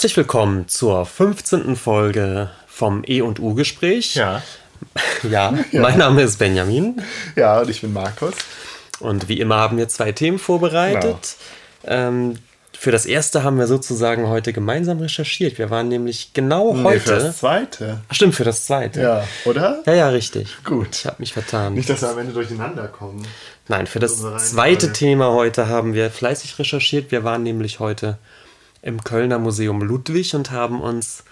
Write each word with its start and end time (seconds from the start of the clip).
Herzlich 0.00 0.16
willkommen 0.16 0.66
zur 0.66 1.04
15. 1.04 1.76
Folge 1.76 2.48
vom 2.66 3.02
E 3.06 3.20
und 3.20 3.38
U 3.38 3.52
Gespräch. 3.52 4.14
Ja. 4.14 4.42
ja. 5.30 5.52
Ja, 5.72 5.80
mein 5.82 5.98
Name 5.98 6.22
ist 6.22 6.38
Benjamin. 6.38 7.02
Ja, 7.36 7.60
und 7.60 7.68
ich 7.68 7.82
bin 7.82 7.92
Markus. 7.92 8.32
Und 9.00 9.28
wie 9.28 9.38
immer 9.40 9.56
haben 9.56 9.76
wir 9.76 9.90
zwei 9.90 10.12
Themen 10.12 10.38
vorbereitet. 10.38 11.36
Genau. 11.82 11.94
Ähm, 11.94 12.38
für 12.72 12.90
das 12.90 13.04
erste 13.04 13.44
haben 13.44 13.58
wir 13.58 13.66
sozusagen 13.66 14.26
heute 14.28 14.54
gemeinsam 14.54 15.00
recherchiert. 15.00 15.58
Wir 15.58 15.68
waren 15.68 15.88
nämlich 15.88 16.32
genau 16.32 16.72
nee, 16.72 16.82
heute. 16.82 17.00
Für 17.00 17.16
das 17.16 17.36
zweite. 17.36 18.00
Ach, 18.08 18.14
stimmt, 18.14 18.34
für 18.34 18.44
das 18.44 18.64
zweite. 18.64 19.02
Ja, 19.02 19.28
oder? 19.44 19.82
Ja, 19.84 19.92
ja, 19.92 20.08
richtig. 20.08 20.56
Gut. 20.64 20.96
Ich 20.96 21.04
habe 21.04 21.16
mich 21.18 21.34
vertan. 21.34 21.74
Nicht, 21.74 21.90
dass 21.90 22.00
wir 22.00 22.08
am 22.08 22.18
Ende 22.18 22.32
durcheinander 22.32 22.88
kommen. 22.88 23.26
Nein, 23.68 23.86
für 23.86 23.98
das 23.98 24.16
zweite 24.48 24.94
Thema 24.94 25.30
heute 25.32 25.68
haben 25.68 25.92
wir 25.92 26.10
fleißig 26.10 26.58
recherchiert. 26.58 27.10
Wir 27.10 27.22
waren 27.22 27.42
nämlich 27.42 27.80
heute 27.80 28.16
im 28.82 29.02
Kölner 29.04 29.38
Museum 29.38 29.82
Ludwig 29.82 30.34
und 30.34 30.50
haben 30.50 30.80
uns 30.80 31.24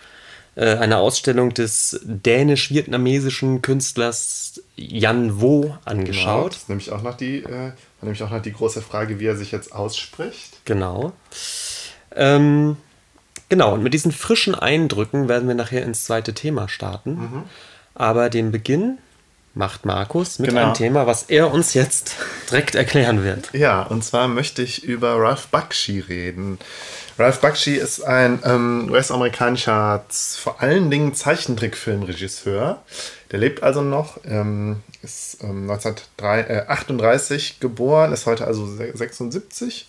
äh, 0.59 0.77
eine 0.77 0.99
Ausstellung 0.99 1.55
des 1.55 2.01
dänisch-vietnamesischen 2.03 3.63
Künstlers 3.63 4.61
Jan 4.77 5.41
Wo 5.41 5.77
angeschaut. 5.85 6.25
Genau, 6.27 6.49
das 6.49 6.57
ist 6.57 6.69
nämlich 6.69 6.93
auch 6.93 7.03
noch 7.03 7.17
die, 7.17 7.45
äh, 7.45 7.73
nämlich 8.03 8.23
auch 8.23 8.31
noch 8.31 8.43
die 8.43 8.53
große 8.53 8.83
Frage, 8.83 9.21
wie 9.21 9.27
er 9.27 9.37
sich 9.37 9.53
jetzt 9.53 9.73
ausspricht. 9.73 10.61
Genau. 10.65 11.13
Ähm, 12.15 12.77
genau, 13.49 13.75
und 13.75 13.83
mit 13.83 13.95
diesen 13.95 14.13
frischen 14.13 14.55
Eindrücken 14.55 15.29
werden 15.29 15.47
wir 15.47 15.55
nachher 15.55 15.85
ins 15.85 16.05
zweite 16.05 16.35
Thema 16.35 16.69
starten. 16.69 17.11
Mhm. 17.13 17.43
Aber 17.95 18.29
den 18.29 18.51
Beginn 18.51 18.99
macht 19.55 19.85
Markus 19.85 20.39
mit 20.39 20.51
genau. 20.51 20.63
einem 20.63 20.75
Thema, 20.75 21.07
was 21.07 21.25
er 21.25 21.53
uns 21.53 21.75
jetzt 21.75 22.17
direkt 22.51 22.75
erklären 22.75 23.23
wird. 23.23 23.53
Ja, 23.53 23.83
und 23.83 24.05
zwar 24.05 24.29
möchte 24.29 24.63
ich 24.63 24.85
über 24.85 25.17
Ralph 25.21 25.49
Bakshi 25.49 26.01
reden. 26.01 26.59
Ralph 27.19 27.41
Bakshi 27.41 27.75
ist 27.75 28.03
ein 28.03 28.39
ähm, 28.45 28.89
US-amerikanischer, 28.93 30.05
vor 30.09 30.63
allen 30.63 30.89
Dingen 30.89 31.15
Zeichentrickfilmregisseur. 31.15 32.81
Der 33.33 33.39
lebt 33.39 33.65
also 33.65 33.83
noch, 33.83 34.21
ähm, 34.25 34.83
ist 35.03 35.39
ähm, 35.43 35.69
1938 35.69 37.51
äh, 37.51 37.61
geboren, 37.61 38.13
ist 38.13 38.27
heute 38.27 38.47
also 38.47 38.67
76. 38.67 39.89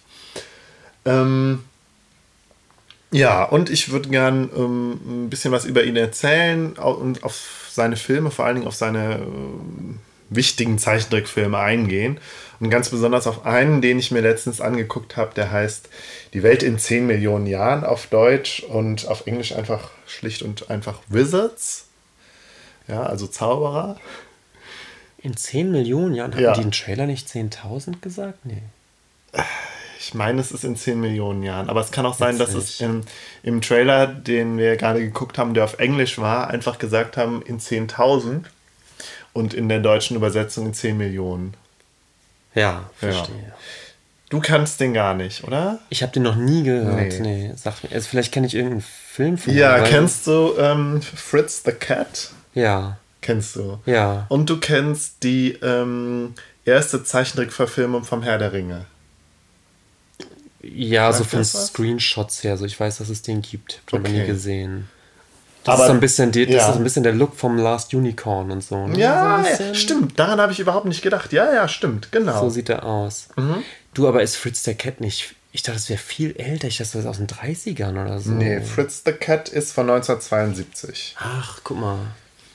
Ähm, 1.06 1.64
ja, 3.12 3.44
und 3.44 3.70
ich 3.70 3.92
würde 3.92 4.10
gern 4.10 4.50
ähm, 4.56 5.26
ein 5.26 5.30
bisschen 5.30 5.52
was 5.52 5.66
über 5.66 5.84
ihn 5.84 5.96
erzählen 5.98 6.74
und 6.74 7.24
auf 7.24 7.70
seine 7.70 7.96
Filme, 7.96 8.32
vor 8.32 8.46
allen 8.46 8.56
Dingen 8.56 8.68
auf 8.68 8.76
seine 8.76 9.16
äh, 9.18 9.26
wichtigen 10.30 10.80
Zeichentrickfilme 10.80 11.58
eingehen. 11.58 12.20
Und 12.60 12.70
ganz 12.70 12.90
besonders 12.90 13.26
auf 13.26 13.46
einen, 13.46 13.82
den 13.82 14.00
ich 14.00 14.12
mir 14.12 14.22
letztens 14.22 14.60
angeguckt 14.60 15.16
habe, 15.16 15.34
der 15.34 15.52
heißt 15.52 15.90
Die 16.34 16.44
Welt 16.44 16.62
in 16.62 16.78
10 16.78 17.08
Millionen 17.08 17.48
Jahren 17.48 17.86
auf 17.86 18.08
Deutsch 18.08 18.62
und 18.64 19.08
auf 19.08 19.28
Englisch 19.28 19.54
einfach 19.54 19.92
schlicht 20.06 20.42
und 20.42 20.70
einfach 20.70 21.00
Wizards. 21.08 21.86
Ja, 22.88 23.04
also 23.04 23.28
Zauberer. 23.28 23.98
In 25.22 25.38
10 25.38 25.72
Millionen 25.72 26.16
Jahren? 26.16 26.34
Haben 26.34 26.44
ja. 26.44 26.54
die 26.54 26.62
im 26.62 26.72
Trailer 26.72 27.06
nicht 27.06 27.28
10.000 27.28 28.02
gesagt? 28.02 28.46
Nee. 28.46 28.64
Ich 30.00 30.14
meine, 30.14 30.42
es 30.42 30.52
ist 30.52 30.64
in 30.64 30.76
10 30.76 31.00
Millionen 31.00 31.44
Jahren. 31.44 31.70
Aber 31.70 31.82
es 31.82 31.92
kann 31.92 32.06
auch 32.06 32.16
sein, 32.16 32.38
Jetzt 32.38 32.54
dass 32.54 32.56
es 32.56 32.82
im, 32.82 33.04
im 33.44 33.62
Trailer, 33.62 34.08
den 34.08 34.58
wir 34.58 34.76
gerade 34.76 35.02
geguckt 35.02 35.38
haben, 35.38 35.54
der 35.54 35.66
auf 35.66 35.80
Englisch 35.80 36.18
war, 36.18 36.50
einfach 36.50 36.80
gesagt 36.80 37.16
haben 37.16 37.42
in 37.42 37.60
10.000 37.60 38.44
und 39.34 39.54
in 39.54 39.70
der 39.70 39.80
deutschen 39.80 40.16
Übersetzung 40.16 40.68
in 40.68 40.74
10 40.74 40.98
Millionen. 40.98 41.54
Ja, 42.60 42.90
verstehe. 42.98 43.36
Ja. 43.36 43.54
Du 44.30 44.40
kannst 44.40 44.80
den 44.80 44.94
gar 44.94 45.16
nicht, 45.16 45.44
oder? 45.44 45.80
Ich 45.90 46.04
habe 46.04 46.12
den 46.12 46.24
noch 46.24 46.36
nie 46.36 46.64
gehört. 46.64 47.20
Nee. 47.20 47.48
nee 47.48 47.54
sag 47.56 47.84
mir. 47.84 47.92
Also 47.92 48.10
vielleicht 48.10 48.32
kenne 48.32 48.46
ich 48.46 48.54
irgendeinen 48.54 48.82
Film 48.84 49.38
von 49.38 49.54
Ja, 49.56 49.80
kennst 49.80 50.28
du 50.28 50.54
ähm, 50.60 51.02
Fritz 51.02 51.64
the 51.66 51.72
Cat? 51.72 52.32
Ja. 52.54 52.98
Kennst 53.22 53.56
du? 53.56 53.80
Ja. 53.86 54.28
Und 54.30 54.50
du 54.50 54.60
kennst 54.60 55.24
die 55.24 55.54
ähm, 55.64 56.36
erste 56.64 57.04
Zeichentrickverfilmung 57.04 58.04
vom 58.04 58.22
Herr 58.22 58.38
der 58.38 58.54
Ringe. 58.54 58.86
Ja, 60.62 61.12
Sagt 61.12 61.30
so 61.32 61.38
von 61.38 61.46
Screenshots 61.46 62.44
her. 62.44 62.58
So, 62.58 62.66
ich 62.66 62.80
weiß, 62.80 62.98
dass 62.98 63.10
es 63.10 63.22
den 63.22 63.42
gibt. 63.42 63.82
Habe 63.92 64.04
okay. 64.04 64.20
nie 64.20 64.28
gesehen. 64.28 64.90
Das, 65.70 65.76
Aber, 65.76 65.84
ist 65.84 65.88
so 65.88 65.94
ein 65.94 66.00
bisschen 66.00 66.32
die, 66.32 66.46
das 66.46 66.56
ja. 66.56 66.70
ist 66.70 66.78
ein 66.78 66.84
bisschen 66.84 67.04
der 67.04 67.14
Look 67.14 67.36
vom 67.36 67.58
Last 67.58 67.94
Unicorn 67.94 68.52
und 68.52 68.64
so. 68.64 68.88
Ne? 68.88 68.98
Ja, 68.98 69.44
so 69.58 69.64
ja, 69.64 69.74
stimmt. 69.74 70.18
Daran 70.18 70.42
habe 70.42 70.52
ich 70.52 70.60
überhaupt 70.60 70.86
nicht 70.86 71.02
gedacht. 71.02 71.32
Ja, 71.32 71.54
ja, 71.54 71.68
stimmt. 71.68 72.12
Genau. 72.12 72.42
So 72.42 72.50
sieht 72.50 72.70
er 72.70 72.86
aus. 72.86 73.30
Mhm. 73.36 73.64
Du, 73.94 74.08
aber 74.08 74.24
ist 74.24 74.36
Fritz 74.36 74.64
der 74.64 74.76
Cat 74.76 75.02
nicht. 75.02 75.36
Ich 75.52 75.64
dachte, 75.64 75.78
das 75.78 75.90
wäre 75.90 76.00
viel 76.00 76.36
älter. 76.38 76.68
Ich 76.68 76.78
dachte, 76.78 76.92
das 76.94 77.02
ist 77.02 77.08
aus 77.08 77.18
den 77.18 77.28
30ern 77.28 78.02
oder 78.02 78.20
so. 78.20 78.32
Nee, 78.32 78.62
Fritz 78.62 79.04
the 79.06 79.12
Cat 79.12 79.50
ist 79.50 79.72
von 79.72 79.90
1972. 79.90 81.16
Ach, 81.20 81.60
guck 81.64 81.80
mal. 81.80 81.98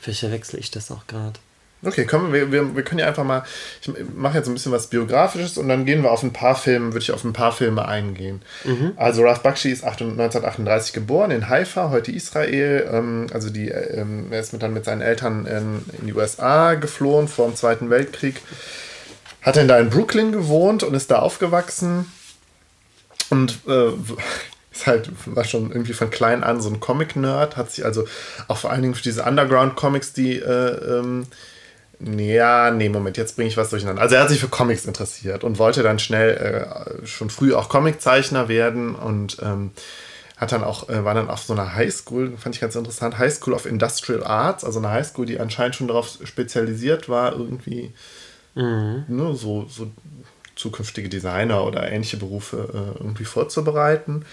Vielleicht 0.00 0.20
verwechsel 0.20 0.60
ich 0.60 0.70
das 0.70 0.90
auch 0.90 1.06
gerade. 1.06 1.38
Okay, 1.86 2.04
komm, 2.04 2.32
wir, 2.32 2.50
wir, 2.52 2.74
wir 2.74 2.82
können 2.82 3.00
ja 3.00 3.06
einfach 3.06 3.24
mal, 3.24 3.44
ich 3.80 3.90
mache 4.14 4.38
jetzt 4.38 4.48
ein 4.48 4.54
bisschen 4.54 4.72
was 4.72 4.88
Biografisches 4.88 5.58
und 5.58 5.68
dann 5.68 5.84
gehen 5.84 6.02
wir 6.02 6.10
auf 6.10 6.22
ein 6.22 6.32
paar 6.32 6.54
Filme, 6.54 6.92
würde 6.92 7.02
ich 7.02 7.12
auf 7.12 7.24
ein 7.24 7.32
paar 7.32 7.52
Filme 7.52 7.86
eingehen. 7.86 8.42
Mhm. 8.64 8.92
Also 8.96 9.22
Ralph 9.22 9.40
Bakshi 9.40 9.70
ist 9.70 9.84
1938 9.84 10.92
geboren 10.92 11.30
in 11.30 11.48
Haifa, 11.48 11.90
heute 11.90 12.12
Israel. 12.12 12.88
Ähm, 12.92 13.26
also 13.32 13.50
die, 13.50 13.68
ähm, 13.68 14.28
er 14.30 14.40
ist 14.40 14.52
mit, 14.52 14.62
dann 14.62 14.74
mit 14.74 14.84
seinen 14.84 15.02
Eltern 15.02 15.46
in, 15.46 15.84
in 16.00 16.06
die 16.06 16.14
USA 16.14 16.74
geflohen 16.74 17.28
vor 17.28 17.46
dem 17.46 17.56
Zweiten 17.56 17.90
Weltkrieg. 17.90 18.40
Hat 19.42 19.56
dann 19.56 19.68
da 19.68 19.78
in 19.78 19.90
Brooklyn 19.90 20.32
gewohnt 20.32 20.82
und 20.82 20.94
ist 20.94 21.10
da 21.10 21.18
aufgewachsen. 21.18 22.06
Und 23.30 23.58
äh, 23.68 23.90
ist 24.72 24.86
halt, 24.86 25.10
war 25.26 25.44
schon 25.44 25.70
irgendwie 25.70 25.92
von 25.92 26.10
klein 26.10 26.42
an 26.42 26.60
so 26.60 26.68
ein 26.68 26.80
Comic-Nerd, 26.80 27.56
hat 27.56 27.70
sich 27.70 27.84
also 27.84 28.04
auch 28.48 28.58
vor 28.58 28.70
allen 28.70 28.82
Dingen 28.82 28.94
für 28.94 29.02
diese 29.02 29.22
Underground-Comics, 29.22 30.12
die 30.12 30.38
äh, 30.38 30.98
ähm, 30.98 31.26
ja, 32.06 32.70
nee, 32.70 32.88
Moment, 32.88 33.16
jetzt 33.16 33.36
bringe 33.36 33.48
ich 33.48 33.56
was 33.56 33.70
durcheinander. 33.70 34.02
Also 34.02 34.14
er 34.14 34.22
hat 34.22 34.28
sich 34.28 34.40
für 34.40 34.48
Comics 34.48 34.84
interessiert 34.84 35.44
und 35.44 35.58
wollte 35.58 35.82
dann 35.82 35.98
schnell 35.98 36.36
äh, 37.02 37.06
schon 37.06 37.30
früh 37.30 37.54
auch 37.54 37.68
Comiczeichner 37.68 38.48
werden 38.48 38.94
und 38.94 39.38
ähm, 39.42 39.70
hat 40.36 40.52
dann 40.52 40.64
auch, 40.64 40.88
äh, 40.88 41.04
war 41.04 41.14
dann 41.14 41.30
auf 41.30 41.40
so 41.40 41.52
einer 41.52 41.74
Highschool, 41.74 42.36
fand 42.36 42.54
ich 42.54 42.60
ganz 42.60 42.74
interessant, 42.74 43.18
High 43.18 43.32
School 43.32 43.54
of 43.54 43.66
Industrial 43.66 44.24
Arts, 44.24 44.64
also 44.64 44.78
eine 44.78 44.90
Highschool, 44.90 45.26
die 45.26 45.38
anscheinend 45.38 45.76
schon 45.76 45.88
darauf 45.88 46.18
spezialisiert 46.24 47.08
war, 47.08 47.32
irgendwie 47.32 47.92
mhm. 48.54 49.04
ne, 49.08 49.34
so, 49.34 49.66
so 49.68 49.90
zukünftige 50.56 51.08
Designer 51.08 51.64
oder 51.64 51.90
ähnliche 51.90 52.16
Berufe 52.16 52.68
äh, 52.72 52.98
irgendwie 53.00 53.24
vorzubereiten 53.24 54.24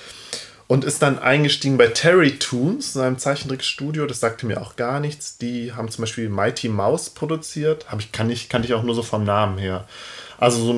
und 0.71 0.85
ist 0.85 1.01
dann 1.01 1.19
eingestiegen 1.19 1.77
bei 1.77 1.87
Terry 1.87 2.39
Toons, 2.39 2.93
seinem 2.93 3.17
Zeichentrickstudio. 3.17 4.05
Das 4.05 4.21
sagte 4.21 4.45
mir 4.45 4.61
auch 4.61 4.77
gar 4.77 5.01
nichts. 5.01 5.37
Die 5.37 5.73
haben 5.73 5.91
zum 5.91 6.03
Beispiel 6.03 6.29
Mighty 6.29 6.69
Mouse 6.69 7.09
produziert. 7.09 7.91
Hab 7.91 7.99
ich, 7.99 8.13
kann 8.13 8.29
ich, 8.29 8.47
kannte 8.47 8.69
ich 8.69 8.73
auch 8.73 8.83
nur 8.83 8.95
so 8.95 9.03
vom 9.03 9.25
Namen 9.25 9.57
her. 9.57 9.85
Also 10.37 10.63
so 10.63 10.73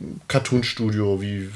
ein 0.00 0.20
Cartoon-Studio 0.28 1.20
wie. 1.20 1.50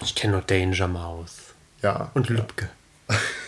Ich 0.00 0.14
kenne 0.14 0.32
nur 0.32 0.40
Danger 0.40 0.88
Mouse. 0.88 1.52
Ja. 1.82 2.10
Und 2.14 2.30
Lübke. 2.30 2.70
Ja. 3.10 3.16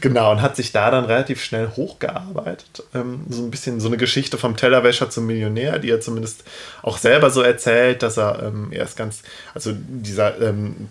Genau, 0.00 0.32
und 0.32 0.42
hat 0.42 0.56
sich 0.56 0.72
da 0.72 0.90
dann 0.90 1.04
relativ 1.04 1.42
schnell 1.42 1.68
hochgearbeitet. 1.76 2.84
Ähm, 2.94 3.26
so 3.28 3.42
ein 3.42 3.50
bisschen 3.50 3.80
so 3.80 3.88
eine 3.88 3.96
Geschichte 3.96 4.38
vom 4.38 4.56
Tellerwäscher 4.56 5.10
zum 5.10 5.26
Millionär, 5.26 5.78
die 5.78 5.90
er 5.90 6.00
zumindest 6.00 6.44
auch 6.82 6.98
selber 6.98 7.30
so 7.30 7.42
erzählt, 7.42 8.02
dass 8.02 8.16
er 8.16 8.42
ähm, 8.42 8.72
erst 8.72 8.96
ganz, 8.96 9.22
also 9.54 9.72
dieser 9.74 10.40
ähm, 10.40 10.88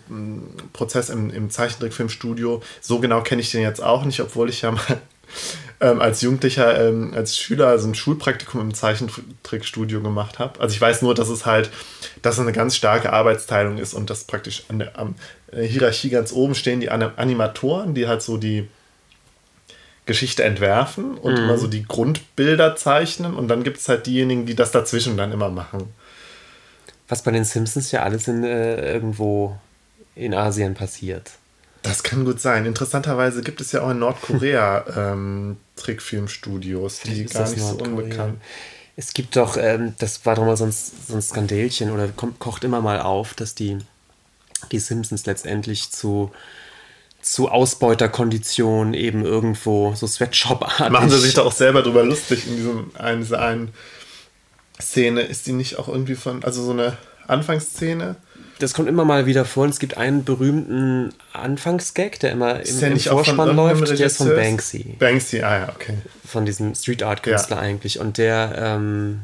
Prozess 0.72 1.10
im, 1.10 1.30
im 1.30 1.50
Zeichentrickfilmstudio, 1.50 2.62
so 2.80 2.98
genau 2.98 3.22
kenne 3.22 3.42
ich 3.42 3.50
den 3.50 3.62
jetzt 3.62 3.82
auch 3.82 4.04
nicht, 4.04 4.20
obwohl 4.20 4.48
ich 4.48 4.62
ja 4.62 4.72
mal 4.72 5.00
ähm, 5.82 6.00
als 6.00 6.22
Jugendlicher, 6.22 6.88
ähm, 6.88 7.12
als 7.14 7.36
Schüler 7.36 7.78
so 7.78 7.88
ein 7.88 7.94
Schulpraktikum 7.94 8.60
im 8.60 8.72
Zeichentrickstudio 8.72 10.00
gemacht 10.00 10.38
habe. 10.38 10.60
Also 10.60 10.74
ich 10.74 10.80
weiß 10.80 11.02
nur, 11.02 11.14
dass 11.14 11.28
es 11.28 11.44
halt, 11.44 11.70
dass 12.22 12.36
es 12.36 12.40
eine 12.40 12.52
ganz 12.52 12.76
starke 12.76 13.12
Arbeitsteilung 13.12 13.78
ist 13.78 13.92
und 13.92 14.08
dass 14.08 14.24
praktisch 14.24 14.62
an 14.68 14.78
der 14.78 14.98
am, 14.98 15.16
äh, 15.50 15.64
Hierarchie 15.64 16.10
ganz 16.10 16.32
oben 16.32 16.54
stehen 16.54 16.80
die 16.80 16.90
Animatoren, 16.90 17.94
die 17.94 18.06
halt 18.06 18.22
so 18.22 18.36
die 18.36 18.68
Geschichte 20.06 20.44
entwerfen 20.44 21.16
und 21.18 21.34
mhm. 21.34 21.44
immer 21.44 21.58
so 21.58 21.66
die 21.66 21.84
Grundbilder 21.84 22.76
zeichnen 22.76 23.34
und 23.34 23.48
dann 23.48 23.64
gibt 23.64 23.78
es 23.78 23.88
halt 23.88 24.06
diejenigen, 24.06 24.46
die 24.46 24.54
das 24.54 24.70
dazwischen 24.70 25.16
dann 25.16 25.32
immer 25.32 25.50
machen. 25.50 25.92
Was 27.08 27.22
bei 27.22 27.32
den 27.32 27.44
Simpsons 27.44 27.90
ja 27.90 28.02
alles 28.02 28.28
in, 28.28 28.44
äh, 28.44 28.92
irgendwo 28.92 29.56
in 30.14 30.32
Asien 30.32 30.74
passiert. 30.74 31.32
Das 31.82 32.04
kann 32.04 32.24
gut 32.24 32.40
sein. 32.40 32.64
Interessanterweise 32.64 33.42
gibt 33.42 33.60
es 33.60 33.72
ja 33.72 33.82
auch 33.82 33.90
in 33.90 33.98
Nordkorea 33.98 34.84
ähm, 35.12 35.56
Trickfilmstudios, 35.76 37.00
die 37.00 37.24
gar 37.26 37.48
nicht 37.48 37.60
so 37.60 37.76
unbekannt. 37.76 38.40
Es 38.96 39.14
gibt 39.14 39.36
doch, 39.36 39.56
ähm, 39.56 39.94
das 39.98 40.26
war 40.26 40.34
doch 40.34 40.44
mal 40.44 40.56
so 40.56 40.64
ein, 40.64 40.72
so 40.72 41.14
ein 41.14 41.22
Skandälchen 41.22 41.90
oder 41.90 42.08
kommt, 42.08 42.38
kocht 42.38 42.62
immer 42.64 42.80
mal 42.80 43.00
auf, 43.00 43.34
dass 43.34 43.54
die, 43.54 43.78
die 44.70 44.78
Simpsons 44.78 45.24
letztendlich 45.24 45.90
zu, 45.90 46.30
zu 47.22 47.48
Ausbeuterkonditionen 47.48 48.92
eben 48.92 49.24
irgendwo 49.24 49.94
so 49.94 50.06
Sweatshop-artig. 50.06 50.90
Machen 50.90 51.10
sie 51.10 51.20
sich 51.20 51.34
da 51.34 51.42
auch 51.42 51.52
selber 51.52 51.82
drüber 51.82 52.04
lustig 52.04 52.46
in 52.46 52.56
diesem 52.56 52.90
einen, 52.94 53.22
dieser 53.22 53.40
einen 53.40 53.72
Szene. 54.80 55.22
Ist 55.22 55.46
die 55.46 55.52
nicht 55.52 55.78
auch 55.78 55.88
irgendwie 55.88 56.16
von, 56.16 56.44
also 56.44 56.62
so 56.62 56.72
eine 56.72 56.98
Anfangsszene? 57.26 58.16
Das 58.62 58.74
kommt 58.74 58.88
immer 58.88 59.04
mal 59.04 59.26
wieder 59.26 59.44
vor 59.44 59.64
und 59.64 59.70
es 59.70 59.80
gibt 59.80 59.96
einen 59.96 60.24
berühmten 60.24 61.12
Anfangsgag, 61.32 62.20
der 62.20 62.30
immer 62.30 62.64
im, 62.64 62.80
im 62.80 62.98
Vorspann 62.98 63.56
läuft, 63.56 63.98
der 63.98 64.06
ist 64.06 64.18
von 64.18 64.28
Banksy. 64.28 64.96
Banksy, 64.98 65.42
ah 65.42 65.58
ja, 65.58 65.68
okay. 65.68 65.98
Von 66.24 66.46
diesem 66.46 66.74
Street 66.74 67.02
Art 67.02 67.22
Künstler 67.22 67.56
ja. 67.56 67.62
eigentlich. 67.62 67.98
Und 67.98 68.18
der, 68.18 68.54
ähm, 68.56 69.22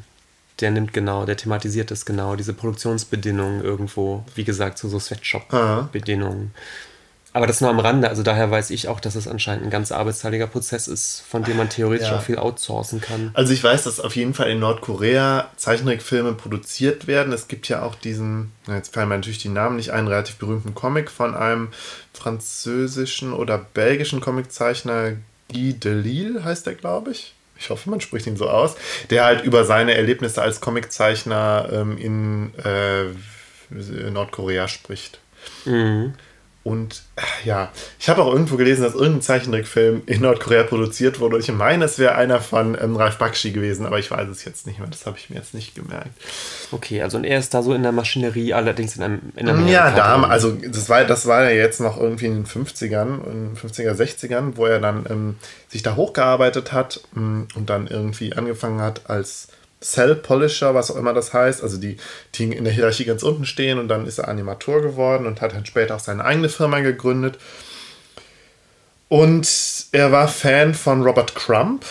der 0.60 0.72
nimmt 0.72 0.92
genau, 0.92 1.24
der 1.24 1.36
thematisiert 1.36 1.90
das 1.90 2.04
genau, 2.04 2.34
diese 2.34 2.52
Produktionsbedingungen 2.52 3.62
irgendwo, 3.62 4.24
wie 4.34 4.44
gesagt, 4.44 4.78
so, 4.78 4.88
so 4.88 4.98
Sweatshop-Bedingungen. 4.98 6.52
Aber 7.34 7.46
das 7.46 7.60
nur 7.60 7.68
am 7.70 7.78
Rande, 7.78 8.08
also 8.08 8.22
daher 8.22 8.50
weiß 8.50 8.70
ich 8.70 8.88
auch, 8.88 9.00
dass 9.00 9.14
es 9.14 9.28
anscheinend 9.28 9.64
ein 9.64 9.70
ganz 9.70 9.92
arbeitsteiliger 9.92 10.46
Prozess 10.46 10.88
ist, 10.88 11.22
von 11.28 11.44
dem 11.44 11.58
man 11.58 11.68
theoretisch 11.68 12.08
ja. 12.08 12.16
auch 12.16 12.22
viel 12.22 12.38
outsourcen 12.38 13.00
kann. 13.00 13.30
Also 13.34 13.52
ich 13.52 13.62
weiß, 13.62 13.84
dass 13.84 14.00
auf 14.00 14.16
jeden 14.16 14.32
Fall 14.32 14.50
in 14.50 14.58
Nordkorea 14.60 15.50
Zeichentrickfilme 15.56 16.32
produziert 16.32 17.06
werden. 17.06 17.32
Es 17.32 17.46
gibt 17.46 17.68
ja 17.68 17.82
auch 17.82 17.94
diesen, 17.94 18.52
jetzt 18.66 18.94
fallen 18.94 19.08
mir 19.08 19.16
natürlich 19.16 19.38
die 19.38 19.50
Namen 19.50 19.76
nicht 19.76 19.90
ein, 19.90 20.08
relativ 20.08 20.36
berühmten 20.36 20.74
Comic 20.74 21.10
von 21.10 21.34
einem 21.34 21.68
französischen 22.12 23.32
oder 23.32 23.58
belgischen 23.58 24.20
Comiczeichner, 24.20 25.12
Guy 25.52 25.74
Delisle 25.74 26.44
heißt 26.44 26.66
der, 26.66 26.74
glaube 26.74 27.12
ich. 27.12 27.34
Ich 27.58 27.70
hoffe, 27.70 27.90
man 27.90 28.00
spricht 28.00 28.26
ihn 28.26 28.36
so 28.36 28.48
aus, 28.48 28.76
der 29.10 29.24
halt 29.24 29.44
über 29.44 29.64
seine 29.64 29.94
Erlebnisse 29.94 30.40
als 30.40 30.60
Comiczeichner 30.60 31.68
ähm, 31.72 31.98
in 31.98 32.52
äh, 32.64 34.10
Nordkorea 34.10 34.68
spricht. 34.68 35.18
Mhm. 35.64 36.14
Und 36.68 37.00
ja, 37.46 37.72
ich 37.98 38.10
habe 38.10 38.22
auch 38.22 38.30
irgendwo 38.30 38.56
gelesen, 38.56 38.82
dass 38.82 38.92
irgendein 38.92 39.22
Zeichentrickfilm 39.22 40.02
in 40.04 40.20
Nordkorea 40.20 40.64
produziert 40.64 41.18
wurde. 41.18 41.38
Ich 41.38 41.50
meine, 41.50 41.86
es 41.86 41.98
wäre 41.98 42.14
einer 42.14 42.42
von 42.42 42.76
ähm, 42.78 42.94
Ralf 42.94 43.16
Bakshi 43.16 43.52
gewesen, 43.52 43.86
aber 43.86 43.98
ich 43.98 44.10
weiß 44.10 44.28
es 44.28 44.44
jetzt 44.44 44.66
nicht 44.66 44.78
mehr. 44.78 44.86
Das 44.86 45.06
habe 45.06 45.16
ich 45.16 45.30
mir 45.30 45.36
jetzt 45.36 45.54
nicht 45.54 45.74
gemerkt. 45.74 46.10
Okay, 46.70 47.00
also 47.00 47.16
und 47.16 47.24
er 47.24 47.38
ist 47.38 47.54
da 47.54 47.62
so 47.62 47.72
in 47.72 47.82
der 47.82 47.92
Maschinerie, 47.92 48.52
allerdings 48.52 48.96
in 48.96 49.02
einem 49.02 49.20
in 49.34 49.48
Amerika. 49.48 49.72
Ja, 49.72 49.90
da, 49.92 50.22
also 50.24 50.52
das 50.52 50.90
war, 50.90 51.02
das 51.04 51.24
war 51.24 51.44
ja 51.44 51.52
jetzt 51.52 51.80
noch 51.80 51.98
irgendwie 51.98 52.26
in 52.26 52.44
den 52.44 52.46
50ern, 52.46 53.24
in 53.24 53.54
den 53.54 53.56
50er, 53.56 53.94
60ern, 53.94 54.56
wo 54.56 54.66
er 54.66 54.78
dann 54.78 55.06
ähm, 55.08 55.36
sich 55.68 55.82
da 55.82 55.96
hochgearbeitet 55.96 56.72
hat 56.74 57.00
ähm, 57.16 57.48
und 57.54 57.70
dann 57.70 57.86
irgendwie 57.86 58.34
angefangen 58.34 58.82
hat 58.82 59.08
als 59.08 59.48
Cell 59.80 60.16
Polisher, 60.16 60.74
was 60.74 60.90
auch 60.90 60.96
immer 60.96 61.14
das 61.14 61.32
heißt, 61.32 61.62
also 61.62 61.76
die, 61.76 61.96
die 62.34 62.44
in 62.44 62.64
der 62.64 62.72
Hierarchie 62.72 63.04
ganz 63.04 63.22
unten 63.22 63.46
stehen 63.46 63.78
und 63.78 63.88
dann 63.88 64.06
ist 64.06 64.18
er 64.18 64.28
Animator 64.28 64.82
geworden 64.82 65.26
und 65.26 65.40
hat 65.40 65.52
dann 65.52 65.66
später 65.66 65.96
auch 65.96 66.00
seine 66.00 66.24
eigene 66.24 66.48
Firma 66.48 66.80
gegründet. 66.80 67.38
Und 69.08 69.48
er 69.92 70.12
war 70.12 70.28
Fan 70.28 70.74
von 70.74 71.02
Robert 71.02 71.34
Crump. 71.34 71.84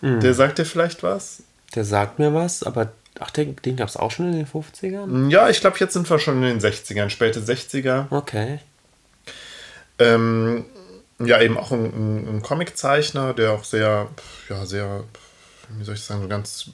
Mhm. 0.00 0.20
Der 0.20 0.34
sagt 0.34 0.58
dir 0.58 0.64
vielleicht 0.64 1.02
was? 1.02 1.42
Der 1.74 1.84
sagt 1.84 2.18
mir 2.18 2.32
was, 2.32 2.62
aber 2.62 2.92
ach, 3.18 3.30
den, 3.30 3.56
den 3.56 3.76
gab 3.76 3.88
es 3.88 3.96
auch 3.96 4.10
schon 4.10 4.32
in 4.32 4.36
den 4.36 4.46
50ern? 4.46 5.30
Ja, 5.30 5.48
ich 5.48 5.60
glaube, 5.60 5.78
jetzt 5.78 5.94
sind 5.94 6.08
wir 6.08 6.18
schon 6.18 6.42
in 6.42 6.58
den 6.58 6.60
60ern, 6.60 7.10
späte 7.10 7.40
60er. 7.40 8.06
Okay. 8.10 8.60
Ähm, 9.98 10.64
ja, 11.18 11.40
eben 11.40 11.58
auch 11.58 11.72
ein, 11.72 11.84
ein, 11.84 12.28
ein 12.28 12.42
Comiczeichner, 12.42 13.34
der 13.34 13.52
auch 13.52 13.64
sehr, 13.64 14.08
ja, 14.48 14.64
sehr, 14.64 15.04
wie 15.70 15.84
soll 15.84 15.94
ich 15.94 16.02
sagen, 16.02 16.22
so 16.22 16.28
ganz 16.28 16.70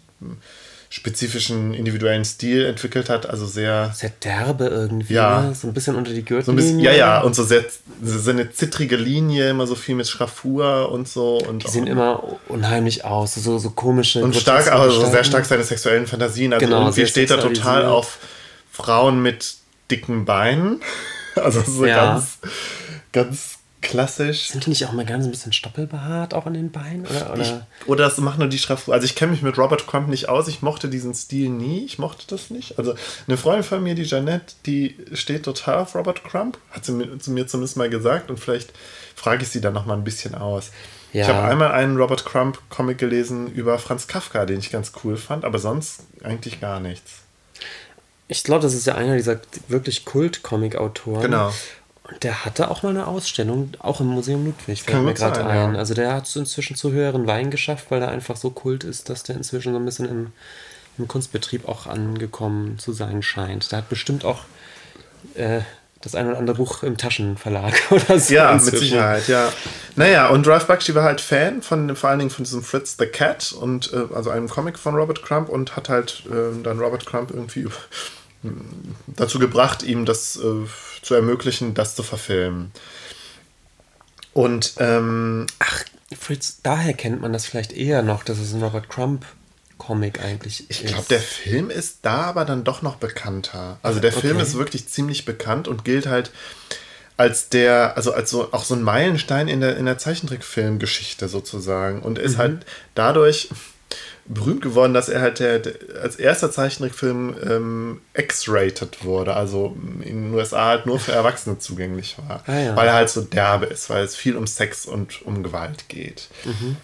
spezifischen 0.91 1.75
individuellen 1.75 2.25
Stil 2.25 2.65
entwickelt 2.65 3.11
hat, 3.11 3.29
also 3.29 3.45
sehr 3.45 3.93
sehr 3.95 4.11
derbe 4.25 4.67
irgendwie, 4.67 5.15
ja, 5.15 5.43
ne? 5.43 5.55
so 5.55 5.69
ein 5.69 5.75
bisschen 5.75 5.97
unter 5.97 6.15
die 6.15 6.25
Gürtellinie. 6.25 6.73
So 6.77 6.81
ja, 6.81 6.93
ja, 6.93 7.21
und 7.21 7.35
so 7.35 7.45
sehr 7.45 7.65
so 8.03 8.31
eine 8.31 8.51
zittrige 8.53 8.97
Linie, 8.97 9.51
immer 9.51 9.67
so 9.67 9.75
viel 9.75 9.95
mit 9.95 10.09
Schraffur 10.09 10.91
und 10.91 11.07
so 11.07 11.39
und 11.39 11.65
die 11.65 11.69
sehen 11.69 11.87
immer 11.87 12.23
unheimlich 12.49 13.05
aus, 13.05 13.35
so 13.35 13.59
so 13.59 13.71
komische 13.71 14.25
und 14.25 14.35
stark, 14.35 14.73
aber 14.73 14.85
also 14.85 15.05
sehr 15.11 15.25
stark 15.25 15.45
seine 15.45 15.63
sexuellen 15.63 16.07
Fantasien. 16.07 16.55
Also 16.55 16.65
genau, 16.65 16.81
irgendwie 16.81 17.07
steht 17.07 17.31
er 17.31 17.41
total 17.41 17.85
auf 17.85 18.19
Frauen 18.73 19.21
mit 19.21 19.57
dicken 19.91 20.25
Beinen, 20.25 20.81
also 21.35 21.61
so 21.61 21.85
ja. 21.85 21.97
ganz 22.15 22.39
ganz 23.13 23.58
klassisch. 23.89 24.49
Sind 24.49 24.67
die 24.67 24.71
nicht 24.71 24.85
auch 24.87 24.93
mal 24.93 25.05
ganz 25.05 25.25
ein 25.25 25.31
bisschen 25.31 25.53
stoppelbehaart 25.53 26.35
auch 26.35 26.47
an 26.47 26.55
den 26.55 26.71
Beinen? 26.71 27.07
Oder, 27.07 27.33
oder? 27.33 27.43
Ich, 27.43 27.89
oder 27.89 28.05
das 28.05 28.19
macht 28.19 28.39
nur 28.39 28.49
die 28.49 28.59
Schraffur. 28.59 28.95
Also 28.95 29.07
ich 29.07 29.15
kenne 29.15 29.33
mich 29.33 29.43
mit 29.43 29.59
Robert 29.59 29.87
Crump 29.87 30.09
nicht 30.09 30.29
aus. 30.29 30.47
Ich 30.47 30.63
mochte 30.63 30.89
diesen 30.89 31.15
Stil 31.15 31.49
nie. 31.49 31.85
Ich 31.85 31.99
mochte 31.99 32.27
das 32.29 32.51
nicht. 32.51 32.79
Also 32.79 32.95
eine 33.27 33.37
Freundin 33.37 33.65
von 33.65 33.83
mir, 33.83 33.95
die 33.95 34.05
Jeanette, 34.05 34.55
die 34.67 34.97
steht 35.15 35.45
total 35.45 35.79
auf 35.79 35.95
Robert 35.95 36.23
Crump. 36.23 36.59
Hat 36.71 36.85
sie 36.85 36.93
mir, 36.93 37.19
zu 37.19 37.31
mir 37.31 37.47
zumindest 37.47 37.77
mal 37.77 37.89
gesagt. 37.89 38.31
Und 38.31 38.39
vielleicht 38.39 38.73
frage 39.17 39.43
ich 39.43 39.49
sie 39.49 39.61
dann 39.61 39.75
noch 39.75 39.87
mal 39.87 39.95
ein 39.95 40.05
bisschen 40.05 40.35
aus. 40.35 40.71
Ja. 41.15 41.23
Ich 41.23 41.29
habe 41.29 41.49
einmal 41.49 41.73
einen 41.73 41.97
Robert 41.97 42.27
Crump 42.27 42.59
Comic 42.69 42.99
gelesen 42.99 43.51
über 43.53 43.79
Franz 43.79 44.07
Kafka, 44.07 44.45
den 44.45 44.59
ich 44.59 44.71
ganz 44.71 44.93
cool 45.03 45.17
fand. 45.17 45.47
Aber 45.47 45.59
sonst 45.59 46.03
eigentlich 46.23 46.61
gar 46.61 46.79
nichts. 46.79 47.23
Ich 48.31 48.45
glaube, 48.45 48.63
das 48.63 48.75
ist 48.75 48.87
ja 48.87 48.95
einer 48.95 49.17
dieser 49.17 49.41
wirklich 49.69 50.05
Kult-Comic-Autoren. 50.05 51.23
Genau. 51.23 51.51
Und 52.09 52.25
der 52.25 52.45
hatte 52.45 52.71
auch 52.71 52.83
mal 52.83 52.91
eine 52.91 53.07
Ausstellung, 53.07 53.71
auch 53.81 54.01
im 54.01 54.07
Museum 54.07 54.47
Ludwig, 54.47 54.83
fällt 54.83 55.03
mir 55.03 55.15
gerade 55.15 55.45
ein. 55.45 55.75
Ja. 55.75 55.79
Also 55.79 55.95
der 55.95 56.15
hat 56.15 56.27
es 56.27 56.37
inzwischen 56.37 56.75
zu 56.75 56.91
höheren 56.91 57.27
Wein 57.27 57.51
geschafft, 57.51 57.87
weil 57.91 58.01
er 58.01 58.09
einfach 58.09 58.37
so 58.37 58.51
kult 58.51 58.83
ist, 58.85 59.11
dass 59.11 59.25
der 59.25 59.37
inzwischen 59.37 59.73
so 59.73 59.79
ein 59.79 59.85
bisschen 59.85 60.09
im, 60.09 60.33
im 60.97 61.07
Kunstbetrieb 61.07 61.69
auch 61.69 61.87
angekommen 61.87 62.79
zu 62.79 62.93
sein 62.93 63.23
scheint. 63.23 63.71
Der 63.73 63.79
hat 63.79 63.91
bestimmt 63.91 64.25
auch 64.25 64.41
äh, 65.35 65.61
das 66.01 66.15
ein 66.15 66.29
oder 66.29 66.39
andere 66.39 66.57
Buch 66.57 66.83
im 66.83 66.97
Taschenverlag 66.97 67.75
oder 67.91 68.19
so. 68.19 68.33
Ja, 68.33 68.53
inzwischen. 68.53 68.75
mit 68.75 68.83
Sicherheit, 68.83 69.29
ja. 69.29 69.53
Naja, 69.97 70.29
und 70.29 70.47
Ralph 70.47 70.67
Bakshi 70.67 70.95
war 70.95 71.03
halt 71.03 71.21
Fan 71.21 71.61
von 71.61 71.95
vor 71.97 72.11
allen 72.11 72.21
Dingen 72.21 72.31
von 72.31 72.45
diesem 72.45 72.63
Fritz 72.63 72.97
the 72.99 73.07
Cat 73.07 73.53
und 73.53 73.93
äh, 73.93 74.15
also 74.15 74.31
einem 74.31 74.49
Comic 74.49 74.79
von 74.79 74.95
Robert 74.95 75.23
Crump 75.23 75.49
und 75.49 75.77
hat 75.77 75.89
halt 75.89 76.23
äh, 76.31 76.63
dann 76.63 76.79
Robert 76.79 77.05
Crump 77.05 77.33
irgendwie 77.33 77.67
dazu 79.07 79.39
gebracht, 79.39 79.83
ihm 79.83 80.05
das 80.05 80.37
äh, 80.37 80.67
zu 81.03 81.15
ermöglichen, 81.15 81.75
das 81.75 81.95
zu 81.95 82.03
verfilmen. 82.03 82.73
Und 84.33 84.75
ähm, 84.79 85.47
ach, 85.59 85.85
Fritz, 86.19 86.61
daher 86.63 86.95
kennt 86.95 87.21
man 87.21 87.33
das 87.33 87.47
vielleicht 87.47 87.73
eher 87.73 88.03
noch, 88.03 88.23
dass 88.23 88.39
es 88.39 88.53
ein 88.53 88.63
Robert 88.63 88.89
Crump 88.89 89.25
Comic 89.79 90.23
eigentlich 90.23 90.61
ich 90.69 90.71
ist. 90.71 90.81
Ich 90.85 90.87
glaube, 90.87 91.09
der 91.09 91.21
Film 91.21 91.71
ist 91.71 91.99
da 92.03 92.23
aber 92.23 92.45
dann 92.45 92.65
doch 92.65 92.83
noch 92.83 92.97
bekannter. 92.97 93.79
Also 93.83 94.01
der 94.01 94.13
Film 94.13 94.39
ist 94.39 94.57
wirklich 94.57 94.89
ziemlich 94.89 95.25
bekannt 95.25 95.69
und 95.69 95.85
gilt 95.85 96.07
halt 96.07 96.31
als 97.17 97.49
der, 97.49 97.97
also 97.97 98.13
als 98.13 98.31
so 98.31 98.53
auch 98.53 98.65
so 98.65 98.75
ein 98.75 98.83
Meilenstein 98.83 99.49
in 99.49 99.61
der, 99.61 99.77
in 99.77 99.87
der 99.87 99.99
Zeichentrickfilmgeschichte 99.99 101.29
sozusagen. 101.29 102.03
Und 102.03 102.19
ist 102.19 102.35
mhm. 102.35 102.39
halt 102.39 102.67
dadurch 102.95 103.49
berühmt 104.29 104.61
geworden, 104.61 104.95
dass 104.95 105.09
er 105.09 105.21
halt 105.21 105.39
der, 105.39 105.59
der 105.59 105.75
als 106.03 106.17
erster 106.17 106.51
Zeichentrickfilm 106.51 107.35
ähm, 107.49 108.01
X-rated 108.15 109.05
wurde, 109.05 109.35
also 109.35 109.77
in 110.03 110.25
den 110.25 110.35
USA 110.35 110.67
halt 110.67 110.87
nur 110.87 111.01
für 111.01 111.13
Erwachsene 111.13 111.59
zugänglich 111.59 112.17
war, 112.19 112.43
ah, 112.47 112.59
ja. 112.59 112.77
weil 112.77 112.87
er 112.87 112.95
halt 112.95 113.09
so 113.09 113.23
derbe 113.23 113.67
ist, 113.67 113.89
weil 113.91 114.05
es 114.05 114.15
viel 114.15 114.37
um 114.37 114.47
Sex 114.47 114.87
und 114.87 115.25
um 115.27 115.43
Gewalt 115.43 115.89
geht. 115.89 116.29
Mhm. 116.45 116.77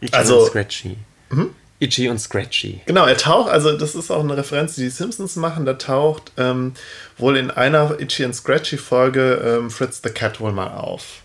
Itchy 0.00 0.14
also 0.16 0.40
und 0.40 0.46
Scratchy. 0.48 0.96
Hm? 1.30 1.54
Itchy 1.78 2.08
und 2.08 2.18
Scratchy. 2.18 2.80
Genau, 2.86 3.06
er 3.06 3.16
taucht, 3.16 3.50
also 3.50 3.76
das 3.76 3.94
ist 3.94 4.10
auch 4.10 4.22
eine 4.22 4.36
Referenz, 4.36 4.74
die 4.74 4.82
die 4.82 4.90
Simpsons 4.90 5.36
machen, 5.36 5.64
da 5.64 5.74
taucht 5.74 6.32
ähm, 6.36 6.74
wohl 7.16 7.36
in 7.36 7.50
einer 7.50 7.98
Itchy 8.00 8.24
und 8.24 8.34
Scratchy 8.34 8.76
Folge 8.76 9.34
ähm, 9.44 9.70
Fritz 9.70 10.00
the 10.02 10.10
Cat 10.10 10.40
wohl 10.40 10.52
mal 10.52 10.68
auf. 10.68 11.21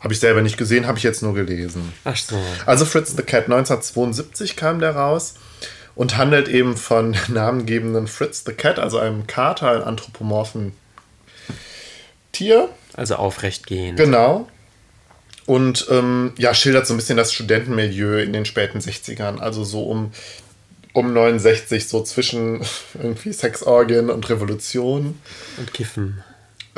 Habe 0.00 0.12
ich 0.12 0.20
selber 0.20 0.42
nicht 0.42 0.56
gesehen, 0.56 0.86
habe 0.86 0.98
ich 0.98 1.04
jetzt 1.04 1.22
nur 1.22 1.34
gelesen. 1.34 1.92
Ach 2.04 2.16
so. 2.16 2.40
Also 2.66 2.84
Fritz 2.84 3.14
the 3.16 3.22
Cat, 3.22 3.44
1972 3.44 4.56
kam 4.56 4.78
der 4.78 4.94
raus 4.94 5.34
und 5.94 6.16
handelt 6.16 6.48
eben 6.48 6.76
von 6.76 7.16
namengebenden 7.28 8.06
Fritz 8.06 8.44
the 8.46 8.52
Cat, 8.52 8.78
also 8.78 8.98
einem 8.98 9.26
Kater, 9.26 9.70
einem 9.72 9.84
anthropomorphen 9.84 10.72
Tier. 12.32 12.68
Also 12.94 13.16
aufrecht 13.16 13.66
gehen. 13.66 13.96
Genau. 13.96 14.48
Und 15.46 15.86
ähm, 15.90 16.32
ja, 16.36 16.52
schildert 16.54 16.86
so 16.86 16.94
ein 16.94 16.98
bisschen 16.98 17.16
das 17.16 17.32
Studentenmilieu 17.32 18.18
in 18.18 18.32
den 18.32 18.44
späten 18.44 18.78
60ern, 18.80 19.38
also 19.38 19.64
so 19.64 19.82
um, 19.84 20.12
um 20.92 21.12
69, 21.12 21.88
so 21.88 22.02
zwischen 22.02 22.60
irgendwie 22.94 23.32
Sexorgien 23.32 24.10
und 24.10 24.28
Revolution. 24.28 25.18
Und 25.56 25.72
Kiffen. 25.72 26.22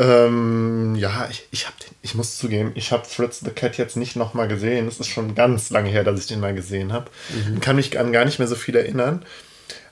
Ähm, 0.01 0.95
ja, 0.95 1.29
ich, 1.31 1.47
ich, 1.51 1.67
hab 1.67 1.79
den, 1.79 1.91
ich 2.01 2.15
muss 2.15 2.39
zugeben, 2.39 2.73
ich 2.75 2.91
habe 2.91 3.05
Fritz 3.05 3.41
the 3.41 3.51
Cat 3.51 3.77
jetzt 3.77 3.99
nicht 3.99 4.17
nochmal 4.17 4.49
gesehen. 4.49 4.89
Es 4.89 4.99
ist 4.99 5.09
schon 5.09 5.35
ganz 5.35 5.69
lange 5.69 5.91
her, 5.91 6.05
dass 6.05 6.21
ich 6.21 6.27
den 6.27 6.41
mal 6.41 6.55
gesehen 6.55 6.95
habe. 6.95 7.11
Mhm. 7.29 7.61
Kann 7.61 7.77
mich 7.77 7.99
an 7.99 8.11
gar 8.11 8.25
nicht 8.25 8.39
mehr 8.39 8.49
so 8.49 8.55
viel 8.55 8.77
erinnern. 8.77 9.27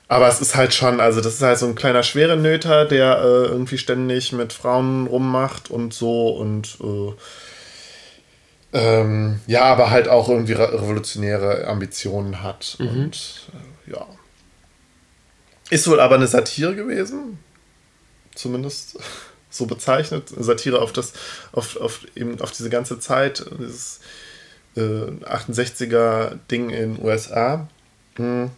Aber 0.07 0.27
es 0.27 0.41
ist 0.41 0.55
halt 0.55 0.73
schon, 0.73 0.99
also 0.99 1.21
das 1.21 1.35
ist 1.35 1.43
halt 1.43 1.59
so 1.59 1.67
ein 1.67 1.75
kleiner 1.75 2.01
schwere 2.01 2.37
Nöter, 2.37 2.85
der 2.85 3.19
äh, 3.19 3.45
irgendwie 3.49 3.77
ständig 3.77 4.31
mit 4.31 4.51
Frauen 4.51 5.05
rummacht 5.05 5.69
und 5.69 5.93
so 5.93 6.29
und 6.29 6.79
äh, 6.81 7.13
ähm, 8.71 9.41
ja, 9.45 9.65
aber 9.65 9.91
halt 9.91 10.07
auch 10.07 10.27
irgendwie 10.27 10.53
revolutionäre 10.53 11.67
Ambitionen 11.67 12.41
hat. 12.41 12.77
Mhm. 12.79 12.87
Und 12.87 13.49
äh, 13.87 13.91
ja. 13.91 14.07
Ist 15.69 15.87
wohl 15.87 15.99
aber 15.99 16.15
eine 16.15 16.25
Satire 16.25 16.73
gewesen. 16.73 17.37
Zumindest 18.33 18.97
so 19.49 19.65
bezeichnet, 19.65 20.29
Satire 20.37 20.81
auf 20.81 20.93
das, 20.93 21.13
auf, 21.51 21.77
auf, 21.77 22.01
eben 22.15 22.39
auf 22.41 22.51
diese 22.51 22.69
ganze 22.69 22.99
Zeit, 22.99 23.45
dieses 23.59 23.99
äh, 24.75 24.81
68er 24.81 26.37
Ding 26.51 26.69
in 26.69 26.95
den 26.95 27.05
USA. 27.05 27.67
Hm. 28.15 28.51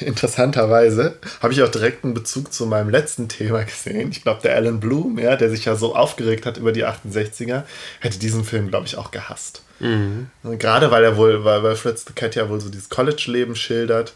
interessanterweise 0.00 1.16
habe 1.40 1.52
ich 1.52 1.62
auch 1.62 1.68
direkt 1.68 2.04
einen 2.04 2.12
Bezug 2.12 2.52
zu 2.52 2.66
meinem 2.66 2.90
letzten 2.90 3.28
Thema 3.28 3.62
gesehen. 3.64 4.10
Ich 4.10 4.22
glaube, 4.22 4.42
der 4.42 4.56
Alan 4.56 4.80
Bloom, 4.80 5.18
ja, 5.18 5.36
der 5.36 5.48
sich 5.50 5.64
ja 5.64 5.76
so 5.76 5.94
aufgeregt 5.94 6.44
hat 6.44 6.56
über 6.56 6.72
die 6.72 6.84
68er, 6.84 7.62
hätte 8.00 8.18
diesen 8.18 8.44
Film, 8.44 8.68
glaube 8.68 8.86
ich, 8.86 8.96
auch 8.96 9.10
gehasst. 9.10 9.62
Mhm. 9.80 10.28
Gerade 10.58 10.90
weil 10.90 11.04
er 11.04 11.16
wohl, 11.16 11.44
weil, 11.44 11.62
weil 11.62 11.76
Fritz 11.76 12.04
the 12.06 12.14
Cat 12.14 12.34
ja 12.34 12.48
wohl 12.48 12.60
so 12.60 12.68
dieses 12.68 12.88
College-Leben 12.88 13.54
schildert 13.54 14.14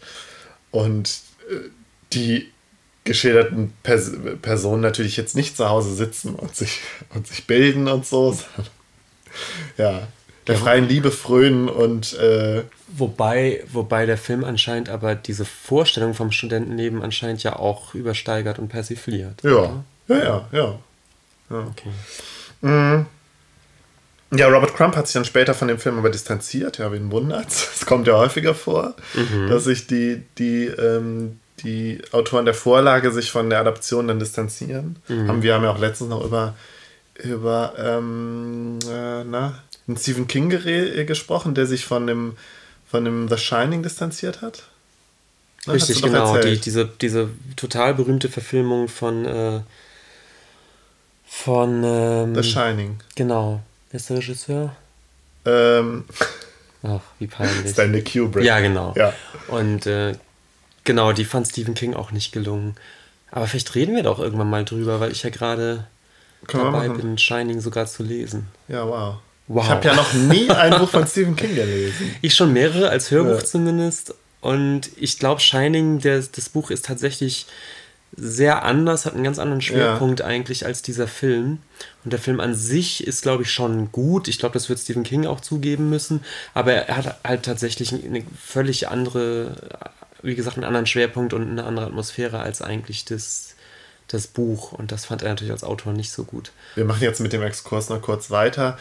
und 0.71 1.19
äh, 1.49 1.69
die 2.13 2.50
geschilderten 3.03 3.73
Pers 3.83 4.11
Personen 4.41 4.81
natürlich 4.81 5.17
jetzt 5.17 5.35
nicht 5.35 5.57
zu 5.57 5.69
Hause 5.69 5.93
sitzen 5.93 6.35
und 6.35 6.55
sich, 6.55 6.79
und 7.13 7.27
sich 7.27 7.47
bilden 7.47 7.87
und 7.87 8.05
so. 8.05 8.37
ja, 9.77 10.07
der 10.47 10.57
freien 10.57 10.87
Liebe 10.87 11.11
frönen 11.11 11.69
und. 11.69 12.13
Äh, 12.13 12.63
wobei, 12.89 13.63
wobei 13.71 14.05
der 14.05 14.17
Film 14.17 14.43
anscheinend 14.43 14.89
aber 14.89 15.15
diese 15.15 15.45
Vorstellung 15.45 16.13
vom 16.13 16.31
Studentenleben 16.31 17.01
anscheinend 17.01 17.43
ja 17.43 17.55
auch 17.55 17.93
übersteigert 17.95 18.59
und 18.59 18.69
persifliert. 18.69 19.41
Ja, 19.43 19.83
ja, 20.07 20.17
ja, 20.17 20.47
ja. 20.51 20.79
ja. 21.49 21.67
Okay. 21.67 21.89
Mhm. 22.61 23.05
Ja, 24.33 24.47
Robert 24.47 24.73
Crump 24.75 24.95
hat 24.95 25.07
sich 25.07 25.15
dann 25.15 25.25
später 25.25 25.53
von 25.53 25.67
dem 25.67 25.77
Film 25.77 25.97
aber 25.97 26.09
distanziert. 26.09 26.77
Ja, 26.77 26.91
wen 26.91 27.11
wundert's? 27.11 27.69
Es 27.75 27.85
kommt 27.85 28.07
ja 28.07 28.13
häufiger 28.17 28.55
vor, 28.55 28.95
mhm. 29.13 29.49
dass 29.49 29.65
sich 29.65 29.87
die, 29.87 30.23
die, 30.37 30.67
ähm, 30.67 31.40
die 31.63 32.01
Autoren 32.11 32.45
der 32.45 32.53
Vorlage 32.53 33.11
sich 33.11 33.31
von 33.31 33.49
der 33.49 33.59
Adaption 33.59 34.07
dann 34.07 34.19
distanzieren. 34.19 34.97
Mhm. 35.07 35.27
Haben 35.27 35.43
wir 35.43 35.53
haben 35.53 35.63
ja 35.63 35.71
auch 35.71 35.79
letztens 35.79 36.09
noch 36.09 36.23
über, 36.23 36.55
über 37.23 37.73
ähm, 37.77 38.79
äh, 38.89 39.23
na, 39.23 39.59
einen 39.87 39.97
Stephen 39.97 40.27
King 40.27 40.49
gesprochen, 40.49 41.53
der 41.55 41.65
sich 41.65 41.85
von 41.85 42.07
dem, 42.07 42.37
von 42.89 43.05
dem 43.05 43.27
The 43.29 43.37
Shining 43.37 43.83
distanziert 43.83 44.41
hat. 44.41 44.63
Na, 45.65 45.73
Richtig, 45.73 46.01
genau. 46.01 46.37
Die, 46.37 46.59
diese, 46.59 46.85
diese 46.85 47.29
total 47.55 47.93
berühmte 47.93 48.29
Verfilmung 48.29 48.87
von, 48.87 49.25
äh, 49.25 49.59
von 51.25 51.83
ähm, 51.83 52.35
The 52.35 52.43
Shining. 52.43 52.99
Genau. 53.15 53.61
Wer 53.91 53.99
ist 53.99 54.09
der 54.09 54.17
Regisseur? 54.17 54.75
Ähm. 55.45 56.05
Ach, 56.83 57.01
wie 57.19 57.27
peinlich. 57.27 57.71
Stanley 57.71 58.03
Kubrick. 58.03 58.43
Ja, 58.43 58.59
genau. 58.59 58.93
Ja. 58.97 59.13
Und 59.47 59.85
äh, 59.85 60.13
genau, 60.83 61.13
die 61.13 61.25
fand 61.25 61.47
Stephen 61.47 61.73
King 61.73 61.93
auch 61.93 62.11
nicht 62.11 62.31
gelungen. 62.31 62.75
Aber 63.31 63.47
vielleicht 63.47 63.75
reden 63.75 63.95
wir 63.95 64.03
doch 64.03 64.19
irgendwann 64.19 64.49
mal 64.49 64.65
drüber, 64.65 64.99
weil 64.99 65.11
ich 65.11 65.23
ja 65.23 65.29
gerade 65.29 65.87
dabei 66.47 66.89
bin, 66.89 67.17
Shining 67.17 67.61
sogar 67.61 67.85
zu 67.85 68.03
lesen. 68.03 68.47
Ja, 68.67 68.87
wow. 68.87 69.15
wow. 69.47 69.63
Ich 69.63 69.69
habe 69.69 69.87
ja 69.87 69.95
noch 69.95 70.13
nie 70.13 70.49
ein 70.49 70.77
Buch 70.79 70.89
von 70.89 71.07
Stephen 71.07 71.35
King 71.35 71.55
gelesen. 71.55 72.15
Ich 72.21 72.33
schon 72.33 72.51
mehrere, 72.51 72.89
als 72.89 73.11
Hörbuch 73.11 73.39
ja. 73.39 73.45
zumindest. 73.45 74.13
Und 74.41 74.89
ich 74.97 75.19
glaube, 75.19 75.39
Shining, 75.39 75.99
der, 75.99 76.21
das 76.21 76.49
Buch 76.49 76.71
ist 76.71 76.85
tatsächlich 76.85 77.45
sehr 78.15 78.63
anders, 78.63 79.05
hat 79.05 79.13
einen 79.13 79.23
ganz 79.23 79.39
anderen 79.39 79.61
Schwerpunkt 79.61 80.19
ja. 80.19 80.25
eigentlich 80.25 80.65
als 80.65 80.81
dieser 80.81 81.07
Film. 81.07 81.59
Und 82.03 82.11
der 82.11 82.19
Film 82.19 82.39
an 82.39 82.55
sich 82.55 83.07
ist, 83.07 83.21
glaube 83.21 83.43
ich, 83.43 83.51
schon 83.51 83.91
gut. 83.91 84.27
Ich 84.27 84.39
glaube, 84.39 84.53
das 84.53 84.67
wird 84.67 84.79
Stephen 84.79 85.03
King 85.03 85.25
auch 85.25 85.39
zugeben 85.39 85.89
müssen. 85.89 86.21
Aber 86.53 86.73
er 86.73 86.97
hat 86.97 87.19
halt 87.23 87.43
tatsächlich 87.43 87.93
eine 87.93 88.23
völlig 88.37 88.89
andere, 88.89 89.55
wie 90.23 90.35
gesagt, 90.35 90.57
einen 90.57 90.65
anderen 90.65 90.85
Schwerpunkt 90.85 91.33
und 91.33 91.49
eine 91.49 91.63
andere 91.63 91.85
Atmosphäre 91.85 92.39
als 92.39 92.61
eigentlich 92.61 93.05
das, 93.05 93.55
das 94.07 94.27
Buch. 94.27 94.71
Und 94.71 94.91
das 94.91 95.05
fand 95.05 95.21
er 95.21 95.29
natürlich 95.29 95.51
als 95.51 95.63
Autor 95.63 95.93
nicht 95.93 96.11
so 96.11 96.23
gut. 96.23 96.51
Wir 96.75 96.85
machen 96.85 97.03
jetzt 97.03 97.21
mit 97.21 97.33
dem 97.33 97.41
Exkurs 97.41 97.89
noch 97.89 98.01
kurz 98.01 98.31
weiter. 98.31 98.77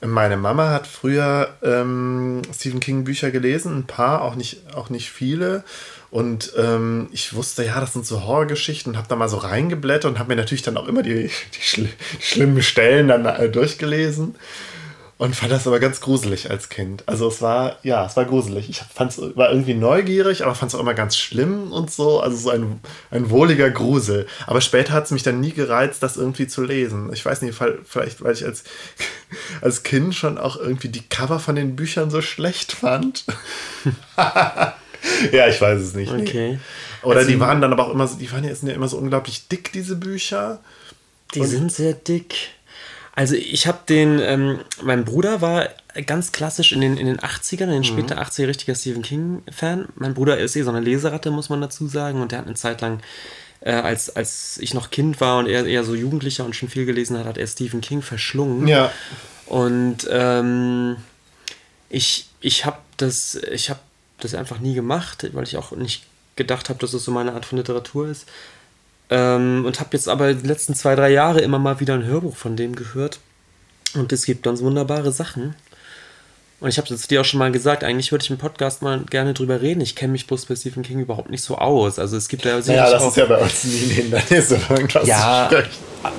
Meine 0.00 0.36
Mama 0.36 0.70
hat 0.70 0.86
früher 0.86 1.56
ähm, 1.60 2.42
Stephen 2.54 2.78
King 2.78 3.02
Bücher 3.02 3.32
gelesen, 3.32 3.78
ein 3.78 3.86
paar, 3.86 4.22
auch 4.22 4.36
nicht, 4.36 4.72
auch 4.72 4.90
nicht 4.90 5.10
viele. 5.10 5.64
Und 6.10 6.52
ähm, 6.56 7.08
ich 7.12 7.34
wusste, 7.34 7.64
ja, 7.64 7.80
das 7.80 7.94
sind 7.94 8.06
so 8.06 8.24
Horrorgeschichten 8.24 8.92
und 8.92 8.96
habe 8.96 9.08
da 9.08 9.16
mal 9.16 9.28
so 9.28 9.38
reingeblättert 9.38 10.10
und 10.10 10.18
habe 10.20 10.28
mir 10.28 10.36
natürlich 10.36 10.62
dann 10.62 10.76
auch 10.76 10.86
immer 10.86 11.02
die, 11.02 11.28
die, 11.54 11.60
schli 11.60 11.88
schlimmen 12.20 12.62
Stellen 12.62 13.08
dann 13.08 13.26
äh, 13.26 13.48
durchgelesen 13.50 14.36
und 15.18 15.34
fand 15.34 15.50
das 15.50 15.66
aber 15.66 15.80
ganz 15.80 16.00
gruselig 16.00 16.48
als 16.48 16.68
Kind. 16.68 17.02
Also 17.06 17.26
es 17.26 17.42
war, 17.42 17.78
ja, 17.82 18.06
es 18.06 18.16
war 18.16 18.24
gruselig. 18.24 18.70
Ich 18.70 18.78
fand's, 18.78 19.20
war 19.34 19.50
irgendwie 19.50 19.74
neugierig, 19.74 20.44
aber 20.44 20.54
fand 20.54 20.70
es 20.70 20.76
auch 20.76 20.80
immer 20.80 20.94
ganz 20.94 21.16
schlimm 21.16 21.72
und 21.72 21.90
so. 21.90 22.20
Also 22.20 22.36
so 22.36 22.50
ein, 22.50 22.78
ein 23.10 23.28
wohliger 23.28 23.68
Grusel. 23.68 24.28
Aber 24.46 24.60
später 24.60 24.92
hat 24.92 25.06
es 25.06 25.10
mich 25.10 25.24
dann 25.24 25.40
nie 25.40 25.52
gereizt, 25.52 26.04
das 26.04 26.16
irgendwie 26.16 26.46
zu 26.46 26.62
lesen. 26.62 27.12
Ich 27.12 27.26
weiß 27.26 27.42
nicht, 27.42 27.60
vielleicht, 27.84 28.22
weil 28.22 28.32
ich 28.32 28.44
als, 28.44 28.62
als 29.60 29.82
Kind 29.82 30.14
schon 30.14 30.38
auch 30.38 30.56
irgendwie 30.56 30.88
die 30.88 31.02
Cover 31.08 31.40
von 31.40 31.56
den 31.56 31.74
Büchern 31.74 32.10
so 32.10 32.22
schlecht 32.22 32.70
fand. 32.70 33.24
ja, 34.16 35.48
ich 35.48 35.60
weiß 35.60 35.80
es 35.80 35.94
nicht. 35.94 36.12
Okay. 36.12 36.60
Oder 37.02 37.18
also, 37.18 37.30
die 37.30 37.40
waren 37.40 37.60
dann 37.60 37.72
aber 37.72 37.88
auch 37.88 37.92
immer 37.92 38.06
so, 38.06 38.18
die 38.18 38.30
waren 38.30 38.44
ja, 38.44 38.54
sind 38.54 38.68
ja 38.68 38.74
immer 38.76 38.88
so 38.88 38.98
unglaublich 38.98 39.48
dick, 39.48 39.72
diese 39.72 39.96
Bücher. 39.96 40.60
Die 41.34 41.40
Und 41.40 41.48
sind 41.48 41.72
sehr 41.72 41.94
dick. 41.94 42.50
Also 43.18 43.34
ich 43.34 43.66
habe 43.66 43.80
den, 43.88 44.20
ähm, 44.20 44.60
mein 44.80 45.04
Bruder 45.04 45.40
war 45.40 45.70
ganz 46.06 46.30
klassisch 46.30 46.70
in 46.70 46.80
den, 46.80 46.96
in 46.96 47.08
den 47.08 47.18
80ern, 47.18 47.62
in 47.62 47.70
den 47.70 47.78
mhm. 47.78 47.84
späten 47.84 48.12
80er 48.12 48.46
richtiger 48.46 48.76
Stephen 48.76 49.02
King-Fan. 49.02 49.88
Mein 49.96 50.14
Bruder 50.14 50.38
ist 50.38 50.54
eh 50.54 50.62
so 50.62 50.70
eine 50.70 50.78
Leseratte, 50.78 51.32
muss 51.32 51.48
man 51.48 51.60
dazu 51.60 51.88
sagen. 51.88 52.22
Und 52.22 52.30
der 52.30 52.38
hat 52.38 52.46
eine 52.46 52.54
Zeit 52.54 52.80
lang, 52.80 53.00
äh, 53.58 53.72
als, 53.72 54.14
als 54.14 54.58
ich 54.58 54.72
noch 54.72 54.90
Kind 54.90 55.20
war 55.20 55.40
und 55.40 55.48
er 55.48 55.66
eher 55.66 55.82
so 55.82 55.96
Jugendlicher 55.96 56.44
und 56.44 56.54
schon 56.54 56.68
viel 56.68 56.86
gelesen 56.86 57.18
hat, 57.18 57.26
hat 57.26 57.38
er 57.38 57.48
Stephen 57.48 57.80
King 57.80 58.02
verschlungen. 58.02 58.68
Ja. 58.68 58.92
Und 59.46 60.06
ähm, 60.08 60.98
ich, 61.90 62.28
ich 62.38 62.66
habe 62.66 62.78
das, 62.98 63.34
ich 63.34 63.68
habe 63.68 63.80
das 64.20 64.34
einfach 64.34 64.60
nie 64.60 64.74
gemacht, 64.74 65.28
weil 65.32 65.42
ich 65.42 65.56
auch 65.56 65.72
nicht 65.72 66.04
gedacht 66.36 66.68
habe, 66.68 66.78
dass 66.78 66.94
es 66.94 67.04
so 67.04 67.10
meine 67.10 67.32
Art 67.32 67.46
von 67.46 67.58
Literatur 67.58 68.08
ist. 68.08 68.28
Ähm, 69.10 69.64
und 69.66 69.80
habe 69.80 69.90
jetzt 69.92 70.08
aber 70.08 70.34
die 70.34 70.46
letzten 70.46 70.74
zwei, 70.74 70.94
drei 70.94 71.10
Jahre 71.10 71.40
immer 71.40 71.58
mal 71.58 71.80
wieder 71.80 71.94
ein 71.94 72.04
Hörbuch 72.04 72.36
von 72.36 72.56
dem 72.56 72.74
gehört. 72.74 73.20
Und 73.94 74.12
es 74.12 74.26
gibt 74.26 74.42
ganz 74.42 74.60
wunderbare 74.60 75.12
Sachen. 75.12 75.54
Und 76.60 76.68
ich 76.68 76.78
habe 76.78 76.92
es 76.92 77.06
dir 77.06 77.20
auch 77.20 77.24
schon 77.24 77.38
mal 77.38 77.52
gesagt, 77.52 77.84
eigentlich 77.84 78.10
würde 78.10 78.24
ich 78.24 78.30
im 78.30 78.38
Podcast 78.38 78.82
mal 78.82 79.00
gerne 79.08 79.32
drüber 79.32 79.62
reden. 79.62 79.80
Ich 79.80 79.94
kenne 79.94 80.12
mich 80.12 80.26
bloß 80.26 80.46
bei 80.46 80.56
Stephen 80.56 80.82
King 80.82 80.98
überhaupt 80.98 81.30
nicht 81.30 81.42
so 81.42 81.56
aus. 81.56 82.00
Also 82.00 82.16
es 82.16 82.28
gibt 82.28 82.44
ja 82.44 82.58
Ja, 82.58 82.90
das 82.90 83.02
auch, 83.02 83.08
ist 83.10 83.16
ja 83.16 83.26
bei 83.26 83.38
uns 83.38 83.64
nie 83.64 83.84
ein 83.84 83.90
Hindernis, 83.90 84.50
irgendwas 84.50 85.06
ja, 85.06 85.48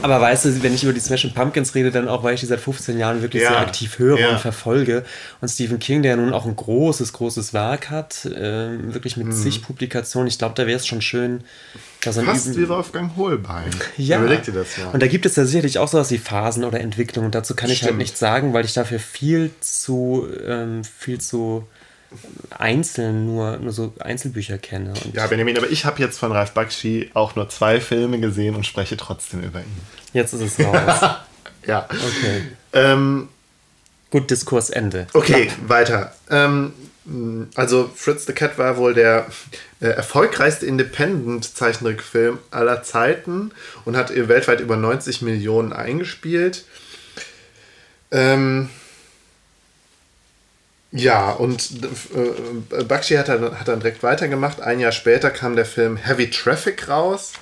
aber 0.01 0.21
weißt 0.21 0.45
du, 0.45 0.63
wenn 0.63 0.73
ich 0.73 0.83
über 0.83 0.93
die 0.93 0.99
Smashing 0.99 1.33
Pumpkins 1.33 1.75
rede, 1.75 1.91
dann 1.91 2.07
auch, 2.07 2.23
weil 2.23 2.33
ich 2.33 2.39
die 2.41 2.45
seit 2.45 2.59
15 2.59 2.97
Jahren 2.97 3.21
wirklich 3.21 3.43
ja. 3.43 3.49
sehr 3.49 3.59
aktiv 3.59 3.99
höre 3.99 4.19
ja. 4.19 4.29
und 4.31 4.39
verfolge. 4.39 5.03
Und 5.41 5.49
Stephen 5.49 5.79
King, 5.79 6.03
der 6.03 6.17
nun 6.17 6.33
auch 6.33 6.45
ein 6.45 6.55
großes, 6.55 7.13
großes 7.13 7.53
Werk 7.53 7.89
hat, 7.89 8.25
äh, 8.25 8.93
wirklich 8.93 9.17
mit 9.17 9.27
mhm. 9.27 9.31
zig 9.33 9.61
Publikationen, 9.61 10.27
ich 10.27 10.37
glaube, 10.37 10.55
da 10.55 10.67
wäre 10.67 10.77
es 10.77 10.87
schon 10.87 11.01
schön, 11.01 11.43
Fast 12.01 12.57
wie 12.57 12.69
Wolfgang 12.69 13.15
Hohlbein. 13.17 13.69
Ja. 13.97 14.19
Überleg 14.19 14.43
dir 14.43 14.53
das 14.53 14.77
ja. 14.77 14.89
Und 14.91 15.03
da 15.03 15.07
gibt 15.07 15.25
es 15.25 15.35
ja 15.35 15.43
sicherlich 15.43 15.77
auch 15.79 15.89
sowas 15.89 16.09
wie 16.11 16.17
Phasen 16.17 16.63
oder 16.63 16.79
Entwicklungen. 16.79 17.25
Und 17.25 17.35
dazu 17.35 17.53
kann 17.55 17.69
Stimmt. 17.69 17.81
ich 17.81 17.87
halt 17.87 17.97
nichts 17.97 18.19
sagen, 18.19 18.53
weil 18.53 18.63
ich 18.63 18.73
dafür 18.73 18.99
viel 18.99 19.51
zu, 19.59 20.25
ähm, 20.47 20.83
viel 20.83 21.19
zu 21.19 21.67
einzeln 22.57 23.25
nur, 23.25 23.57
nur 23.57 23.71
so 23.71 23.93
Einzelbücher 23.99 24.57
kenne. 24.57 24.93
Und 25.05 25.15
ja, 25.15 25.27
Benjamin, 25.27 25.57
aber 25.57 25.69
ich 25.69 25.85
habe 25.85 26.01
jetzt 26.01 26.17
von 26.17 26.31
Ralf 26.31 26.51
Bakshi 26.51 27.11
auch 27.13 27.35
nur 27.35 27.49
zwei 27.49 27.79
Filme 27.79 28.19
gesehen 28.19 28.55
und 28.55 28.65
spreche 28.65 28.97
trotzdem 28.97 29.41
über 29.43 29.59
ihn. 29.59 29.77
Jetzt 30.13 30.33
ist 30.33 30.41
es 30.41 30.65
raus. 30.65 31.17
ja. 31.67 31.85
Okay. 31.89 32.43
Ähm, 32.73 33.29
Gut, 34.11 34.31
Diskursende. 34.31 35.07
Okay, 35.13 35.45
Klapp. 35.45 35.69
weiter. 35.69 36.15
Ähm, 36.31 36.73
also 37.55 37.89
Fritz 37.93 38.25
the 38.25 38.33
Cat 38.33 38.57
war 38.57 38.77
wohl 38.77 38.93
der 38.93 39.27
äh, 39.79 39.87
erfolgreichste 39.87 40.65
Independent-Zeichentrickfilm 40.65 42.39
aller 42.51 42.83
Zeiten 42.83 43.51
und 43.85 43.95
hat 43.95 44.11
weltweit 44.15 44.61
über 44.61 44.77
90 44.77 45.21
Millionen 45.21 45.73
eingespielt. 45.73 46.65
Ähm, 48.11 48.69
ja, 50.91 51.31
und 51.31 51.69
äh, 52.13 52.83
Bakshi 52.83 53.15
hat 53.15 53.29
dann, 53.29 53.59
hat 53.59 53.67
dann 53.67 53.79
direkt 53.79 54.01
weitergemacht. 54.01 54.61
Ein 54.61 54.79
Jahr 54.79 54.91
später 54.91 55.29
kam 55.29 55.55
der 55.55 55.65
Film 55.65 55.97
Heavy 55.97 56.31
Traffic 56.31 56.87
raus. 56.87 57.33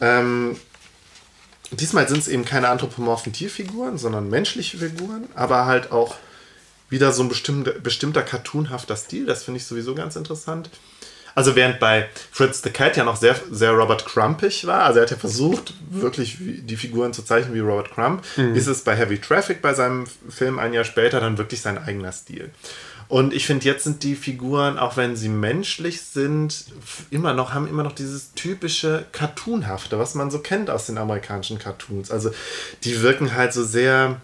Ähm, 0.00 0.56
diesmal 1.72 2.08
sind 2.08 2.18
es 2.18 2.28
eben 2.28 2.44
keine 2.44 2.68
anthropomorphen 2.68 3.32
Tierfiguren, 3.32 3.98
sondern 3.98 4.30
menschliche 4.30 4.78
Figuren, 4.78 5.28
aber 5.34 5.66
halt 5.66 5.90
auch 5.90 6.14
wieder 6.90 7.12
so 7.12 7.24
ein 7.24 7.28
bestimmter, 7.28 7.72
bestimmter 7.72 8.22
cartoonhafter 8.22 8.96
Stil. 8.96 9.26
Das 9.26 9.42
finde 9.42 9.58
ich 9.58 9.66
sowieso 9.66 9.96
ganz 9.96 10.14
interessant. 10.14 10.70
Also 11.34 11.56
während 11.56 11.80
bei 11.80 12.08
Fritz 12.30 12.62
the 12.62 12.70
Cat 12.70 12.96
ja 12.96 13.04
noch 13.04 13.16
sehr, 13.16 13.36
sehr 13.50 13.72
Robert 13.72 14.06
Crumpig 14.06 14.66
war, 14.66 14.84
also 14.84 14.98
er 14.98 15.02
hat 15.02 15.10
ja 15.10 15.16
versucht, 15.16 15.74
wirklich 15.90 16.38
die 16.38 16.76
Figuren 16.76 17.12
zu 17.12 17.22
zeichnen 17.22 17.54
wie 17.54 17.60
Robert 17.60 17.90
Crump, 17.90 18.22
mhm. 18.36 18.54
ist 18.54 18.66
es 18.66 18.82
bei 18.82 18.94
Heavy 18.94 19.18
Traffic, 19.18 19.60
bei 19.60 19.74
seinem 19.74 20.06
Film 20.28 20.58
ein 20.58 20.72
Jahr 20.72 20.84
später, 20.84 21.20
dann 21.20 21.38
wirklich 21.38 21.60
sein 21.60 21.78
eigener 21.78 22.12
Stil. 22.12 22.50
Und 23.08 23.34
ich 23.34 23.46
finde, 23.46 23.66
jetzt 23.66 23.84
sind 23.84 24.02
die 24.02 24.14
Figuren, 24.14 24.78
auch 24.78 24.96
wenn 24.96 25.14
sie 25.14 25.28
menschlich 25.28 26.00
sind, 26.00 26.66
immer 27.10 27.34
noch, 27.34 27.52
haben 27.52 27.68
immer 27.68 27.82
noch 27.82 27.92
dieses 27.92 28.32
typische 28.34 29.04
Cartoonhafte, 29.12 29.98
was 29.98 30.14
man 30.14 30.30
so 30.30 30.38
kennt 30.38 30.70
aus 30.70 30.86
den 30.86 30.96
amerikanischen 30.98 31.58
Cartoons. 31.58 32.10
Also 32.10 32.30
die 32.84 33.02
wirken 33.02 33.34
halt 33.34 33.52
so 33.52 33.62
sehr 33.62 34.20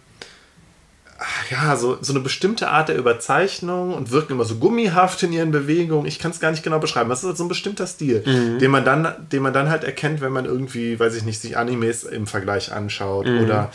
ja, 1.51 1.77
so, 1.77 1.99
so 2.01 2.13
eine 2.13 2.21
bestimmte 2.21 2.69
Art 2.69 2.89
der 2.89 2.97
Überzeichnung 2.97 3.93
und 3.93 4.11
wirken 4.11 4.33
immer 4.33 4.45
so 4.45 4.57
gummihaft 4.57 5.23
in 5.23 5.33
ihren 5.33 5.51
Bewegungen. 5.51 6.07
Ich 6.07 6.19
kann 6.19 6.31
es 6.31 6.41
gar 6.41 6.51
nicht 6.51 6.63
genau 6.63 6.79
beschreiben. 6.79 7.11
Das 7.11 7.21
ist 7.21 7.27
halt 7.27 7.37
so 7.37 7.45
ein 7.45 7.49
bestimmter 7.49 7.87
Stil, 7.87 8.23
mhm. 8.25 8.59
den, 8.59 8.71
man 8.71 8.85
dann, 8.85 9.29
den 9.31 9.43
man 9.43 9.53
dann 9.53 9.69
halt 9.69 9.85
erkennt, 9.85 10.21
wenn 10.21 10.33
man 10.33 10.47
irgendwie, 10.47 10.99
weiß 10.99 11.15
ich 11.17 11.25
nicht, 11.25 11.41
sich 11.41 11.57
Animes 11.57 12.05
im 12.05 12.27
Vergleich 12.27 12.73
anschaut 12.73 13.27
mhm. 13.27 13.45
oder, 13.45 13.71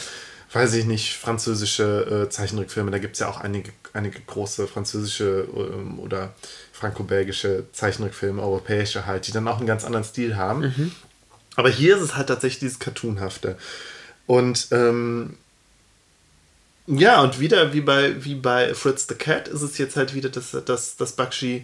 weiß 0.53 0.73
ich 0.73 0.85
nicht, 0.85 1.13
französische 1.13 2.25
äh, 2.25 2.29
Zeichentrickfilme. 2.29 2.89
Da 2.89 2.97
gibt 2.97 3.13
es 3.13 3.19
ja 3.19 3.27
auch 3.27 3.41
einige, 3.41 3.71
einige 3.93 4.19
große 4.21 4.67
französische 4.67 5.47
ähm, 5.55 5.99
oder 5.99 6.33
franco-belgische 6.71 7.65
Zeichentrickfilme, 7.73 8.41
europäische 8.41 9.05
halt, 9.05 9.27
die 9.27 9.31
dann 9.31 9.47
auch 9.47 9.57
einen 9.57 9.67
ganz 9.67 9.85
anderen 9.85 10.05
Stil 10.05 10.35
haben. 10.35 10.61
Mhm. 10.61 10.91
Aber 11.55 11.69
hier 11.69 11.95
ist 11.95 12.01
es 12.01 12.15
halt 12.15 12.27
tatsächlich 12.27 12.59
dieses 12.59 12.79
Cartoonhafte. 12.79 13.55
Und 14.25 14.69
ähm, 14.71 15.37
ja, 16.87 17.21
und 17.21 17.39
wieder 17.39 17.73
wie 17.73 17.81
bei, 17.81 18.23
wie 18.23 18.35
bei 18.35 18.73
Fritz 18.73 19.07
the 19.07 19.15
Cat 19.15 19.47
ist 19.47 19.61
es 19.61 19.77
jetzt 19.77 19.95
halt 19.95 20.13
wieder, 20.13 20.29
dass, 20.29 20.51
dass, 20.65 20.95
dass 20.97 21.13
Bakshi 21.13 21.63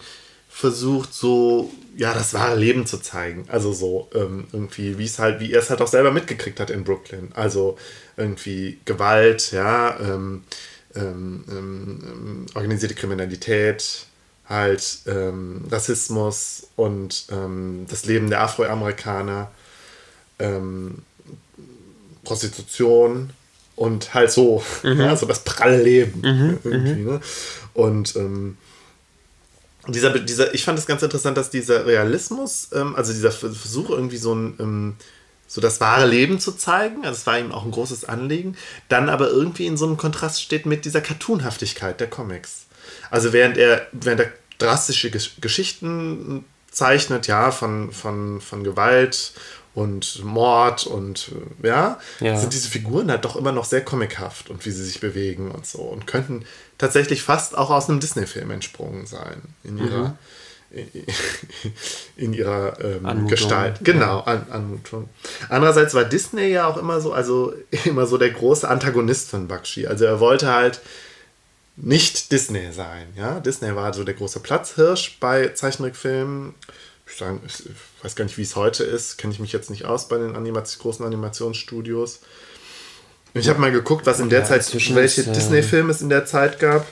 versucht, 0.50 1.14
so, 1.14 1.72
ja, 1.96 2.14
das 2.14 2.34
wahre 2.34 2.58
Leben 2.58 2.86
zu 2.86 2.98
zeigen. 2.98 3.46
Also 3.48 3.72
so, 3.72 4.10
ähm, 4.14 4.48
irgendwie, 4.52 4.98
wie 4.98 5.06
es 5.06 5.20
halt, 5.20 5.40
wie 5.40 5.54
er 5.54 5.60
es 5.60 5.70
halt 5.70 5.82
auch 5.82 5.88
selber 5.88 6.12
mitgekriegt 6.12 6.60
hat 6.60 6.70
in 6.70 6.84
Brooklyn. 6.84 7.30
Also 7.34 7.78
irgendwie 8.18 8.80
Gewalt, 8.86 9.52
ja, 9.52 9.98
ähm, 10.00 10.44
ähm, 10.96 11.46
ähm 11.50 12.46
organisierte 12.54 12.96
Kriminalität, 12.96 14.08
halt 14.48 15.00
ähm, 15.08 15.66
Rassismus 15.72 16.68
und 16.76 17.28
ähm, 17.32 17.86
das 17.90 18.06
Leben 18.06 18.30
der 18.30 18.42
Afroamerikaner, 18.42 19.52
Prostitution 22.24 23.30
und 23.82 24.14
halt 24.14 24.32
so, 24.32 24.64
mhm. 24.84 25.02
ja, 25.02 25.16
so 25.16 25.26
das 25.26 25.44
pralle 25.44 25.82
Leben 25.82 26.22
mhm. 26.22 26.60
irgendwie. 26.64 27.02
Mhm. 27.02 27.06
Ne? 27.06 27.22
Und 27.74 28.16
ähm, 28.16 28.58
dieser, 29.88 30.20
dieser, 30.20 30.54
ich 30.54 30.64
fand 30.64 30.78
es 30.78 30.86
ganz 30.86 31.02
interessant, 31.02 31.36
dass 31.36 31.50
dieser 31.50 31.88
Realismus, 31.88 32.70
ähm, 32.74 32.96
also 32.96 33.12
dieser 33.12 33.32
Versuch 33.32 33.90
irgendwie 33.90 34.18
so 34.18 34.36
ein, 34.36 34.56
ähm, 34.60 34.96
so 35.48 35.62
das 35.62 35.82
wahre 35.82 36.06
Leben 36.06 36.40
zu 36.40 36.52
zeigen, 36.52 37.06
also 37.06 37.18
es 37.18 37.26
war 37.26 37.40
ihm 37.40 37.52
auch 37.52 37.66
ein 37.66 37.72
großes 37.72 38.06
Anliegen, 38.06 38.56
dann 38.88 39.10
aber 39.10 39.30
irgendwie 39.30 39.66
in 39.66 39.78
so 39.78 39.88
einem 39.88 39.98
Kontrast 39.98 40.44
steht 40.44 40.68
mit 40.68 40.86
dieser 40.86 41.02
Cartoonhaftigkeit 41.02 42.00
der 42.00 42.08
Comics. 42.08 42.68
Also 43.10 43.34
während 43.34 43.58
er, 43.58 43.88
während 43.94 44.22
er 44.22 44.32
drastische 44.60 45.10
Geschichten 45.10 46.46
zeichnet, 46.70 47.26
ja, 47.26 47.50
von, 47.50 47.92
von, 47.92 48.42
von 48.42 48.64
Gewalt 48.64 49.34
und 49.74 50.24
Mord 50.24 50.86
und 50.86 51.32
ja, 51.64 52.00
ja, 52.20 52.38
sind 52.38 52.54
diese 52.54 52.68
Figuren 52.68 53.10
halt 53.10 53.24
doch 53.24 53.36
immer 53.36 53.52
noch 53.52 53.66
sehr 53.66 53.84
comichaft 53.84 54.50
und 54.50 54.66
wie 54.66 54.72
sie 54.72 54.84
sich 54.84 55.00
bewegen 55.00 55.52
und 55.52 55.66
so 55.66 55.80
und 55.80 56.08
könnten 56.08 56.46
tatsächlich 56.78 57.24
fast 57.24 57.58
auch 57.58 57.70
aus 57.70 57.90
einem 57.90 58.00
Disney-Film 58.00 58.52
entsprungen 58.52 59.06
sein 59.06 59.42
in 59.64 59.78
ihrer 59.78 60.10
mhm. 60.10 60.18
in 62.16 62.34
ihrer 62.34 62.78
ähm, 62.80 63.28
Gestalt. 63.28 63.80
Genau, 63.84 64.22
An 64.22 64.48
Anmutung. 64.50 65.10
Andererseits 65.50 65.94
war 65.94 66.06
Disney 66.06 66.48
ja 66.48 66.68
auch 66.68 66.78
immer 66.78 67.02
so, 67.02 67.14
also 67.14 67.54
immer 67.86 68.06
so 68.06 68.18
der 68.18 68.32
große 68.32 68.68
Antagonist 68.68 69.30
von 69.30 69.48
Bakshi. 69.48 69.88
Also 69.88 70.06
er 70.06 70.20
wollte 70.20 70.48
halt 70.48 70.82
nicht 71.76 72.32
Disney 72.32 72.72
sein. 72.72 73.08
Ja? 73.16 73.40
Disney 73.40 73.76
war 73.76 73.94
so 73.94 74.04
der 74.04 74.14
große 74.14 74.40
Platzhirsch 74.40 75.18
bei 75.20 75.50
Zeichentrickfilmen 75.50 76.54
ich 77.12 77.18
sagen, 77.18 77.42
ich 77.46 77.64
weiß 78.04 78.16
gar 78.16 78.26
nicht, 78.26 78.38
wie 78.38 78.44
es 78.44 78.56
heute 78.56 78.84
ist, 78.84 79.18
kenne 79.18 79.34
ich 79.34 79.40
mich 79.40 79.52
jetzt 79.52 79.70
nicht 79.70 79.86
aus 79.86 80.08
bei 80.08 80.18
den 80.18 80.36
Animation, 80.36 80.82
großen 80.82 81.06
Animationsstudios. 81.06 82.20
Ich 83.34 83.48
habe 83.48 83.60
mal 83.60 83.72
geguckt, 83.72 84.06
was 84.06 84.20
in 84.20 84.30
der 84.30 84.40
ja, 84.40 84.46
Zeit, 84.46 84.74
welche 84.96 85.22
äh, 85.22 85.34
Disney-Filme 85.34 85.92
es 85.92 86.02
in 86.02 86.10
der 86.10 86.26
Zeit 86.26 86.60
gab. 86.60 86.86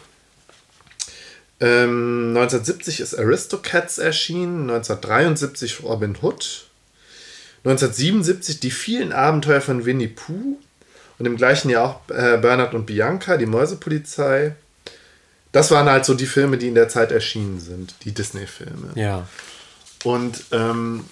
Ähm, 1.59 2.29
1970 2.29 3.01
ist 3.01 3.17
Aristocats 3.17 3.97
erschienen, 3.97 4.69
1973 4.69 5.83
Robin 5.83 6.15
Hood, 6.21 6.67
1977 7.65 8.61
Die 8.61 8.71
vielen 8.71 9.11
Abenteuer 9.11 9.59
von 9.59 9.85
Winnie 9.85 10.07
Pooh 10.07 10.57
und 11.17 11.25
im 11.25 11.35
gleichen 11.35 11.69
Jahr 11.69 11.85
auch 11.85 12.15
äh, 12.15 12.37
Bernhard 12.37 12.73
und 12.73 12.85
Bianca, 12.85 13.35
die 13.35 13.45
Mäusepolizei. 13.45 14.55
Das 15.51 15.71
waren 15.71 15.89
halt 15.89 16.05
so 16.05 16.13
die 16.13 16.25
Filme, 16.25 16.57
die 16.57 16.69
in 16.69 16.75
der 16.75 16.87
Zeit 16.87 17.11
erschienen 17.11 17.59
sind, 17.59 17.95
die 18.05 18.13
Disney-Filme. 18.13 18.91
Ja. 18.95 19.27
Und 20.03 20.45
ähm, 20.51 21.05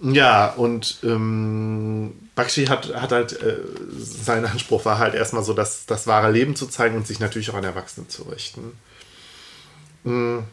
ja, 0.00 0.48
und 0.52 0.98
ähm, 1.02 2.30
Bakshi 2.34 2.66
hat, 2.66 2.94
hat 2.94 3.12
halt, 3.12 3.40
äh, 3.42 3.58
sein 3.98 4.46
Anspruch 4.46 4.86
war 4.86 4.98
halt 4.98 5.14
erstmal 5.14 5.42
so, 5.42 5.52
das, 5.52 5.84
das 5.84 6.06
wahre 6.06 6.30
Leben 6.30 6.56
zu 6.56 6.66
zeigen 6.66 6.96
und 6.96 7.06
sich 7.06 7.20
natürlich 7.20 7.50
auch 7.50 7.54
an 7.54 7.64
Erwachsene 7.64 8.08
zu 8.08 8.22
richten. 8.22 8.78
Mhm. 10.04 10.44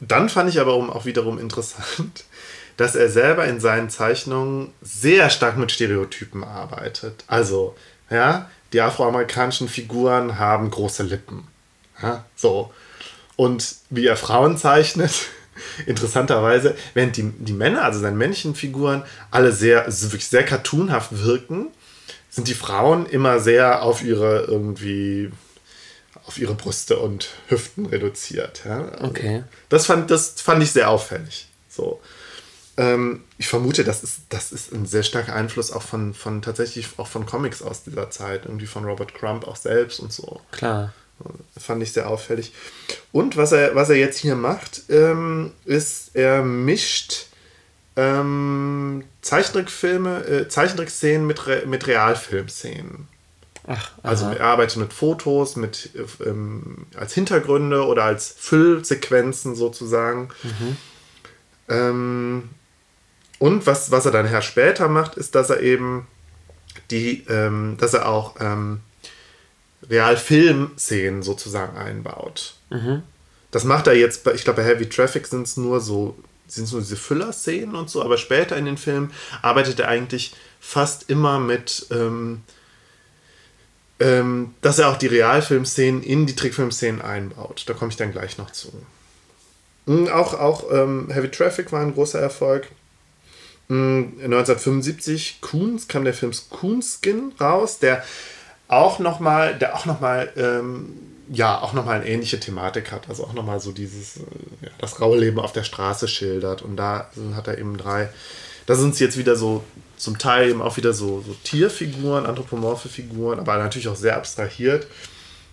Dann 0.00 0.28
fand 0.30 0.48
ich 0.48 0.60
aber 0.60 0.72
auch 0.72 1.04
wiederum 1.04 1.38
interessant, 1.38 2.24
dass 2.78 2.94
er 2.94 3.10
selber 3.10 3.44
in 3.46 3.60
seinen 3.60 3.90
Zeichnungen 3.90 4.72
sehr 4.80 5.28
stark 5.28 5.58
mit 5.58 5.70
Stereotypen 5.70 6.44
arbeitet. 6.44 7.24
Also, 7.26 7.76
ja, 8.08 8.50
die 8.72 8.80
afroamerikanischen 8.80 9.68
Figuren 9.68 10.38
haben 10.38 10.70
große 10.70 11.02
Lippen. 11.02 11.46
Ja, 12.02 12.24
so. 12.34 12.72
Und 13.36 13.76
wie 13.90 14.06
er 14.06 14.16
Frauen 14.16 14.56
zeichnet, 14.56 15.12
interessanterweise, 15.86 16.76
während 16.94 17.16
die, 17.16 17.30
die 17.38 17.52
Männer, 17.52 17.84
also 17.84 18.00
seine 18.00 18.16
Männchenfiguren, 18.16 19.04
alle 19.30 19.52
sehr, 19.52 19.86
wirklich 19.86 20.26
sehr 20.26 20.44
cartoonhaft 20.44 21.24
wirken, 21.24 21.68
sind 22.30 22.48
die 22.48 22.54
Frauen 22.54 23.06
immer 23.06 23.40
sehr 23.40 23.82
auf 23.82 24.02
ihre 24.02 24.44
irgendwie 24.44 25.30
auf 26.24 26.38
ihre 26.38 26.54
Brüste 26.54 26.98
und 26.98 27.30
Hüften 27.48 27.86
reduziert. 27.86 28.62
Ja? 28.64 28.88
Also 28.88 29.04
okay. 29.04 29.44
Das 29.68 29.86
fand, 29.86 30.10
das 30.10 30.40
fand 30.40 30.62
ich 30.62 30.70
sehr 30.70 30.88
auffällig. 30.88 31.48
So. 31.68 32.00
Ähm, 32.76 33.24
ich 33.38 33.48
vermute, 33.48 33.84
das 33.84 34.02
ist, 34.02 34.20
das 34.28 34.52
ist 34.52 34.72
ein 34.72 34.86
sehr 34.86 35.02
starker 35.02 35.34
Einfluss 35.34 35.72
auch 35.72 35.82
von, 35.82 36.14
von 36.14 36.40
tatsächlich 36.40 36.88
auch 36.96 37.08
von 37.08 37.26
Comics 37.26 37.60
aus 37.60 37.82
dieser 37.82 38.10
Zeit, 38.10 38.46
irgendwie 38.46 38.66
von 38.66 38.84
Robert 38.84 39.14
Crumb 39.14 39.46
auch 39.46 39.56
selbst 39.56 40.00
und 40.00 40.12
so. 40.12 40.40
Klar. 40.52 40.92
Fand 41.56 41.82
ich 41.82 41.92
sehr 41.92 42.08
auffällig. 42.08 42.52
Und 43.12 43.36
was 43.36 43.52
er, 43.52 43.74
was 43.74 43.90
er 43.90 43.96
jetzt 43.96 44.18
hier 44.18 44.34
macht, 44.34 44.82
ähm, 44.88 45.52
ist, 45.64 46.14
er 46.14 46.42
mischt 46.42 47.26
ähm, 47.96 49.04
Zeichentrickfilme, 49.20 50.24
äh, 50.24 50.48
Zeichentrickszenen 50.48 51.26
mit, 51.26 51.46
Re 51.46 51.64
mit 51.66 51.86
Realfilmszenen. 51.86 53.08
Ach, 53.66 53.92
also 54.02 54.26
er 54.26 54.44
arbeitet 54.44 54.78
mit 54.78 54.92
Fotos, 54.92 55.54
mit 55.54 55.90
ähm, 56.26 56.86
als 56.96 57.14
Hintergründe 57.14 57.86
oder 57.86 58.04
als 58.04 58.34
Füllsequenzen 58.36 59.54
sozusagen. 59.54 60.30
Mhm. 60.42 60.76
Ähm, 61.68 62.50
und 63.38 63.66
was, 63.66 63.90
was 63.90 64.06
er 64.06 64.12
dann 64.12 64.26
her 64.26 64.42
später 64.42 64.88
macht, 64.88 65.16
ist, 65.16 65.34
dass 65.34 65.50
er 65.50 65.60
eben 65.60 66.06
die, 66.90 67.24
ähm, 67.28 67.76
dass 67.78 67.94
er 67.94 68.08
auch 68.08 68.36
ähm, 68.40 68.80
Realfilm-Szenen 69.88 71.22
sozusagen 71.22 71.76
einbaut. 71.76 72.54
Mhm. 72.70 73.02
Das 73.50 73.64
macht 73.64 73.86
er 73.86 73.94
jetzt, 73.94 74.24
bei, 74.24 74.34
ich 74.34 74.44
glaube, 74.44 74.62
bei 74.62 74.68
Heavy 74.68 74.88
Traffic 74.88 75.26
sind 75.26 75.46
es 75.46 75.56
nur 75.56 75.80
so, 75.80 76.16
sind 76.48 76.70
nur 76.72 76.80
diese 76.80 76.96
Füller-Szenen 76.96 77.74
und 77.74 77.90
so, 77.90 78.02
aber 78.02 78.16
später 78.16 78.56
in 78.56 78.64
den 78.64 78.78
Filmen 78.78 79.12
arbeitet 79.42 79.80
er 79.80 79.88
eigentlich 79.88 80.34
fast 80.60 81.10
immer 81.10 81.38
mit, 81.38 81.86
ähm, 81.90 82.42
ähm, 84.00 84.54
dass 84.60 84.78
er 84.78 84.88
auch 84.88 84.96
die 84.96 85.06
Realfilm-Szenen 85.06 86.02
in 86.02 86.26
die 86.26 86.36
Trickfilm-Szenen 86.36 87.02
einbaut. 87.02 87.64
Da 87.66 87.74
komme 87.74 87.90
ich 87.90 87.96
dann 87.96 88.12
gleich 88.12 88.38
noch 88.38 88.50
zu. 88.50 88.72
Mhm, 89.86 90.08
auch 90.08 90.34
auch 90.34 90.70
ähm, 90.72 91.10
Heavy 91.10 91.30
Traffic 91.30 91.72
war 91.72 91.80
ein 91.80 91.94
großer 91.94 92.20
Erfolg. 92.20 92.68
1975 93.68 95.38
mhm, 95.40 95.46
Coons 95.46 95.88
kam 95.88 96.04
der 96.04 96.14
Film 96.14 96.32
Coonskin 96.50 97.32
raus, 97.40 97.78
der 97.78 98.04
auch 98.72 98.98
nochmal, 98.98 99.58
der 99.58 99.76
auch 99.76 99.84
nochmal, 99.84 100.32
ähm, 100.36 100.94
ja, 101.28 101.60
auch 101.60 101.72
nochmal 101.72 102.00
eine 102.00 102.08
ähnliche 102.08 102.40
Thematik 102.40 102.90
hat. 102.90 103.08
Also 103.08 103.24
auch 103.24 103.34
nochmal 103.34 103.60
so 103.60 103.70
dieses, 103.70 104.16
äh, 104.16 104.20
ja, 104.62 104.70
das 104.78 105.00
raue 105.00 105.18
Leben 105.18 105.38
auf 105.38 105.52
der 105.52 105.62
Straße 105.62 106.08
schildert. 106.08 106.62
Und 106.62 106.76
da 106.76 107.10
hat 107.34 107.48
er 107.48 107.58
eben 107.58 107.76
drei, 107.76 108.08
da 108.66 108.74
sind 108.74 108.94
es 108.94 109.00
jetzt 109.00 109.18
wieder 109.18 109.36
so, 109.36 109.62
zum 109.96 110.18
Teil 110.18 110.48
eben 110.48 110.62
auch 110.62 110.76
wieder 110.78 110.94
so, 110.94 111.22
so 111.24 111.34
Tierfiguren, 111.44 112.26
anthropomorphe 112.26 112.88
Figuren, 112.88 113.38
aber 113.38 113.58
natürlich 113.58 113.88
auch 113.88 113.96
sehr 113.96 114.16
abstrahiert. 114.16 114.86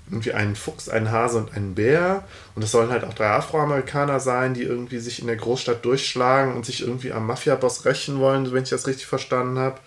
Irgendwie 0.10 0.34
einen 0.34 0.56
Fuchs, 0.56 0.90
einen 0.90 1.12
Hase 1.12 1.38
und 1.38 1.54
einen 1.54 1.76
Bär. 1.76 2.24
Und 2.56 2.64
das 2.64 2.72
sollen 2.72 2.90
halt 2.90 3.04
auch 3.04 3.14
drei 3.14 3.28
Afroamerikaner 3.28 4.20
sein, 4.20 4.54
die 4.54 4.64
irgendwie 4.64 4.98
sich 4.98 5.20
in 5.20 5.28
der 5.28 5.36
Großstadt 5.36 5.86
durchschlagen 5.86 6.56
und 6.56 6.66
sich 6.66 6.82
irgendwie 6.82 7.12
am 7.12 7.28
Mafia-Boss 7.28 7.86
rächen 7.86 8.20
wollen, 8.20 8.52
wenn 8.52 8.64
ich 8.64 8.70
das 8.70 8.88
richtig 8.88 9.06
verstanden 9.06 9.60
habe. 9.60 9.80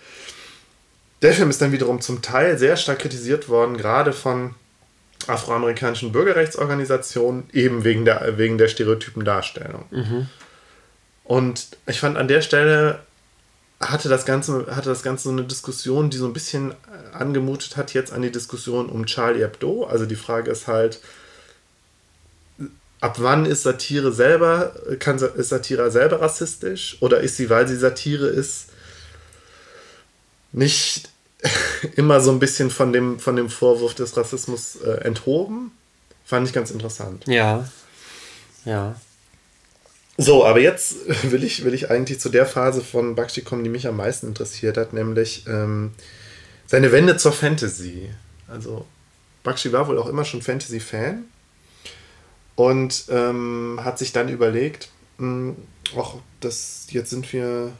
Der 1.23 1.33
Film 1.33 1.49
ist 1.49 1.61
dann 1.61 1.71
wiederum 1.71 2.01
zum 2.01 2.21
Teil 2.21 2.57
sehr 2.57 2.75
stark 2.75 2.99
kritisiert 2.99 3.47
worden, 3.49 3.77
gerade 3.77 4.11
von 4.11 4.55
afroamerikanischen 5.25 6.11
Bürgerrechtsorganisationen, 6.11 7.49
eben 7.53 7.85
wegen 7.85 8.03
der, 8.03 8.37
wegen 8.37 8.57
der 8.57 8.67
stereotypen 8.67 9.23
Darstellung. 9.23 9.85
Mhm. 9.89 10.27
Und 11.23 11.69
ich 11.87 12.01
fand 12.01 12.17
an 12.17 12.27
der 12.27 12.41
Stelle 12.41 12.99
hatte 13.79 14.09
das 14.09 14.25
Ganze, 14.25 14.65
hatte 14.75 14.89
das 14.89 15.03
Ganze 15.03 15.23
so 15.23 15.29
eine 15.29 15.43
Diskussion, 15.43 16.09
die 16.09 16.17
so 16.17 16.25
ein 16.25 16.33
bisschen 16.33 16.73
angemutet 17.13 17.77
hat 17.77 17.93
jetzt 17.93 18.11
an 18.11 18.21
die 18.21 18.31
Diskussion 18.31 18.89
um 18.89 19.05
Charlie 19.05 19.41
Hebdo. 19.41 19.85
Also 19.85 20.05
die 20.05 20.15
Frage 20.15 20.51
ist 20.51 20.67
halt, 20.67 20.99
ab 22.99 23.15
wann 23.19 23.45
ist 23.45 23.63
Satire 23.63 24.11
selber, 24.11 24.73
kann, 24.99 25.17
ist 25.17 25.49
Satire 25.49 25.89
selber 25.89 26.21
rassistisch? 26.21 26.97
Oder 26.99 27.21
ist 27.21 27.37
sie, 27.37 27.49
weil 27.49 27.67
sie 27.67 27.77
Satire 27.77 28.27
ist, 28.27 28.67
nicht 30.51 31.12
immer 31.95 32.21
so 32.21 32.31
ein 32.31 32.39
bisschen 32.39 32.69
von 32.69 32.93
dem, 32.93 33.19
von 33.19 33.35
dem 33.35 33.49
Vorwurf 33.49 33.93
des 33.93 34.15
Rassismus 34.15 34.77
äh, 34.77 35.01
enthoben? 35.03 35.71
Fand 36.25 36.47
ich 36.47 36.53
ganz 36.53 36.71
interessant. 36.71 37.25
Ja. 37.27 37.67
Ja. 38.65 38.95
So, 40.17 40.45
aber 40.45 40.59
jetzt 40.59 40.95
will 41.31 41.43
ich, 41.43 41.65
will 41.65 41.73
ich 41.73 41.89
eigentlich 41.89 42.19
zu 42.19 42.29
der 42.29 42.45
Phase 42.45 42.81
von 42.81 43.15
Bakshi 43.15 43.41
kommen, 43.41 43.63
die 43.63 43.69
mich 43.69 43.87
am 43.87 43.97
meisten 43.97 44.27
interessiert 44.27 44.77
hat, 44.77 44.93
nämlich 44.93 45.45
ähm, 45.47 45.93
seine 46.67 46.91
Wende 46.91 47.17
zur 47.17 47.33
Fantasy. 47.33 48.09
Also 48.47 48.85
Bakshi 49.43 49.71
war 49.71 49.87
wohl 49.87 49.97
auch 49.97 50.07
immer 50.07 50.25
schon 50.25 50.41
Fantasy-Fan 50.41 51.25
und 52.55 53.05
ähm, 53.09 53.79
hat 53.83 53.99
sich 53.99 54.13
dann 54.13 54.29
überlegt, 54.29 54.89
mh, 55.17 55.55
hm, 55.55 55.55
auch 55.97 56.19
das, 56.39 56.87
jetzt 56.89 57.09
sind 57.09 57.31
wir 57.33 57.71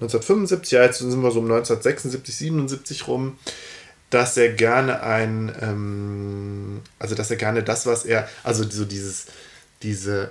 1975, 0.00 0.72
ja, 0.72 0.82
jetzt 0.84 0.98
sind 0.98 1.22
wir 1.22 1.30
so 1.30 1.40
um 1.40 1.46
1976, 1.46 2.36
77 2.36 3.08
rum, 3.08 3.36
dass 4.10 4.36
er 4.36 4.50
gerne 4.50 5.02
ein, 5.02 5.52
ähm, 5.60 6.80
also 6.98 7.14
dass 7.14 7.30
er 7.30 7.36
gerne 7.36 7.62
das, 7.62 7.84
was 7.86 8.04
er, 8.04 8.28
also 8.44 8.68
so 8.68 8.84
dieses, 8.84 9.26
diese, 9.82 10.30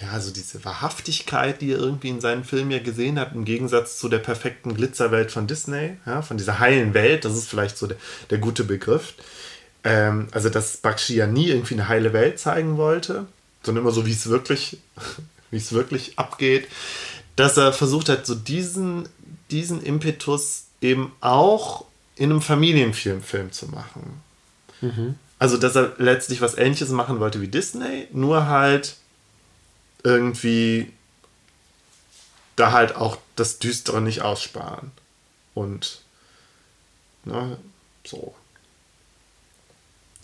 ja, 0.00 0.08
also 0.10 0.30
diese 0.30 0.64
Wahrhaftigkeit, 0.64 1.60
die 1.60 1.72
er 1.72 1.78
irgendwie 1.78 2.08
in 2.08 2.20
seinen 2.20 2.44
Filmen 2.44 2.70
ja 2.70 2.80
gesehen 2.80 3.18
hat, 3.20 3.34
im 3.34 3.44
Gegensatz 3.44 3.98
zu 3.98 4.08
der 4.08 4.18
perfekten 4.18 4.74
Glitzerwelt 4.74 5.30
von 5.30 5.46
Disney, 5.46 5.96
ja, 6.06 6.22
von 6.22 6.36
dieser 6.36 6.58
heilen 6.58 6.94
Welt, 6.94 7.24
das 7.24 7.36
ist 7.36 7.48
vielleicht 7.48 7.78
so 7.78 7.86
der, 7.86 7.96
der 8.30 8.38
gute 8.38 8.64
Begriff. 8.64 9.14
Ähm, 9.84 10.28
also, 10.32 10.48
dass 10.48 10.78
Bakshi 10.78 11.14
ja 11.14 11.26
nie 11.26 11.48
irgendwie 11.48 11.74
eine 11.74 11.88
heile 11.88 12.12
Welt 12.12 12.40
zeigen 12.40 12.76
wollte, 12.76 13.26
sondern 13.62 13.84
immer 13.84 13.92
so, 13.92 14.04
wie 14.06 14.12
es 14.12 14.28
wirklich, 14.28 14.78
wie 15.50 15.58
es 15.58 15.72
wirklich 15.72 16.18
abgeht, 16.18 16.68
dass 17.36 17.56
er 17.56 17.72
versucht 17.72 18.08
hat, 18.08 18.26
so 18.26 18.34
diesen, 18.34 19.08
diesen 19.50 19.82
Impetus 19.82 20.64
eben 20.80 21.12
auch 21.20 21.84
in 22.16 22.30
einem 22.30 22.42
Familienfilm 22.42 23.22
Film 23.22 23.52
zu 23.52 23.66
machen. 23.66 24.22
Mhm. 24.80 25.16
Also, 25.38 25.58
dass 25.58 25.76
er 25.76 25.92
letztlich 25.98 26.40
was 26.40 26.56
Ähnliches 26.56 26.88
machen 26.88 27.20
wollte 27.20 27.40
wie 27.42 27.48
Disney, 27.48 28.08
nur 28.10 28.46
halt 28.46 28.96
irgendwie 30.02 30.92
da 32.56 32.72
halt 32.72 32.96
auch 32.96 33.18
das 33.36 33.58
Düstere 33.58 34.00
nicht 34.00 34.22
aussparen. 34.22 34.92
Und 35.52 36.00
ne, 37.24 37.58
so. 38.04 38.34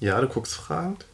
Ja, 0.01 0.21
du 0.21 0.29
guckst 0.29 0.55
fragend. 0.55 1.05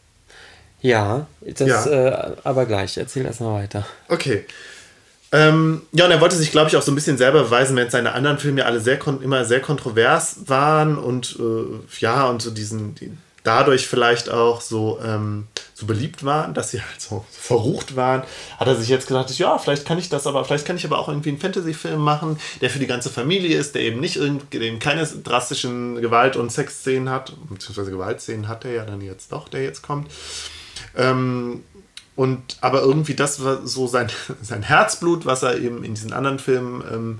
Ja, 0.81 1.27
das 1.41 1.67
ja. 1.67 1.85
Äh, 1.85 2.35
aber 2.43 2.65
gleich. 2.65 2.97
Erzähl 2.97 3.25
erstmal 3.25 3.63
weiter. 3.63 3.85
Okay. 4.07 4.45
Ähm, 5.31 5.83
ja, 5.91 6.05
und 6.05 6.11
er 6.11 6.21
wollte 6.21 6.35
sich, 6.35 6.51
glaube 6.51 6.69
ich, 6.69 6.77
auch 6.77 6.81
so 6.81 6.91
ein 6.91 6.95
bisschen 6.95 7.17
selber 7.17 7.43
beweisen, 7.43 7.75
wenn 7.75 7.89
seine 7.89 8.13
anderen 8.13 8.39
Filme 8.39 8.61
ja 8.61 8.65
alle 8.65 8.79
sehr 8.79 8.99
immer 9.21 9.45
sehr 9.45 9.59
kontrovers 9.59 10.37
waren 10.47 10.97
und 10.97 11.37
äh, 11.39 11.99
ja, 11.99 12.27
und 12.27 12.41
so 12.41 12.49
diesen, 12.49 12.95
die, 12.95 13.11
dadurch 13.43 13.87
vielleicht 13.87 14.29
auch 14.29 14.61
so, 14.61 14.99
ähm, 15.03 15.47
so 15.73 15.85
beliebt 15.85 16.25
waren, 16.25 16.53
dass 16.53 16.71
sie 16.71 16.81
halt 16.81 16.99
so 16.99 17.25
verrucht 17.31 17.95
waren, 17.95 18.23
hat 18.57 18.67
er 18.67 18.75
sich 18.75 18.89
jetzt 18.89 19.07
gedacht, 19.07 19.29
ja, 19.37 19.57
vielleicht 19.57 19.85
kann 19.85 19.97
ich 19.97 20.09
das, 20.09 20.27
aber 20.27 20.43
vielleicht 20.45 20.65
kann 20.65 20.75
ich 20.75 20.85
aber 20.85 20.97
auch 20.97 21.07
irgendwie 21.07 21.29
einen 21.29 21.39
Fantasy-Film 21.39 22.01
machen, 22.01 22.39
der 22.61 22.69
für 22.69 22.79
die 22.79 22.87
ganze 22.87 23.09
Familie 23.09 23.57
ist, 23.57 23.75
der 23.75 23.83
eben 23.83 23.99
nicht 23.99 24.17
irgendwie 24.17 24.77
keine 24.79 25.05
drastischen 25.05 26.01
Gewalt- 26.01 26.35
und 26.37 26.51
Sexszenen 26.51 27.09
hat, 27.09 27.33
beziehungsweise 27.49 27.91
Gewaltszenen 27.91 28.47
hat 28.47 28.65
er 28.65 28.71
ja 28.71 28.85
dann 28.85 29.01
jetzt 29.01 29.31
doch, 29.31 29.47
der 29.47 29.63
jetzt 29.63 29.83
kommt. 29.83 30.09
Ähm, 30.95 31.63
und 32.19 32.57
aber 32.59 32.81
irgendwie 32.81 33.13
das 33.13 33.41
war 33.45 33.65
so 33.65 33.87
sein, 33.87 34.09
sein 34.41 34.61
Herzblut, 34.61 35.25
was 35.25 35.41
er 35.41 35.57
eben 35.57 35.85
in 35.85 35.93
diesen 35.93 36.11
anderen 36.11 36.37
Filmen, 36.37 36.83
ähm, 36.91 37.19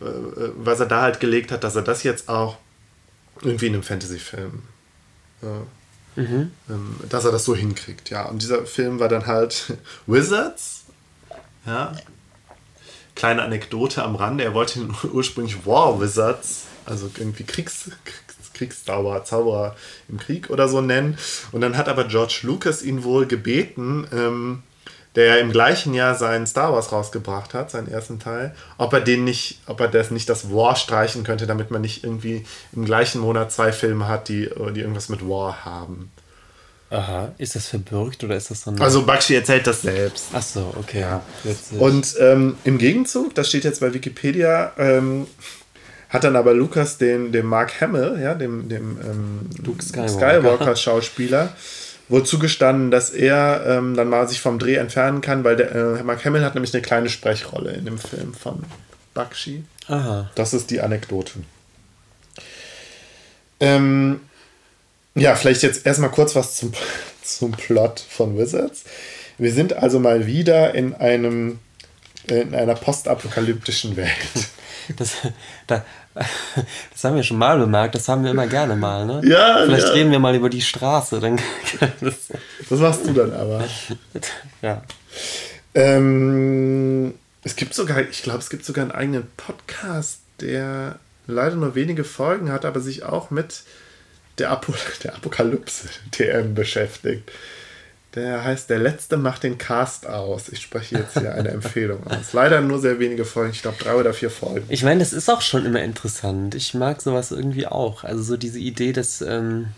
äh, 0.00 0.50
was 0.56 0.80
er 0.80 0.86
da 0.86 1.02
halt 1.02 1.20
gelegt 1.20 1.52
hat, 1.52 1.62
dass 1.62 1.76
er 1.76 1.82
das 1.82 2.02
jetzt 2.02 2.28
auch 2.28 2.56
irgendwie 3.40 3.68
in 3.68 3.74
einem 3.74 3.84
Fantasy-Film 3.84 4.62
Mhm. 6.16 6.50
Ähm, 6.68 6.96
dass 7.08 7.24
er 7.24 7.30
das 7.30 7.44
so 7.44 7.54
hinkriegt, 7.54 8.10
ja. 8.10 8.24
Und 8.24 8.42
dieser 8.42 8.66
Film 8.66 8.98
war 8.98 9.08
dann 9.08 9.26
halt 9.26 9.74
Wizards. 10.08 10.86
Ja. 11.64 11.96
Kleine 13.14 13.42
Anekdote 13.42 14.02
am 14.02 14.16
Rande, 14.16 14.42
er 14.42 14.54
wollte 14.54 14.88
ursprünglich 15.12 15.64
War 15.66 16.00
Wizards, 16.00 16.64
also 16.84 17.08
irgendwie 17.16 17.44
Kriegs, 17.44 17.90
Kriegs, 18.62 18.84
Kriegszauberer, 18.84 19.24
Zauberer 19.24 19.76
im 20.08 20.18
Krieg 20.18 20.50
oder 20.50 20.68
so 20.68 20.80
nennen. 20.80 21.18
Und 21.52 21.60
dann 21.60 21.76
hat 21.76 21.88
aber 21.88 22.04
George 22.04 22.40
Lucas 22.42 22.82
ihn 22.82 23.04
wohl 23.04 23.26
gebeten, 23.26 24.06
ähm, 24.12 24.62
der 25.14 25.26
ja 25.26 25.36
im 25.36 25.52
gleichen 25.52 25.92
Jahr 25.92 26.14
seinen 26.14 26.46
Star 26.46 26.72
Wars 26.72 26.90
rausgebracht 26.90 27.52
hat, 27.52 27.70
seinen 27.70 27.88
ersten 27.88 28.18
Teil, 28.18 28.54
ob 28.78 28.92
er 28.94 29.00
den 29.00 29.24
nicht, 29.24 29.60
ob 29.66 29.80
er 29.80 29.88
das 29.88 30.10
nicht 30.10 30.28
das 30.28 30.50
War 30.50 30.74
streichen 30.74 31.22
könnte, 31.22 31.46
damit 31.46 31.70
man 31.70 31.82
nicht 31.82 32.02
irgendwie 32.02 32.46
im 32.72 32.84
gleichen 32.84 33.20
Monat 33.20 33.52
zwei 33.52 33.72
Filme 33.72 34.08
hat, 34.08 34.28
die, 34.28 34.48
die 34.74 34.80
irgendwas 34.80 35.10
mit 35.10 35.28
War 35.28 35.64
haben. 35.64 36.10
Aha, 36.88 37.32
ist 37.38 37.54
das 37.56 37.68
verbürgt 37.68 38.22
oder 38.22 38.36
ist 38.36 38.50
das 38.50 38.64
dann. 38.64 38.78
Also 38.78 39.04
Bakshi 39.04 39.34
erzählt 39.34 39.66
das 39.66 39.80
selbst. 39.80 40.26
Ach 40.34 40.42
so, 40.42 40.74
okay. 40.78 41.00
Ja. 41.00 41.22
Und 41.78 42.14
ähm, 42.20 42.56
im 42.64 42.76
Gegenzug, 42.76 43.34
das 43.34 43.48
steht 43.48 43.64
jetzt 43.64 43.80
bei 43.80 43.94
Wikipedia, 43.94 44.72
ähm, 44.76 45.26
hat 46.12 46.24
dann 46.24 46.36
aber 46.36 46.54
Lukas 46.54 46.98
den, 46.98 47.32
dem 47.32 47.46
Mark 47.46 47.80
Hamill, 47.80 48.18
ja, 48.20 48.34
dem, 48.34 48.68
dem 48.68 48.98
ähm, 49.00 49.50
Skywalker-Schauspieler, 49.80 51.46
Skywalker 51.46 51.56
wohl 52.12 52.24
zugestanden, 52.24 52.90
dass 52.90 53.10
er 53.10 53.64
ähm, 53.66 53.96
dann 53.96 54.08
mal 54.08 54.28
sich 54.28 54.40
vom 54.40 54.58
Dreh 54.58 54.76
entfernen 54.76 55.22
kann, 55.22 55.42
weil 55.44 55.56
der, 55.56 55.74
äh, 55.74 56.02
Mark 56.02 56.24
Hamill 56.24 56.44
hat 56.44 56.54
nämlich 56.54 56.72
eine 56.74 56.82
kleine 56.82 57.08
Sprechrolle 57.08 57.72
in 57.72 57.86
dem 57.86 57.98
Film 57.98 58.34
von 58.34 58.62
Bakshi. 59.14 59.64
Aha. 59.88 60.30
Das 60.34 60.52
ist 60.52 60.70
die 60.70 60.80
Anekdote. 60.80 61.32
Ähm, 63.60 64.20
ja, 65.14 65.34
vielleicht 65.34 65.62
jetzt 65.62 65.86
erstmal 65.86 66.10
kurz 66.10 66.36
was 66.36 66.56
zum, 66.56 66.72
zum 67.22 67.52
Plot 67.52 68.00
von 68.00 68.36
Wizards. 68.36 68.84
Wir 69.38 69.52
sind 69.52 69.72
also 69.72 69.98
mal 69.98 70.26
wieder 70.26 70.74
in 70.74 70.94
einem 70.94 71.58
in 72.28 72.54
einer 72.54 72.76
postapokalyptischen 72.76 73.96
Welt. 73.96 74.10
Das, 74.96 75.12
da, 75.66 75.84
das 76.14 77.04
haben 77.04 77.16
wir 77.16 77.22
schon 77.22 77.38
mal 77.38 77.58
bemerkt, 77.58 77.94
das 77.94 78.08
haben 78.08 78.24
wir 78.24 78.30
immer 78.30 78.46
gerne 78.46 78.76
mal, 78.76 79.06
ne? 79.06 79.22
Ja. 79.24 79.62
Vielleicht 79.64 79.88
ja. 79.88 79.92
reden 79.92 80.10
wir 80.10 80.18
mal 80.18 80.34
über 80.34 80.50
die 80.50 80.60
Straße. 80.60 81.20
Dann 81.20 81.40
das, 82.00 82.28
das 82.68 82.78
machst 82.80 83.06
du 83.06 83.12
dann 83.12 83.32
aber. 83.32 83.64
ja. 84.62 84.82
Ähm, 85.74 87.14
es 87.44 87.56
gibt 87.56 87.74
sogar, 87.74 88.00
ich 88.00 88.22
glaube, 88.22 88.40
es 88.40 88.50
gibt 88.50 88.64
sogar 88.64 88.82
einen 88.82 88.92
eigenen 88.92 89.26
Podcast, 89.36 90.20
der 90.40 90.98
leider 91.26 91.56
nur 91.56 91.74
wenige 91.74 92.04
Folgen 92.04 92.52
hat, 92.52 92.64
aber 92.64 92.80
sich 92.80 93.04
auch 93.04 93.30
mit 93.30 93.62
der, 94.38 94.50
Apo 94.50 94.74
der 95.02 95.14
Apokalypse 95.14 95.88
TM 96.10 96.54
beschäftigt. 96.54 97.30
Der 98.14 98.44
heißt 98.44 98.68
Der 98.68 98.78
Letzte 98.78 99.16
macht 99.16 99.42
den 99.42 99.56
Cast 99.56 100.06
aus. 100.06 100.50
Ich 100.50 100.60
spreche 100.60 100.98
jetzt 100.98 101.18
hier 101.18 101.34
eine 101.34 101.48
Empfehlung 101.48 102.06
aus. 102.06 102.32
Leider 102.34 102.60
nur 102.60 102.78
sehr 102.78 102.98
wenige 102.98 103.24
Folgen, 103.24 103.52
ich 103.52 103.62
glaube 103.62 103.78
drei 103.78 103.94
oder 103.94 104.12
vier 104.12 104.30
Folgen. 104.30 104.66
Ich 104.68 104.82
meine, 104.82 105.00
das 105.00 105.14
ist 105.14 105.30
auch 105.30 105.40
schon 105.40 105.64
immer 105.64 105.82
interessant. 105.82 106.54
Ich 106.54 106.74
mag 106.74 107.00
sowas 107.00 107.30
irgendwie 107.30 107.66
auch. 107.66 108.04
Also 108.04 108.22
so 108.22 108.36
diese 108.36 108.58
Idee, 108.58 108.92
dass, 108.92 109.22
ähm, 109.22 109.68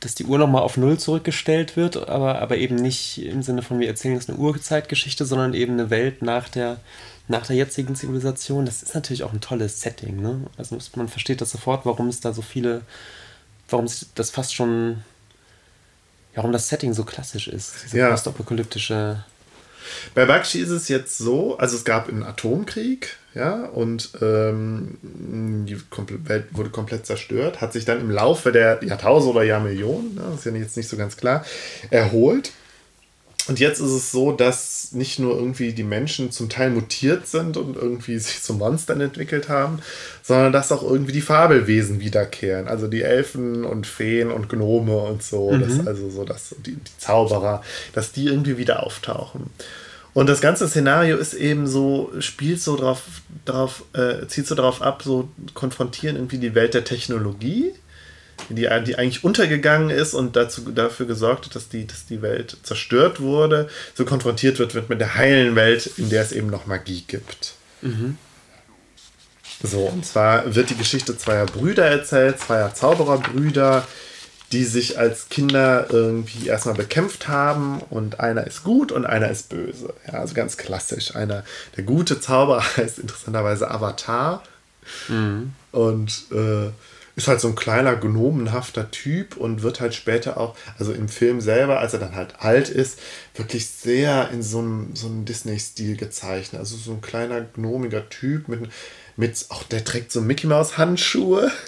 dass 0.00 0.14
die 0.14 0.26
Uhr 0.26 0.38
nochmal 0.38 0.60
auf 0.60 0.76
Null 0.76 0.98
zurückgestellt 0.98 1.76
wird, 1.76 1.96
aber, 2.08 2.42
aber 2.42 2.58
eben 2.58 2.74
nicht 2.74 3.24
im 3.24 3.42
Sinne 3.42 3.62
von, 3.62 3.80
wir 3.80 3.88
erzählen 3.88 4.14
jetzt 4.14 4.28
eine 4.28 4.38
Urzeitgeschichte, 4.38 5.24
sondern 5.24 5.54
eben 5.54 5.72
eine 5.72 5.88
Welt 5.88 6.20
nach 6.20 6.50
der, 6.50 6.80
nach 7.28 7.46
der 7.46 7.56
jetzigen 7.56 7.94
Zivilisation. 7.94 8.66
Das 8.66 8.82
ist 8.82 8.94
natürlich 8.94 9.24
auch 9.24 9.32
ein 9.32 9.40
tolles 9.40 9.80
Setting. 9.80 10.20
Ne? 10.20 10.42
Also 10.58 10.76
man 10.96 11.08
versteht 11.08 11.40
das 11.40 11.52
sofort, 11.52 11.86
warum 11.86 12.08
es 12.08 12.20
da 12.20 12.34
so 12.34 12.42
viele, 12.42 12.82
warum 13.70 13.86
das 14.16 14.30
fast 14.30 14.54
schon 14.54 15.02
warum 16.34 16.52
das 16.52 16.68
Setting 16.68 16.92
so 16.94 17.04
klassisch 17.04 17.48
ist. 17.48 17.74
Diese 17.84 17.98
ja. 17.98 18.10
postapokalyptische. 18.10 19.24
Bei 20.14 20.24
Bakshi 20.24 20.60
ist 20.60 20.70
es 20.70 20.88
jetzt 20.88 21.18
so, 21.18 21.58
also 21.58 21.76
es 21.76 21.84
gab 21.84 22.08
einen 22.08 22.22
Atomkrieg, 22.22 23.16
ja, 23.34 23.64
und 23.64 24.10
ähm, 24.20 24.98
die 25.02 25.76
Welt 26.28 26.46
wurde 26.52 26.70
komplett 26.70 27.06
zerstört, 27.06 27.60
hat 27.60 27.72
sich 27.72 27.84
dann 27.84 28.00
im 28.00 28.10
Laufe 28.10 28.52
der 28.52 28.82
Jahrtausende 28.84 29.36
oder 29.36 29.44
Jahrmillionen, 29.44 30.14
ne, 30.14 30.22
ist 30.34 30.44
ja 30.44 30.52
jetzt 30.52 30.76
nicht 30.76 30.88
so 30.88 30.96
ganz 30.96 31.16
klar, 31.16 31.44
erholt. 31.90 32.52
Und 33.48 33.58
jetzt 33.58 33.80
ist 33.80 33.90
es 33.90 34.12
so, 34.12 34.30
dass 34.30 34.92
nicht 34.92 35.18
nur 35.18 35.36
irgendwie 35.36 35.72
die 35.72 35.82
Menschen 35.82 36.30
zum 36.30 36.48
Teil 36.48 36.70
mutiert 36.70 37.26
sind 37.26 37.56
und 37.56 37.76
irgendwie 37.76 38.18
sich 38.18 38.42
zu 38.42 38.54
Monstern 38.54 39.00
entwickelt 39.00 39.48
haben, 39.48 39.80
sondern 40.22 40.52
dass 40.52 40.70
auch 40.70 40.82
irgendwie 40.82 41.12
die 41.12 41.20
Fabelwesen 41.20 42.00
wiederkehren. 42.00 42.68
Also 42.68 42.86
die 42.86 43.02
Elfen 43.02 43.64
und 43.64 43.86
Feen 43.86 44.30
und 44.30 44.48
Gnome 44.48 44.96
und 44.96 45.22
so. 45.22 45.50
Mhm. 45.50 45.60
Das, 45.60 45.86
also 45.86 46.10
so, 46.10 46.24
dass 46.24 46.54
die, 46.64 46.76
die 46.76 46.98
Zauberer, 46.98 47.62
dass 47.94 48.12
die 48.12 48.26
irgendwie 48.26 48.58
wieder 48.58 48.84
auftauchen. 48.84 49.50
Und 50.14 50.28
das 50.28 50.42
ganze 50.42 50.68
Szenario 50.68 51.16
ist 51.16 51.32
eben 51.32 51.66
so, 51.66 52.12
spielt 52.18 52.60
so 52.60 52.76
drauf, 52.76 53.02
drauf 53.46 53.84
äh, 53.94 54.26
zieht 54.26 54.46
so 54.46 54.54
darauf 54.54 54.82
ab, 54.82 55.02
so 55.02 55.28
konfrontieren 55.54 56.16
irgendwie 56.16 56.38
die 56.38 56.54
Welt 56.54 56.74
der 56.74 56.84
Technologie, 56.84 57.72
die, 58.48 58.68
die 58.86 58.96
eigentlich 58.96 59.24
untergegangen 59.24 59.90
ist 59.90 60.14
und 60.14 60.36
dazu, 60.36 60.70
dafür 60.72 61.06
gesorgt 61.06 61.46
hat, 61.46 61.54
dass 61.54 61.68
die, 61.68 61.86
dass 61.86 62.06
die 62.06 62.22
Welt 62.22 62.56
zerstört 62.62 63.20
wurde, 63.20 63.68
so 63.94 64.04
konfrontiert 64.04 64.58
wird, 64.58 64.74
wird 64.74 64.88
mit 64.88 65.00
der 65.00 65.14
heilen 65.14 65.56
Welt, 65.56 65.90
in 65.96 66.10
der 66.10 66.22
es 66.22 66.32
eben 66.32 66.48
noch 66.48 66.66
Magie 66.66 67.04
gibt. 67.06 67.54
Mhm. 67.80 68.18
So, 69.62 69.86
und 69.86 70.04
zwar 70.04 70.54
wird 70.54 70.70
die 70.70 70.76
Geschichte 70.76 71.16
zweier 71.16 71.46
Brüder 71.46 71.86
erzählt, 71.86 72.40
zweier 72.40 72.74
Zaubererbrüder, 72.74 73.86
die 74.50 74.64
sich 74.64 74.98
als 74.98 75.28
Kinder 75.28 75.86
irgendwie 75.90 76.48
erstmal 76.48 76.74
bekämpft 76.74 77.28
haben 77.28 77.80
und 77.90 78.20
einer 78.20 78.46
ist 78.46 78.64
gut 78.64 78.92
und 78.92 79.06
einer 79.06 79.30
ist 79.30 79.48
böse. 79.48 79.94
Ja, 80.06 80.14
also 80.20 80.34
ganz 80.34 80.56
klassisch. 80.56 81.14
Einer, 81.14 81.44
der 81.76 81.84
gute 81.84 82.20
Zauberer 82.20 82.62
heißt 82.76 82.98
interessanterweise 82.98 83.70
Avatar 83.70 84.42
mhm. 85.08 85.52
und 85.70 86.26
äh, 86.32 86.70
ist 87.14 87.28
halt 87.28 87.40
so 87.40 87.48
ein 87.48 87.54
kleiner 87.54 87.96
gnomenhafter 87.96 88.90
Typ 88.90 89.36
und 89.36 89.62
wird 89.62 89.80
halt 89.80 89.94
später 89.94 90.38
auch, 90.38 90.56
also 90.78 90.92
im 90.92 91.08
Film 91.08 91.40
selber, 91.40 91.78
als 91.78 91.92
er 91.92 92.00
dann 92.00 92.14
halt 92.14 92.36
alt 92.38 92.68
ist, 92.68 92.98
wirklich 93.34 93.68
sehr 93.68 94.30
in 94.30 94.42
so 94.42 94.60
einem, 94.60 94.94
so 94.94 95.06
einem 95.06 95.24
Disney-Stil 95.24 95.96
gezeichnet. 95.96 96.60
Also 96.60 96.76
so 96.76 96.92
ein 96.92 97.00
kleiner 97.00 97.42
gnomiger 97.42 98.08
Typ 98.08 98.48
mit, 98.48 98.70
mit 99.16 99.46
auch 99.50 99.62
der 99.64 99.84
trägt 99.84 100.12
so 100.12 100.20
Mickey 100.20 100.46
Maus 100.46 100.78
Handschuhe. 100.78 101.50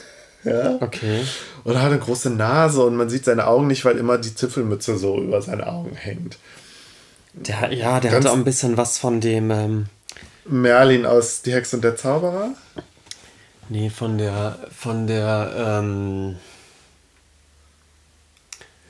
Ja. 0.47 0.77
Okay. 0.83 1.25
Und 1.65 1.73
er 1.73 1.81
hat 1.81 1.91
eine 1.91 2.01
große 2.01 2.29
Nase 2.29 2.83
und 2.83 2.97
man 2.97 3.09
sieht 3.09 3.25
seine 3.25 3.47
Augen 3.47 3.67
nicht, 3.67 3.87
weil 3.87 3.97
immer 3.97 4.19
die 4.19 4.35
Zipfelmütze 4.35 4.99
so 4.99 5.19
über 5.19 5.41
seine 5.41 5.67
Augen 5.67 5.97
hängt. 5.97 6.37
Der, 7.33 7.73
ja, 7.73 7.99
der 7.99 8.11
Ganz 8.11 8.27
hat 8.27 8.33
auch 8.33 8.37
ein 8.37 8.45
bisschen 8.45 8.77
was 8.77 8.99
von 8.99 9.23
dem. 9.23 9.51
Ähm 9.51 9.87
Merlin 10.45 11.07
aus 11.07 11.41
Die 11.41 11.55
Hexe 11.55 11.77
und 11.77 11.83
der 11.83 11.97
Zauberer? 11.97 12.51
Nee, 13.69 13.91
von 13.91 14.19
der. 14.19 14.59
Von 14.71 15.07
der. 15.07 15.53
Ähm, 15.57 16.37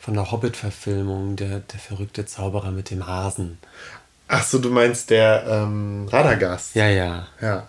von 0.01 0.15
der 0.15 0.31
Hobbit-Verfilmung, 0.31 1.35
der, 1.37 1.61
der 1.61 1.79
verrückte 1.81 2.27
Zauberer 2.27 2.71
mit 2.71 2.91
dem 2.91 3.07
Hasen. 3.07 3.57
Ach 4.29 4.45
so, 4.45 4.59
du 4.59 4.69
meinst 4.69 5.09
der 5.09 5.45
ähm, 5.49 6.07
Radagast. 6.11 6.75
Ja, 6.75 6.89
ja. 6.89 7.27
Ja. 7.41 7.69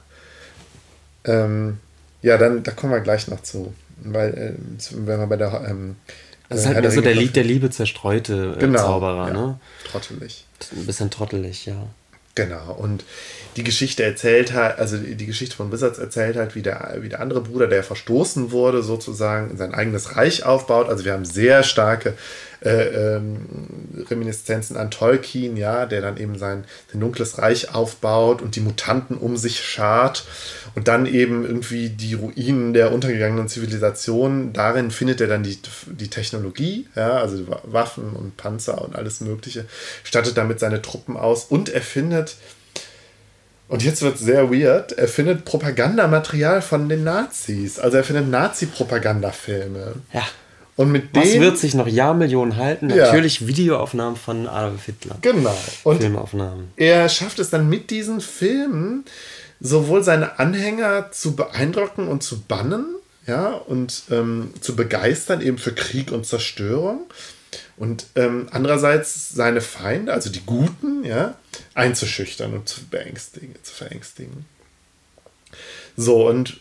Ähm, 1.24 1.80
ja, 2.22 2.38
dann 2.38 2.64
da 2.64 2.72
kommen 2.72 2.92
wir 2.92 3.00
gleich 3.00 3.30
noch 3.30 3.42
zu. 3.42 3.74
Weil, 3.98 4.34
äh, 4.34 4.54
wenn 4.92 5.20
wir 5.20 5.28
bei 5.28 5.38
der. 5.38 5.66
Ähm, 5.70 5.96
das 6.50 6.60
ist 6.60 6.66
halt 6.68 6.82
mehr 6.82 6.92
so 6.92 7.02
der, 7.02 7.16
Lieb, 7.16 7.34
der 7.34 7.44
Liebe 7.44 7.70
zerstreute 7.70 8.56
äh, 8.58 8.60
genau, 8.60 8.80
Zauberer, 8.80 9.28
ja, 9.28 9.34
ne? 9.34 9.60
Trottelig. 9.90 10.46
Ein 10.76 10.86
bisschen 10.86 11.10
trottelig, 11.10 11.66
ja. 11.66 11.88
Genau, 12.36 12.74
und 12.74 13.06
die 13.56 13.64
Geschichte 13.64 14.04
erzählt 14.04 14.52
halt, 14.52 14.78
also 14.78 14.98
die 14.98 15.26
Geschichte 15.26 15.56
von 15.56 15.72
Wizards 15.72 15.98
erzählt 15.98 16.36
halt, 16.36 16.54
wie 16.54 16.62
der, 16.62 16.98
wie 17.00 17.08
der 17.08 17.22
andere 17.22 17.40
Bruder, 17.40 17.68
der 17.68 17.82
verstoßen 17.82 18.52
wurde, 18.52 18.84
sozusagen 18.84 19.56
sein 19.56 19.74
eigenes 19.74 20.18
Reich 20.18 20.46
aufbaut. 20.46 20.90
Also 20.90 21.06
wir 21.06 21.14
haben 21.14 21.24
sehr 21.24 21.64
starke 21.64 22.16
äh, 22.66 23.16
ähm, 23.16 23.46
Reminiszenzen 24.10 24.76
an 24.76 24.92
Tolkien, 24.92 25.56
ja, 25.56 25.86
der 25.86 26.02
dann 26.02 26.18
eben 26.18 26.38
sein, 26.38 26.66
sein 26.92 27.00
dunkles 27.00 27.38
Reich 27.38 27.74
aufbaut 27.74 28.42
und 28.42 28.56
die 28.56 28.62
Mutanten 28.62 29.18
um 29.18 29.38
sich 29.38 29.64
schart 29.64 30.26
und 30.74 30.88
dann 30.88 31.06
eben 31.06 31.46
irgendwie 31.46 31.90
die 31.90 32.16
Ruinen 32.16 32.74
der 32.74 32.92
untergegangenen 32.92 33.48
Zivilisation. 33.48 34.52
Darin 34.52 34.92
findet 34.92 35.22
er 35.22 35.28
dann 35.28 35.44
die, 35.44 35.60
die 35.86 36.10
Technologie, 36.10 36.88
ja, 36.96 37.18
also 37.18 37.46
Waffen 37.64 38.14
und 38.16 38.36
Panzer 38.36 38.82
und 38.82 38.96
alles 38.96 39.22
Mögliche, 39.22 39.66
stattet 40.04 40.38
damit 40.38 40.60
seine 40.60 40.82
Truppen 40.82 41.18
aus 41.18 41.46
und 41.46 41.70
er 41.70 41.82
findet 41.82 42.36
und 43.68 43.84
jetzt 43.84 44.04
wird 44.04 44.16
es 44.16 44.22
sehr 44.22 44.52
weird. 44.52 44.92
Er 44.92 45.08
findet 45.08 45.44
Propagandamaterial 45.44 46.62
von 46.62 46.88
den 46.88 47.04
Nazis. 47.04 47.80
Also 47.80 47.98
er 47.98 48.04
findet 48.04 48.30
Nazi-Propagandafilme. 48.30 49.96
Ja. 50.14 50.24
Und 50.78 50.92
mit 50.92 51.10
Was 51.14 51.34
wird 51.34 51.58
sich 51.58 51.74
noch 51.74 51.88
Jahrmillionen 51.88 52.58
halten? 52.58 52.90
Ja. 52.90 53.06
Natürlich 53.06 53.48
Videoaufnahmen 53.48 54.18
von 54.18 54.48
Adolf 54.48 54.86
Hitler. 54.86 55.18
Genau. 55.22 55.58
Und 55.84 56.02
Filmaufnahmen. 56.02 56.72
Er 56.76 57.08
schafft 57.08 57.40
es 57.40 57.50
dann 57.50 57.70
mit 57.70 57.92
diesen 57.92 58.20
Filmen 58.20 59.06
sowohl 59.62 60.04
seine 60.04 60.38
Anhänger 60.38 61.12
zu 61.12 61.36
beeindrucken 61.36 62.08
und 62.10 62.24
zu 62.24 62.42
bannen, 62.42 62.86
ja, 63.26 63.52
und 63.54 64.04
ähm, 64.12 64.54
zu 64.60 64.76
begeistern 64.76 65.42
eben 65.42 65.58
für 65.58 65.74
Krieg 65.74 66.12
und 66.12 66.26
Zerstörung. 66.26 67.06
Und 67.78 68.08
ähm, 68.16 68.48
andererseits 68.52 69.30
seine 69.30 69.62
Feinde, 69.62 70.14
also 70.14 70.30
die 70.30 70.46
Guten, 70.46 71.04
ja, 71.04 71.36
einzuschüchtern 71.74 72.54
und 72.54 72.68
zu 72.68 72.86
beängstigen, 72.86 73.56
zu 73.64 73.74
verängstigen. 73.74 74.46
So, 75.98 76.28
und 76.28 76.60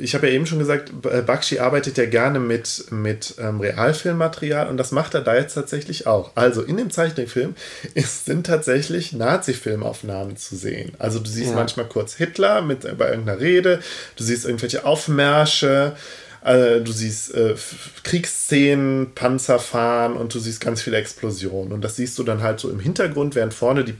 ich 0.00 0.14
habe 0.14 0.28
ja 0.28 0.32
eben 0.32 0.46
schon 0.46 0.60
gesagt, 0.60 0.92
Bakshi 1.26 1.58
arbeitet 1.58 1.98
ja 1.98 2.06
gerne 2.06 2.38
mit, 2.38 2.84
mit 2.90 3.34
ähm, 3.38 3.60
Realfilmmaterial 3.60 4.68
und 4.68 4.76
das 4.76 4.92
macht 4.92 5.14
er 5.14 5.22
da 5.22 5.34
jetzt 5.34 5.54
tatsächlich 5.54 6.06
auch. 6.06 6.30
Also 6.36 6.62
in 6.62 6.76
dem 6.76 6.90
Zeichentrickfilm 6.90 7.56
sind 7.94 8.46
tatsächlich 8.46 9.12
Nazi-Filmaufnahmen 9.12 10.36
zu 10.36 10.54
sehen. 10.54 10.92
Also 10.98 11.18
du 11.18 11.28
siehst 11.28 11.50
ja. 11.50 11.56
manchmal 11.56 11.86
kurz 11.86 12.14
Hitler 12.14 12.62
mit, 12.62 12.82
bei 12.96 13.10
irgendeiner 13.10 13.40
Rede, 13.40 13.80
du 14.14 14.22
siehst 14.22 14.44
irgendwelche 14.44 14.84
Aufmärsche, 14.84 15.96
äh, 16.44 16.80
du 16.80 16.92
siehst 16.92 17.34
äh, 17.34 17.56
Kriegsszenen, 18.04 19.14
Panzer 19.16 19.58
fahren 19.58 20.16
und 20.16 20.32
du 20.32 20.38
siehst 20.38 20.60
ganz 20.60 20.80
viele 20.82 20.98
Explosionen. 20.98 21.72
Und 21.72 21.82
das 21.82 21.96
siehst 21.96 22.16
du 22.18 22.22
dann 22.22 22.42
halt 22.42 22.60
so 22.60 22.70
im 22.70 22.78
Hintergrund, 22.78 23.34
während 23.34 23.52
vorne 23.52 23.82
die, 23.82 23.94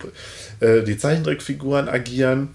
äh, 0.64 0.85
die 0.85 0.96
Zeichentrickfiguren 0.96 1.88
agieren. 1.88 2.54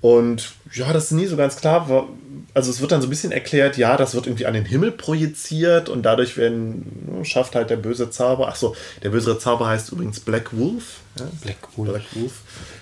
Und 0.00 0.52
ja, 0.72 0.92
das 0.92 1.06
ist 1.06 1.10
nie 1.12 1.26
so 1.26 1.36
ganz 1.36 1.56
klar. 1.56 2.08
Also 2.54 2.70
es 2.70 2.80
wird 2.80 2.92
dann 2.92 3.00
so 3.00 3.08
ein 3.08 3.10
bisschen 3.10 3.32
erklärt, 3.32 3.76
ja, 3.76 3.96
das 3.96 4.14
wird 4.14 4.26
irgendwie 4.26 4.46
an 4.46 4.54
den 4.54 4.64
Himmel 4.64 4.92
projiziert 4.92 5.88
und 5.88 6.02
dadurch 6.02 6.36
werden, 6.36 7.18
ne, 7.18 7.24
schafft 7.24 7.54
halt 7.54 7.70
der 7.70 7.76
böse 7.76 8.10
Zauber, 8.10 8.48
ach 8.48 8.56
so, 8.56 8.76
der 9.02 9.10
böse 9.10 9.38
Zauber 9.38 9.68
heißt 9.68 9.92
übrigens 9.92 10.20
Black 10.20 10.56
Wolf. 10.56 11.00
Ja? 11.18 11.26
Black 11.42 11.56
Wolf. 11.76 11.90
Black 11.90 12.04
Wolf. 12.14 12.32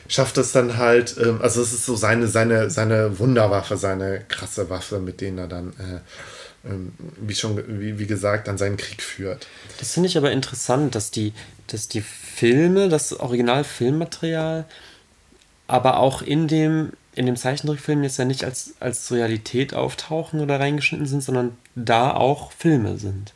Schafft 0.09 0.39
es 0.39 0.53
dann 0.53 0.77
halt, 0.77 1.17
ähm, 1.21 1.41
also 1.43 1.63
es 1.63 1.73
ist 1.73 1.87
so 1.87 1.97
seine, 1.97 2.29
seine, 2.29 2.71
seine 2.71 3.19
Wunderwaffe, 3.19 3.77
seine 3.77 4.21
krasse 4.29 4.69
Waffe, 4.69 4.99
mit 4.99 5.21
denen 5.21 5.39
er 5.39 5.49
dann, 5.49 5.71
äh, 5.71 6.69
ähm, 6.69 6.93
wie 7.21 7.35
schon, 7.35 7.81
wie, 7.81 7.99
wie 7.99 8.07
gesagt, 8.07 8.49
dann 8.49 8.59
seinen 8.59 8.77
Krieg 8.77 9.03
führt. 9.03 9.47
Das 9.79 9.95
finde 9.95 10.09
ich 10.09 10.19
aber 10.19 10.33
interessant, 10.33 10.95
dass 10.95 11.11
die, 11.11 11.33
dass 11.67 11.89
die 11.89 12.03
Filme, 12.03 12.89
das 12.89 13.19
Original-Filmmaterial, 13.19 14.67
aber 15.67 15.99
auch 15.99 16.23
in 16.23 16.47
dem 16.47 16.93
in 17.17 17.27
dem 17.27 17.37
Zeichentrickfilm 17.37 18.03
jetzt 18.05 18.19
ja 18.19 18.25
nicht 18.25 18.45
als, 18.45 18.75
als 18.79 19.11
Realität 19.11 19.75
auftauchen 19.75 20.41
oder 20.41 20.61
reingeschnitten 20.61 21.07
sind, 21.07 21.23
sondern 21.23 21.57
da 21.75 22.13
auch 22.13 22.53
Filme 22.53 22.99
sind. 22.99 23.33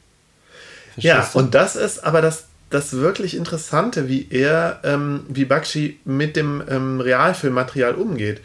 Verstehst 0.93 1.05
ja, 1.05 1.29
du? 1.33 1.39
und 1.39 1.55
das 1.55 1.77
ist 1.77 2.05
aber 2.05 2.21
das, 2.21 2.45
das 2.69 2.93
wirklich 2.93 3.35
Interessante, 3.35 4.07
wie 4.07 4.29
er, 4.31 4.81
ähm, 4.85 5.25
wie 5.29 5.47
Bakshi 5.47 5.99
mit 6.05 6.37
dem 6.37 6.63
ähm, 6.69 7.01
Realfilmmaterial 7.01 7.95
umgeht. 7.95 8.43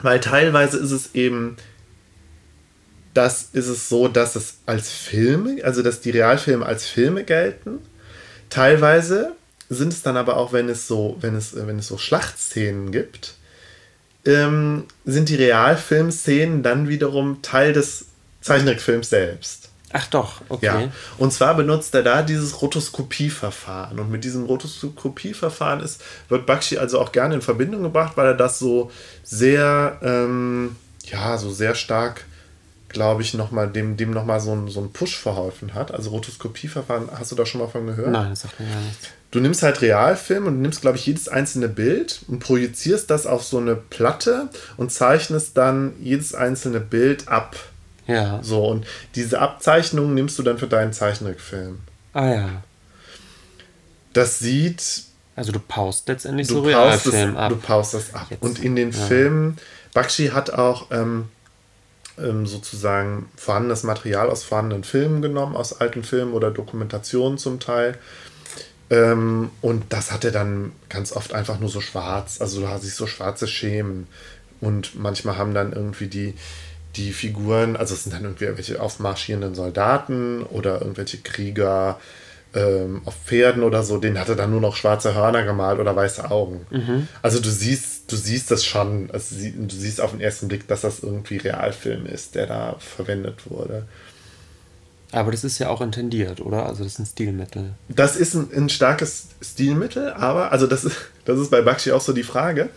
Weil 0.00 0.18
teilweise 0.18 0.78
ist 0.78 0.90
es 0.90 1.14
eben, 1.14 1.56
das 3.14 3.50
ist 3.52 3.68
es 3.68 3.88
so, 3.88 4.08
dass 4.08 4.34
es 4.34 4.56
als 4.66 4.90
Filme, 4.90 5.62
also 5.62 5.82
dass 5.82 6.00
die 6.00 6.10
Realfilme 6.10 6.66
als 6.66 6.86
Filme 6.86 7.22
gelten. 7.22 7.78
Teilweise 8.50 9.36
sind 9.70 9.92
es 9.92 10.02
dann 10.02 10.16
aber 10.16 10.36
auch, 10.36 10.52
wenn 10.52 10.68
es 10.68 10.88
so, 10.88 11.16
wenn 11.20 11.36
es, 11.36 11.54
wenn 11.54 11.78
es 11.78 11.86
so 11.86 11.96
Schlachtszenen 11.96 12.90
gibt, 12.90 13.36
ähm, 14.24 14.84
sind 15.04 15.28
die 15.28 15.36
Realfilmszenen 15.36 16.62
dann 16.62 16.88
wiederum 16.88 17.42
Teil 17.42 17.72
des 17.72 18.06
Zeichentrickfilms 18.40 19.10
selbst. 19.10 19.70
Ach 19.94 20.06
doch, 20.06 20.40
okay. 20.48 20.66
Ja. 20.66 20.88
Und 21.18 21.32
zwar 21.32 21.54
benutzt 21.54 21.94
er 21.94 22.02
da 22.02 22.22
dieses 22.22 22.62
Rotoskopieverfahren. 22.62 23.98
Und 23.98 24.10
mit 24.10 24.24
diesem 24.24 24.44
Rotoskopieverfahren 24.46 25.80
ist, 25.80 26.02
wird 26.30 26.46
Bakshi 26.46 26.78
also 26.78 26.98
auch 26.98 27.12
gerne 27.12 27.34
in 27.34 27.42
Verbindung 27.42 27.82
gebracht, 27.82 28.16
weil 28.16 28.28
er 28.28 28.34
das 28.34 28.58
so 28.58 28.90
sehr, 29.22 29.98
ähm, 30.02 30.76
ja, 31.04 31.36
so 31.36 31.50
sehr 31.50 31.74
stark, 31.74 32.24
glaube 32.88 33.20
ich, 33.20 33.34
nochmal, 33.34 33.68
dem, 33.68 33.98
dem 33.98 34.12
nochmal 34.12 34.40
so, 34.40 34.54
ein, 34.54 34.68
so 34.68 34.80
einen 34.80 34.92
Push 34.92 35.18
verholfen 35.18 35.74
hat. 35.74 35.92
Also 35.92 36.08
Rotoskopieverfahren, 36.10 37.10
hast 37.12 37.32
du 37.32 37.36
da 37.36 37.44
schon 37.44 37.60
mal 37.60 37.68
von 37.68 37.86
gehört? 37.86 38.12
Nein, 38.12 38.30
das 38.30 38.40
sagt 38.40 38.58
mir 38.60 38.68
gar 38.68 38.80
nichts 38.80 39.08
du 39.32 39.40
nimmst 39.40 39.62
halt 39.64 39.82
Realfilm 39.82 40.46
und 40.46 40.62
nimmst, 40.62 40.82
glaube 40.82 40.96
ich, 40.96 41.06
jedes 41.06 41.28
einzelne 41.28 41.68
Bild 41.68 42.20
und 42.28 42.38
projizierst 42.38 43.10
das 43.10 43.26
auf 43.26 43.42
so 43.42 43.58
eine 43.58 43.74
Platte 43.74 44.48
und 44.76 44.92
zeichnest 44.92 45.56
dann 45.56 45.94
jedes 46.00 46.34
einzelne 46.34 46.78
Bild 46.78 47.26
ab. 47.26 47.56
Ja. 48.06 48.40
So, 48.42 48.64
und 48.66 48.86
diese 49.14 49.40
Abzeichnungen 49.40 50.14
nimmst 50.14 50.38
du 50.38 50.42
dann 50.42 50.58
für 50.58 50.66
deinen 50.66 50.92
Zeichentrickfilm. 50.92 51.80
Ah 52.12 52.28
ja. 52.28 52.62
Das 54.12 54.38
sieht. 54.38 55.04
Also 55.34 55.50
du 55.50 55.60
paust 55.60 56.08
letztendlich 56.08 56.46
so 56.46 56.60
Realfilm 56.60 57.36
ab. 57.36 57.48
Du 57.48 57.56
paust 57.56 57.94
das 57.94 58.12
ab. 58.12 58.26
Jetzt. 58.28 58.42
Und 58.42 58.62
in 58.62 58.76
den 58.76 58.90
ja. 58.90 58.98
Filmen, 58.98 59.56
Bakshi 59.94 60.28
hat 60.28 60.50
auch 60.50 60.90
ähm, 60.90 61.28
ähm, 62.18 62.46
sozusagen 62.46 63.30
vorhandenes 63.36 63.82
Material 63.82 64.28
aus 64.28 64.44
vorhandenen 64.44 64.84
Filmen 64.84 65.22
genommen, 65.22 65.56
aus 65.56 65.80
alten 65.80 66.02
Filmen 66.02 66.34
oder 66.34 66.50
Dokumentationen 66.50 67.38
zum 67.38 67.60
Teil 67.60 67.96
Ähm, 68.92 69.50
und 69.62 69.84
das 69.88 70.12
hat 70.12 70.24
er 70.24 70.32
dann 70.32 70.72
ganz 70.90 71.12
oft 71.12 71.32
einfach 71.32 71.58
nur 71.58 71.70
so 71.70 71.80
schwarz. 71.80 72.40
Also 72.40 72.60
du 72.60 72.68
hast 72.68 72.82
sich 72.82 72.94
so 72.94 73.06
schwarze 73.06 73.48
Schemen. 73.48 74.06
Und 74.60 74.94
manchmal 74.94 75.38
haben 75.38 75.54
dann 75.54 75.72
irgendwie 75.72 76.08
die, 76.08 76.34
die 76.94 77.12
Figuren, 77.12 77.74
also 77.74 77.94
es 77.94 78.04
sind 78.04 78.14
dann 78.14 78.22
irgendwie 78.22 78.44
irgendwelche 78.44 78.80
aufmarschierenden 78.80 79.54
Soldaten 79.54 80.42
oder 80.42 80.82
irgendwelche 80.82 81.18
Krieger 81.18 81.98
ähm, 82.54 83.00
auf 83.06 83.14
Pferden 83.24 83.62
oder 83.62 83.82
so, 83.82 83.96
den 83.96 84.20
hatte 84.20 84.36
dann 84.36 84.50
nur 84.50 84.60
noch 84.60 84.76
schwarze 84.76 85.14
Hörner 85.14 85.42
gemalt 85.42 85.80
oder 85.80 85.96
weiße 85.96 86.30
Augen. 86.30 86.66
Mhm. 86.70 87.08
Also 87.22 87.40
du 87.40 87.48
siehst, 87.48 88.12
du 88.12 88.16
siehst 88.16 88.50
das 88.50 88.62
schon, 88.62 89.10
also 89.10 89.34
du 89.36 89.74
siehst 89.74 90.02
auf 90.02 90.10
den 90.10 90.20
ersten 90.20 90.48
Blick, 90.48 90.68
dass 90.68 90.82
das 90.82 91.00
irgendwie 91.00 91.38
Realfilm 91.38 92.04
ist, 92.04 92.34
der 92.34 92.46
da 92.46 92.76
verwendet 92.78 93.50
wurde. 93.50 93.86
Aber 95.12 95.30
das 95.30 95.44
ist 95.44 95.58
ja 95.58 95.68
auch 95.68 95.82
intendiert, 95.82 96.40
oder? 96.40 96.66
Also 96.66 96.84
das 96.84 96.94
ist 96.94 96.98
ein 96.98 97.06
Stilmittel. 97.06 97.74
Das 97.88 98.16
ist 98.16 98.34
ein, 98.34 98.48
ein 98.54 98.68
starkes 98.70 99.28
Stilmittel, 99.42 100.10
aber, 100.10 100.52
also 100.52 100.66
das 100.66 100.84
ist, 100.84 100.96
das 101.26 101.38
ist 101.38 101.50
bei 101.50 101.60
Bakshi 101.60 101.92
auch 101.92 102.00
so 102.00 102.14
die 102.14 102.22
Frage. 102.22 102.70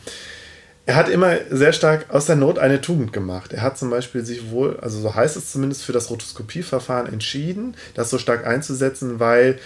Er 0.86 0.96
hat 0.96 1.10
immer 1.10 1.38
sehr 1.50 1.74
stark 1.74 2.10
aus 2.10 2.26
der 2.26 2.36
Not 2.36 2.60
eine 2.60 2.82
Tugend 2.82 3.12
gemacht. 3.12 3.54
Er 3.54 3.62
hat 3.62 3.78
zum 3.78 3.90
Beispiel 3.90 4.24
sich 4.24 4.52
wohl, 4.52 4.78
also 4.82 5.00
so 5.00 5.16
heißt 5.16 5.36
es 5.36 5.52
zumindest, 5.52 5.84
für 5.84 5.94
das 5.94 6.12
Rotoskopieverfahren 6.12 7.12
entschieden, 7.12 7.76
das 7.96 8.12
so 8.12 8.20
stark 8.20 8.46
einzusetzen, 8.46 9.20
weil 9.20 9.58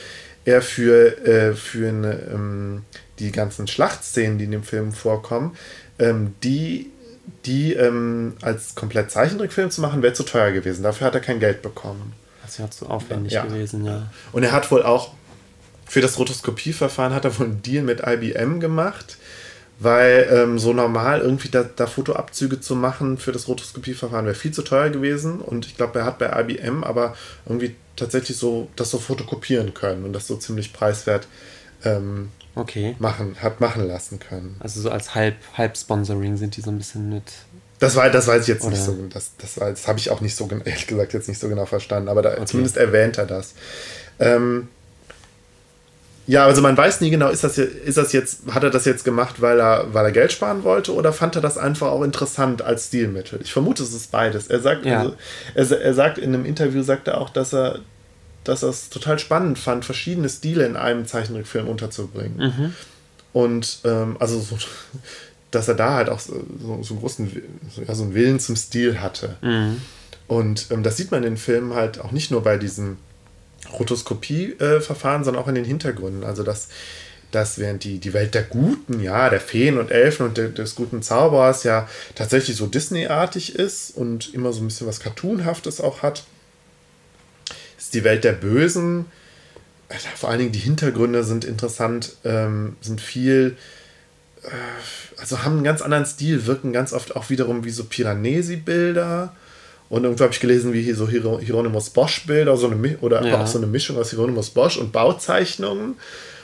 er 0.46 0.62
für, 0.62 1.26
äh, 1.28 1.56
für 1.56 1.90
eine, 1.90 2.14
ähm, 2.34 2.84
die 3.18 3.32
ganzen 3.32 3.68
Schlachtszenen, 3.68 4.38
die 4.38 4.46
in 4.46 4.52
dem 4.52 4.64
Film 4.64 4.94
vorkommen, 4.94 5.58
ähm, 5.98 6.36
die, 6.44 6.92
die 7.46 7.74
ähm, 7.74 8.36
als 8.42 8.76
komplett 8.76 9.12
Zeichentrickfilm 9.12 9.72
zu 9.72 9.82
machen, 9.82 10.02
wäre 10.02 10.14
zu 10.14 10.24
teuer 10.24 10.52
gewesen. 10.52 10.84
Dafür 10.84 11.08
hat 11.08 11.16
er 11.16 11.22
kein 11.22 11.42
Geld 11.42 11.62
bekommen. 11.62 12.14
Das 12.50 12.56
ist 12.56 12.60
ja 12.60 12.72
zu 12.72 12.88
aufwendig 12.88 13.34
ja. 13.34 13.46
gewesen, 13.46 13.86
ja. 13.86 14.12
Und 14.32 14.44
er 14.44 14.52
hat 14.52 14.72
wohl 14.72 14.82
auch 14.82 15.12
für 15.86 16.02
das 16.02 16.18
Rotoskopieverfahren 16.18 17.14
hat 17.14 17.26
er 17.26 17.38
wohl 17.40 17.48
einen 17.48 17.62
Deal 17.62 17.84
mit 17.84 18.02
IBM 18.06 18.60
gemacht, 18.60 19.18
weil 19.80 20.28
ähm, 20.32 20.60
so 20.60 20.74
normal 20.74 21.22
irgendwie 21.22 21.50
da, 21.50 21.64
da, 21.64 21.88
Fotoabzüge 21.88 22.60
zu 22.60 22.76
machen 22.76 23.18
für 23.18 23.32
das 23.32 23.48
Rotoskopieverfahren 23.48 24.26
wäre 24.26 24.36
viel 24.36 24.52
zu 24.52 24.62
teuer 24.64 24.90
gewesen. 24.90 25.42
Und 25.42 25.66
ich 25.66 25.78
glaube, 25.78 26.00
er 26.00 26.06
hat 26.06 26.20
bei 26.20 26.28
IBM 26.42 26.84
aber 26.84 27.16
irgendwie 27.46 27.76
tatsächlich 27.96 28.38
so 28.38 28.68
das 28.76 28.92
so 28.92 29.00
fotokopieren 29.00 29.74
können 29.74 30.06
und 30.06 30.14
das 30.14 30.28
so 30.28 30.38
ziemlich 30.38 30.74
preiswert 30.74 31.28
ähm, 31.84 32.30
okay. 32.56 32.96
machen, 33.00 33.36
hat 33.42 33.62
machen 33.62 33.88
lassen 33.88 34.20
können. 34.20 34.58
Also 34.60 34.82
so 34.82 34.90
als 34.90 35.16
Halb, 35.16 35.38
Halb-Sponsoring 35.56 36.38
sind 36.38 36.56
die 36.56 36.62
so 36.62 36.72
ein 36.72 36.78
bisschen 36.78 37.10
mit 37.10 37.32
das, 37.80 37.96
war, 37.96 38.10
das 38.10 38.28
weiß 38.28 38.44
ich 38.44 38.48
jetzt 38.50 38.62
Oder? 38.64 38.72
nicht 38.72 38.84
so. 38.84 38.96
Das, 39.12 39.32
das, 39.38 39.56
das 39.56 39.88
habe 39.88 40.00
ich 40.00 40.12
auch 40.12 40.22
nicht 40.22 40.36
so, 40.36 40.50
ehrlich 40.66 40.88
gesagt, 40.88 41.14
jetzt 41.14 41.28
nicht 41.28 41.40
so 41.40 41.50
genau 41.50 41.66
verstanden. 41.66 42.10
Aber 42.10 42.22
da, 42.22 42.34
okay. 42.34 42.46
zumindest 42.46 42.78
erwähnt 42.78 43.18
er 43.18 43.26
das. 43.26 43.54
Ähm, 44.20 44.68
ja, 46.28 46.46
also 46.46 46.62
man 46.62 46.78
weiß 46.78 47.02
nie 47.02 47.10
genau, 47.10 47.30
ist 47.30 47.44
das, 47.44 47.58
ist 47.58 47.98
das 47.98 48.14
jetzt, 48.14 48.42
hat 48.52 48.64
er 48.64 48.70
das 48.70 48.86
jetzt 48.86 49.04
gemacht, 49.04 49.42
weil 49.42 49.60
er, 49.60 49.88
weil 49.94 50.06
er 50.06 50.12
Geld 50.12 50.32
sparen 50.32 50.64
wollte 50.64 50.94
oder 50.94 51.12
fand 51.12 51.36
er 51.36 51.42
das 51.42 51.58
einfach 51.58 51.88
auch 51.88 52.04
interessant 52.04 52.62
als 52.62 52.88
Stilmittel? 52.88 53.40
Ich 53.42 53.52
vermute, 53.52 53.82
es 53.82 53.94
ist 53.94 54.12
beides. 54.12 54.46
Er 54.46 54.60
sagt, 54.60 54.86
ja. 54.86 55.00
also, 55.56 55.74
er, 55.74 55.82
er 55.82 55.94
sagt 55.96 56.20
in 56.20 56.36
einem 56.36 56.46
Interview, 56.46 56.84
sagt 56.84 57.08
er 57.08 57.20
auch, 57.20 57.32
dass 57.32 57.52
er, 57.52 57.80
dass 58.44 58.62
er 58.62 58.70
es 58.70 58.90
total 58.90 59.18
spannend 59.18 59.58
fand, 59.58 59.86
verschiedene 59.86 60.30
Stile 60.30 60.68
in 60.68 60.76
einem 60.76 61.08
Zeichentrickfilm 61.08 61.68
unterzubringen. 61.68 62.38
Mhm. 62.38 62.74
Und 63.34 63.80
ähm, 63.86 64.18
also 64.20 64.40
so, 64.40 64.58
dass 65.52 65.68
er 65.68 65.76
da 65.76 65.96
halt 65.96 66.10
auch 66.10 66.20
so, 66.20 66.46
so, 66.82 66.96
großen, 66.96 67.42
so, 67.70 67.82
ja, 67.82 67.96
so 67.96 68.04
einen 68.04 68.14
Willen 68.14 68.40
zum 68.40 68.56
Stil 68.56 69.02
hatte. 69.02 69.38
Mhm. 69.42 69.82
Und 70.28 70.68
ähm, 70.70 70.84
das 70.84 70.98
sieht 70.98 71.12
man 71.12 71.24
in 71.24 71.32
den 71.32 71.38
Filmen 71.38 71.74
halt 71.74 72.00
auch 72.00 72.12
nicht 72.12 72.30
nur 72.30 72.44
bei 72.44 72.58
diesem 72.58 72.98
Rotoskopie-Verfahren, 73.74 75.22
äh, 75.22 75.26
sondern 75.26 75.44
auch 75.44 75.48
in 75.48 75.56
den 75.56 75.66
Hintergründen. 75.66 76.24
Also, 76.24 76.44
dass, 76.44 76.70
dass 77.32 77.58
während 77.58 77.84
die, 77.84 77.98
die 77.98 78.14
Welt 78.14 78.36
der 78.36 78.44
Guten, 78.44 79.02
ja, 79.02 79.30
der 79.30 79.40
Feen 79.40 79.80
und 79.80 79.92
Elfen 79.92 80.28
und 80.28 80.38
de, 80.38 80.52
des 80.52 80.76
guten 80.76 81.02
Zauberers 81.02 81.64
ja 81.64 81.90
tatsächlich 82.16 82.58
so 82.58 82.68
Disney-artig 82.68 83.56
ist 83.56 83.96
und 83.96 84.34
immer 84.34 84.54
so 84.54 84.62
ein 84.62 84.68
bisschen 84.68 84.88
was 84.88 85.00
Cartoonhaftes 85.00 85.82
auch 85.82 86.04
hat, 86.04 86.24
ist 87.78 87.94
die 87.96 88.04
Welt 88.04 88.24
der 88.24 88.34
Bösen, 88.34 89.06
vor 90.16 90.30
allen 90.30 90.40
Dingen 90.40 90.52
die 90.52 90.60
Hintergründe 90.60 91.24
sind 91.24 91.46
interessant, 91.46 92.16
ähm, 92.24 92.76
sind 92.82 93.02
viel 93.02 93.58
also 95.18 95.44
haben 95.44 95.56
einen 95.56 95.64
ganz 95.64 95.82
anderen 95.82 96.06
Stil, 96.06 96.46
wirken 96.46 96.74
ganz 96.74 96.94
oft 96.94 97.16
auch 97.16 97.30
wiederum 97.30 97.64
wie 97.66 97.70
so 97.70 97.84
Piranesi-Bilder. 97.84 99.34
Und 99.90 100.04
irgendwo 100.04 100.24
habe 100.24 100.34
ich 100.34 100.40
gelesen, 100.40 100.72
wie 100.72 100.84
hier 100.84 100.96
so 100.96 101.08
Hieronymus 101.10 101.90
Bosch-Bilder 101.90 102.56
so 102.58 102.72
oder 103.02 103.26
ja. 103.26 103.42
auch 103.42 103.48
so 103.48 103.58
eine 103.58 103.68
Mischung 103.68 103.98
aus 103.98 104.12
Hieronymus 104.12 104.52
Bosch 104.52 104.78
und 104.78 104.92
Bauzeichnungen. 104.92 105.96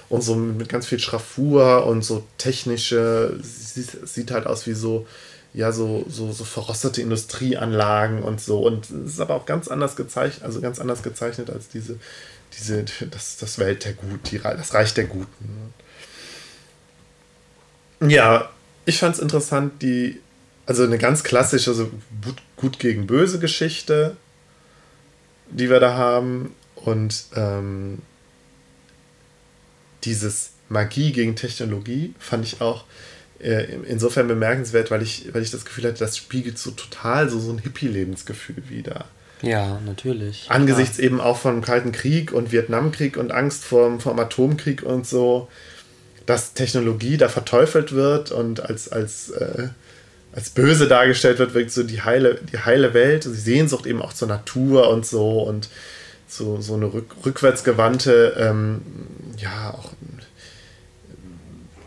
Und 0.09 0.21
so 0.21 0.35
mit 0.35 0.69
ganz 0.69 0.85
viel 0.85 0.99
Schraffur 0.99 1.85
und 1.85 2.03
so 2.03 2.23
technische, 2.37 3.39
sieht, 3.41 4.07
sieht 4.07 4.31
halt 4.31 4.45
aus 4.45 4.67
wie 4.67 4.73
so, 4.73 5.07
ja, 5.53 5.71
so, 5.71 6.05
so, 6.09 6.31
so 6.31 6.43
verrostete 6.43 7.01
Industrieanlagen 7.01 8.21
und 8.21 8.41
so. 8.41 8.59
Und 8.59 8.85
es 8.85 9.13
ist 9.13 9.19
aber 9.19 9.35
auch 9.35 9.45
ganz 9.45 9.67
anders 9.67 9.95
gezeichnet, 9.95 10.43
also 10.43 10.61
ganz 10.61 10.79
anders 10.79 11.01
gezeichnet 11.01 11.49
als 11.49 11.69
diese, 11.69 11.97
diese, 12.57 12.85
das, 13.09 13.37
das 13.37 13.57
Welt 13.57 13.85
der 13.85 13.93
Guten, 13.93 14.41
das 14.43 14.73
Reich 14.73 14.93
der 14.93 15.05
Guten. 15.05 15.73
Ja, 18.01 18.49
ich 18.86 18.99
fand 18.99 19.15
es 19.15 19.21
interessant, 19.21 19.81
die, 19.81 20.19
also 20.65 20.84
eine 20.84 20.97
ganz 20.97 21.23
klassische, 21.23 21.71
also 21.71 21.91
gut, 22.23 22.41
gut 22.55 22.79
gegen 22.79 23.08
böse 23.08 23.39
Geschichte, 23.39 24.17
die 25.49 25.69
wir 25.69 25.79
da 25.79 25.95
haben. 25.95 26.55
Und 26.75 27.25
ähm, 27.36 27.99
dieses 30.03 30.51
Magie 30.69 31.12
gegen 31.12 31.36
Technologie 31.36 32.13
fand 32.19 32.45
ich 32.45 32.62
auch 32.62 32.86
äh, 33.39 33.65
insofern 33.88 34.27
bemerkenswert, 34.27 34.91
weil 34.91 35.01
ich, 35.01 35.34
weil 35.34 35.41
ich 35.41 35.51
das 35.51 35.65
Gefühl 35.65 35.86
hatte, 35.86 35.99
das 35.99 36.17
spiegelt 36.17 36.58
so 36.58 36.71
total 36.71 37.29
so, 37.29 37.39
so 37.39 37.51
ein 37.51 37.60
Hippie-Lebensgefühl 37.60 38.69
wieder. 38.69 39.05
Ja, 39.41 39.79
natürlich. 39.86 40.45
Angesichts 40.49 40.97
ja. 40.97 41.03
eben 41.03 41.19
auch 41.19 41.38
vom 41.38 41.62
Kalten 41.62 41.91
Krieg 41.91 42.31
und 42.31 42.51
Vietnamkrieg 42.51 43.17
und 43.17 43.31
Angst 43.31 43.65
vor, 43.65 43.99
vor 43.99 44.13
dem 44.13 44.19
Atomkrieg 44.19 44.84
und 44.84 45.05
so 45.05 45.49
dass 46.25 46.53
Technologie 46.53 47.17
da 47.17 47.29
verteufelt 47.29 47.93
wird 47.93 48.31
und 48.31 48.61
als, 48.61 48.91
als, 48.91 49.29
äh, 49.31 49.69
als 50.33 50.49
böse 50.49 50.88
dargestellt 50.88 51.39
wird, 51.39 51.53
wirkt 51.53 51.71
so 51.71 51.83
die 51.83 52.01
heile, 52.01 52.39
die 52.51 52.57
heile 52.57 52.93
Welt, 52.93 53.25
die 53.25 53.29
Sehnsucht 53.29 53.85
eben 53.85 54.01
auch 54.01 54.13
zur 54.13 54.27
Natur 54.27 54.89
und 54.89 55.05
so 55.05 55.43
und 55.43 55.69
so, 56.27 56.59
so 56.59 56.73
eine 56.73 56.91
rück, 56.91 57.15
rückwärtsgewandte, 57.25 58.35
ähm, 58.38 58.81
ja, 59.38 59.73
auch 59.73 59.91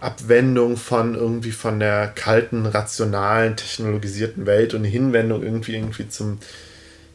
Abwendung 0.00 0.76
von 0.76 1.16
irgendwie 1.16 1.50
von 1.50 1.80
der 1.80 2.06
kalten, 2.06 2.66
rationalen, 2.66 3.56
technologisierten 3.56 4.46
Welt 4.46 4.72
und 4.74 4.80
eine 4.80 4.88
Hinwendung 4.88 5.42
irgendwie 5.42 5.74
irgendwie 5.74 6.08
zum, 6.08 6.38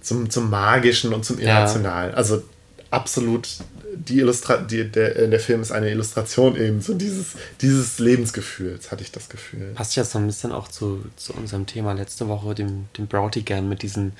zum, 0.02 0.30
zum 0.30 0.50
Magischen 0.50 1.14
und 1.14 1.24
zum 1.24 1.40
Irrationalen. 1.40 2.12
Ja. 2.12 2.18
Also 2.18 2.44
absolut 2.92 3.48
die 3.96 4.20
Illustra 4.20 4.58
die, 4.58 4.90
der, 4.90 5.18
äh, 5.18 5.30
der 5.30 5.40
Film 5.40 5.62
ist 5.62 5.72
eine 5.72 5.90
Illustration 5.90 6.56
eben 6.56 6.82
so 6.82 6.94
dieses, 6.94 7.34
dieses 7.62 8.00
Lebensgefühls, 8.00 8.92
hatte 8.92 9.04
ich 9.04 9.12
das 9.12 9.30
Gefühl. 9.30 9.72
Passt 9.76 9.96
ja 9.96 10.04
so 10.04 10.20
ein 10.20 10.28
bisschen 10.28 10.52
auch 10.52 10.68
zu, 10.68 11.04
zu 11.16 11.34
unserem 11.34 11.66
Thema 11.66 11.94
letzte 11.94 12.28
Woche, 12.28 12.56
dem, 12.56 12.86
dem 12.98 13.08
Brautigam 13.08 13.70
mit 13.70 13.82
diesen 13.82 14.14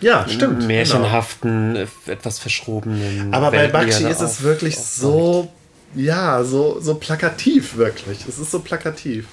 ja, 0.00 0.26
stimmt, 0.28 0.66
märchenhaften, 0.66 1.74
genau. 1.74 1.88
etwas 2.06 2.38
verschrobenen. 2.38 3.32
Aber 3.32 3.50
bei 3.50 3.68
Bakshi 3.68 4.04
ist 4.04 4.20
es 4.20 4.42
wirklich 4.42 4.76
so, 4.78 5.50
ja, 5.94 6.42
so, 6.44 6.80
so 6.80 6.96
plakativ, 6.96 7.76
wirklich. 7.76 8.26
Es 8.28 8.38
ist 8.38 8.50
so 8.50 8.60
plakativ. 8.60 9.26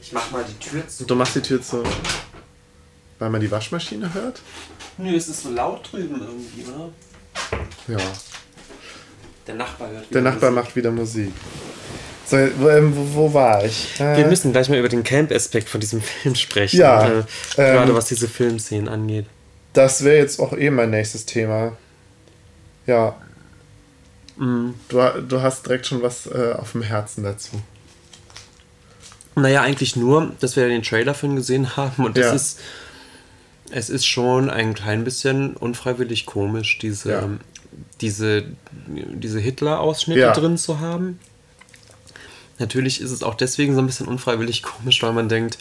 Ich 0.00 0.12
mach 0.12 0.30
mal 0.30 0.44
die 0.48 0.58
Tür 0.64 0.86
zu. 0.86 1.04
Du 1.04 1.14
machst 1.14 1.34
die 1.34 1.40
Tür 1.40 1.60
zu. 1.60 1.82
Weil 3.18 3.30
man 3.30 3.40
die 3.40 3.50
Waschmaschine 3.50 4.12
hört? 4.12 4.40
Nö, 4.98 5.14
es 5.14 5.28
ist 5.28 5.42
so 5.42 5.50
laut 5.50 5.88
drüben 5.90 6.20
irgendwie, 6.20 6.64
oder? 6.70 6.90
Ja. 7.88 8.04
Der 9.46 9.54
Nachbar 9.54 9.90
hört 9.90 10.14
Der 10.14 10.22
Nachbar 10.22 10.50
Musik. 10.50 10.64
macht 10.64 10.76
wieder 10.76 10.90
Musik. 10.90 11.32
So, 12.26 12.36
wo, 12.58 12.68
ähm, 12.70 12.96
wo, 12.96 13.14
wo, 13.14 13.34
war 13.34 13.64
ich? 13.64 14.00
Äh, 14.00 14.16
Wir 14.16 14.26
müssen 14.26 14.52
gleich 14.52 14.68
mal 14.70 14.78
über 14.78 14.88
den 14.88 15.04
Camp-Aspekt 15.04 15.68
von 15.68 15.80
diesem 15.80 16.00
Film 16.02 16.34
sprechen. 16.34 16.80
Ja. 16.80 17.06
Äh, 17.06 17.24
gerade 17.56 17.90
ähm, 17.90 17.94
was 17.94 18.06
diese 18.06 18.28
Filmszenen 18.28 18.88
angeht. 18.88 19.26
Das 19.74 20.04
wäre 20.04 20.16
jetzt 20.16 20.40
auch 20.40 20.56
eh 20.56 20.70
mein 20.70 20.90
nächstes 20.90 21.26
Thema. 21.26 21.76
Ja. 22.86 23.16
Mhm. 24.36 24.74
Du, 24.88 24.98
du 25.28 25.42
hast 25.42 25.66
direkt 25.66 25.86
schon 25.86 26.02
was 26.02 26.26
äh, 26.26 26.54
auf 26.58 26.72
dem 26.72 26.82
Herzen 26.82 27.24
dazu. 27.24 27.60
Naja, 29.36 29.62
eigentlich 29.62 29.96
nur, 29.96 30.32
dass 30.40 30.56
wir 30.56 30.68
den 30.68 30.82
Trailer 30.82 31.12
für 31.12 31.26
ihn 31.26 31.36
gesehen 31.36 31.76
haben 31.76 32.04
und 32.04 32.16
das 32.16 32.26
ja. 32.26 32.32
ist. 32.32 32.60
Es 33.70 33.90
ist 33.90 34.06
schon 34.06 34.50
ein 34.50 34.74
klein 34.74 35.02
bisschen 35.04 35.56
unfreiwillig 35.56 36.26
komisch, 36.26 36.78
diese, 36.78 37.10
ja 37.10 37.28
diese, 38.00 38.44
diese 38.86 39.40
Hitler-Ausschnitte 39.40 40.20
ja. 40.20 40.32
drin 40.32 40.58
zu 40.58 40.80
haben. 40.80 41.18
Natürlich 42.58 43.00
ist 43.00 43.10
es 43.10 43.22
auch 43.22 43.34
deswegen 43.34 43.74
so 43.74 43.80
ein 43.80 43.86
bisschen 43.86 44.06
unfreiwillig 44.06 44.62
komisch, 44.62 45.02
weil 45.02 45.12
man 45.12 45.28
denkt, 45.28 45.58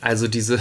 also 0.00 0.28
diese, 0.28 0.60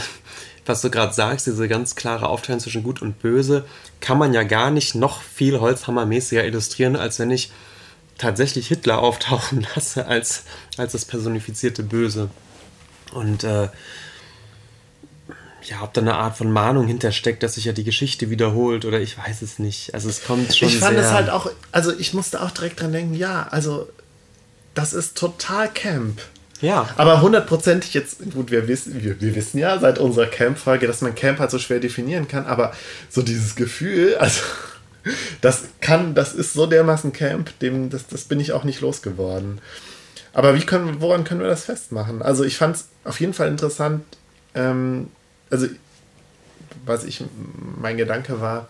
was 0.66 0.82
du 0.82 0.90
gerade 0.90 1.14
sagst, 1.14 1.48
diese 1.48 1.68
ganz 1.68 1.96
klare 1.96 2.28
Aufteilung 2.28 2.60
zwischen 2.60 2.84
Gut 2.84 3.02
und 3.02 3.20
Böse, 3.22 3.66
kann 4.02 4.18
man 4.18 4.34
ja 4.34 4.44
gar 4.44 4.72
nicht 4.72 4.96
noch 4.96 5.22
viel 5.22 5.60
holzhammermäßiger 5.60 6.46
illustrieren, 6.46 6.96
als 6.96 7.20
wenn 7.20 7.32
ich 7.32 7.52
tatsächlich 8.18 8.68
Hitler 8.68 9.00
auftauchen 9.00 9.66
lasse 9.76 10.06
als, 10.06 10.44
als 10.78 10.92
das 10.92 11.06
personifizierte 11.06 11.84
Böse. 11.84 12.30
Und 13.14 13.44
äh, 13.44 13.70
ja, 15.64 15.82
ob 15.82 15.94
da 15.94 16.02
eine 16.02 16.16
Art 16.16 16.38
von 16.38 16.52
Mahnung 16.52 16.88
hintersteckt, 16.88 17.44
dass 17.44 17.56
sich 17.56 17.66
ja 17.66 17.74
die 17.74 17.84
Geschichte 17.84 18.30
wiederholt 18.30 18.86
oder 18.86 19.00
ich 19.00 19.18
weiß 19.18 19.42
es 19.42 19.60
nicht. 19.60 19.94
Also 19.94 20.10
es 20.10 20.24
kommt 20.24 20.56
schon. 20.56 20.70
Ich 20.70 20.78
fand 20.78 20.98
es 20.98 21.12
halt 21.12 21.30
auch, 21.30 21.52
also 21.72 21.92
ich 21.98 22.14
musste 22.14 22.42
auch 22.42 22.52
direkt 22.52 22.82
dran 22.82 22.92
denken, 22.92 23.14
ja, 23.14 23.48
also 23.50 23.90
das 24.74 24.94
ist 24.94 25.18
total 25.18 25.70
Camp. 25.70 26.22
Ja. 26.62 26.90
Aber 26.98 27.22
hundertprozentig 27.22 27.94
jetzt, 27.94 28.18
gut, 28.34 28.52
wir 28.52 28.68
wissen, 28.68 29.02
wir, 29.02 29.20
wir 29.22 29.36
wissen 29.36 29.58
ja 29.60 29.80
seit 29.80 29.98
unserer 29.98 30.26
Camp-Folge, 30.28 30.88
dass 30.88 31.02
man 31.02 31.16
Camp 31.16 31.40
halt 31.40 31.52
so 31.52 31.60
schwer 31.60 31.80
definieren 31.80 32.28
kann, 32.28 32.46
aber 32.46 32.74
so 33.10 33.22
dieses 33.22 33.56
Gefühl, 33.56 34.16
also 34.20 34.42
das 35.42 35.64
kann, 35.80 36.16
das 36.16 36.34
ist 36.34 36.54
so 36.54 36.66
dermaßen 36.66 37.14
Camp, 37.14 37.58
dem, 37.60 37.90
das, 37.90 38.08
das 38.08 38.26
bin 38.26 38.40
ich 38.40 38.52
auch 38.52 38.64
nicht 38.64 38.82
losgeworden. 38.82 39.62
Aber 40.34 40.56
wie 40.56 40.66
können, 40.66 41.02
woran 41.02 41.24
können 41.24 41.42
wir 41.42 41.48
das 41.48 41.66
festmachen? 41.66 42.22
Also 42.22 42.44
ich 42.44 42.58
fand 42.58 42.76
es 42.76 42.90
auf 43.04 43.20
jeden 43.20 43.34
Fall 43.34 43.48
interessant, 43.48 44.04
ähm, 44.54 45.10
also 45.50 45.68
was 46.86 47.04
ich, 47.04 47.24
mein 47.80 47.98
Gedanke 47.98 48.42
war, 48.42 48.70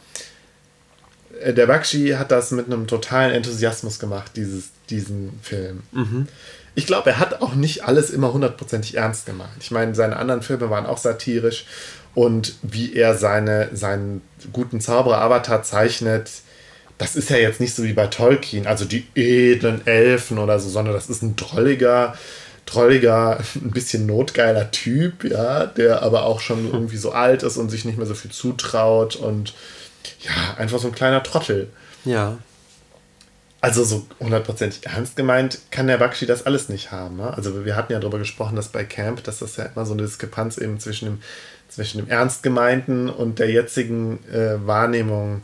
äh, 1.41 1.53
der 1.53 1.67
Bakshi 1.67 2.09
hat 2.17 2.32
das 2.32 2.51
mit 2.51 2.67
einem 2.67 2.88
totalen 2.88 3.34
Enthusiasmus 3.34 3.99
gemacht, 3.99 4.32
dieses, 4.36 4.69
diesen 4.89 5.39
Film. 5.41 5.84
Mhm. 5.91 6.27
Ich 6.75 6.86
glaube, 6.86 7.09
er 7.09 7.19
hat 7.19 7.41
auch 7.41 7.55
nicht 7.55 7.84
alles 7.84 8.09
immer 8.09 8.32
hundertprozentig 8.32 8.95
ernst 8.95 9.25
gemacht. 9.25 9.51
Ich 9.59 9.71
meine, 9.71 9.95
seine 9.95 10.17
anderen 10.17 10.41
Filme 10.41 10.69
waren 10.69 10.86
auch 10.86 10.97
satirisch 10.97 11.65
und 12.15 12.55
wie 12.61 12.93
er 12.93 13.15
seine, 13.17 13.69
seinen 13.73 14.21
guten 14.53 14.80
Zauberer-Avatar 14.80 15.63
zeichnet, 15.63 16.30
das 16.97 17.15
ist 17.15 17.30
ja 17.30 17.38
jetzt 17.38 17.59
nicht 17.59 17.75
so 17.75 17.84
wie 17.84 17.93
bei 17.93 18.07
Tolkien, 18.07 18.67
also 18.67 18.86
die 18.86 19.07
edlen 19.15 19.86
Elfen 19.88 20.38
oder 20.38 20.59
so, 20.59 20.69
sondern 20.69 20.93
das 20.93 21.09
ist 21.09 21.21
ein 21.21 21.36
drolliger, 21.36 22.15
drolliger, 22.70 23.39
ein 23.55 23.72
bisschen 23.72 24.05
notgeiler 24.05 24.72
Typ, 24.72 25.24
ja, 25.24 25.65
der 25.65 26.01
aber 26.03 26.24
auch 26.24 26.39
schon 26.39 26.72
irgendwie 26.72 26.97
so 26.97 27.11
alt 27.11 27.43
ist 27.43 27.57
und 27.57 27.70
sich 27.70 27.86
nicht 27.86 27.97
mehr 27.97 28.07
so 28.07 28.13
viel 28.13 28.32
zutraut 28.32 29.15
und 29.15 29.53
ja, 30.22 30.55
einfach 30.57 30.80
so 30.80 30.88
ein 30.88 30.95
kleiner 30.95 31.24
Trottel. 31.24 31.70
Ja. 32.05 32.38
Also 33.61 33.84
so 33.84 34.07
hundertprozentig 34.20 34.86
ernst 34.86 35.17
gemeint 35.17 35.59
kann 35.70 35.88
der 35.88 35.97
Bakshi 35.97 36.26
das 36.26 36.45
alles 36.45 36.70
nicht 36.70 36.91
haben. 36.91 37.17
Ne? 37.17 37.34
Also 37.34 37.65
wir 37.65 37.76
hatten 37.76 37.91
ja 37.91 37.99
darüber 37.99 38.20
gesprochen, 38.20 38.55
dass 38.55 38.70
bei 38.70 38.86
Camp, 38.86 39.24
dass 39.24 39.39
das 39.39 39.57
ja 39.57 39.65
immer 39.65 39.86
so 39.86 39.93
eine 39.93 40.03
Diskrepanz 40.03 40.57
eben 40.57 40.80
zwischen 40.80 41.05
dem, 41.05 41.22
zwischen 41.67 41.97
dem 41.97 42.07
ernst 42.07 42.41
gemeinten 42.41 43.09
und 43.09 43.39
der 43.39 43.51
jetzigen 43.51 44.24
äh, 44.32 44.65
Wahrnehmung 44.65 45.43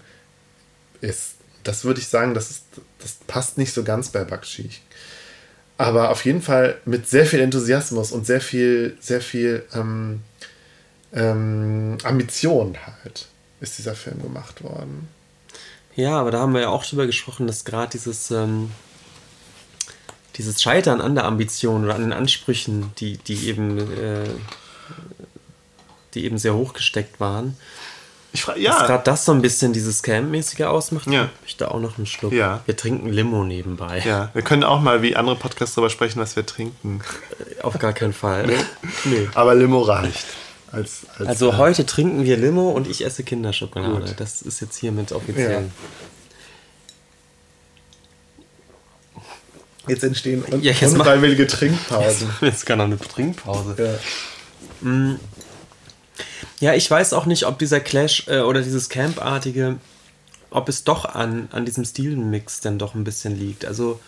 ist. 1.02 1.36
Das 1.64 1.84
würde 1.84 2.00
ich 2.00 2.08
sagen, 2.08 2.34
das, 2.34 2.52
ist, 2.52 2.64
das 3.00 3.16
passt 3.28 3.58
nicht 3.58 3.74
so 3.74 3.84
ganz 3.84 4.10
bei 4.10 4.24
Bakshi. 4.24 4.70
Aber 5.78 6.10
auf 6.10 6.24
jeden 6.24 6.42
Fall 6.42 6.78
mit 6.86 7.08
sehr 7.08 7.26
viel 7.26 7.42
Enthusiasmus 7.42 8.12
und 8.12 8.26
sehr 8.26 8.40
viel, 8.40 8.98
sehr 9.02 9.20
viel 9.22 9.66
ähm, 9.74 10.22
ähm, 11.14 11.98
Ambition 12.04 12.78
halt 12.86 13.28
ist 13.62 13.78
dieser 13.78 13.96
Film 13.96 14.22
gemacht 14.22 14.64
worden. 14.64 15.08
Ja, 15.96 16.20
aber 16.20 16.32
da 16.32 16.40
haben 16.40 16.54
wir 16.54 16.62
ja 16.62 16.70
auch 16.70 16.86
drüber 16.86 17.06
gesprochen, 17.06 17.48
dass 17.48 17.64
gerade 17.64 17.92
dieses, 17.92 18.30
ähm, 18.32 18.72
dieses 20.36 20.62
Scheitern 20.62 21.00
an 21.00 21.16
der 21.16 21.24
Ambition 21.24 21.86
oder 21.86 21.96
an 21.96 22.02
den 22.02 22.14
Ansprüchen, 22.14 22.92
die, 23.00 23.18
die 23.18 23.48
eben, 23.48 23.80
äh, 23.80 24.30
die 26.14 26.26
eben 26.26 26.38
sehr 26.38 26.54
hoch 26.54 26.74
gesteckt 26.74 27.20
waren, 27.20 27.58
ich 28.36 28.44
frage, 28.44 28.60
ja. 28.60 28.78
Dass 28.78 28.88
gerade 28.88 29.04
das 29.04 29.26
so 29.26 29.32
ein 29.32 29.42
bisschen 29.42 29.74
dieses 29.74 30.04
Camp-mäßige 30.04 30.62
ausmacht. 30.62 31.08
Ja. 31.08 31.30
Ich 31.46 31.58
da 31.58 31.70
auch 31.70 31.80
noch 31.80 31.98
einen 31.98 32.06
Schluck. 32.06 32.34
Ja. 32.34 32.62
Wir 32.66 32.78
trinken 32.78 33.10
Limo 33.10 33.44
nebenbei. 33.44 34.02
Ja, 34.06 34.30
wir 34.34 34.42
können 34.42 34.64
auch 34.64 34.82
mal 34.82 35.02
wie 35.02 35.16
andere 35.16 35.36
Podcasts 35.36 35.76
darüber 35.76 35.90
sprechen, 35.90 36.20
was 36.20 36.36
wir 36.36 36.46
trinken. 36.46 37.02
Äh, 37.58 37.62
auf 37.62 37.80
gar 37.80 37.94
keinen 37.94 38.14
Fall. 38.14 38.46
nee. 38.48 38.56
nee. 39.06 39.30
Aber 39.34 39.56
Limo 39.56 39.82
reicht. 39.82 40.26
Als, 40.72 41.06
als 41.18 41.28
also 41.28 41.52
äh, 41.52 41.54
heute 41.54 41.86
trinken 41.86 42.26
wir 42.26 42.38
Limo 42.38 42.72
und 42.72 42.88
ich 42.88 43.06
esse 43.06 43.24
Kinderschokolade. 43.24 44.08
Gut. 44.08 44.20
Das 44.20 44.42
ist 44.42 44.60
jetzt 44.60 44.78
hiermit 44.78 45.12
offiziell. 45.12 45.64
Ja. 45.64 45.70
Jetzt 49.88 50.04
entstehen 50.04 50.44
un 50.52 50.62
ja, 50.62 50.72
jetzt 50.72 50.94
unfreiwillige 50.94 51.48
Trinkpausen. 51.48 52.28
Jetzt, 52.28 52.42
jetzt 52.42 52.66
kann 52.66 52.82
auch 52.82 52.86
eine 52.86 52.98
Trinkpause. 52.98 54.00
Ja. 54.82 54.90
Mm. 54.90 55.20
Ja, 56.60 56.74
ich 56.74 56.90
weiß 56.90 57.14
auch 57.14 57.26
nicht, 57.26 57.46
ob 57.46 57.60
dieser 57.60 57.80
Clash 57.80 58.28
äh, 58.28 58.40
oder 58.40 58.62
dieses 58.62 58.90
Campartige, 58.90 59.78
ob 60.50 60.70
es 60.70 60.84
doch 60.84 61.06
an, 61.06 61.50
an 61.52 61.66
diesem 61.66 61.86
Stilmix 61.86 62.62
denn 62.62 62.80
doch 62.80 62.96
ein 62.96 63.04
bisschen 63.04 63.38
liegt. 63.38 63.66
Also, 63.66 64.00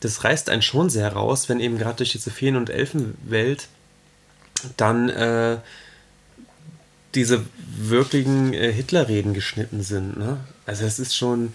das 0.00 0.24
reißt 0.24 0.50
einen 0.50 0.62
schon 0.62 0.90
sehr 0.90 1.12
raus, 1.12 1.48
wenn 1.48 1.60
eben 1.60 1.78
gerade 1.78 1.96
durch 1.96 2.12
diese 2.12 2.30
Feen- 2.30 2.56
und 2.56 2.70
Elfenwelt 2.70 3.68
dann 4.76 5.08
äh, 5.08 5.58
diese 7.14 7.44
wirklichen 7.76 8.52
äh, 8.52 8.72
Hitlerreden 8.72 9.34
geschnitten 9.34 9.82
sind. 9.82 10.18
Ne? 10.18 10.38
Also 10.66 10.84
es 10.84 10.98
ist 10.98 11.16
schon, 11.16 11.54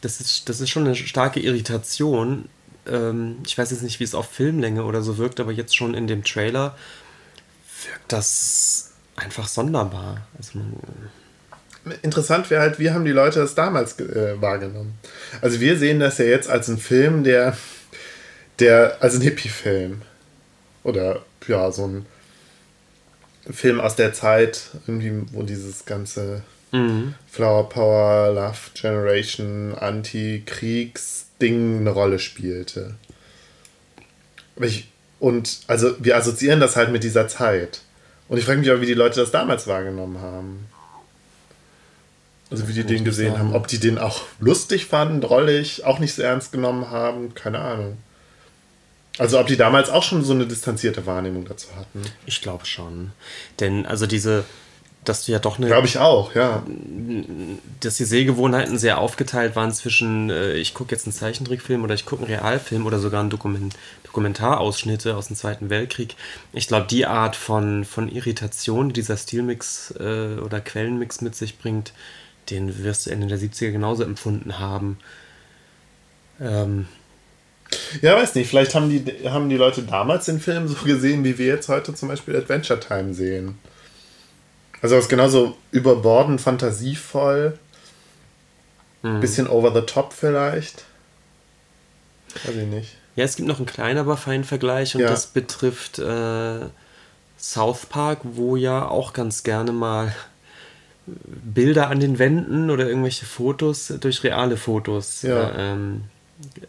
das 0.00 0.20
ist, 0.20 0.48
das 0.48 0.60
ist 0.60 0.70
schon 0.70 0.84
eine 0.84 0.96
starke 0.96 1.40
Irritation. 1.40 2.48
Ähm, 2.86 3.38
ich 3.46 3.56
weiß 3.56 3.70
jetzt 3.70 3.82
nicht, 3.82 4.00
wie 4.00 4.04
es 4.04 4.14
auf 4.14 4.30
Filmlänge 4.30 4.84
oder 4.84 5.02
so 5.02 5.16
wirkt, 5.16 5.40
aber 5.40 5.52
jetzt 5.52 5.76
schon 5.76 5.94
in 5.94 6.06
dem 6.06 6.24
Trailer 6.24 6.76
wirkt 7.86 8.12
das 8.12 8.93
einfach 9.16 9.48
sonderbar. 9.48 10.26
Also 10.36 10.60
Interessant 12.02 12.50
wäre 12.50 12.62
halt, 12.62 12.78
wie 12.78 12.90
haben 12.90 13.04
die 13.04 13.12
Leute 13.12 13.40
das 13.40 13.54
damals 13.54 13.98
äh, 14.00 14.40
wahrgenommen? 14.40 14.94
Also 15.42 15.60
wir 15.60 15.78
sehen 15.78 16.00
das 16.00 16.18
ja 16.18 16.24
jetzt 16.24 16.48
als 16.48 16.68
einen 16.68 16.78
Film, 16.78 17.24
der, 17.24 17.56
der 18.58 18.96
als 19.00 19.16
ein 19.16 19.20
Hippie-Film 19.20 20.02
oder 20.82 21.22
ja, 21.46 21.70
so 21.70 21.86
ein 21.86 22.06
Film 23.50 23.80
aus 23.80 23.96
der 23.96 24.14
Zeit, 24.14 24.70
irgendwie, 24.86 25.26
wo 25.32 25.42
dieses 25.42 25.84
ganze 25.84 26.42
mhm. 26.72 27.14
Flower 27.30 27.68
Power, 27.68 28.32
Love 28.32 28.70
Generation, 28.74 29.74
Anti-Kriegs-Ding 29.74 31.80
eine 31.80 31.90
Rolle 31.90 32.18
spielte. 32.18 32.94
Ich, 34.56 34.88
und 35.20 35.60
also 35.66 35.94
wir 35.98 36.16
assoziieren 36.16 36.60
das 36.60 36.76
halt 36.76 36.90
mit 36.90 37.04
dieser 37.04 37.28
Zeit. 37.28 37.82
Und 38.28 38.38
ich 38.38 38.44
frage 38.44 38.60
mich 38.60 38.70
auch, 38.70 38.80
wie 38.80 38.86
die 38.86 38.94
Leute 38.94 39.20
das 39.20 39.30
damals 39.30 39.66
wahrgenommen 39.66 40.20
haben. 40.20 40.66
Also 42.50 42.68
wie 42.68 42.72
die 42.72 42.84
den 42.84 43.04
gesehen 43.04 43.32
sagen. 43.32 43.48
haben. 43.48 43.54
Ob 43.54 43.66
die 43.66 43.78
den 43.78 43.98
auch 43.98 44.22
lustig 44.38 44.86
fanden, 44.86 45.20
drollig, 45.20 45.84
auch 45.84 45.98
nicht 45.98 46.14
so 46.14 46.22
ernst 46.22 46.52
genommen 46.52 46.90
haben, 46.90 47.34
keine 47.34 47.58
Ahnung. 47.58 47.96
Also 49.18 49.38
ob 49.38 49.46
die 49.46 49.56
damals 49.56 49.90
auch 49.90 50.02
schon 50.02 50.24
so 50.24 50.32
eine 50.32 50.46
distanzierte 50.46 51.06
Wahrnehmung 51.06 51.44
dazu 51.44 51.68
hatten? 51.76 52.02
Ich 52.26 52.42
glaube 52.42 52.66
schon. 52.66 53.12
Denn 53.60 53.86
also 53.86 54.06
diese, 54.06 54.44
dass 55.04 55.24
du 55.24 55.32
ja 55.32 55.38
doch 55.38 55.58
eine... 55.58 55.68
Glaube 55.68 55.86
ich 55.86 55.98
auch, 55.98 56.34
ja. 56.34 56.64
Dass 57.80 57.96
die 57.96 58.04
Sehgewohnheiten 58.04 58.78
sehr 58.78 58.98
aufgeteilt 58.98 59.54
waren 59.54 59.72
zwischen, 59.72 60.30
äh, 60.30 60.54
ich 60.54 60.74
gucke 60.74 60.92
jetzt 60.92 61.06
einen 61.06 61.12
Zeichentrickfilm 61.12 61.84
oder 61.84 61.94
ich 61.94 62.06
gucke 62.06 62.24
einen 62.24 62.34
Realfilm 62.34 62.86
oder 62.86 62.98
sogar 62.98 63.20
einen 63.20 63.30
Dokument, 63.30 63.74
Dokumentarausschnitte 64.14 65.16
aus 65.16 65.26
dem 65.26 65.34
Zweiten 65.34 65.70
Weltkrieg. 65.70 66.14
Ich 66.52 66.68
glaube, 66.68 66.86
die 66.86 67.04
Art 67.04 67.34
von, 67.34 67.84
von 67.84 68.08
Irritation, 68.08 68.90
die 68.90 68.92
dieser 68.92 69.16
Stilmix 69.16 69.92
äh, 69.98 70.36
oder 70.38 70.60
Quellenmix 70.60 71.20
mit 71.20 71.34
sich 71.34 71.58
bringt, 71.58 71.92
den 72.48 72.84
wirst 72.84 73.06
du 73.06 73.10
Ende 73.10 73.26
der 73.26 73.40
70er 73.40 73.72
genauso 73.72 74.04
empfunden 74.04 74.60
haben. 74.60 74.98
Ähm, 76.40 76.86
ja, 78.02 78.14
weiß 78.14 78.36
nicht, 78.36 78.48
vielleicht 78.48 78.76
haben 78.76 78.88
die, 78.88 79.28
haben 79.28 79.48
die 79.48 79.56
Leute 79.56 79.82
damals 79.82 80.26
den 80.26 80.38
Film 80.38 80.68
so 80.68 80.76
gesehen, 80.84 81.24
wie 81.24 81.36
wir 81.36 81.46
jetzt 81.46 81.68
heute 81.68 81.92
zum 81.92 82.08
Beispiel 82.08 82.36
Adventure 82.36 82.78
Time 82.78 83.14
sehen. 83.14 83.58
Also 84.80 84.94
es 84.94 85.04
ist 85.04 85.10
genauso 85.10 85.56
überbordend, 85.72 86.40
fantasievoll, 86.40 87.58
mhm. 89.02 89.20
bisschen 89.20 89.48
over 89.48 89.74
the 89.74 89.84
top 89.84 90.12
vielleicht. 90.12 90.84
Weiß 92.44 92.54
ich 92.54 92.66
nicht. 92.66 92.96
Ja, 93.16 93.24
es 93.24 93.36
gibt 93.36 93.48
noch 93.48 93.58
einen 93.58 93.66
kleinen, 93.66 93.98
aber 93.98 94.16
feinen 94.16 94.44
Vergleich 94.44 94.94
und 94.94 95.02
ja. 95.02 95.08
das 95.08 95.26
betrifft 95.26 95.98
äh, 95.98 96.60
South 97.38 97.86
Park, 97.86 98.20
wo 98.24 98.56
ja 98.56 98.88
auch 98.88 99.12
ganz 99.12 99.42
gerne 99.42 99.72
mal 99.72 100.14
Bilder 101.06 101.90
an 101.90 102.00
den 102.00 102.18
Wänden 102.18 102.70
oder 102.70 102.88
irgendwelche 102.88 103.26
Fotos 103.26 103.92
durch 104.00 104.24
reale 104.24 104.56
Fotos 104.56 105.22
ja. 105.22 105.50
äh, 105.50 105.72
ähm, 105.72 106.04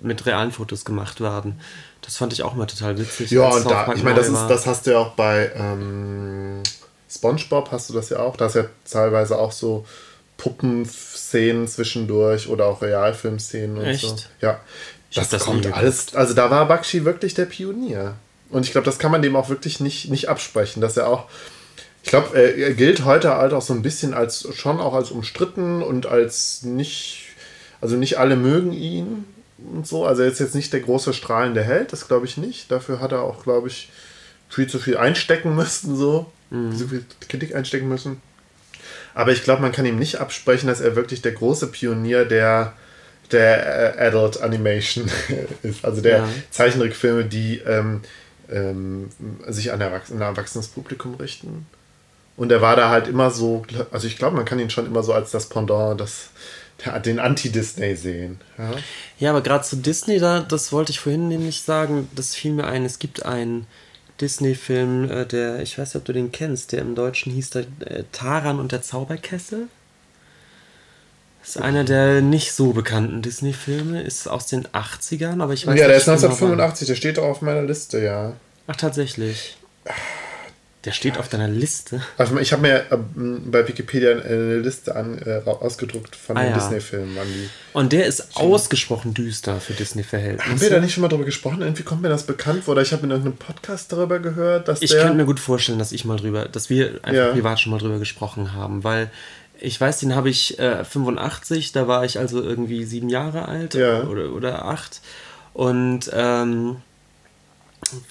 mit 0.02 0.26
realen 0.26 0.52
Fotos 0.52 0.86
gemacht 0.86 1.22
werden. 1.22 1.60
Das 2.02 2.18
fand 2.18 2.34
ich 2.34 2.44
auch 2.44 2.54
mal 2.54 2.66
total 2.66 2.98
witzig. 2.98 3.32
Ja, 3.32 3.48
und 3.48 3.70
da, 3.70 3.92
ich 3.94 4.04
meine, 4.04 4.18
das, 4.18 4.28
ist, 4.28 4.48
das 4.48 4.68
hast 4.68 4.86
du 4.86 4.92
ja 4.92 5.00
auch 5.00 5.14
bei 5.14 5.52
ähm, 5.56 6.62
SpongeBob, 7.10 7.72
hast 7.72 7.90
du 7.90 7.94
das 7.94 8.10
ja 8.10 8.20
auch. 8.20 8.36
Da 8.36 8.48
ist 8.48 8.56
ja 8.56 8.66
teilweise 8.90 9.40
auch 9.40 9.52
so 9.52 9.86
Puppenszenen 10.38 11.68
zwischendurch 11.68 12.50
oder 12.50 12.66
auch 12.68 12.82
Realfilmszenen 12.82 13.78
und 13.78 13.86
Echt? 13.86 14.02
so. 14.02 14.16
Ja, 14.42 14.60
das, 15.14 15.30
das 15.30 15.44
kommt 15.44 15.72
alles. 15.72 16.16
Also 16.16 16.34
da 16.34 16.50
war 16.50 16.68
Bakshi 16.68 17.06
wirklich 17.06 17.34
der 17.34 17.46
Pionier. 17.46 18.16
Und 18.50 18.66
ich 18.66 18.72
glaube, 18.72 18.86
das 18.86 19.00
kann 19.00 19.12
man 19.12 19.22
dem 19.22 19.36
auch 19.36 19.50
wirklich 19.50 19.80
nicht, 19.80 20.10
nicht 20.10 20.30
absprechen, 20.30 20.82
dass 20.82 20.98
er 20.98 21.08
auch 21.08 21.28
Ich 22.04 22.10
glaube, 22.10 22.38
er 22.38 22.74
gilt 22.76 23.04
heute 23.04 23.36
halt 23.36 23.54
auch 23.54 23.64
so 23.64 23.74
ein 23.74 23.82
bisschen 23.82 24.14
als 24.14 24.48
schon 24.54 24.80
auch 24.80 24.94
als 24.94 25.10
umstritten 25.10 25.82
und 25.82 26.06
als 26.06 26.62
nicht, 26.62 27.34
also 27.82 27.96
nicht 27.96 28.20
alle 28.20 28.36
mögen 28.36 28.74
ihn 28.74 29.26
und 29.58 29.88
so. 29.88 30.06
Also 30.06 30.22
er 30.22 30.28
ist 30.28 30.40
jetzt 30.40 30.54
nicht 30.54 30.72
der 30.72 30.82
große 30.82 31.14
strahlende 31.14 31.64
Held, 31.64 31.94
das 31.94 32.08
glaube 32.08 32.28
ich 32.28 32.38
nicht. 32.38 32.72
Dafür 32.72 33.00
hat 33.00 33.12
er 33.12 33.24
auch, 33.24 33.44
glaube 33.44 33.70
ich, 33.70 33.90
viel 34.50 34.68
zu 34.68 34.78
viel 34.78 34.98
einstecken 34.98 35.56
müssen, 35.56 35.96
so. 35.98 36.32
Mhm. 36.52 36.76
So 36.76 36.88
viel 36.88 37.04
Kritik 37.28 37.56
einstecken 37.56 37.88
müssen. 37.90 38.22
Aber 39.16 39.32
ich 39.32 39.44
glaube, 39.44 39.64
man 39.64 39.72
kann 39.72 39.86
ihm 39.86 39.98
nicht 39.98 40.18
absprechen, 40.18 40.68
dass 40.68 40.82
er 40.82 40.96
wirklich 40.96 41.24
der 41.24 41.32
große 41.32 41.68
Pionier 41.68 42.26
der, 42.26 42.74
der 43.32 43.98
äh, 43.98 44.08
Adult 44.08 44.42
Animation 44.42 45.10
ist. 45.64 45.84
Also 45.84 46.02
der 46.02 46.18
ja. 46.18 46.30
Zeichentrickfilme, 46.52 47.26
die 47.26 47.60
ähm, 47.60 48.02
ähm, 48.52 49.10
sich 49.48 49.72
an 49.72 49.82
ein 49.82 50.22
erwachsenes 50.22 50.68
Publikum 50.68 51.16
richten. 51.16 51.66
Und 52.38 52.52
er 52.52 52.62
war 52.62 52.76
da 52.76 52.90
halt 52.90 53.08
immer 53.08 53.32
so, 53.32 53.66
also 53.92 54.08
ich 54.08 54.18
glaube, 54.18 54.36
man 54.36 54.46
kann 54.46 54.60
ihn 54.60 54.70
schon 54.70 54.86
immer 54.86 55.04
so 55.04 55.14
als 55.14 55.32
das 55.32 55.48
Pendant, 55.48 56.00
das, 56.00 56.30
den 57.06 57.20
Anti-Disney 57.20 57.96
sehen. 57.96 58.40
Ja, 58.58 58.72
ja 59.20 59.30
aber 59.30 59.42
gerade 59.42 59.64
zu 59.64 59.78
Disney, 59.78 60.20
da, 60.20 60.42
das 60.42 60.72
wollte 60.74 60.92
ich 60.92 61.00
vorhin 61.00 61.30
nämlich 61.30 61.62
sagen, 61.62 62.10
das 62.14 62.36
fiel 62.36 62.52
mir 62.52 62.66
ein, 62.66 62.84
es 62.84 63.00
gibt 63.00 63.26
einen 63.26 63.68
Disney-Film, 64.20 65.10
äh, 65.10 65.26
der, 65.26 65.62
ich 65.62 65.78
weiß 65.78 65.90
nicht, 65.90 66.02
ob 66.02 66.06
du 66.06 66.14
den 66.14 66.32
kennst, 66.32 66.74
der 66.74 66.82
im 66.82 66.96
Deutschen 66.96 67.32
hieß 67.32 67.52
der, 67.52 67.66
äh, 67.86 68.04
Taran 68.12 68.60
und 68.60 68.72
der 68.72 68.82
Zauberkessel. 68.82 69.68
Das 71.46 71.58
ist 71.58 71.62
einer 71.62 71.84
der 71.84 72.22
nicht 72.22 72.54
so 72.54 72.74
bekannten 72.74 73.22
Disney-Filme, 73.22 74.02
ist 74.02 74.28
aus 74.28 74.48
den 74.48 74.66
80ern, 74.66 75.44
aber 75.44 75.54
ich 75.54 75.68
weiß 75.68 75.68
ja, 75.68 75.74
nicht. 75.74 75.82
Ja, 75.82 75.88
der 75.90 75.98
ist 75.98 76.10
1985, 76.10 76.88
der 76.88 76.96
steht 76.96 77.20
auch 77.20 77.30
auf 77.30 77.42
meiner 77.44 77.62
Liste, 77.62 78.04
ja. 78.04 78.34
Ach, 78.66 78.76
tatsächlich. 78.76 79.56
Der 80.86 80.92
steht 80.92 81.20
auf 81.20 81.30
deiner 81.30 81.48
Liste. 81.48 82.02
Also 82.18 82.38
ich 82.40 82.52
habe 82.52 82.64
mir 82.64 82.86
ähm, 82.92 83.44
bei 83.52 83.68
Wikipedia 83.68 84.12
eine 84.12 84.58
Liste 84.58 84.96
an, 84.96 85.20
äh, 85.20 85.42
ausgedruckt 85.48 86.16
von 86.16 86.36
ah, 86.36 86.42
den 86.42 86.50
ja. 86.50 86.58
Disney-Filmen. 86.58 87.16
Und 87.74 87.94
der 87.94 88.08
ist 88.08 88.36
ausgesprochen 88.38 89.14
düster 89.14 89.60
für 89.60 89.74
Disney-Verhältnisse. 89.74 90.50
Haben 90.50 90.62
wir 90.62 90.70
da 90.72 90.80
nicht 90.80 90.94
schon 90.96 91.02
mal 91.02 91.10
drüber 91.10 91.26
gesprochen? 91.26 91.62
Irgendwie 91.62 91.84
kommt 91.84 92.02
mir 92.02 92.10
das 92.10 92.24
bekannt 92.24 92.64
vor. 92.64 92.72
Oder 92.72 92.82
ich 92.82 92.92
habe 92.92 93.04
in 93.04 93.12
irgendeinem 93.12 93.38
Podcast 93.38 93.92
darüber 93.92 94.18
gehört, 94.18 94.68
dass 94.68 94.82
Ich 94.82 94.92
der 94.92 95.02
könnte 95.02 95.18
mir 95.18 95.26
gut 95.26 95.40
vorstellen, 95.40 95.78
dass 95.78 95.92
ich 95.92 96.06
mal 96.06 96.18
drüber, 96.18 96.46
dass 96.46 96.72
wir 96.72 97.00
einfach 97.04 97.14
ja. 97.14 97.32
privat 97.32 97.60
schon 97.60 97.72
mal 97.72 97.80
drüber 97.80 98.00
gesprochen 98.00 98.54
haben, 98.54 98.84
weil 98.84 99.12
ich 99.66 99.80
weiß, 99.80 100.00
den 100.00 100.16
habe 100.16 100.30
ich 100.30 100.60
äh, 100.60 100.84
85, 100.84 101.72
da 101.72 101.88
war 101.88 102.06
ich 102.06 102.20
also 102.20 102.42
irgendwie 102.42 102.84
sieben 102.86 103.10
Jahre 103.10 103.48
alt 103.48 103.74
ja. 103.74 104.04
oder, 104.04 104.32
oder 104.32 104.66
acht. 104.66 105.02
Und 105.54 106.10
ähm, 106.14 106.78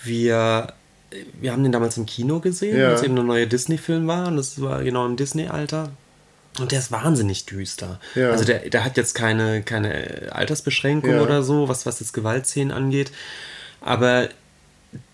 wir 0.03 0.75
wir 1.41 1.53
haben 1.53 1.63
den 1.63 1.73
damals 1.73 1.97
im 1.97 2.07
Kino 2.07 2.41
gesehen, 2.41 2.79
ja. 2.79 2.91
als 2.91 3.03
eben 3.03 3.19
ein 3.19 3.27
neuer 3.27 3.47
Disney-Film 3.47 4.07
war. 4.07 4.29
Und 4.29 4.37
das 4.37 4.61
war 4.61 4.83
genau 4.83 5.07
im 5.07 5.17
Disney-Alter. 5.17 5.91
Und 6.59 6.73
der 6.73 6.79
ist 6.79 6.93
wahnsinnig 6.93 7.47
düster. 7.47 8.01
Ja. 8.15 8.31
Also 8.31 8.45
der, 8.45 8.69
der 8.71 8.85
hat 8.85 8.97
jetzt 8.97 9.15
keine, 9.15 9.63
keine 9.63 10.31
Altersbeschränkung 10.31 11.13
ja. 11.13 11.23
oder 11.23 11.43
so, 11.43 11.69
was, 11.69 11.85
was 11.87 12.01
jetzt 12.01 12.13
Gewaltszenen 12.13 12.71
angeht. 12.71 13.11
Aber 13.81 14.29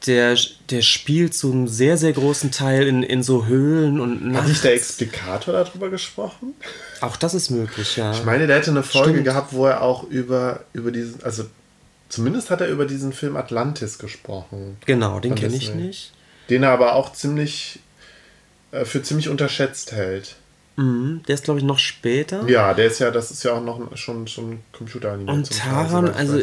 der, 0.07 0.37
der 0.71 0.83
spielt 0.83 1.35
zu 1.35 1.53
einem 1.53 1.69
sehr, 1.69 1.97
sehr 1.97 2.13
großen 2.13 2.51
Teil 2.51 2.87
in, 2.87 3.03
in 3.03 3.23
so 3.23 3.47
Höhlen 3.47 4.01
und 4.01 4.37
Hat 4.37 4.49
nicht 4.49 4.65
der 4.65 4.75
Explikator 4.75 5.55
darüber 5.55 5.89
gesprochen? 5.89 6.55
Auch 7.01 7.17
das 7.17 7.35
ist 7.35 7.51
möglich, 7.51 7.97
ja. 7.97 8.13
Ich 8.13 8.25
meine, 8.25 8.47
der 8.47 8.57
hätte 8.57 8.71
eine 8.71 8.83
Folge 8.83 9.11
Stimmt. 9.11 9.25
gehabt, 9.25 9.53
wo 9.53 9.67
er 9.67 9.83
auch 9.83 10.05
über, 10.05 10.65
über 10.73 10.91
diesen, 10.91 11.23
also 11.23 11.45
Zumindest 12.11 12.51
hat 12.51 12.61
er 12.61 12.69
über 12.69 12.87
diesen 12.87 13.13
Film 13.13 13.37
Atlantis 13.37 13.99
gesprochen. 13.99 14.77
Genau, 14.85 15.21
den 15.21 15.37
kenne 15.37 15.55
ich 15.55 15.73
nicht. 15.73 16.13
Den 16.51 16.65
er 16.65 16.71
aber 16.73 16.97
auch 16.97 17.13
ziemlich 17.13 17.79
äh, 18.73 18.85
für 18.85 19.01
ziemlich 19.01 19.29
unterschätzt 19.29 19.93
hält. 19.93 20.35
Mhm, 20.75 21.23
der 21.29 21.37
ist, 21.37 21.45
glaube 21.45 21.61
ich, 21.61 21.65
noch 21.65 21.79
später. 21.79 22.49
Ja, 22.49 22.75
der 22.75 22.87
ist 22.87 22.99
ja, 22.99 23.13
das 23.13 23.31
ist 23.31 23.45
ja 23.45 23.53
auch 23.53 23.63
noch 23.63 23.97
schon, 23.97 24.27
schon 24.27 24.59
Computeranimation. 24.73 25.39
Und 25.39 25.57
Taran, 25.57 26.09
also. 26.09 26.43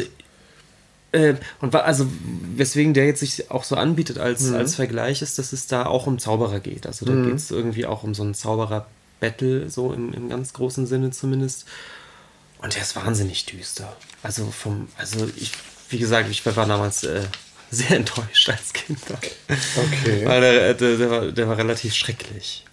Äh, 1.12 1.34
und 1.60 1.74
also, 1.74 2.06
weswegen 2.54 2.92
der 2.92 3.06
jetzt 3.06 3.20
sich 3.20 3.50
auch 3.50 3.64
so 3.64 3.76
anbietet 3.76 4.18
als, 4.18 4.42
mhm. 4.42 4.56
als 4.56 4.74
Vergleich, 4.74 5.22
ist, 5.22 5.38
dass 5.38 5.52
es 5.52 5.66
da 5.66 5.86
auch 5.86 6.06
um 6.06 6.18
Zauberer 6.18 6.60
geht. 6.60 6.86
Also 6.86 7.06
da 7.06 7.12
mhm. 7.12 7.26
geht 7.26 7.36
es 7.36 7.50
irgendwie 7.50 7.86
auch 7.86 8.02
um 8.02 8.14
so 8.14 8.22
ein 8.22 8.34
Zauberer-Battle, 8.34 9.70
so 9.70 9.92
im, 9.92 10.12
im 10.12 10.28
ganz 10.28 10.52
großen 10.52 10.86
Sinne 10.86 11.10
zumindest. 11.10 11.66
Und 12.60 12.74
der 12.74 12.82
ist 12.82 12.96
wahnsinnig 12.96 13.46
düster. 13.46 13.96
Also 14.22 14.50
vom, 14.50 14.88
also 14.98 15.30
ich, 15.36 15.52
wie 15.88 15.98
gesagt, 15.98 16.28
ich 16.28 16.44
war 16.44 16.66
damals 16.66 17.04
äh, 17.04 17.22
sehr 17.70 17.90
enttäuscht 17.96 18.50
als 18.50 18.72
Kind. 18.72 18.98
Okay. 19.08 20.26
Weil 20.26 20.40
der, 20.40 20.74
der, 20.74 20.96
der, 20.96 21.10
war, 21.10 21.32
der 21.32 21.48
war 21.48 21.56
relativ 21.56 21.94
schrecklich. 21.94 22.64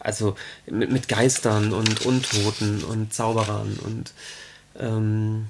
Also 0.00 0.36
mit, 0.66 0.90
mit 0.90 1.08
Geistern 1.08 1.72
und 1.72 2.04
Untoten 2.06 2.82
und 2.82 3.12
Zauberern 3.12 3.78
und 3.84 4.12
ähm, 4.78 5.46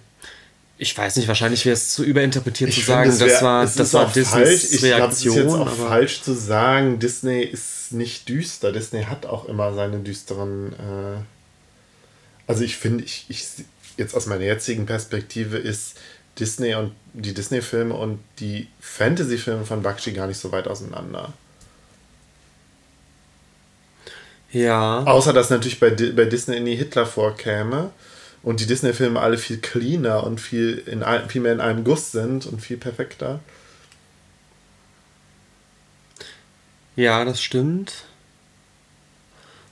ich 0.79 0.97
weiß 0.97 1.17
nicht, 1.17 1.29
wahrscheinlich 1.29 1.65
wäre 1.67 1.75
es 1.75 1.91
zu 1.93 2.05
überinterpretiert 2.05 2.71
ich 2.71 2.77
zu 2.77 2.83
sagen, 2.83 3.19
wär, 3.19 3.27
das 3.27 3.43
war, 3.43 3.67
das 3.67 3.93
war 3.95 4.11
Disneys. 4.13 4.73
Ich 4.73 4.83
Reaktion. 4.83 5.37
es 5.37 5.45
ist 5.45 5.51
jetzt 5.51 5.55
auch 5.55 5.89
falsch 5.89 6.23
zu 6.23 6.35
sagen, 6.35 6.99
Disney 6.99 7.43
ist 7.43 7.93
nicht 7.93 8.29
düster. 8.29 8.73
Disney 8.73 9.05
hat 9.05 9.27
auch 9.27 9.47
immer 9.47 9.75
seine 9.75 9.99
düsteren 9.99 10.73
äh 10.73 11.23
also 12.49 12.65
ich 12.65 12.79
finde, 12.79 13.05
ich, 13.05 13.27
ich 13.29 13.47
jetzt 13.99 14.15
aus 14.15 14.27
meiner 14.27 14.45
jetzigen 14.45 14.87
Perspektive 14.87 15.59
ist 15.59 15.99
Disney 16.41 16.75
und 16.75 16.93
die 17.13 17.35
Disney-Filme 17.35 17.95
und 17.95 18.21
die 18.41 18.69
Fantasy-Filme 18.81 19.67
von 19.67 19.83
Bakshi 19.83 20.13
gar 20.13 20.27
nicht 20.27 20.39
so 20.39 20.51
weit 20.51 20.67
auseinander. 20.67 21.33
Ja. 24.51 25.05
Außer 25.05 25.35
dass 25.35 25.51
natürlich 25.51 25.79
bei, 25.79 25.91
bei 25.91 26.25
Disney 26.25 26.57
in 26.57 26.65
die 26.65 26.77
Hitler 26.77 27.05
vorkäme 27.05 27.91
und 28.43 28.61
die 28.61 28.67
Disney-Filme 28.67 29.21
alle 29.21 29.39
viel 29.39 29.59
cleaner 29.59 30.25
und 30.25 30.41
viel, 30.41 30.79
in, 30.87 31.05
viel 31.29 31.41
mehr 31.41 31.53
in 31.53 31.61
einem 31.61 31.85
Guss 31.85 32.13
sind 32.13 32.47
und 32.47 32.61
viel 32.61 32.77
perfekter. 32.77 33.41
Ja, 36.97 37.25
das 37.25 37.41
stimmt. 37.41 38.05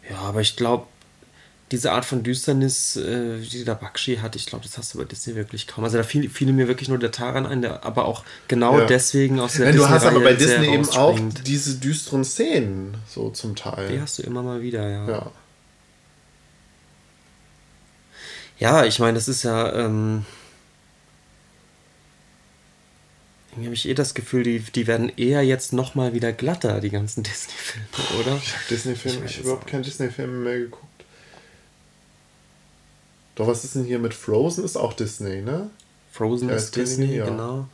Ja, 0.09 0.19
aber 0.19 0.41
ich 0.41 0.57
glaube, 0.57 0.87
diese 1.73 1.91
Art 1.91 2.05
von 2.05 2.23
Düsternis, 2.23 2.97
äh, 2.97 3.41
die 3.41 3.65
der 3.65 3.75
Bakshi 3.75 4.17
hat, 4.17 4.37
ich 4.37 4.47
glaube, 4.47 4.65
das 4.65 4.79
hast 4.79 4.95
du 4.95 4.99
bei 4.99 5.05
Disney 5.05 5.35
wirklich 5.35 5.67
kaum. 5.67 5.83
Also 5.83 5.97
da 5.97 6.05
fiel, 6.05 6.31
fiel 6.31 6.53
mir 6.53 6.69
wirklich 6.69 6.89
nur 6.89 6.99
der 6.99 7.11
Taran 7.11 7.45
ein, 7.45 7.63
der 7.63 7.85
aber 7.85 8.05
auch 8.05 8.25
genau 8.47 8.79
ja. 8.79 8.87
deswegen 8.87 9.41
aus 9.41 9.55
der 9.55 9.67
ja, 9.67 9.73
Du 9.73 9.89
hast 9.89 10.07
aber 10.07 10.21
bei 10.21 10.35
Disney 10.35 10.73
eben 10.73 10.89
auch 10.91 11.19
diese 11.45 11.75
düsteren 11.77 12.25
Szenen, 12.25 12.97
so 13.09 13.31
zum 13.31 13.57
Teil. 13.57 13.89
Die 13.89 14.01
hast 14.01 14.19
du 14.19 14.23
immer 14.23 14.43
mal 14.43 14.63
wieder, 14.63 14.89
ja. 14.89 15.09
Ja, 15.09 15.33
ja 18.59 18.85
ich 18.85 18.99
meine, 18.99 19.15
das 19.15 19.29
ist 19.29 19.43
ja. 19.43 19.73
Ähm, 19.75 20.25
irgendwie 23.53 23.67
habe 23.67 23.75
ich 23.75 23.89
eh 23.89 23.95
das 23.95 24.13
Gefühl, 24.13 24.43
die, 24.43 24.61
die 24.61 24.87
werden 24.87 25.11
eher 25.17 25.43
jetzt 25.43 25.73
nochmal 25.73 26.13
wieder 26.13 26.33
glatter, 26.33 26.81
die 26.81 26.91
ganzen 26.91 27.23
Disney-Filme, 27.25 28.21
oder? 28.21 28.37
Ich 28.37 28.53
habe 28.53 28.65
Disney-Filme, 28.69 29.25
ich, 29.25 29.31
ich 29.31 29.37
habe 29.39 29.49
überhaupt 29.49 29.67
keine 29.67 29.83
Disney-Filme 29.83 30.39
mehr 30.39 30.59
geguckt. 30.59 30.85
Doch, 33.35 33.47
was 33.47 33.65
ist 33.65 33.75
denn 33.75 33.85
hier 33.85 33.99
mit 33.99 34.15
Frozen? 34.15 34.65
Ist 34.65 34.77
auch 34.77 34.93
Disney, 34.93 35.43
ne? 35.43 35.71
Frozen 36.13 36.49
ja, 36.49 36.55
ist 36.55 36.77
Disney, 36.77 37.17
ja. 37.17 37.27
genau. 37.27 37.69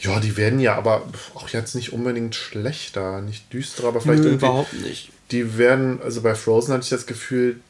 Ja, 0.00 0.20
die 0.20 0.36
werden 0.36 0.60
ja 0.60 0.76
aber 0.76 1.08
auch 1.34 1.48
jetzt 1.48 1.74
nicht 1.74 1.92
unbedingt 1.92 2.34
schlechter, 2.34 3.20
nicht 3.20 3.52
düsterer, 3.52 3.88
aber 3.88 4.00
vielleicht 4.00 4.24
Nö, 4.24 4.34
überhaupt 4.34 4.72
nicht. 4.74 5.10
Die 5.30 5.56
werden, 5.56 6.00
also 6.02 6.20
bei 6.22 6.34
Frozen 6.34 6.72
hatte 6.72 6.84
ich 6.84 6.90
das 6.90 7.06
Gefühl, 7.06 7.60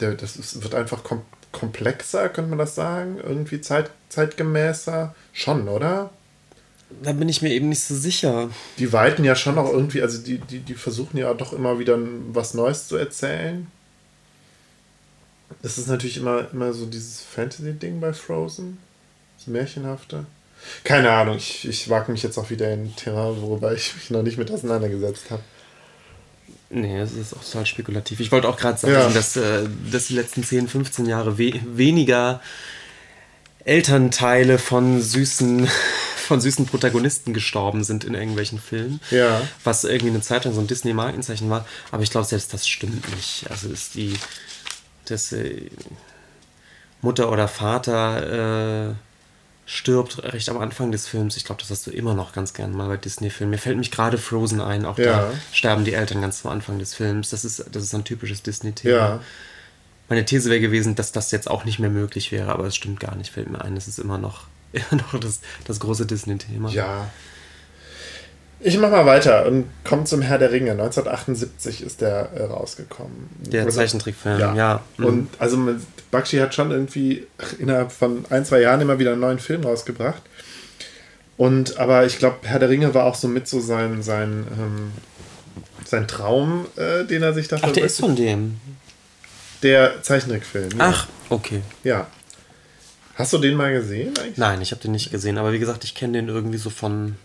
der, 0.00 0.14
das 0.14 0.36
ist, 0.36 0.62
wird 0.62 0.74
einfach 0.74 1.04
kom 1.04 1.22
komplexer, 1.52 2.28
könnte 2.30 2.50
man 2.50 2.58
das 2.58 2.74
sagen? 2.74 3.18
Irgendwie 3.22 3.60
zeit, 3.60 3.88
zeitgemäßer. 4.08 5.14
Schon, 5.32 5.68
oder? 5.68 6.10
Da 7.02 7.12
bin 7.12 7.28
ich 7.28 7.42
mir 7.42 7.50
eben 7.50 7.68
nicht 7.68 7.84
so 7.84 7.94
sicher. 7.94 8.50
Die 8.78 8.92
weiten 8.92 9.22
ja 9.22 9.36
schon 9.36 9.56
auch 9.56 9.72
irgendwie, 9.72 10.02
also 10.02 10.20
die, 10.20 10.38
die, 10.38 10.58
die 10.58 10.74
versuchen 10.74 11.16
ja 11.16 11.32
doch 11.32 11.52
immer 11.52 11.78
wieder 11.78 11.96
was 12.32 12.54
Neues 12.54 12.88
zu 12.88 12.96
erzählen. 12.96 13.68
Es 15.62 15.78
ist 15.78 15.86
natürlich 15.86 16.16
immer, 16.16 16.48
immer 16.52 16.72
so 16.72 16.86
dieses 16.86 17.20
Fantasy-Ding 17.22 18.00
bei 18.00 18.12
Frozen. 18.12 18.78
Das 19.38 19.46
Märchenhafte. 19.46 20.26
Keine 20.82 21.10
Ahnung, 21.10 21.36
ich, 21.36 21.68
ich 21.68 21.88
wage 21.88 22.10
mich 22.10 22.22
jetzt 22.22 22.38
auch 22.38 22.50
wieder 22.50 22.72
in 22.72 22.84
ein 22.84 22.96
Thema, 22.96 23.40
worüber 23.40 23.72
ich 23.72 23.94
mich 23.94 24.10
noch 24.10 24.22
nicht 24.22 24.38
mit 24.38 24.50
auseinandergesetzt 24.50 25.30
habe. 25.30 25.42
Nee, 26.74 26.98
das 26.98 27.12
ist 27.12 27.34
auch 27.34 27.44
total 27.44 27.66
spekulativ. 27.66 28.18
Ich 28.18 28.32
wollte 28.32 28.48
auch 28.48 28.56
gerade 28.56 28.78
sagen, 28.78 28.94
ja. 28.94 29.08
dass, 29.08 29.36
äh, 29.36 29.68
dass 29.90 30.08
die 30.08 30.14
letzten 30.14 30.42
10, 30.42 30.68
15 30.68 31.06
Jahre 31.06 31.38
we 31.38 31.52
weniger 31.64 32.40
Elternteile 33.64 34.58
von 34.58 35.00
süßen, 35.00 35.68
von 36.16 36.40
süßen 36.40 36.66
Protagonisten 36.66 37.32
gestorben 37.32 37.84
sind 37.84 38.02
in 38.02 38.14
irgendwelchen 38.14 38.58
Filmen. 38.58 39.00
Ja. 39.12 39.42
Was 39.62 39.84
irgendwie 39.84 40.08
eine 40.08 40.20
Zeit 40.20 40.44
lang 40.44 40.54
so 40.54 40.60
ein 40.60 40.66
Disney-Markenzeichen 40.66 41.48
war. 41.48 41.64
Aber 41.92 42.02
ich 42.02 42.10
glaube, 42.10 42.26
selbst 42.26 42.52
das 42.52 42.66
stimmt 42.66 43.08
nicht. 43.14 43.46
Also 43.50 43.68
ist 43.68 43.94
die 43.94 44.14
dass 45.04 45.32
äh, 45.32 45.70
Mutter 47.02 47.30
oder 47.30 47.48
Vater 47.48 48.96
stirbt 49.66 50.22
recht 50.22 50.48
am 50.50 50.58
Anfang 50.58 50.92
des 50.92 51.06
Films. 51.06 51.36
Ich 51.36 51.44
glaube, 51.44 51.60
das 51.60 51.70
hast 51.70 51.86
du 51.86 51.90
immer 51.90 52.14
noch 52.14 52.32
ganz 52.32 52.52
gern 52.52 52.72
mal 52.76 52.88
bei 52.88 52.96
Disney-Filmen. 52.96 53.50
Mir 53.50 53.58
fällt 53.58 53.78
mich 53.78 53.90
gerade 53.90 54.18
Frozen 54.18 54.60
ein. 54.60 54.84
Auch 54.84 54.98
Ja. 54.98 55.04
da 55.04 55.32
sterben 55.52 55.84
die 55.84 55.94
Eltern 55.94 56.20
ganz 56.20 56.44
am 56.44 56.52
Anfang 56.52 56.78
des 56.78 56.94
Films. 56.94 57.30
Das 57.30 57.44
ist, 57.44 57.64
das 57.72 57.82
ist 57.82 57.94
ein 57.94 58.04
typisches 58.04 58.42
Disney-Thema. 58.42 58.94
Ja. 58.94 59.20
Meine 60.08 60.24
These 60.26 60.50
wäre 60.50 60.60
gewesen, 60.60 60.94
dass 60.96 61.12
das 61.12 61.30
jetzt 61.30 61.50
auch 61.50 61.64
nicht 61.64 61.78
mehr 61.78 61.88
möglich 61.88 62.30
wäre, 62.30 62.52
aber 62.52 62.66
es 62.66 62.76
stimmt 62.76 63.00
gar 63.00 63.14
nicht, 63.16 63.32
fällt 63.32 63.48
mir 63.50 63.62
ein. 63.62 63.74
Das 63.74 63.88
ist 63.88 63.98
immer 63.98 64.18
noch, 64.18 64.42
immer 64.72 65.02
noch 65.12 65.18
das, 65.18 65.40
das 65.66 65.80
große 65.80 66.04
Disney-Thema. 66.04 66.68
Ja. 66.70 67.10
Ich 68.66 68.78
mach 68.78 68.90
mal 68.90 69.04
weiter 69.04 69.44
und 69.44 69.66
komme 69.84 70.04
zum 70.04 70.22
Herr 70.22 70.38
der 70.38 70.50
Ringe. 70.50 70.70
1978 70.70 71.82
ist 71.82 72.00
der 72.00 72.30
äh, 72.34 72.44
rausgekommen. 72.44 73.28
Der 73.40 73.64
Oder- 73.64 73.72
Zeichentrickfilm, 73.72 74.56
ja. 74.56 74.80
Mhm. 74.96 75.04
Und 75.04 75.28
also 75.38 75.58
Bakshi 76.10 76.38
hat 76.38 76.54
schon 76.54 76.70
irgendwie 76.70 77.26
innerhalb 77.58 77.92
von 77.92 78.24
ein, 78.30 78.46
zwei 78.46 78.62
Jahren 78.62 78.80
immer 78.80 78.98
wieder 78.98 79.12
einen 79.12 79.20
neuen 79.20 79.38
Film 79.38 79.64
rausgebracht. 79.64 80.22
Und 81.36 81.76
aber 81.76 82.06
ich 82.06 82.18
glaube, 82.18 82.38
Herr 82.44 82.58
der 82.58 82.70
Ringe 82.70 82.94
war 82.94 83.04
auch 83.04 83.16
so 83.16 83.28
mit 83.28 83.46
so 83.46 83.60
sein, 83.60 84.02
sein, 84.02 84.46
ähm, 84.58 84.92
sein 85.84 86.08
Traum, 86.08 86.64
äh, 86.76 87.04
den 87.04 87.22
er 87.22 87.34
sich 87.34 87.48
da 87.48 87.58
Ach, 87.60 87.70
der 87.70 87.84
ist 87.84 88.00
von 88.00 88.16
dem. 88.16 88.58
Der 89.62 90.02
Zeichentrickfilm. 90.02 90.70
ja. 90.70 90.76
Ach, 90.78 91.06
okay. 91.28 91.60
Ja. 91.82 92.06
Hast 93.16 93.30
du 93.34 93.38
den 93.38 93.56
mal 93.56 93.74
gesehen 93.74 94.16
eigentlich? 94.18 94.38
Nein, 94.38 94.62
ich 94.62 94.70
habe 94.70 94.80
den 94.80 94.92
nicht 94.92 95.10
gesehen, 95.10 95.36
aber 95.36 95.52
wie 95.52 95.58
gesagt, 95.58 95.84
ich 95.84 95.94
kenne 95.94 96.14
den 96.14 96.28
irgendwie 96.28 96.58
so 96.58 96.70
von. 96.70 97.16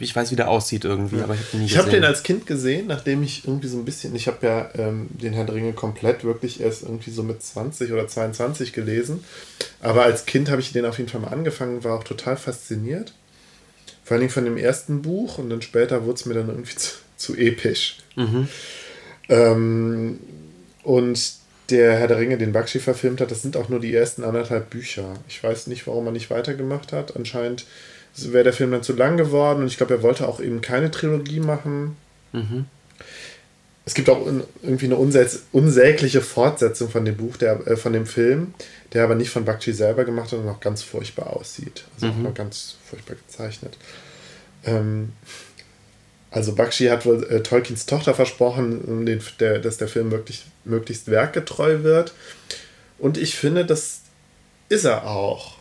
Ich 0.00 0.14
weiß, 0.14 0.30
wie 0.30 0.36
der 0.36 0.48
aussieht 0.48 0.84
irgendwie, 0.84 1.20
aber 1.20 1.34
ich 1.34 1.40
habe 1.40 1.50
den 1.52 1.60
nie 1.60 1.66
Ich 1.66 1.78
habe 1.78 1.90
den 1.90 2.04
als 2.04 2.22
Kind 2.22 2.46
gesehen, 2.46 2.86
nachdem 2.86 3.22
ich 3.22 3.46
irgendwie 3.46 3.68
so 3.68 3.76
ein 3.76 3.84
bisschen, 3.84 4.14
ich 4.14 4.26
habe 4.28 4.46
ja 4.46 4.70
ähm, 4.74 5.08
den 5.10 5.32
Herrn 5.32 5.46
der 5.46 5.56
Ringe 5.56 5.72
komplett 5.72 6.24
wirklich 6.24 6.60
erst 6.60 6.82
irgendwie 6.82 7.10
so 7.10 7.22
mit 7.22 7.42
20 7.42 7.92
oder 7.92 8.06
22 8.06 8.72
gelesen. 8.72 9.24
Aber 9.80 10.04
als 10.04 10.26
Kind 10.26 10.50
habe 10.50 10.60
ich 10.60 10.72
den 10.72 10.86
auf 10.86 10.98
jeden 10.98 11.10
Fall 11.10 11.20
mal 11.20 11.28
angefangen, 11.28 11.84
war 11.84 11.98
auch 11.98 12.04
total 12.04 12.36
fasziniert. 12.36 13.12
Vor 14.04 14.14
allen 14.14 14.20
Dingen 14.20 14.32
von 14.32 14.44
dem 14.44 14.56
ersten 14.56 15.02
Buch 15.02 15.38
und 15.38 15.50
dann 15.50 15.62
später 15.62 16.04
wurde 16.04 16.14
es 16.14 16.26
mir 16.26 16.34
dann 16.34 16.48
irgendwie 16.48 16.74
zu, 16.76 16.92
zu 17.16 17.36
episch. 17.36 17.98
Ähm, 19.28 20.18
und 20.82 21.32
der 21.70 21.96
Herr 21.96 22.08
der 22.08 22.18
Ringe, 22.18 22.36
den 22.36 22.52
Bakshi 22.52 22.78
verfilmt 22.78 23.20
hat, 23.20 23.30
das 23.30 23.42
sind 23.42 23.56
auch 23.56 23.68
nur 23.68 23.80
die 23.80 23.94
ersten 23.94 24.22
anderthalb 24.22 24.70
Bücher. 24.70 25.14
Ich 25.28 25.42
weiß 25.42 25.66
nicht, 25.66 25.86
warum 25.86 26.06
er 26.06 26.12
nicht 26.12 26.30
weitergemacht 26.30 26.92
hat. 26.92 27.16
Anscheinend 27.16 27.64
wäre 28.16 28.44
der 28.44 28.52
Film 28.52 28.70
dann 28.70 28.82
zu 28.82 28.94
lang 28.94 29.16
geworden 29.16 29.62
und 29.62 29.66
ich 29.66 29.76
glaube, 29.76 29.94
er 29.94 30.02
wollte 30.02 30.28
auch 30.28 30.40
eben 30.40 30.60
keine 30.60 30.90
Trilogie 30.90 31.40
machen. 31.40 31.96
Es 33.86 33.92
gibt 33.94 34.08
auch 34.08 34.26
irgendwie 34.62 34.86
eine 34.86 34.96
unsäg- 34.96 35.40
unsägliche 35.52 36.22
Fortsetzung 36.22 36.88
von 36.88 37.04
dem 37.04 37.16
Buch, 37.16 37.36
der, 37.36 37.66
äh, 37.66 37.76
von 37.76 37.92
dem 37.92 38.06
Film, 38.06 38.54
der 38.92 39.04
aber 39.04 39.14
nicht 39.14 39.30
von 39.30 39.44
Bakshi 39.44 39.72
selber 39.74 40.04
gemacht 40.04 40.32
hat 40.32 40.38
und 40.38 40.48
auch 40.48 40.60
ganz 40.60 40.82
furchtbar 40.82 41.36
aussieht. 41.36 41.84
Also 41.94 42.06
auch 42.06 42.16
noch 42.22 42.34
ganz 42.34 42.76
furchtbar 42.88 43.16
gezeichnet. 43.16 43.76
Ähm, 44.64 45.12
also 46.30 46.54
Bakshi 46.54 46.86
hat 46.86 47.04
wohl 47.04 47.24
äh, 47.24 47.42
Tolkiens 47.42 47.84
Tochter 47.86 48.14
versprochen, 48.14 48.80
um 48.80 49.04
den, 49.06 49.20
der, 49.38 49.58
dass 49.58 49.76
der 49.76 49.88
Film 49.88 50.10
wirklich, 50.10 50.46
möglichst 50.64 51.08
werkgetreu 51.10 51.82
wird. 51.82 52.14
Und 52.98 53.18
ich 53.18 53.34
finde, 53.36 53.66
das 53.66 54.00
ist 54.70 54.84
er 54.84 55.06
auch. 55.06 55.53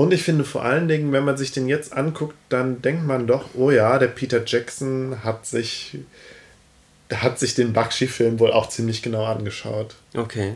Und 0.00 0.14
ich 0.14 0.22
finde 0.22 0.44
vor 0.44 0.64
allen 0.64 0.88
Dingen, 0.88 1.12
wenn 1.12 1.26
man 1.26 1.36
sich 1.36 1.52
den 1.52 1.68
jetzt 1.68 1.92
anguckt, 1.92 2.34
dann 2.48 2.80
denkt 2.80 3.04
man 3.04 3.26
doch, 3.26 3.50
oh 3.52 3.70
ja, 3.70 3.98
der 3.98 4.06
Peter 4.06 4.40
Jackson 4.46 5.22
hat 5.24 5.44
sich, 5.44 5.98
hat 7.12 7.38
sich 7.38 7.54
den 7.54 7.74
Bakshi-Film 7.74 8.40
wohl 8.40 8.50
auch 8.50 8.70
ziemlich 8.70 9.02
genau 9.02 9.26
angeschaut. 9.26 9.96
Okay. 10.14 10.54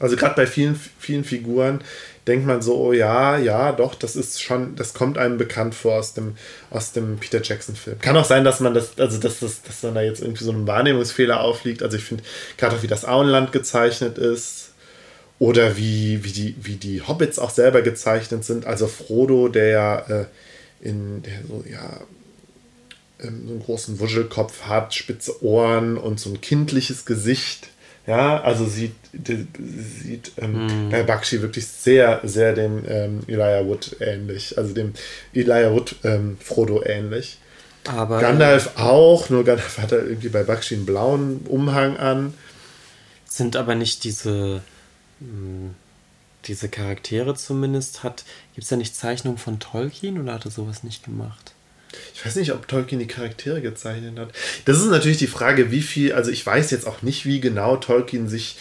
Also 0.00 0.16
gerade 0.16 0.34
bei 0.34 0.44
vielen, 0.48 0.74
vielen 0.98 1.22
Figuren 1.22 1.82
denkt 2.26 2.48
man 2.48 2.60
so, 2.60 2.74
oh 2.74 2.92
ja, 2.92 3.38
ja, 3.38 3.70
doch, 3.70 3.94
das 3.94 4.16
ist 4.16 4.42
schon, 4.42 4.74
das 4.74 4.92
kommt 4.92 5.18
einem 5.18 5.38
bekannt 5.38 5.76
vor 5.76 5.94
aus 5.94 6.14
dem, 6.14 6.36
aus 6.70 6.90
dem 6.90 7.18
Peter 7.18 7.40
Jackson-Film. 7.40 8.00
Kann 8.00 8.16
auch 8.16 8.24
sein, 8.24 8.42
dass 8.42 8.58
man 8.58 8.74
das, 8.74 8.98
also 8.98 9.20
dass, 9.20 9.38
das, 9.38 9.62
dass 9.62 9.82
dann 9.82 9.94
da 9.94 10.02
jetzt 10.02 10.20
irgendwie 10.20 10.42
so 10.42 10.50
ein 10.50 10.66
Wahrnehmungsfehler 10.66 11.42
aufliegt. 11.42 11.84
Also 11.84 11.96
ich 11.96 12.02
finde, 12.02 12.24
gerade 12.56 12.74
auch 12.74 12.82
wie 12.82 12.88
das 12.88 13.04
Auenland 13.04 13.52
gezeichnet 13.52 14.18
ist. 14.18 14.67
Oder 15.38 15.76
wie, 15.76 16.24
wie, 16.24 16.32
die, 16.32 16.56
wie 16.60 16.76
die 16.76 17.02
Hobbits 17.02 17.38
auch 17.38 17.50
selber 17.50 17.82
gezeichnet 17.82 18.44
sind. 18.44 18.66
Also 18.66 18.88
Frodo, 18.88 19.48
der 19.48 19.68
ja 19.68 19.98
äh, 19.98 20.24
in 20.80 21.22
der 21.22 21.42
so, 21.46 21.64
ja, 21.70 22.00
ähm, 23.20 23.44
so 23.46 23.52
einen 23.52 23.62
großen 23.62 24.00
Wuschelkopf 24.00 24.62
hat, 24.62 24.94
spitze 24.94 25.42
Ohren 25.44 25.96
und 25.96 26.18
so 26.18 26.30
ein 26.30 26.40
kindliches 26.40 27.04
Gesicht. 27.04 27.68
Ja, 28.06 28.40
also 28.40 28.64
sieht, 28.64 28.94
sieht 29.12 30.32
ähm, 30.38 30.88
bei 30.90 31.02
Bakshi 31.02 31.42
wirklich 31.42 31.66
sehr, 31.66 32.20
sehr 32.24 32.54
dem 32.54 32.84
ähm, 32.88 33.20
Elijah 33.28 33.66
Wood 33.66 33.96
ähnlich. 34.00 34.56
Also 34.56 34.72
dem 34.72 34.94
Elijah 35.34 35.72
Wood 35.72 35.96
ähm, 36.04 36.38
Frodo 36.42 36.82
ähnlich. 36.82 37.36
Aber 37.86 38.20
Gandalf 38.20 38.72
auch, 38.76 39.28
nur 39.28 39.44
Gandalf 39.44 39.78
hat 39.78 39.92
er 39.92 40.06
irgendwie 40.06 40.30
bei 40.30 40.42
Bakshi 40.42 40.74
einen 40.74 40.86
blauen 40.86 41.40
Umhang 41.48 41.98
an. 41.98 42.34
sind 43.26 43.56
aber 43.56 43.74
nicht 43.74 44.04
diese 44.04 44.62
diese 46.44 46.68
Charaktere 46.68 47.34
zumindest 47.34 48.02
hat. 48.02 48.24
Gibt 48.54 48.64
es 48.64 48.68
da 48.68 48.76
nicht 48.76 48.94
Zeichnungen 48.94 49.38
von 49.38 49.58
Tolkien 49.58 50.20
oder 50.20 50.34
hat 50.34 50.44
er 50.44 50.50
sowas 50.50 50.82
nicht 50.82 51.04
gemacht? 51.04 51.52
Ich 52.14 52.24
weiß 52.24 52.36
nicht, 52.36 52.52
ob 52.52 52.68
Tolkien 52.68 52.98
die 52.98 53.06
Charaktere 53.06 53.60
gezeichnet 53.60 54.18
hat. 54.18 54.30
Das 54.66 54.78
ist 54.78 54.86
natürlich 54.90 55.18
die 55.18 55.26
Frage, 55.26 55.70
wie 55.70 55.80
viel, 55.82 56.12
also 56.12 56.30
ich 56.30 56.44
weiß 56.44 56.70
jetzt 56.70 56.86
auch 56.86 57.02
nicht, 57.02 57.24
wie 57.24 57.40
genau 57.40 57.76
Tolkien 57.76 58.28
sich 58.28 58.56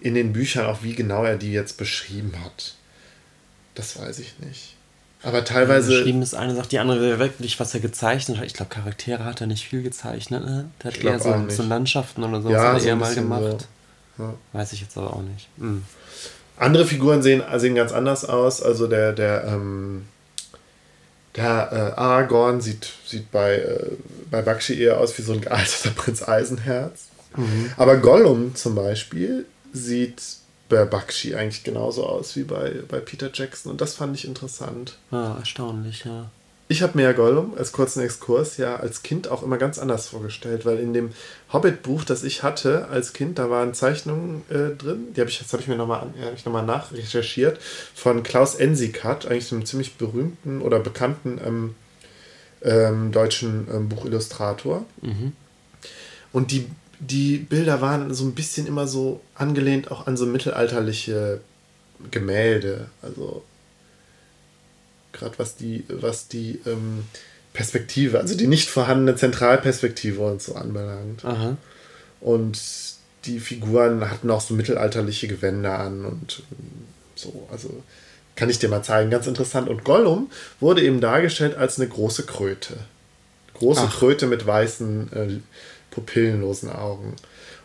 in 0.00 0.14
den 0.14 0.32
Büchern, 0.32 0.66
auch 0.66 0.82
wie 0.82 0.94
genau 0.94 1.24
er 1.24 1.36
die 1.36 1.52
jetzt 1.52 1.76
beschrieben 1.76 2.32
hat. 2.42 2.74
Das 3.74 3.98
weiß 3.98 4.18
ich 4.18 4.38
nicht. 4.38 4.74
Aber 5.22 5.44
teilweise. 5.44 5.90
Beschrieben 5.90 6.22
ist 6.22 6.34
eine 6.34 6.54
Sache, 6.54 6.68
die 6.68 6.78
andere 6.78 7.00
wäre 7.02 7.18
wirklich, 7.18 7.60
was 7.60 7.74
er 7.74 7.80
gezeichnet 7.80 8.38
hat. 8.38 8.46
Ich 8.46 8.54
glaube, 8.54 8.74
Charaktere 8.74 9.24
hat 9.24 9.42
er 9.42 9.46
nicht 9.46 9.66
viel 9.68 9.82
gezeichnet. 9.82 10.44
Ne? 10.44 10.70
Der 10.82 10.92
hat 10.92 10.98
eher 11.04 11.20
so, 11.20 11.50
so 11.50 11.62
Landschaften 11.62 12.24
oder 12.24 12.40
so, 12.40 12.50
Ja, 12.50 12.68
hat 12.68 12.74
er 12.76 12.80
so 12.80 12.86
eher 12.88 12.96
mal 12.96 13.14
gemacht. 13.14 13.68
so. 14.16 14.24
Ja. 14.24 14.34
Weiß 14.54 14.72
ich 14.72 14.80
jetzt 14.80 14.96
aber 14.96 15.14
auch 15.14 15.22
nicht. 15.22 15.48
Hm. 15.58 15.84
Andere 16.60 16.84
Figuren 16.84 17.22
sehen, 17.22 17.42
sehen 17.56 17.74
ganz 17.74 17.92
anders 17.92 18.24
aus. 18.24 18.62
Also 18.62 18.86
der, 18.86 19.12
der, 19.12 19.44
ähm, 19.46 20.04
der 21.36 21.94
äh, 21.96 21.98
Aragorn 21.98 22.60
sieht, 22.60 22.92
sieht 23.06 23.30
bei, 23.32 23.56
äh, 23.56 23.86
bei 24.30 24.42
Bakshi 24.42 24.80
eher 24.80 24.98
aus 24.98 25.16
wie 25.16 25.22
so 25.22 25.32
ein 25.32 25.40
gealterter 25.40 25.90
Prinz 25.96 26.22
Eisenherz. 26.22 27.06
Aber 27.76 27.96
Gollum 27.96 28.56
zum 28.56 28.74
Beispiel 28.74 29.46
sieht 29.72 30.20
bei 30.68 30.84
Bakshi 30.84 31.34
eigentlich 31.34 31.62
genauso 31.62 32.04
aus 32.04 32.36
wie 32.36 32.42
bei, 32.42 32.82
bei 32.88 32.98
Peter 32.98 33.30
Jackson. 33.32 33.72
Und 33.72 33.80
das 33.80 33.94
fand 33.94 34.16
ich 34.16 34.26
interessant. 34.26 34.98
Ah, 35.10 35.36
erstaunlich, 35.38 36.04
ja. 36.04 36.30
Ich 36.70 36.82
habe 36.82 36.96
mir 36.96 37.02
ja 37.02 37.12
Gollum 37.12 37.54
als 37.58 37.72
kurzen 37.72 38.00
Exkurs 38.00 38.56
ja 38.56 38.76
als 38.76 39.02
Kind 39.02 39.26
auch 39.26 39.42
immer 39.42 39.58
ganz 39.58 39.76
anders 39.76 40.06
vorgestellt, 40.06 40.64
weil 40.64 40.78
in 40.78 40.94
dem 40.94 41.10
Hobbit-Buch, 41.52 42.04
das 42.04 42.22
ich 42.22 42.44
hatte 42.44 42.86
als 42.86 43.12
Kind, 43.12 43.40
da 43.40 43.50
waren 43.50 43.74
Zeichnungen 43.74 44.42
äh, 44.50 44.76
drin, 44.76 45.08
die 45.12 45.20
habe 45.20 45.28
ich, 45.28 45.40
das 45.40 45.52
habe 45.52 45.62
ich 45.62 45.68
mir 45.68 45.74
nochmal 45.74 46.02
hab 46.02 46.32
ich 46.32 46.44
noch 46.44 46.52
mal 46.52 46.62
nachrecherchiert, 46.62 47.58
von 47.92 48.22
Klaus 48.22 48.54
Ensikat, 48.54 49.26
eigentlich 49.26 49.50
einem 49.50 49.66
ziemlich 49.66 49.96
berühmten 49.96 50.62
oder 50.62 50.78
bekannten 50.78 51.40
ähm, 51.44 51.74
ähm, 52.62 53.10
deutschen 53.10 53.66
ähm, 53.74 53.88
Buchillustrator. 53.88 54.86
Und 56.32 56.52
die, 56.52 56.70
die 57.00 57.38
Bilder 57.38 57.80
waren 57.80 58.14
so 58.14 58.24
ein 58.24 58.34
bisschen 58.36 58.68
immer 58.68 58.86
so 58.86 59.20
angelehnt 59.34 59.90
auch 59.90 60.06
an 60.06 60.16
so 60.16 60.24
mittelalterliche 60.24 61.40
Gemälde. 62.12 62.90
Also 63.02 63.42
gerade 65.12 65.38
was 65.38 65.56
die, 65.56 65.84
was 65.88 66.28
die 66.28 66.60
ähm, 66.66 67.04
Perspektive, 67.52 68.20
also 68.20 68.36
die 68.36 68.46
nicht 68.46 68.68
vorhandene 68.68 69.16
Zentralperspektive 69.16 70.20
und 70.20 70.40
so 70.40 70.54
anbelangt. 70.54 71.24
Aha. 71.24 71.56
Und 72.20 72.60
die 73.24 73.40
Figuren 73.40 74.08
hatten 74.10 74.30
auch 74.30 74.40
so 74.40 74.54
mittelalterliche 74.54 75.28
Gewänder 75.28 75.78
an 75.78 76.04
und 76.04 76.42
ähm, 76.52 76.86
so, 77.14 77.48
also 77.50 77.82
kann 78.36 78.48
ich 78.48 78.58
dir 78.58 78.68
mal 78.68 78.82
zeigen, 78.82 79.10
ganz 79.10 79.26
interessant. 79.26 79.68
Und 79.68 79.84
Gollum 79.84 80.30
wurde 80.60 80.82
eben 80.82 81.00
dargestellt 81.00 81.56
als 81.56 81.78
eine 81.78 81.88
große 81.88 82.22
Kröte. 82.22 82.78
Große 83.54 83.82
Ach. 83.84 83.98
Kröte 83.98 84.26
mit 84.26 84.46
weißen, 84.46 85.12
äh, 85.12 85.28
pupillenlosen 85.90 86.70
Augen. 86.70 87.16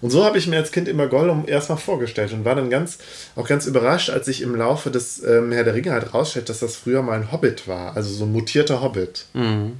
Und 0.01 0.09
so 0.09 0.23
habe 0.23 0.37
ich 0.37 0.47
mir 0.47 0.57
als 0.57 0.71
Kind 0.71 0.87
immer 0.87 1.07
Gollum 1.07 1.45
erstmal 1.47 1.77
vorgestellt 1.77 2.33
und 2.33 2.45
war 2.45 2.55
dann 2.55 2.69
ganz, 2.69 2.97
auch 3.35 3.47
ganz 3.47 3.65
überrascht, 3.65 4.09
als 4.09 4.27
ich 4.27 4.41
im 4.41 4.55
Laufe 4.55 4.91
des 4.91 5.23
ähm, 5.23 5.51
Herr 5.51 5.63
der 5.63 5.73
Ringe 5.73 5.91
halt 5.91 6.13
rausstellt, 6.13 6.49
dass 6.49 6.59
das 6.59 6.75
früher 6.75 7.01
mal 7.01 7.19
ein 7.19 7.31
Hobbit 7.31 7.67
war, 7.67 7.95
also 7.95 8.13
so 8.13 8.25
ein 8.25 8.31
mutierter 8.31 8.81
Hobbit. 8.81 9.25
Mhm. 9.33 9.79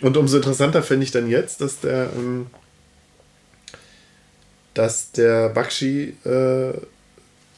Und 0.00 0.16
umso 0.16 0.36
interessanter 0.36 0.82
finde 0.82 1.04
ich 1.04 1.10
dann 1.10 1.28
jetzt, 1.28 1.60
dass 1.60 1.80
der, 1.80 2.10
ähm, 2.16 2.46
dass 4.74 5.12
der 5.12 5.50
Bakshi 5.50 6.16
äh, 6.24 6.72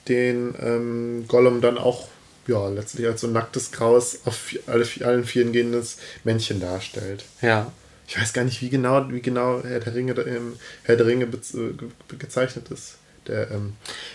den 0.09 0.55
ähm, 0.61 1.25
Gollum 1.29 1.61
dann 1.61 1.79
auch 1.79 2.09
ja, 2.49 2.69
letztlich 2.69 3.07
als 3.07 3.21
so 3.21 3.29
ein 3.29 3.33
nacktes, 3.33 3.71
graues, 3.71 4.21
auf 4.25 4.55
alle, 4.67 4.85
allen 5.05 5.25
Vieren 5.25 5.53
gehendes 5.53 5.99
Männchen 6.25 6.61
darstellt. 6.61 7.25
Ja. 7.41 7.73
Ich 8.07 8.21
weiß 8.21 8.33
gar 8.33 8.45
nicht, 8.45 8.61
wie 8.61 8.69
genau, 8.69 9.11
wie 9.11 9.21
genau 9.23 9.63
Herr 9.63 9.81
der 9.81 9.95
Ringe, 9.95 10.13
ähm, 10.23 10.57
Herr 10.85 10.97
der 10.97 11.07
Ringe 11.07 11.25
äh, 11.25 11.29
ge- 11.29 11.89
gezeichnet 12.19 12.69
ist. 12.71 12.97
der 13.27 13.51
ähm, 13.51 13.75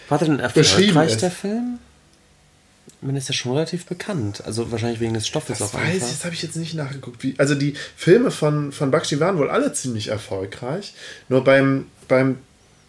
War 0.09 0.19
denn 0.19 0.39
erfolgreich 0.39 1.17
der 1.17 1.31
Film? 1.31 1.79
Man 3.01 3.15
ist 3.15 3.27
ja 3.27 3.33
schon 3.33 3.53
relativ 3.53 3.85
bekannt. 3.85 4.43
Also 4.45 4.71
wahrscheinlich 4.71 4.99
wegen 4.99 5.13
des 5.13 5.27
Stoffes 5.27 5.59
das 5.59 5.69
auch 5.69 5.73
weiß 5.75 5.95
einfach. 5.95 6.07
Das 6.09 6.25
habe 6.25 6.33
ich 6.35 6.41
jetzt 6.41 6.55
nicht 6.55 6.73
nachgeguckt. 6.73 7.21
Wie, 7.23 7.35
also 7.38 7.53
die 7.55 7.73
Filme 7.95 8.31
von, 8.31 8.71
von 8.71 8.91
Bakshi 8.91 9.19
waren 9.19 9.38
wohl 9.38 9.49
alle 9.49 9.71
ziemlich 9.73 10.07
erfolgreich. 10.07 10.93
Nur 11.29 11.43
beim, 11.43 11.85
beim 12.07 12.39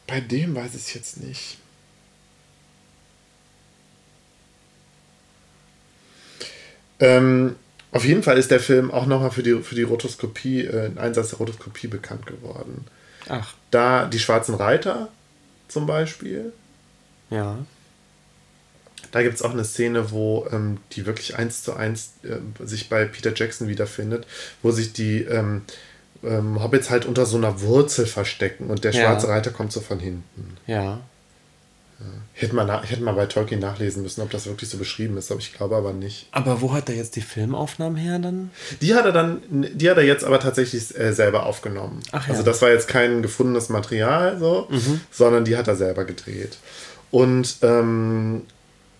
bei 0.07 0.21
dem 0.21 0.55
weiß 0.55 0.71
ich 0.75 0.81
es 0.81 0.95
jetzt 0.95 1.21
nicht. 1.21 1.59
Ähm, 7.01 7.57
auf 7.99 8.05
jeden 8.05 8.23
Fall 8.23 8.39
ist 8.39 8.53
der 8.53 8.61
Film 8.61 8.93
auch 8.93 9.07
nochmal 9.07 9.33
für 9.33 9.43
die, 9.43 9.61
für 9.61 9.75
die 9.75 9.83
Rotoskopie, 9.83 10.61
äh, 10.61 10.93
Einsatz 10.97 11.31
der 11.31 11.39
Rotoskopie 11.39 11.89
bekannt 11.89 12.27
geworden. 12.27 12.85
Ach. 13.29 13.55
Da 13.73 14.07
die 14.07 14.21
Schwarzen 14.21 14.55
Reiter 14.55 15.09
zum 15.67 15.87
Beispiel. 15.87 16.53
Ja. 17.29 17.59
Da 19.11 19.23
gibt 19.23 19.35
es 19.35 19.43
auch 19.43 19.51
eine 19.51 19.65
Szene, 19.65 20.13
wo 20.13 20.47
ähm, 20.53 20.79
die 20.93 21.07
wirklich 21.07 21.37
eins 21.37 21.65
zu 21.65 21.75
eins 21.75 22.13
äh, 22.23 22.37
sich 22.65 22.89
bei 22.89 23.05
Peter 23.05 23.33
Jackson 23.35 23.67
wiederfindet, 23.67 24.29
wo 24.63 24.71
sich 24.71 24.93
die 24.93 25.23
ähm, 25.23 25.63
ähm, 26.23 26.63
Hobbits 26.63 26.91
halt 26.91 27.05
unter 27.05 27.27
so 27.27 27.37
einer 27.37 27.61
Wurzel 27.63 28.07
verstecken 28.07 28.71
und 28.71 28.85
der 28.85 28.93
ja. 28.93 29.01
schwarze 29.01 29.27
Reiter 29.27 29.51
kommt 29.51 29.73
so 29.73 29.81
von 29.81 29.99
hinten. 29.99 30.57
Ja. 30.69 31.01
Ja. 32.01 32.07
Hätte 32.33 32.55
man, 32.55 32.83
hätte 32.85 33.03
man 33.03 33.17
bei 33.17 33.27
Tolkien 33.27 33.61
nachlesen 33.61 34.03
müssen, 34.05 34.21
ob 34.23 34.31
das 34.31 34.47
wirklich 34.47 34.71
so 34.71 34.79
beschrieben 34.79 35.17
ist, 35.17 35.33
aber 35.33 35.41
ich 35.41 35.53
glaube 35.53 35.75
aber 35.75 35.93
nicht. 35.93 36.29
Aber 36.31 36.61
wo 36.61 36.73
hat 36.73 36.89
er 36.89 36.95
jetzt 36.95 37.17
die 37.17 37.21
Filmaufnahmen 37.21 37.97
her 37.97 38.21
dann? 38.21 38.51
Die 38.81 38.95
hat 38.95 39.05
er 39.05 39.13
dann, 39.13 39.43
die 39.51 39.91
hat 39.91 39.97
er 39.97 40.05
jetzt 40.05 40.25
aber 40.25 40.39
tatsächlich 40.39 40.97
äh, 40.97 41.13
selber 41.13 41.47
aufgenommen. 41.47 42.01
Ach 42.13 42.25
ja. 42.27 42.33
Also 42.33 42.45
das 42.45 42.63
war 42.63 42.71
jetzt 42.71 42.87
kein 42.87 43.23
gefundenes 43.23 43.69
Material, 43.69 44.39
so, 44.39 44.69
mhm. 44.71 45.01
sondern 45.11 45.45
die 45.45 45.57
hat 45.57 45.67
er 45.67 45.75
selber 45.75 46.05
gedreht. 46.05 46.59
Und 47.11 47.57
ähm, 47.63 48.43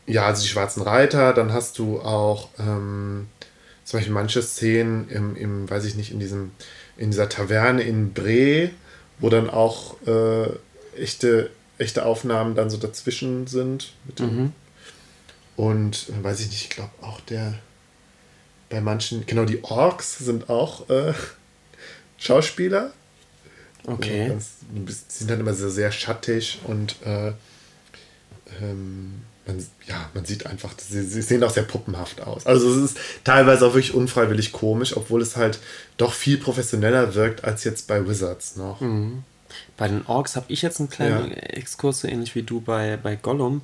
ja, 0.07 0.27
also 0.27 0.43
die 0.43 0.49
Schwarzen 0.49 0.83
Reiter, 0.83 1.33
dann 1.35 1.53
hast 1.53 1.79
du 1.79 2.01
auch 2.01 2.49
ähm, 2.59 3.29
zum 3.85 3.99
Beispiel 3.99 4.15
manche 4.15 4.43
Szenen 4.43 5.09
im, 5.09 5.37
im, 5.37 5.71
weiß 5.71 5.85
ich 5.85 5.95
nicht, 5.95 6.11
in 6.11 6.19
diesem, 6.19 6.51
in 6.97 7.11
dieser 7.11 7.29
Taverne 7.29 7.83
in 7.83 8.13
Bre, 8.13 8.71
wo 9.21 9.29
dann 9.29 9.49
auch 9.49 9.97
äh, 10.07 10.49
echte 11.01 11.51
echte 11.79 12.05
Aufnahmen 12.05 12.55
dann 12.55 12.71
so 12.71 12.77
dazwischen 12.77 13.47
sind. 13.47 13.93
Mhm. 14.19 14.53
Und 15.57 16.07
weiß 16.23 16.41
ich 16.41 16.51
nicht, 16.51 16.63
ich 16.63 16.71
glaube 16.71 16.93
auch 17.01 17.21
der 17.23 17.55
bei 18.69 18.81
manchen, 18.81 19.25
genau 19.27 19.45
die 19.45 19.65
Orks 19.65 20.19
sind 20.19 20.51
auch 20.51 20.89
äh, 20.91 21.15
Schauspieler. 22.19 22.93
Okay. 23.85 24.29
Ganz, 24.29 24.51
sind 25.09 25.31
dann 25.31 25.41
immer 25.41 25.55
sehr, 25.55 25.71
sehr 25.71 25.93
schattig 25.93 26.61
und 26.65 26.97
äh, 27.07 27.33
ähm, 28.61 29.23
man, 29.47 29.67
ja, 29.87 30.11
man 30.13 30.25
sieht 30.27 30.47
einfach, 30.47 30.75
sie, 30.79 31.03
sie, 31.05 31.23
sehen 31.23 31.43
auch 31.43 31.51
sehr 31.51 31.63
puppenhaft 31.63 32.21
aus. 32.21 32.45
Also 32.45 32.71
es 32.71 32.93
ist 32.93 32.99
teilweise 33.25 33.67
auch 33.67 33.73
wirklich 33.73 33.95
unfreiwillig 33.95 34.53
komisch, 34.53 34.95
obwohl 34.97 35.23
es 35.23 35.37
halt 35.37 35.59
doch 35.97 36.13
viel 36.13 36.37
professioneller 36.37 37.15
wirkt 37.15 37.45
als 37.45 37.65
jetzt 37.65 37.87
bei 37.87 38.07
Wizards 38.07 38.57
noch. 38.57 38.81
Mhm. 38.81 39.25
Bei 39.77 39.89
den 39.89 40.07
Orks 40.07 40.37
habe 40.37 40.47
ich 40.49 40.63
jetzt 40.63 40.81
einen 40.81 40.91
kleinen 40.91 41.31
ja. 41.31 41.37
Exkurs, 41.37 42.01
so 42.01 42.09
ähnlich 42.09 42.35
wie 42.35 42.43
du 42.43 42.61
bei, 42.61 42.99
bei 43.03 43.17
Gollum. 43.17 43.63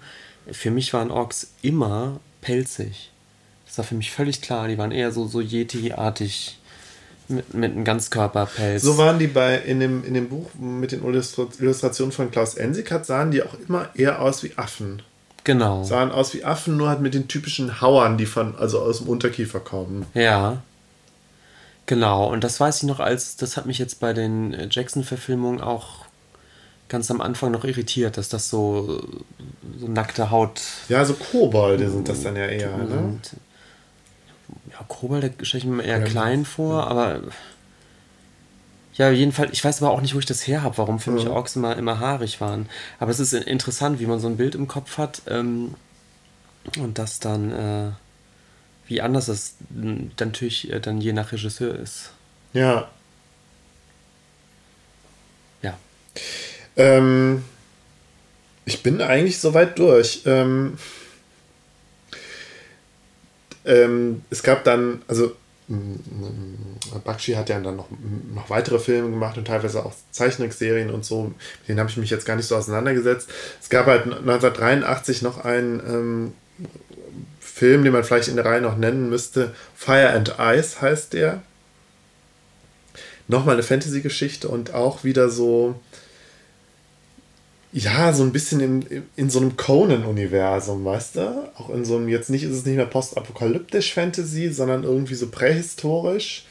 Für 0.50 0.70
mich 0.70 0.92
waren 0.92 1.10
Orks 1.10 1.52
immer 1.62 2.20
pelzig. 2.40 3.10
Das 3.66 3.78
war 3.78 3.84
für 3.84 3.94
mich 3.94 4.10
völlig 4.10 4.40
klar. 4.40 4.68
Die 4.68 4.78
waren 4.78 4.92
eher 4.92 5.10
so, 5.10 5.26
so 5.26 5.40
Yeti-artig 5.40 6.58
mit, 7.28 7.54
mit 7.54 7.72
einem 7.72 7.84
Ganzkörperpelz. 7.84 8.82
So 8.82 8.98
waren 8.98 9.18
die 9.18 9.26
bei 9.26 9.56
in 9.58 9.80
dem, 9.80 10.04
in 10.04 10.14
dem 10.14 10.28
Buch 10.28 10.50
mit 10.54 10.92
den 10.92 11.02
Illustrationen 11.02 12.12
von 12.12 12.30
Klaus 12.30 12.54
Ensikat, 12.54 13.06
sahen 13.06 13.30
die 13.30 13.42
auch 13.42 13.54
immer 13.66 13.88
eher 13.94 14.20
aus 14.20 14.42
wie 14.42 14.52
Affen. 14.56 15.02
Genau. 15.44 15.84
Sahen 15.84 16.10
aus 16.10 16.34
wie 16.34 16.44
Affen, 16.44 16.76
nur 16.76 16.88
halt 16.88 17.00
mit 17.00 17.14
den 17.14 17.28
typischen 17.28 17.80
Hauern, 17.80 18.16
die 18.16 18.26
von, 18.26 18.56
also 18.56 18.80
aus 18.80 18.98
dem 18.98 19.08
Unterkiefer 19.08 19.60
kommen. 19.60 20.06
Ja. 20.14 20.62
Genau, 21.86 22.30
und 22.30 22.44
das 22.44 22.60
weiß 22.60 22.78
ich 22.78 22.82
noch 22.84 23.00
als, 23.00 23.36
das 23.36 23.56
hat 23.56 23.66
mich 23.66 23.78
jetzt 23.78 24.00
bei 24.00 24.12
den 24.12 24.54
äh, 24.54 24.68
Jackson-Verfilmungen 24.70 25.60
auch 25.60 26.06
ganz 26.88 27.10
am 27.10 27.20
Anfang 27.20 27.50
noch 27.50 27.64
irritiert, 27.64 28.16
dass 28.16 28.28
das 28.28 28.48
so, 28.48 29.02
so 29.78 29.88
nackte 29.88 30.30
Haut. 30.30 30.60
Ja, 30.88 31.04
so 31.04 31.14
Kobolde 31.14 31.90
sind 31.90 32.08
das 32.08 32.22
dann 32.22 32.36
ja 32.36 32.46
eher, 32.46 32.76
ne? 32.76 33.18
Ja, 34.70 34.84
Kobolde 34.88 35.32
stelle 35.42 35.64
ich 35.64 35.68
mir 35.68 35.82
eher 35.82 35.98
ja, 36.00 36.04
klein 36.04 36.44
vor, 36.44 36.80
ja. 36.80 36.86
aber 36.86 37.20
ja, 38.94 39.10
jedenfalls, 39.10 39.52
ich 39.52 39.64
weiß 39.64 39.82
aber 39.82 39.92
auch 39.92 40.00
nicht, 40.00 40.14
wo 40.14 40.18
ich 40.18 40.26
das 40.26 40.46
her 40.46 40.62
habe, 40.62 40.78
warum 40.78 41.00
für 41.00 41.10
ja. 41.10 41.16
mich 41.16 41.28
Orks 41.28 41.56
immer, 41.56 41.76
immer 41.76 41.98
haarig 41.98 42.40
waren. 42.40 42.68
Aber 43.00 43.10
es 43.10 43.18
ist 43.18 43.32
interessant, 43.32 43.98
wie 43.98 44.06
man 44.06 44.20
so 44.20 44.28
ein 44.28 44.36
Bild 44.36 44.54
im 44.54 44.68
Kopf 44.68 44.98
hat 44.98 45.22
ähm, 45.26 45.74
und 46.78 46.98
das 46.98 47.18
dann. 47.18 47.50
Äh, 47.50 48.03
wie 48.86 49.00
anders 49.00 49.28
es 49.28 49.56
dann 49.70 50.12
natürlich 50.18 50.72
äh, 50.72 50.80
dann 50.80 51.00
je 51.00 51.12
nach 51.12 51.32
Regisseur 51.32 51.74
ist. 51.78 52.10
Ja. 52.52 52.90
Ja. 55.62 55.78
Ähm, 56.76 57.44
ich 58.64 58.82
bin 58.82 59.00
eigentlich 59.00 59.38
soweit 59.38 59.78
durch. 59.78 60.22
Ähm, 60.26 60.78
ähm, 63.64 64.22
es 64.30 64.42
gab 64.42 64.64
dann, 64.64 65.02
also 65.08 65.34
Bakshi 67.04 67.32
hat 67.32 67.48
ja 67.48 67.58
dann 67.58 67.76
noch, 67.76 67.88
noch 68.34 68.50
weitere 68.50 68.78
Filme 68.78 69.10
gemacht 69.10 69.38
und 69.38 69.46
teilweise 69.46 69.84
auch 69.84 69.94
Zeichnungsserien 70.10 70.90
und 70.90 71.04
so. 71.04 71.24
Mit 71.24 71.68
denen 71.68 71.80
habe 71.80 71.88
ich 71.88 71.96
mich 71.96 72.10
jetzt 72.10 72.26
gar 72.26 72.36
nicht 72.36 72.46
so 72.46 72.56
auseinandergesetzt. 72.56 73.30
Es 73.62 73.70
gab 73.70 73.86
halt 73.86 74.04
1983 74.04 75.22
noch 75.22 75.44
einen 75.44 75.80
ähm, 75.80 76.32
Film, 77.54 77.84
den 77.84 77.92
man 77.92 78.02
vielleicht 78.02 78.26
in 78.26 78.34
der 78.34 78.44
Reihe 78.44 78.60
noch 78.60 78.76
nennen 78.76 79.08
müsste. 79.08 79.54
Fire 79.76 80.10
and 80.10 80.34
Ice 80.40 80.80
heißt 80.82 81.12
der. 81.12 81.40
Nochmal 83.28 83.54
eine 83.54 83.62
Fantasy-Geschichte 83.62 84.48
und 84.48 84.74
auch 84.74 85.04
wieder 85.04 85.30
so, 85.30 85.76
ja, 87.72 88.12
so 88.12 88.24
ein 88.24 88.32
bisschen 88.32 88.58
in, 88.58 89.04
in 89.14 89.30
so 89.30 89.38
einem 89.38 89.56
Conan-Universum, 89.56 90.84
weißt 90.84 91.14
du? 91.14 91.52
Auch 91.54 91.70
in 91.70 91.84
so 91.84 91.96
einem, 91.96 92.08
jetzt 92.08 92.28
nicht 92.28 92.42
ist 92.42 92.56
es 92.56 92.66
nicht 92.66 92.74
mehr 92.74 92.86
postapokalyptisch 92.86 93.94
Fantasy, 93.94 94.50
sondern 94.50 94.82
irgendwie 94.82 95.14
so 95.14 95.28
prähistorisch 95.28 96.46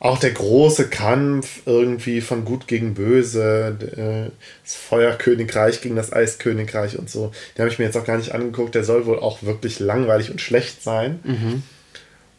auch 0.00 0.18
der 0.18 0.30
große 0.30 0.88
Kampf 0.88 1.62
irgendwie 1.66 2.20
von 2.20 2.44
Gut 2.44 2.68
gegen 2.68 2.94
Böse, 2.94 3.76
äh, 3.80 4.30
das 4.62 4.74
Feuerkönigreich 4.74 5.80
gegen 5.80 5.96
das 5.96 6.12
Eiskönigreich 6.12 6.98
und 6.98 7.10
so, 7.10 7.32
den 7.56 7.62
habe 7.62 7.72
ich 7.72 7.78
mir 7.78 7.86
jetzt 7.86 7.96
auch 7.96 8.04
gar 8.04 8.16
nicht 8.16 8.32
angeguckt. 8.32 8.74
Der 8.74 8.84
soll 8.84 9.06
wohl 9.06 9.18
auch 9.18 9.42
wirklich 9.42 9.80
langweilig 9.80 10.30
und 10.30 10.40
schlecht 10.40 10.82
sein. 10.82 11.20
Mhm. 11.24 11.62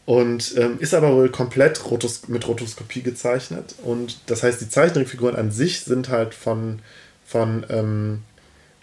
Und 0.06 0.56
ähm, 0.58 0.78
ist 0.80 0.96
aber 0.96 1.14
wohl 1.14 1.30
komplett 1.30 1.86
rotos 1.86 2.30
mit 2.30 2.48
Rotoskopie 2.48 3.04
gezeichnet. 3.04 3.76
Und 3.84 4.22
das 4.26 4.42
heißt, 4.42 4.60
die 4.60 4.70
Zeichentrickfiguren 4.70 5.36
an 5.36 5.52
sich 5.52 5.82
sind 5.82 6.10
halt 6.10 6.34
von, 6.34 6.80
von 7.28 7.66
ähm, 7.70 8.24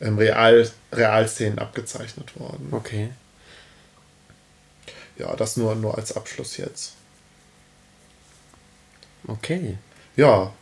ähm, 0.00 0.18
Real, 0.18 0.70
Realszenen 0.92 1.58
abgezeichnet 1.58 2.38
worden. 2.38 2.68
Okay. 2.70 3.08
Ja, 5.18 5.34
das 5.34 5.56
nur, 5.56 5.74
nur 5.74 5.96
als 5.96 6.14
Abschluss 6.14 6.58
jetzt. 6.58 6.92
Okay. 9.26 9.76
Ja. 10.16 10.52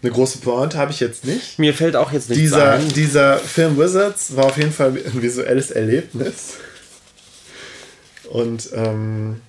Eine 0.00 0.12
große 0.12 0.38
Pointe 0.38 0.78
habe 0.78 0.92
ich 0.92 1.00
jetzt 1.00 1.24
nicht. 1.24 1.58
Mir 1.58 1.74
fällt 1.74 1.96
auch 1.96 2.12
jetzt 2.12 2.28
nichts 2.28 2.42
dieser, 2.42 2.72
ein. 2.72 2.88
Dieser 2.92 3.38
Film 3.38 3.76
Wizards 3.76 4.36
war 4.36 4.44
auf 4.46 4.56
jeden 4.56 4.72
Fall 4.72 4.90
ein 4.90 5.22
visuelles 5.22 5.72
Erlebnis. 5.72 6.54
Und 8.30 8.68
ähm, 8.74 9.40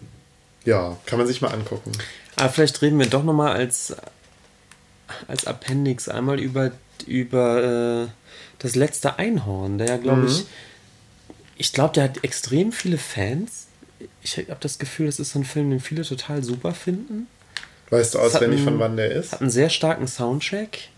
ja, 0.66 0.98
kann 1.06 1.20
man 1.20 1.28
sich 1.28 1.42
mal 1.42 1.52
angucken. 1.52 1.92
Aber 2.36 2.50
vielleicht 2.50 2.82
reden 2.82 2.98
wir 2.98 3.06
doch 3.06 3.24
nochmal 3.24 3.56
als, 3.56 3.96
als 5.28 5.46
Appendix 5.46 6.10
einmal 6.10 6.40
über, 6.40 6.72
über 7.06 8.08
äh, 8.08 8.08
das 8.60 8.76
letzte 8.76 9.20
Einhorn, 9.20 9.78
der 9.78 9.88
ja, 9.88 9.98
glaube 9.98 10.22
mhm. 10.22 10.28
ich, 10.28 10.46
ich 11.58 11.74
glaube, 11.74 11.94
der 11.94 12.06
hat 12.06 12.24
extrem 12.24 12.72
viele 12.72 12.98
Fans 12.98 13.68
ich 14.22 14.38
habe 14.38 14.58
das 14.60 14.80
Gefühl, 14.80 15.08
das 15.08 15.20
ist 15.20 15.32
so 15.32 15.40
ein 15.40 15.46
Film, 15.46 15.70
den 15.70 15.80
viele 15.80 16.04
total 16.04 16.44
super 16.44 16.74
finden. 16.74 17.28
Weißt 17.90 18.16
du 18.16 18.20
auswendig, 18.20 18.62
von 18.62 18.80
wann 18.80 18.98
der 18.98 19.12
ist? 19.12 19.32
Hat 19.32 19.42
einen 19.42 19.50
sehr 19.50 19.70
starken 19.70 20.08
Soundcheck. 20.08 20.90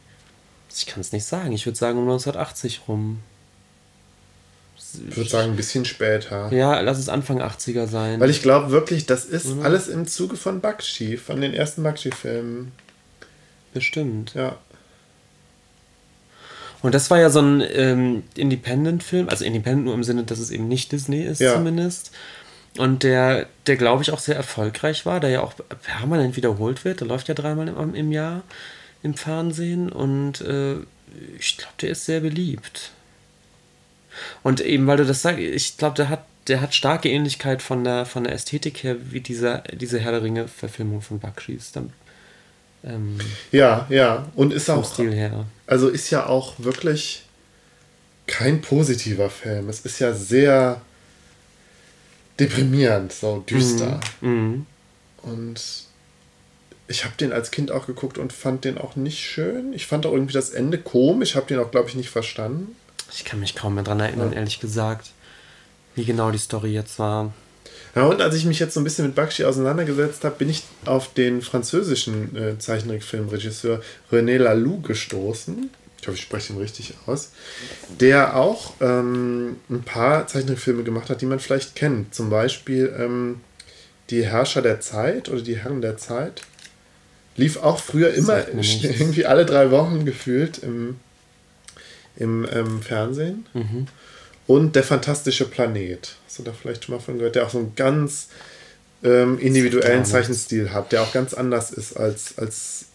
Ich 0.76 0.86
kann 0.86 1.02
es 1.02 1.12
nicht 1.12 1.26
sagen. 1.26 1.52
Ich 1.54 1.66
würde 1.66 1.78
sagen 1.78 1.97
um 1.97 2.04
1980 2.04 2.82
rum. 2.88 3.20
Ich 5.10 5.16
würde 5.16 5.30
sagen, 5.30 5.52
ein 5.52 5.56
bisschen 5.56 5.86
später. 5.86 6.52
Ja, 6.52 6.80
lass 6.82 6.99
es 6.99 7.08
Anfang 7.08 7.41
80er 7.41 7.88
sein. 7.88 8.20
Weil 8.20 8.30
ich 8.30 8.41
glaube 8.41 8.72
wirklich, 8.72 9.06
das 9.06 9.24
ist 9.24 9.47
Oder? 9.47 9.66
alles 9.66 9.88
im 9.88 10.06
Zuge 10.06 10.36
von 10.36 10.60
Bakshi, 10.60 11.16
von 11.16 11.39
den 11.39 11.54
ersten 11.54 11.82
Bakshi-Filmen. 11.84 12.74
Bestimmt. 13.74 14.34
Ja. 14.34 14.58
Und 16.82 16.93
das 16.93 17.10
war 17.10 17.20
ja 17.20 17.30
so 17.30 17.39
ein 17.39 17.64
ähm, 17.74 18.24
Independent-Film, 18.36 19.30
also 19.30 19.45
Independent 19.45 19.86
nur 19.86 19.93
im 19.93 20.04
Sinne, 20.04 20.24
dass 20.24 20.39
es 20.39 20.49
eben 20.52 20.68
nicht 20.68 20.91
Disney 20.91 21.22
ist 21.22 21.39
ja. 21.39 21.54
zumindest. 21.54 22.12
Und 22.78 23.03
der, 23.03 23.47
der 23.67 23.76
glaube 23.76 24.03
ich, 24.03 24.11
auch 24.11 24.19
sehr 24.19 24.36
erfolgreich 24.36 25.05
war, 25.05 25.19
der 25.19 25.30
ja 25.30 25.41
auch 25.41 25.53
permanent 25.84 26.38
wiederholt 26.38 26.86
wird. 26.86 27.01
Der 27.01 27.07
läuft 27.07 27.28
ja 27.28 27.34
dreimal 27.34 27.67
im, 27.67 27.95
im 27.95 28.11
Jahr 28.11 28.43
im 29.03 29.13
Fernsehen. 29.13 29.91
Und 29.91 30.41
äh, 30.41 30.76
ich 31.38 31.57
glaube, 31.57 31.74
der 31.82 31.89
ist 31.89 32.05
sehr 32.05 32.22
beliebt. 32.22 32.91
Und 34.43 34.61
eben, 34.61 34.88
weil 34.88 34.97
du 34.97 35.05
das 35.05 35.22
sagst, 35.22 35.39
ich 35.39 35.78
glaube, 35.78 35.95
der 35.95 36.09
hat, 36.09 36.26
der 36.47 36.61
hat 36.61 36.74
starke 36.74 37.09
Ähnlichkeit 37.09 37.61
von 37.61 37.84
der, 37.84 38.05
von 38.05 38.24
der 38.24 38.34
Ästhetik 38.34 38.84
her, 38.84 38.95
wie 39.09 39.22
dieser, 39.22 39.59
diese 39.74 39.99
Herr 39.99 40.11
der 40.11 40.24
Ringe-Verfilmung 40.24 41.01
von 41.01 41.19
Bakshi 41.19 41.53
ist. 41.53 41.78
Ähm, 42.84 43.19
ja, 43.51 43.86
ja. 43.89 44.28
Und 44.36 44.53
ist 44.53 44.69
auch. 44.69 44.93
Stil 44.93 45.13
her. 45.13 45.45
Also 45.67 45.89
ist 45.89 46.09
ja 46.09 46.26
auch 46.26 46.55
wirklich 46.57 47.24
kein 48.28 48.61
positiver 48.61 49.30
Film. 49.30 49.67
Es 49.67 49.82
ist 49.82 49.99
ja 49.99 50.13
sehr 50.13 50.82
deprimierend, 52.42 53.14
so 53.14 53.44
düster. 53.50 54.00
Mhm. 54.22 54.30
Mhm. 54.30 54.66
Und 55.24 55.62
ich 56.88 57.06
habe 57.06 57.16
den 57.18 57.32
als 57.32 57.52
Kind 57.52 57.72
auch 57.72 57.88
geguckt 57.88 58.18
und 58.18 58.34
fand 58.34 58.66
den 58.66 58.78
auch 58.78 58.96
nicht 58.96 59.20
schön. 59.20 59.74
Ich 59.74 59.88
fand 59.88 60.06
auch 60.06 60.12
irgendwie 60.12 60.34
das 60.34 60.50
Ende 60.50 60.78
komisch. 60.78 61.32
Ich 61.32 61.36
habe 61.36 61.48
den 61.48 61.60
auch, 61.60 61.72
glaube 61.72 61.89
ich, 61.89 61.96
nicht 61.96 62.10
verstanden. 62.10 62.76
Ich 63.14 63.26
kann 63.26 63.39
mich 63.39 63.56
kaum 63.56 63.76
mehr 63.76 63.84
daran 63.84 64.00
erinnern, 64.00 64.32
ja. 64.32 64.39
ehrlich 64.39 64.60
gesagt, 64.60 65.12
wie 65.96 66.06
genau 66.06 66.32
die 66.32 66.38
Story 66.38 66.72
jetzt 66.72 67.00
war. 67.00 67.34
Ja, 67.96 68.06
und 68.06 68.22
als 68.22 68.36
ich 68.36 68.46
mich 68.46 68.60
jetzt 68.60 68.74
so 68.74 68.80
ein 68.80 68.86
bisschen 68.86 69.06
mit 69.06 69.16
Bakshi 69.16 69.44
auseinandergesetzt 69.44 70.24
habe, 70.24 70.36
bin 70.38 70.50
ich 70.50 70.64
auf 70.86 71.14
den 71.14 71.42
französischen 71.42 72.36
äh, 72.36 72.58
Zeichentrickfilmregisseur 72.58 73.82
René 74.12 74.38
Laloux 74.38 74.82
gestoßen. 74.82 75.70
Ich 76.02 76.08
hoffe, 76.08 76.18
ich 76.18 76.24
spreche 76.24 76.54
ihn 76.54 76.60
richtig 76.60 76.95
aus. 77.06 77.30
Der 77.99 78.36
auch 78.36 78.74
ähm, 78.82 79.58
ein 79.70 79.84
paar 79.84 80.26
Zeichentrickfilme 80.26 80.84
gemacht 80.84 81.12
hat, 81.12 81.22
die 81.22 81.28
man 81.28 81.39
vielleicht 81.39 81.76
kennt. 81.76 82.16
Zum 82.16 82.32
Beispiel 82.32 82.93
ähm, 82.97 83.41
Die 84.10 84.26
Herrscher 84.26 84.64
der 84.64 84.80
Zeit 84.82 85.30
oder 85.30 85.41
Die 85.41 85.58
Herren 85.58 85.82
der 85.82 85.97
Zeit. 85.97 86.41
Lief 87.38 87.58
auch 87.58 87.78
früher 87.78 88.14
immer 88.16 88.47
irgendwie 88.54 89.28
alle 89.28 89.45
drei 89.45 89.70
Wochen 89.70 90.04
gefühlt 90.04 90.58
im, 90.58 90.99
im 92.16 92.47
ähm, 92.52 92.82
Fernsehen. 92.82 93.45
Mhm. 93.54 93.86
Und 94.47 94.76
Der 94.76 94.84
fantastische 94.84 95.45
Planet. 95.45 96.16
Hast 96.26 96.39
du 96.39 96.43
da 96.43 96.52
vielleicht 96.52 96.86
schon 96.86 96.95
mal 96.95 97.02
von 97.02 97.20
gehört? 97.20 97.36
Der 97.36 97.45
auch 97.45 97.52
so 97.52 97.60
einen 97.60 97.76
ganz 97.76 98.30
ähm, 99.04 99.38
individuellen 99.38 100.04
Zeichenstil 100.04 100.74
hat, 100.74 100.91
der 100.91 101.04
auch 101.04 101.14
ganz 101.14 101.36
anders 101.36 101.72
ist 101.72 101.95
als, 101.95 102.39
als 102.39 102.86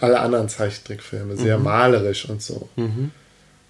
alle 0.00 0.20
anderen 0.20 0.48
Zeichentrickfilme. 0.48 1.36
Sehr 1.36 1.58
mhm. 1.58 1.64
malerisch 1.64 2.28
und 2.28 2.42
so. 2.42 2.68
Mhm. 2.76 3.10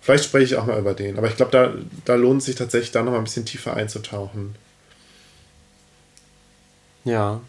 Vielleicht 0.00 0.24
spreche 0.24 0.44
ich 0.44 0.56
auch 0.56 0.66
mal 0.66 0.78
über 0.78 0.94
den. 0.94 1.16
Aber 1.16 1.28
ich 1.28 1.36
glaube, 1.36 1.52
da, 1.52 1.72
da 2.04 2.14
lohnt 2.14 2.40
es 2.40 2.46
sich 2.46 2.56
tatsächlich, 2.56 2.92
da 2.92 3.02
noch 3.02 3.12
mal 3.12 3.18
ein 3.18 3.24
bisschen 3.24 3.46
tiefer 3.46 3.74
einzutauchen. 3.74 4.54
Ja. 7.04 7.40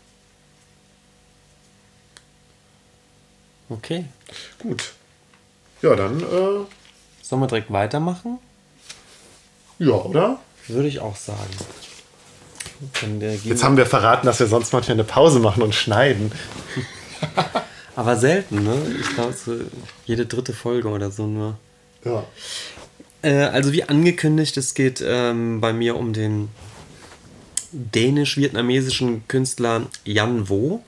Okay. 3.70 4.06
Gut. 4.60 4.94
Ja, 5.82 5.96
dann. 5.96 6.20
Äh, 6.22 6.66
Sollen 7.22 7.42
wir 7.42 7.48
direkt 7.48 7.72
weitermachen? 7.72 8.40
Ja, 9.80 9.94
oder? 9.94 10.40
Würde 10.68 10.88
ich 10.88 11.00
auch 11.00 11.16
sagen. 11.16 11.50
Jetzt 13.44 13.64
haben 13.64 13.78
wir 13.78 13.86
verraten, 13.86 14.26
dass 14.26 14.40
wir 14.40 14.48
sonst 14.48 14.74
manchmal 14.74 14.96
eine 14.96 15.04
Pause 15.04 15.40
machen 15.40 15.64
und 15.64 15.74
schneiden. 15.74 16.32
Aber 17.96 18.18
selten, 18.18 18.64
ne? 18.64 18.76
Ich 19.00 19.10
glaube, 19.16 19.34
so 19.34 19.56
jede 20.06 20.26
dritte 20.26 20.54
Folge 20.54 20.90
oder 20.90 21.12
so 21.12 21.28
nur. 21.28 21.58
Ja. 22.04 22.26
Äh, 23.22 23.44
also 23.46 23.72
wie 23.72 23.84
angekündigt, 23.84 24.58
es 24.58 24.74
geht 24.74 25.04
ähm, 25.06 25.62
bei 25.62 25.74
mir 25.74 25.96
um 25.96 26.14
den 26.14 26.50
dänisch-vietnamesischen 27.72 29.28
Künstler 29.28 29.88
Jan 30.04 30.50
Wo. 30.50 30.84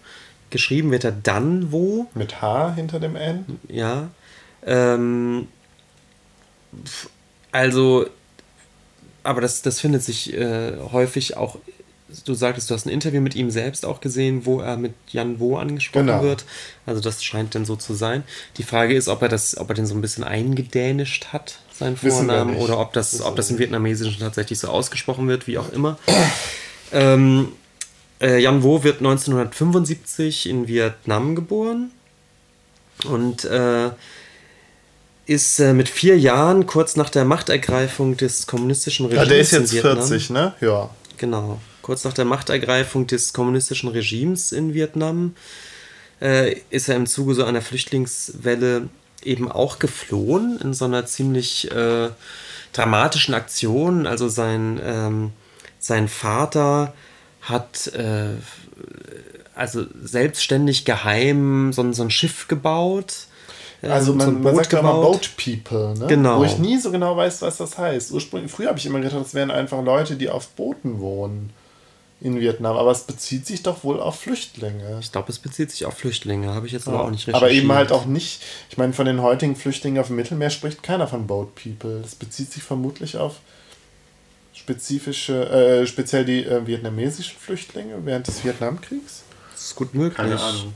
Geschrieben 0.49 0.91
wird 0.91 1.03
er 1.03 1.11
Dan 1.11 1.71
Wo. 1.71 2.07
Mit 2.13 2.41
H 2.41 2.73
hinter 2.75 2.99
dem 2.99 3.15
N. 3.15 3.59
Ja. 3.67 4.09
Ähm, 4.65 5.47
also 7.51 8.07
aber 9.27 9.41
das, 9.41 9.61
das 9.61 9.81
findet 9.81 10.03
sich 10.03 10.33
äh, 10.33 10.77
häufig 10.93 11.35
auch. 11.35 11.57
Du 12.25 12.33
sagtest, 12.33 12.69
du 12.69 12.73
hast 12.73 12.85
ein 12.85 12.89
Interview 12.89 13.21
mit 13.21 13.35
ihm 13.35 13.51
selbst 13.51 13.85
auch 13.85 14.01
gesehen, 14.01 14.45
wo 14.45 14.59
er 14.59 14.77
mit 14.77 14.93
Jan 15.09 15.39
Wo 15.39 15.57
angesprochen 15.57 16.07
genau. 16.07 16.23
wird. 16.23 16.45
Also 16.85 17.01
das 17.01 17.23
scheint 17.23 17.53
denn 17.53 17.65
so 17.65 17.75
zu 17.75 17.93
sein. 17.93 18.23
Die 18.57 18.63
Frage 18.63 18.95
ist, 18.95 19.07
ob 19.07 19.21
er 19.21 19.29
das, 19.29 19.57
ob 19.57 19.69
er 19.69 19.75
den 19.75 19.85
so 19.85 19.95
ein 19.95 20.01
bisschen 20.01 20.23
eingedänischt 20.23 21.27
hat, 21.33 21.59
seinen 21.71 21.97
Vornamen, 21.97 22.57
oder 22.57 22.79
ob 22.79 22.93
das, 22.93 23.21
ob 23.21 23.35
das 23.35 23.49
im 23.49 23.59
Vietnamesischen 23.59 24.19
tatsächlich 24.19 24.59
so 24.59 24.67
ausgesprochen 24.69 25.27
wird, 25.27 25.47
wie 25.47 25.57
auch 25.57 25.71
immer. 25.71 25.97
ähm, 26.91 27.49
äh, 28.21 28.39
Jan 28.41 28.63
Wo 28.63 28.83
wird 28.83 28.97
1975 28.97 30.49
in 30.49 30.67
Vietnam 30.67 31.35
geboren 31.35 31.91
und 33.05 33.45
äh, 33.45 33.91
ist 35.27 35.59
äh, 35.59 35.73
mit 35.73 35.89
vier 35.89 36.17
Jahren, 36.17 36.65
kurz 36.65 36.95
nach 36.95 37.09
der 37.09 37.25
Machtergreifung 37.25 38.17
des 38.17 38.47
kommunistischen 38.47 39.05
Regimes. 39.07 39.25
Ja, 39.25 39.29
der 39.29 39.39
ist 39.39 39.51
jetzt 39.51 39.73
40, 39.73 40.29
ne? 40.29 40.53
Ja. 40.61 40.89
Genau. 41.17 41.59
Kurz 41.87 42.03
nach 42.03 42.11
der 42.11 42.25
Machtergreifung 42.25 43.07
des 43.07 43.31
kommunistischen 43.31 43.87
Regimes 43.87 44.51
in 44.51 44.73
Vietnam 44.73 45.35
äh, 46.21 46.57
ist 46.69 46.89
er 46.89 46.97
im 46.97 47.07
Zuge 47.07 47.33
so 47.33 47.45
einer 47.45 47.61
Flüchtlingswelle 47.61 48.89
eben 49.23 49.49
auch 49.49 49.79
geflohen 49.79 50.59
in 50.61 50.73
so 50.73 50.83
einer 50.83 51.05
ziemlich 51.05 51.71
äh, 51.71 52.09
dramatischen 52.73 53.33
Aktion. 53.33 54.05
Also 54.05 54.27
sein, 54.27 54.81
ähm, 54.83 55.31
sein 55.79 56.09
Vater 56.09 56.93
hat 57.39 57.87
äh, 57.93 58.31
also 59.55 59.85
selbstständig 60.03 60.83
geheim 60.83 61.71
so, 61.71 61.89
so 61.93 62.03
ein 62.03 62.11
Schiff 62.11 62.49
gebaut 62.49 63.27
also 63.81 64.13
man, 64.13 64.25
so 64.25 64.31
man 64.33 64.55
sagt 64.57 64.73
ja 64.73 64.79
immer 64.79 64.91
Boat 64.91 65.29
People, 65.37 65.93
ne? 65.97 66.07
Genau. 66.07 66.39
Wo 66.39 66.43
ich 66.43 66.57
nie 66.57 66.77
so 66.79 66.91
genau 66.91 67.15
weiß, 67.15 67.43
was 67.43 67.57
das 67.57 67.77
heißt. 67.77 68.11
Ursprünglich, 68.11 68.51
früher 68.51 68.67
habe 68.67 68.79
ich 68.79 68.85
immer 68.87 68.99
gedacht, 68.99 69.21
das 69.21 69.33
wären 69.33 69.51
einfach 69.51 69.81
Leute, 69.81 70.15
die 70.15 70.29
auf 70.29 70.49
Booten 70.49 70.99
wohnen 70.99 71.53
in 72.19 72.39
Vietnam. 72.39 72.77
Aber 72.77 72.91
es 72.91 73.03
bezieht 73.03 73.45
sich 73.45 73.63
doch 73.63 73.83
wohl 73.83 73.99
auf 73.99 74.19
Flüchtlinge. 74.19 74.99
Ich 75.01 75.11
glaube, 75.11 75.31
es 75.31 75.39
bezieht 75.39 75.71
sich 75.71 75.85
auf 75.85 75.95
Flüchtlinge, 75.95 76.53
habe 76.53 76.65
ich 76.65 76.73
jetzt 76.73 76.87
ja. 76.87 76.93
aber 76.93 77.05
auch 77.05 77.11
nicht 77.11 77.27
recherchiert. 77.27 77.43
Aber 77.43 77.51
eben 77.51 77.71
halt 77.71 77.91
auch 77.91 78.05
nicht, 78.05 78.41
ich 78.69 78.77
meine, 78.77 78.93
von 78.93 79.05
den 79.05 79.21
heutigen 79.21 79.55
Flüchtlingen 79.55 79.99
auf 79.99 80.07
dem 80.07 80.15
Mittelmeer 80.15 80.49
spricht 80.49 80.81
keiner 80.81 81.07
von 81.07 81.27
Boat 81.27 81.55
People. 81.55 82.01
Das 82.01 82.15
bezieht 82.15 82.51
sich 82.51 82.63
vermutlich 82.63 83.17
auf 83.17 83.35
spezifische, 84.53 85.49
äh, 85.49 85.87
speziell 85.87 86.25
die 86.25 86.43
äh, 86.43 86.65
vietnamesischen 86.65 87.37
Flüchtlinge 87.37 87.95
während 88.03 88.27
des 88.27 88.43
Vietnamkriegs. 88.43 89.23
Das 89.51 89.65
ist 89.65 89.75
gut 89.75 89.93
möglich. 89.93 90.17
Keine 90.17 90.39
Ahnung. 90.39 90.73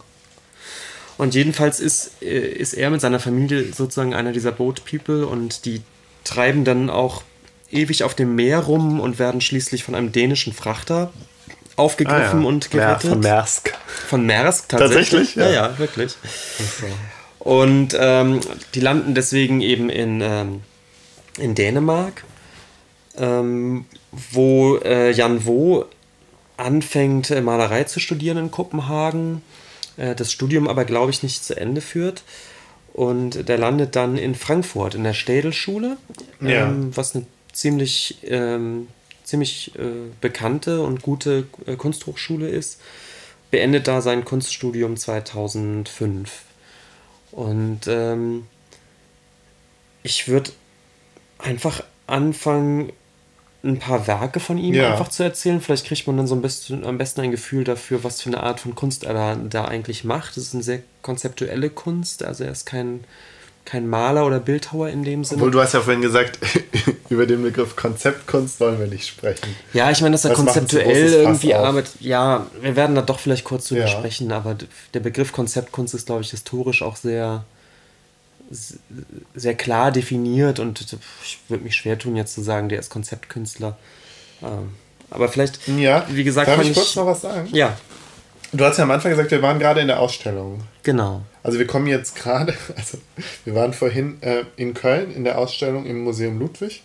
Und 1.17 1.35
jedenfalls 1.35 1.79
ist, 1.79 2.21
äh, 2.21 2.47
ist 2.47 2.73
er 2.73 2.89
mit 2.91 3.01
seiner 3.01 3.19
Familie 3.19 3.73
sozusagen 3.73 4.13
einer 4.13 4.31
dieser 4.31 4.51
Boat 4.51 4.85
People 4.85 5.25
und 5.25 5.65
die 5.65 5.81
treiben 6.23 6.63
dann 6.63 6.89
auch 6.89 7.23
ewig 7.71 8.03
auf 8.03 8.13
dem 8.13 8.35
Meer 8.35 8.59
rum 8.59 8.99
und 8.99 9.19
werden 9.19 9.41
schließlich 9.41 9.83
von 9.83 9.95
einem 9.95 10.11
dänischen 10.11 10.53
Frachter 10.53 11.11
aufgegriffen 11.81 12.39
ah, 12.39 12.41
ja. 12.41 12.47
und 12.47 12.71
gerettet. 12.71 13.03
Ja, 13.03 13.09
von 13.09 13.19
Maersk. 13.19 13.73
Von 14.07 14.25
Maersk 14.25 14.69
tatsächlich. 14.69 15.09
tatsächlich? 15.09 15.35
Ja, 15.35 15.45
ja, 15.45 15.67
ja 15.69 15.77
wirklich. 15.79 16.15
Und 17.39 17.95
ähm, 17.99 18.39
die 18.75 18.79
landen 18.79 19.15
deswegen 19.15 19.61
eben 19.61 19.89
in, 19.89 20.21
ähm, 20.21 20.61
in 21.37 21.55
Dänemark, 21.55 22.23
ähm, 23.17 23.85
wo 24.11 24.77
äh, 24.77 25.11
Jan 25.11 25.45
Wo 25.45 25.85
anfängt, 26.57 27.31
äh, 27.31 27.41
Malerei 27.41 27.83
zu 27.85 27.99
studieren 27.99 28.37
in 28.37 28.51
Kopenhagen 28.51 29.41
äh, 29.97 30.15
das 30.15 30.31
Studium 30.31 30.67
aber, 30.67 30.85
glaube 30.85 31.11
ich, 31.11 31.23
nicht 31.23 31.43
zu 31.43 31.55
Ende 31.55 31.81
führt. 31.81 32.23
Und 32.93 33.47
der 33.47 33.57
landet 33.57 33.95
dann 33.95 34.17
in 34.17 34.35
Frankfurt 34.35 34.95
in 34.95 35.03
der 35.05 35.13
Städelschule, 35.13 35.97
ja. 36.41 36.67
ähm, 36.67 36.95
was 36.95 37.15
eine 37.15 37.25
ziemlich, 37.53 38.17
ähm, 38.23 38.89
ziemlich 39.23 39.73
äh, 39.75 40.09
bekannte 40.19 40.81
und 40.81 41.01
gute 41.01 41.47
äh, 41.65 41.75
Kunsthochschule 41.75 42.47
ist. 42.47 42.81
Beendet 43.49 43.87
da 43.87 44.01
sein 44.01 44.25
Kunststudium 44.25 44.97
2005. 44.97 46.43
Und 47.31 47.81
ähm, 47.87 48.47
ich 50.03 50.27
würde 50.27 50.51
einfach 51.37 51.83
anfangen, 52.07 52.91
ein 53.63 53.79
paar 53.79 54.07
Werke 54.07 54.39
von 54.39 54.57
ihm 54.57 54.73
ja. 54.73 54.91
einfach 54.91 55.09
zu 55.09 55.23
erzählen. 55.23 55.61
Vielleicht 55.61 55.85
kriegt 55.85 56.07
man 56.07 56.17
dann 56.17 56.27
so 56.27 56.35
ein 56.35 56.41
bisschen, 56.41 56.83
am 56.83 56.97
besten 56.97 57.21
ein 57.21 57.31
Gefühl 57.31 57.63
dafür, 57.63 58.03
was 58.03 58.21
für 58.21 58.29
eine 58.29 58.41
Art 58.41 58.59
von 58.59 58.73
Kunst 58.73 59.03
er 59.03 59.13
da, 59.13 59.35
da 59.35 59.65
eigentlich 59.65 60.03
macht. 60.03 60.35
Das 60.35 60.45
ist 60.45 60.53
eine 60.55 60.63
sehr 60.63 60.81
konzeptuelle 61.01 61.69
Kunst. 61.69 62.23
Also 62.23 62.43
er 62.43 62.51
ist 62.51 62.65
kein, 62.65 63.03
kein 63.65 63.87
Maler 63.87 64.25
oder 64.25 64.39
Bildhauer 64.39 64.89
in 64.89 65.03
dem 65.03 65.23
Sinne. 65.23 65.37
Obwohl 65.37 65.51
du 65.51 65.61
hast 65.61 65.73
ja 65.73 65.81
vorhin 65.81 66.01
gesagt, 66.01 66.39
über 67.09 67.25
den 67.25 67.43
Begriff 67.43 67.75
Konzeptkunst 67.75 68.59
wollen 68.59 68.79
wir 68.79 68.87
nicht 68.87 69.07
sprechen. 69.07 69.55
Ja, 69.73 69.91
ich 69.91 70.01
meine, 70.01 70.13
dass 70.13 70.25
er 70.25 70.29
das 70.29 70.39
konzeptuell 70.39 71.13
irgendwie 71.13 71.53
arbeitet. 71.53 71.93
Ja, 71.99 72.47
wir 72.61 72.75
werden 72.75 72.95
da 72.95 73.01
doch 73.01 73.19
vielleicht 73.19 73.43
kurz 73.43 73.67
drüber 73.67 73.81
ja. 73.81 73.87
sprechen, 73.87 74.31
aber 74.31 74.57
der 74.93 74.99
Begriff 74.99 75.31
Konzeptkunst 75.31 75.93
ist, 75.93 76.07
glaube 76.07 76.21
ich, 76.21 76.31
historisch 76.31 76.81
auch 76.81 76.95
sehr 76.95 77.45
sehr 79.33 79.55
klar 79.55 79.91
definiert 79.91 80.59
und 80.59 80.81
ich 81.23 81.39
würde 81.47 81.63
mich 81.63 81.75
schwer 81.75 81.97
tun, 81.97 82.15
jetzt 82.15 82.33
zu 82.33 82.41
sagen, 82.41 82.69
der 82.69 82.79
ist 82.79 82.89
Konzeptkünstler. 82.89 83.77
Ähm, 84.41 84.71
aber 85.09 85.29
vielleicht, 85.29 85.67
ja, 85.67 86.05
wie 86.09 86.23
gesagt, 86.23 86.47
darf 86.47 86.61
ich 86.61 86.73
kurz 86.73 86.95
noch 86.95 87.05
was 87.05 87.21
sagen? 87.21 87.47
Ja. 87.51 87.77
Du 88.53 88.65
hast 88.65 88.77
ja 88.77 88.83
am 88.83 88.91
Anfang 88.91 89.11
gesagt, 89.11 89.31
wir 89.31 89.41
waren 89.41 89.59
gerade 89.59 89.81
in 89.81 89.87
der 89.87 89.99
Ausstellung. 89.99 90.61
Genau. 90.83 91.21
Also 91.43 91.59
wir 91.59 91.67
kommen 91.67 91.87
jetzt 91.87 92.15
gerade, 92.15 92.53
also 92.75 92.97
wir 93.45 93.55
waren 93.55 93.73
vorhin 93.73 94.21
äh, 94.21 94.45
in 94.55 94.73
Köln 94.73 95.13
in 95.13 95.23
der 95.23 95.37
Ausstellung 95.37 95.85
im 95.85 96.03
Museum 96.03 96.39
Ludwig 96.39 96.83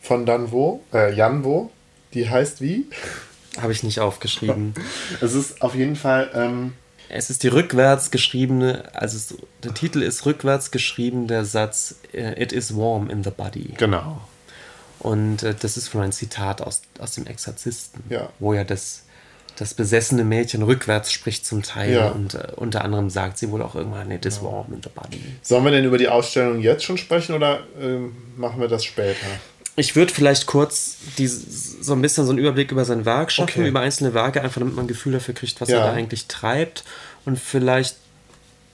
von 0.00 0.26
Danvo, 0.26 0.82
äh, 0.92 1.14
Janvo. 1.14 1.70
Die 2.14 2.28
heißt 2.28 2.60
wie? 2.60 2.86
Habe 3.60 3.72
ich 3.72 3.82
nicht 3.82 4.00
aufgeschrieben. 4.00 4.74
es 5.20 5.34
ist 5.34 5.62
auf 5.62 5.74
jeden 5.74 5.96
Fall. 5.96 6.30
Ähm, 6.34 6.72
es 7.08 7.28
ist 7.28 7.42
die 7.42 7.48
rückwärts 7.48 8.12
geschriebene, 8.12 8.84
also 8.94 9.16
es, 9.16 9.34
der 9.64 9.74
Titel 9.74 10.00
ist 10.00 10.24
rückwärts 10.26 10.70
geschrieben, 10.70 11.26
der 11.26 11.44
Satz 11.44 11.96
äh, 12.12 12.40
It 12.40 12.52
is 12.52 12.76
warm 12.76 13.10
in 13.10 13.24
the 13.24 13.30
body. 13.30 13.74
Genau. 13.76 14.20
Und 15.00 15.42
äh, 15.42 15.54
das 15.58 15.76
ist 15.76 15.88
von 15.88 16.02
einem 16.02 16.12
Zitat 16.12 16.62
aus, 16.62 16.82
aus 16.98 17.12
dem 17.12 17.26
Exorzisten, 17.26 18.04
ja. 18.08 18.28
wo 18.38 18.54
ja 18.54 18.64
das, 18.64 19.02
das 19.60 19.74
besessene 19.74 20.24
Mädchen 20.24 20.62
rückwärts 20.62 21.12
spricht 21.12 21.44
zum 21.44 21.62
Teil 21.62 21.92
ja. 21.92 22.08
und 22.08 22.34
äh, 22.34 22.48
unter 22.56 22.84
anderem 22.84 23.10
sagt 23.10 23.38
sie 23.38 23.50
wohl 23.50 23.60
auch 23.62 23.74
irgendwann 23.74 24.10
It 24.10 24.24
is 24.24 24.36
ja. 24.36 24.44
warm 24.44 24.72
in 24.72 24.82
the 24.82 24.88
body. 24.94 25.20
Sollen 25.42 25.64
wir 25.64 25.70
denn 25.70 25.84
über 25.84 25.98
die 25.98 26.08
Ausstellung 26.08 26.60
jetzt 26.60 26.84
schon 26.84 26.96
sprechen 26.96 27.34
oder 27.34 27.60
ähm, 27.80 28.16
machen 28.36 28.60
wir 28.60 28.68
das 28.68 28.84
später? 28.84 29.26
ich 29.76 29.96
würde 29.96 30.12
vielleicht 30.12 30.46
kurz 30.46 30.96
die, 31.18 31.26
so 31.26 31.92
ein 31.92 32.02
bisschen 32.02 32.24
so 32.24 32.30
einen 32.30 32.38
Überblick 32.38 32.70
über 32.70 32.84
sein 32.84 33.04
Werk 33.04 33.32
schaffen, 33.32 33.60
okay. 33.60 33.68
über 33.68 33.80
einzelne 33.80 34.14
Werke, 34.14 34.42
einfach 34.42 34.60
damit 34.60 34.74
man 34.74 34.84
ein 34.84 34.88
Gefühl 34.88 35.12
dafür 35.12 35.34
kriegt, 35.34 35.60
was 35.60 35.68
ja. 35.68 35.78
er 35.78 35.86
da 35.86 35.92
eigentlich 35.92 36.26
treibt. 36.26 36.84
Und 37.24 37.38
vielleicht 37.38 37.96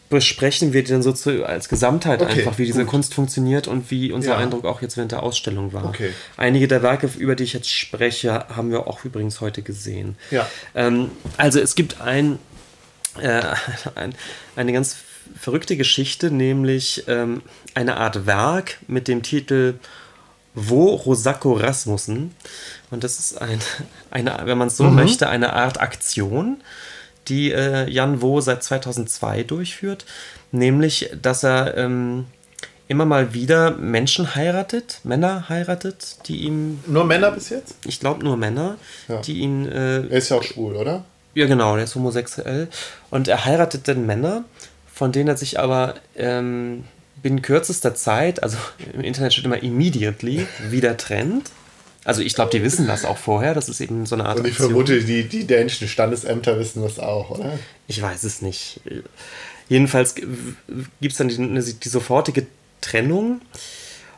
besprechen 0.09 0.73
wir 0.73 0.85
dann 0.85 1.03
so 1.03 1.13
zu, 1.13 1.45
als 1.45 1.69
Gesamtheit 1.69 2.23
okay, 2.23 2.41
einfach, 2.41 2.59
wie 2.59 2.67
diese 2.67 2.83
gut. 2.83 2.91
Kunst 2.91 3.15
funktioniert 3.15 3.67
und 3.67 3.91
wie 3.91 4.13
unser 4.13 4.33
ja. 4.33 4.37
Eindruck 4.37 4.65
auch 4.65 4.83
jetzt 4.83 4.97
während 4.97 5.13
der 5.13 5.23
Ausstellung 5.23 5.73
war. 5.73 5.87
Okay. 5.87 6.13
Einige 6.37 6.69
der 6.69 6.83
Werke, 6.83 7.11
über 7.19 7.35
die 7.35 7.45
ich 7.45 7.53
jetzt 7.53 7.71
spreche, 7.71 8.47
haben 8.55 8.71
wir 8.71 8.87
auch 8.87 9.05
übrigens 9.05 9.41
heute 9.41 9.63
gesehen. 9.63 10.17
Ja. 10.31 10.49
Ähm, 10.75 11.11
also 11.37 11.61
es 11.61 11.75
gibt 11.75 12.01
ein, 12.01 12.39
äh, 13.21 13.43
ein, 13.95 14.15
eine 14.55 14.73
ganz 14.73 14.97
verrückte 15.39 15.77
Geschichte, 15.77 16.31
nämlich 16.31 17.05
ähm, 17.09 17.43
eine 17.75 17.97
Art 17.97 18.27
Werk 18.27 18.79
mit 18.87 19.09
dem 19.09 19.23
Titel 19.23 19.75
wo 20.57 20.95
Rosako 20.95 21.53
Rasmussen. 21.53 22.35
Und 22.91 23.05
das 23.05 23.21
ist 23.21 23.41
ein, 23.41 23.61
eine, 24.11 24.41
wenn 24.45 24.59
man 24.59 24.69
es 24.69 24.77
so 24.77 24.85
mhm. 24.85 24.97
möchte, 24.97 25.29
eine 25.29 25.53
Art 25.53 25.81
Aktion, 25.81 26.63
die 27.29 27.53
äh, 27.53 27.89
Jan 27.89 28.23
Wo 28.23 28.41
seit 28.41 28.63
2002 28.63 29.45
durchführt. 29.45 30.05
Nämlich, 30.53 31.11
dass 31.21 31.43
er 31.43 31.77
ähm, 31.77 32.27
immer 32.89 33.05
mal 33.05 33.35
wieder 33.35 33.73
Menschen 33.73 34.35
heiratet, 34.35 35.01
Männer 35.05 35.49
heiratet, 35.49 36.19
die 36.27 36.45
ihm. 36.45 36.81
Nur 36.87 37.05
Männer 37.05 37.31
bis 37.31 37.51
jetzt? 37.51 37.77
Ich 37.85 38.01
glaube 38.01 38.25
nur 38.25 38.37
Männer, 38.37 38.77
ja. 39.09 39.21
die 39.21 39.39
ihn. 39.41 39.67
Äh, 39.67 40.07
er 40.07 40.11
ist 40.11 40.29
ja 40.29 40.37
auch 40.37 40.43
schwul, 40.43 40.77
oder? 40.77 41.05
Ja, 41.35 41.47
genau, 41.47 41.75
der 41.75 41.85
ist 41.85 41.95
homosexuell. 41.95 42.69
Und 43.11 43.29
er 43.29 43.45
heiratet 43.45 43.89
dann 43.89 44.07
Männer, 44.07 44.45
von 44.93 45.13
denen 45.13 45.29
er 45.29 45.37
sich 45.37 45.61
aber 45.61 45.97
ähm, 46.17 46.85
binnen 47.23 47.43
kürzester 47.43 47.95
Zeit, 47.95 48.43
also 48.43 48.57
im 48.95 49.03
Internet 49.03 49.33
steht 49.33 49.45
immer 49.45 49.63
immediately, 49.63 50.47
wieder 50.71 50.97
trennt. 50.97 51.51
Also 52.07 52.23
ich 52.23 52.35
glaube, 52.35 52.53
die 52.53 52.63
wissen 52.63 52.87
das 52.87 53.05
auch 53.05 53.19
vorher. 53.19 53.53
Das 53.53 53.69
ist 53.69 53.81
eben 53.81 54.07
so 54.07 54.15
eine 54.15 54.27
Art. 54.27 54.39
Und 54.39 54.47
ich 54.47 54.53
Aktion. 54.53 54.71
vermute, 54.71 55.03
die, 55.03 55.25
die 55.25 55.45
dänischen 55.45 55.89
Standesämter 55.89 56.57
wissen 56.59 56.83
das 56.83 57.01
auch, 57.01 57.31
oder? 57.31 57.59
Ich 57.89 58.01
weiß 58.01 58.23
es 58.23 58.43
nicht. 58.43 58.81
Jedenfalls 59.69 60.15
gibt 60.15 60.33
es 61.03 61.17
dann 61.17 61.29
die, 61.29 61.75
die, 61.75 61.89
sofortige 61.89 62.47
Trennung. 62.81 63.41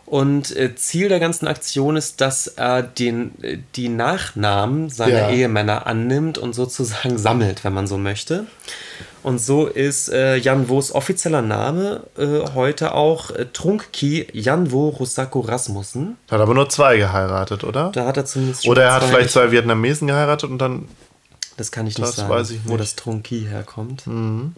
Und 0.04 0.54
äh, 0.54 0.74
Ziel 0.76 1.08
der 1.08 1.18
ganzen 1.18 1.48
Aktion 1.48 1.96
ist, 1.96 2.20
dass 2.20 2.46
er 2.46 2.82
den, 2.82 3.32
die 3.74 3.88
Nachnamen 3.88 4.90
seiner 4.90 5.30
ja. 5.30 5.30
Ehemänner 5.30 5.86
annimmt 5.86 6.36
und 6.36 6.54
sozusagen 6.54 7.16
sammelt, 7.16 7.64
wenn 7.64 7.72
man 7.72 7.86
so 7.86 7.96
möchte. 7.96 8.46
Und 9.28 9.42
so 9.42 9.66
ist 9.66 10.08
äh, 10.08 10.36
Jan 10.36 10.70
Wos 10.70 10.90
offizieller 10.90 11.42
Name 11.42 12.00
äh, 12.16 12.50
heute 12.54 12.94
auch 12.94 13.30
äh, 13.30 13.44
Trunkki 13.52 14.26
Wo 14.70 14.88
Rusako 14.88 15.40
Rasmussen. 15.40 16.16
Hat 16.30 16.40
aber 16.40 16.54
nur 16.54 16.70
zwei 16.70 16.96
geheiratet, 16.96 17.62
oder? 17.62 17.92
Da 17.92 18.06
hat 18.06 18.16
er 18.16 18.24
zumindest 18.24 18.66
Oder 18.66 18.84
er 18.84 18.94
hat 18.94 19.02
zwei 19.02 19.08
vielleicht 19.08 19.30
zwei 19.32 19.50
Vietnamesen 19.50 20.08
geheiratet 20.08 20.48
und 20.48 20.56
dann. 20.56 20.88
Das 21.58 21.70
kann 21.70 21.86
ich 21.86 21.98
nicht 21.98 22.10
sagen, 22.10 22.30
weiß 22.30 22.52
ich 22.52 22.60
nicht. 22.60 22.70
wo 22.70 22.78
das 22.78 22.96
Trunkki 22.96 23.46
herkommt. 23.46 24.06
Mhm. 24.06 24.54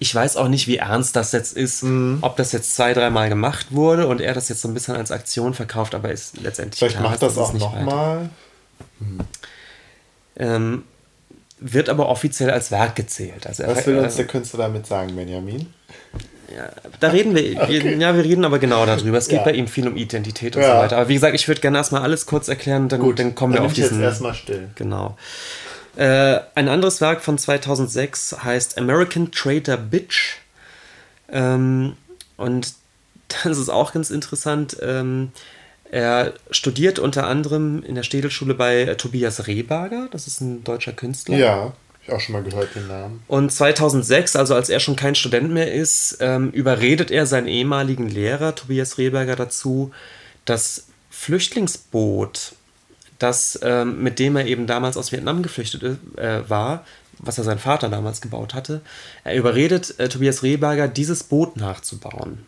Ich 0.00 0.12
weiß 0.12 0.36
auch 0.36 0.48
nicht, 0.48 0.66
wie 0.66 0.78
ernst 0.78 1.14
das 1.14 1.30
jetzt 1.30 1.56
ist, 1.56 1.84
mhm. 1.84 2.18
ob 2.22 2.36
das 2.38 2.50
jetzt 2.50 2.74
zwei, 2.74 2.92
dreimal 2.92 3.28
gemacht 3.28 3.66
wurde 3.70 4.08
und 4.08 4.20
er 4.20 4.34
das 4.34 4.48
jetzt 4.48 4.62
so 4.62 4.66
ein 4.66 4.74
bisschen 4.74 4.96
als 4.96 5.12
Aktion 5.12 5.54
verkauft, 5.54 5.94
aber 5.94 6.10
ist 6.10 6.40
letztendlich. 6.40 6.80
Vielleicht 6.80 6.96
klar, 6.96 7.10
macht 7.10 7.22
das, 7.22 7.36
das 7.36 7.44
auch 7.44 7.52
nochmal. 7.52 8.30
Mhm. 8.98 9.20
Ähm, 10.40 10.82
wird 11.60 11.88
aber 11.88 12.08
offiziell 12.08 12.50
als 12.50 12.70
Werk 12.70 12.96
gezählt. 12.96 13.46
Also 13.46 13.66
Was 13.66 13.86
will 13.86 13.98
uns 13.98 14.16
der 14.16 14.26
Künstler 14.26 14.60
damit 14.60 14.86
sagen, 14.86 15.16
Benjamin? 15.16 15.66
Ja, 16.54 16.70
da 17.00 17.08
reden 17.08 17.34
wir, 17.34 17.60
okay. 17.60 17.96
ja, 17.98 18.16
wir 18.16 18.24
reden 18.24 18.44
aber 18.44 18.58
genau 18.58 18.86
darüber. 18.86 19.18
Es 19.18 19.28
geht 19.28 19.38
ja. 19.38 19.44
bei 19.44 19.52
ihm 19.52 19.68
viel 19.68 19.86
um 19.86 19.96
Identität 19.96 20.56
und 20.56 20.62
ja. 20.62 20.76
so 20.76 20.82
weiter. 20.82 20.96
Aber 20.96 21.08
wie 21.08 21.14
gesagt, 21.14 21.34
ich 21.34 21.46
würde 21.46 21.60
gerne 21.60 21.76
erstmal 21.76 22.02
alles 22.02 22.24
kurz 22.24 22.48
erklären, 22.48 22.88
dann, 22.88 23.00
Gut, 23.00 23.18
dann 23.18 23.34
kommen 23.34 23.52
dann 23.52 23.62
wir 23.62 23.66
auf 23.66 23.74
diesen. 23.74 23.98
Jetzt 23.98 24.06
erstmal 24.06 24.34
still. 24.34 24.68
Genau. 24.74 25.16
Äh, 25.96 26.40
ein 26.54 26.68
anderes 26.68 27.00
Werk 27.00 27.22
von 27.22 27.36
2006 27.36 28.38
heißt 28.44 28.78
American 28.78 29.30
Traitor 29.30 29.76
Bitch. 29.76 30.36
Ähm, 31.30 31.96
und 32.38 32.72
das 33.44 33.58
ist 33.58 33.68
auch 33.68 33.92
ganz 33.92 34.10
interessant. 34.10 34.76
Ähm, 34.80 35.32
er 35.90 36.34
studiert 36.50 36.98
unter 36.98 37.26
anderem 37.26 37.82
in 37.82 37.94
der 37.94 38.02
Städelschule 38.02 38.54
bei 38.54 38.82
äh, 38.82 38.96
Tobias 38.96 39.46
Rehberger, 39.46 40.08
das 40.10 40.26
ist 40.26 40.40
ein 40.40 40.64
deutscher 40.64 40.92
Künstler. 40.92 41.36
Ja, 41.36 41.72
ich 42.04 42.12
auch 42.12 42.20
schon 42.20 42.34
mal 42.34 42.42
gehört 42.42 42.74
den 42.74 42.88
Namen. 42.88 43.22
Und 43.26 43.50
2006, 43.50 44.36
also 44.36 44.54
als 44.54 44.68
er 44.68 44.80
schon 44.80 44.96
kein 44.96 45.14
Student 45.14 45.50
mehr 45.50 45.72
ist, 45.72 46.18
ähm, 46.20 46.50
überredet 46.50 47.10
er 47.10 47.26
seinen 47.26 47.48
ehemaligen 47.48 48.08
Lehrer 48.08 48.54
Tobias 48.54 48.98
Rehberger 48.98 49.36
dazu, 49.36 49.92
das 50.44 50.86
Flüchtlingsboot, 51.10 52.52
das 53.18 53.58
ähm, 53.62 54.02
mit 54.02 54.18
dem 54.18 54.36
er 54.36 54.46
eben 54.46 54.66
damals 54.66 54.96
aus 54.96 55.10
Vietnam 55.10 55.42
geflüchtet 55.42 55.98
äh, 56.16 56.48
war, 56.48 56.84
was 57.18 57.38
er 57.38 57.44
sein 57.44 57.58
Vater 57.58 57.88
damals 57.88 58.20
gebaut 58.20 58.54
hatte, 58.54 58.82
er 59.24 59.34
überredet 59.34 59.98
äh, 59.98 60.08
Tobias 60.08 60.42
Rehberger, 60.42 60.86
dieses 60.86 61.24
Boot 61.24 61.56
nachzubauen 61.56 62.44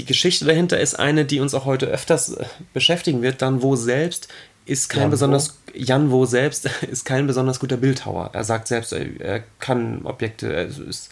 die 0.00 0.06
Geschichte 0.06 0.46
dahinter 0.46 0.80
ist 0.80 0.98
eine, 0.98 1.26
die 1.26 1.40
uns 1.40 1.52
auch 1.52 1.66
heute 1.66 1.86
öfters 1.86 2.32
äh, 2.32 2.44
beschäftigen 2.72 3.20
wird. 3.20 3.42
Dann 3.42 3.60
Wo 3.60 3.76
selbst 3.76 4.28
ist 4.64 4.88
kein 4.88 5.02
Jan 5.02 5.10
besonders 5.10 5.58
Jan 5.74 6.10
Wo 6.10 6.24
selbst 6.24 6.68
ist 6.90 7.04
kein 7.04 7.26
besonders 7.26 7.60
guter 7.60 7.76
Bildhauer. 7.76 8.30
Er 8.32 8.44
sagt 8.44 8.68
selbst, 8.68 8.92
er 8.92 9.42
kann 9.58 10.06
Objekte, 10.06 10.52
er 10.52 10.66
ist 10.66 11.10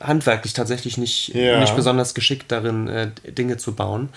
handwerklich 0.00 0.52
tatsächlich 0.52 0.98
nicht, 0.98 1.28
ja. 1.28 1.60
nicht 1.60 1.76
besonders 1.76 2.14
geschickt 2.14 2.50
darin, 2.50 2.88
äh, 2.88 3.10
Dinge 3.28 3.56
zu 3.56 3.74
bauen. 3.74 4.08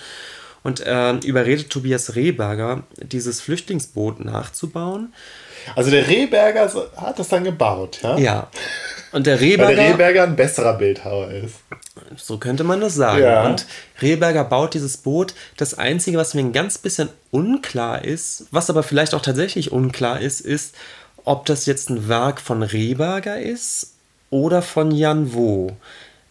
Und 0.64 0.80
äh, 0.80 1.14
überredet 1.18 1.70
Tobias 1.70 2.16
Rehberger, 2.16 2.84
dieses 2.98 3.40
Flüchtlingsboot 3.40 4.26
nachzubauen. 4.26 5.14
Also 5.76 5.92
der 5.92 6.08
Rehberger 6.08 6.72
hat 6.98 7.20
das 7.20 7.30
dann 7.30 7.44
gebaut, 7.44 8.00
ja? 8.04 8.18
Ja. 8.18 8.48
Und 9.12 9.28
der 9.28 9.40
Rehberger. 9.40 9.70
Weil 9.70 9.76
der 9.78 9.90
Rehberger 9.92 10.24
ein 10.24 10.36
besserer 10.36 10.74
Bildhauer 10.74 11.32
ist. 11.32 11.56
So 12.18 12.38
könnte 12.38 12.66
man 12.66 12.82
das 12.82 12.96
sagen. 12.96 13.24
Ja. 13.24 13.46
Und 13.46 13.66
Rehberger 14.02 14.44
baut 14.44 14.74
dieses 14.74 14.98
Boot. 14.98 15.34
Das 15.56 15.78
Einzige, 15.78 16.18
was 16.18 16.34
mir 16.34 16.42
ein 16.42 16.52
ganz 16.52 16.78
bisschen 16.78 17.10
unklar 17.32 18.04
ist, 18.04 18.48
was 18.52 18.70
aber 18.70 18.84
vielleicht 18.84 19.14
auch 19.14 19.22
tatsächlich 19.22 19.72
unklar 19.72 20.20
ist, 20.20 20.42
ist, 20.42 20.76
ob 21.24 21.46
das 21.46 21.66
jetzt 21.66 21.90
ein 21.90 22.08
Werk 22.10 22.42
von 22.42 22.62
Rehberger 22.62 23.40
ist 23.40 23.94
oder 24.30 24.62
von 24.62 24.92
Jan 24.92 25.34
Wo. 25.34 25.72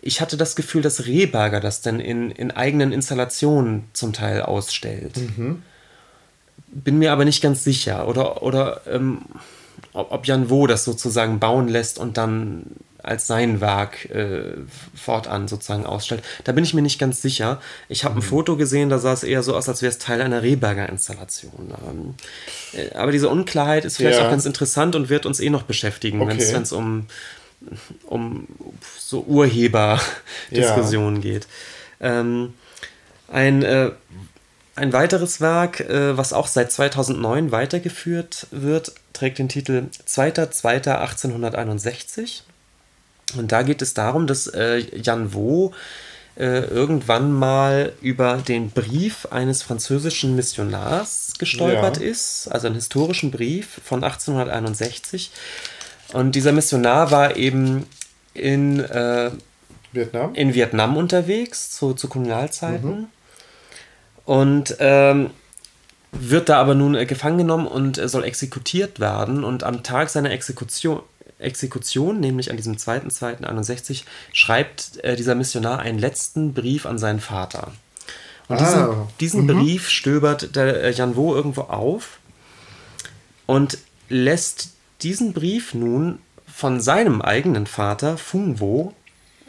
Ich 0.02 0.20
hatte 0.20 0.36
das 0.36 0.54
Gefühl, 0.54 0.82
dass 0.82 1.06
Rehberger 1.06 1.60
das 1.60 1.80
denn 1.80 2.00
in, 2.00 2.30
in 2.30 2.50
eigenen 2.50 2.92
Installationen 2.92 3.88
zum 3.94 4.12
Teil 4.12 4.42
ausstellt. 4.42 5.16
Mhm. 5.16 5.62
Bin 6.66 6.98
mir 6.98 7.12
aber 7.12 7.24
nicht 7.24 7.42
ganz 7.42 7.64
sicher. 7.64 8.08
Oder, 8.08 8.42
oder 8.42 8.80
ähm, 8.90 9.22
ob 9.92 10.26
Jan 10.26 10.50
Wo 10.50 10.66
das 10.66 10.84
sozusagen 10.84 11.38
bauen 11.38 11.68
lässt 11.68 11.98
und 11.98 12.16
dann 12.16 12.64
als 13.04 13.26
sein 13.26 13.60
Werk 13.60 14.06
äh, 14.06 14.54
fortan 14.94 15.46
sozusagen 15.46 15.84
ausstellt. 15.84 16.24
Da 16.44 16.52
bin 16.52 16.64
ich 16.64 16.72
mir 16.72 16.80
nicht 16.80 16.98
ganz 16.98 17.20
sicher. 17.20 17.60
Ich 17.88 18.02
habe 18.04 18.14
mhm. 18.14 18.20
ein 18.20 18.22
Foto 18.22 18.56
gesehen, 18.56 18.88
da 18.88 18.98
sah 18.98 19.12
es 19.12 19.22
eher 19.22 19.42
so 19.42 19.54
aus, 19.54 19.68
als 19.68 19.82
wäre 19.82 19.90
es 19.90 19.98
Teil 19.98 20.22
einer 20.22 20.42
Rehberger 20.42 20.88
Installation. 20.88 21.74
Ähm, 21.86 22.14
äh, 22.72 22.94
aber 22.94 23.12
diese 23.12 23.28
Unklarheit 23.28 23.84
ist 23.84 23.98
vielleicht 23.98 24.18
ja. 24.18 24.26
auch 24.26 24.30
ganz 24.30 24.46
interessant 24.46 24.96
und 24.96 25.10
wird 25.10 25.26
uns 25.26 25.38
eh 25.38 25.50
noch 25.50 25.64
beschäftigen, 25.64 26.22
okay. 26.22 26.38
wenn 26.50 26.62
es 26.62 26.72
um, 26.72 27.06
um 28.06 28.48
so 28.98 29.20
Urheber-Diskussionen 29.20 31.16
ja. 31.16 31.22
geht. 31.22 31.46
Ähm, 32.00 32.54
ein 33.28 33.62
äh, 33.62 33.90
ein 34.76 34.92
weiteres 34.92 35.40
Werk, 35.40 35.80
äh, 35.80 36.16
was 36.16 36.32
auch 36.32 36.46
seit 36.48 36.70
2009 36.72 37.52
weitergeführt 37.52 38.48
wird, 38.50 38.92
trägt 39.12 39.38
den 39.38 39.48
Titel 39.48 39.84
2.2.1861. 40.06 42.40
Und 43.36 43.52
da 43.52 43.62
geht 43.62 43.82
es 43.82 43.94
darum, 43.94 44.26
dass 44.26 44.48
äh, 44.48 44.78
Jan 45.00 45.32
Wo 45.32 45.72
äh, 46.36 46.64
irgendwann 46.64 47.32
mal 47.32 47.92
über 48.00 48.38
den 48.38 48.70
Brief 48.70 49.26
eines 49.30 49.62
französischen 49.62 50.34
Missionars 50.34 51.34
gestolpert 51.38 51.98
ja. 51.98 52.06
ist, 52.06 52.48
also 52.48 52.66
einen 52.66 52.74
historischen 52.76 53.30
Brief 53.30 53.80
von 53.84 54.02
1861, 54.02 55.30
Und 56.12 56.34
dieser 56.34 56.50
Missionar 56.52 57.12
war 57.12 57.36
eben 57.36 57.86
in, 58.34 58.80
äh, 58.80 59.30
Vietnam? 59.92 60.34
in 60.34 60.54
Vietnam 60.54 60.96
unterwegs, 60.96 61.70
zu, 61.70 61.94
zu 61.94 62.08
Kolonialzeiten. 62.08 62.90
Mhm. 62.90 63.06
Und 64.24 64.76
ähm, 64.78 65.30
wird 66.12 66.48
da 66.48 66.60
aber 66.60 66.74
nun 66.74 66.94
äh, 66.94 67.06
gefangen 67.06 67.38
genommen 67.38 67.66
und 67.66 67.98
äh, 67.98 68.08
soll 68.08 68.24
exekutiert 68.24 69.00
werden. 69.00 69.44
Und 69.44 69.64
am 69.64 69.82
Tag 69.82 70.08
seiner 70.08 70.30
Exekution, 70.30 71.00
Exekution, 71.38 72.20
nämlich 72.20 72.50
an 72.50 72.56
diesem 72.56 72.76
2.2.61, 72.76 74.04
schreibt 74.32 75.02
äh, 75.02 75.16
dieser 75.16 75.34
Missionar 75.34 75.80
einen 75.80 75.98
letzten 75.98 76.54
Brief 76.54 76.86
an 76.86 76.98
seinen 76.98 77.20
Vater. 77.20 77.72
Und 78.48 78.60
diesen, 78.60 78.80
ah, 78.80 79.08
diesen 79.20 79.42
mhm. 79.42 79.46
Brief 79.48 79.88
stöbert 79.88 80.54
der 80.54 80.82
äh, 80.84 80.92
Jan 80.92 81.16
Wo 81.16 81.34
irgendwo 81.34 81.62
auf 81.62 82.18
und 83.46 83.78
lässt 84.08 84.72
diesen 85.02 85.32
Brief 85.32 85.74
nun 85.74 86.18
von 86.46 86.80
seinem 86.80 87.22
eigenen 87.22 87.66
Vater, 87.66 88.16
Fung 88.18 88.60
Wo, 88.60 88.92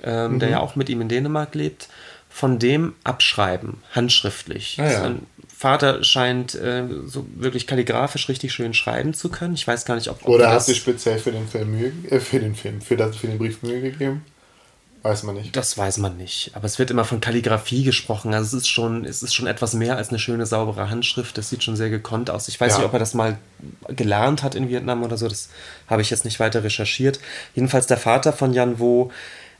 ähm, 0.04 0.34
mhm. 0.34 0.40
der 0.40 0.50
ja 0.50 0.60
auch 0.60 0.76
mit 0.76 0.90
ihm 0.90 1.02
in 1.02 1.10
Dänemark 1.10 1.56
lebt, 1.56 1.90
von 2.36 2.60
dem 2.60 2.96
abschreiben, 3.06 3.78
handschriftlich. 3.94 4.76
Ah, 4.78 4.84
ja. 4.84 5.00
Sein 5.00 5.26
Vater 5.58 6.04
scheint 6.04 6.54
äh, 6.54 6.84
so 7.06 7.26
wirklich 7.34 7.66
kalligrafisch 7.66 8.28
richtig 8.28 8.52
schön 8.52 8.74
schreiben 8.74 9.14
zu 9.14 9.30
können. 9.30 9.54
Ich 9.54 9.66
weiß 9.66 9.86
gar 9.86 9.96
nicht, 9.96 10.10
ob. 10.10 10.22
ob 10.24 10.28
Oder 10.28 10.52
hat 10.52 10.66
sich 10.66 10.76
speziell 10.76 11.18
für 11.18 11.32
den 11.32 11.48
Film 11.48 11.72
Mühe, 11.72 11.94
äh, 12.10 12.20
für 12.20 12.42
den 12.42 12.54
Film, 12.54 12.82
für, 12.82 12.98
das, 12.98 13.16
für 13.16 13.28
den 13.28 13.38
Brief 13.38 13.62
Mühe 13.62 13.80
gegeben? 13.80 14.26
Weiß 15.02 15.24
man 15.24 15.36
nicht. 15.36 15.56
Das 15.56 15.78
weiß 15.78 16.00
man 16.00 16.18
nicht. 16.18 16.52
Aber 16.56 16.66
es 16.66 16.78
wird 16.78 16.92
immer 16.92 17.06
von 17.06 17.22
Kalligrafie 17.22 17.86
gesprochen. 17.86 18.34
Also 18.34 18.58
es 18.58 18.64
ist 18.64 18.70
schon, 18.70 19.06
es 19.06 19.24
ist 19.24 19.34
schon 19.34 19.48
etwas 19.48 19.74
mehr 19.74 19.96
als 19.96 20.10
eine 20.10 20.20
schöne, 20.20 20.46
saubere 20.46 20.90
Handschrift. 20.90 21.38
Das 21.38 21.50
sieht 21.50 21.64
schon 21.64 21.78
sehr 21.78 21.90
gekonnt 21.90 22.30
aus. 22.30 22.50
Ich 22.50 22.60
weiß 22.60 22.74
ja. 22.74 22.78
nicht, 22.80 22.88
ob 22.88 22.92
er 22.92 23.00
das 23.00 23.14
mal 23.14 23.38
gelernt 23.88 24.44
hat 24.44 24.56
in 24.56 24.68
Vietnam 24.68 25.04
oder 25.04 25.16
so. 25.16 25.30
Das 25.30 25.48
habe 25.88 26.02
ich 26.02 26.10
jetzt 26.10 26.26
nicht 26.26 26.42
weiter 26.42 26.66
recherchiert. 26.66 27.22
Jedenfalls 27.54 27.88
der 27.88 27.98
Vater 27.98 28.34
von 28.34 28.52
Jan 28.52 28.78
Wo 28.78 29.10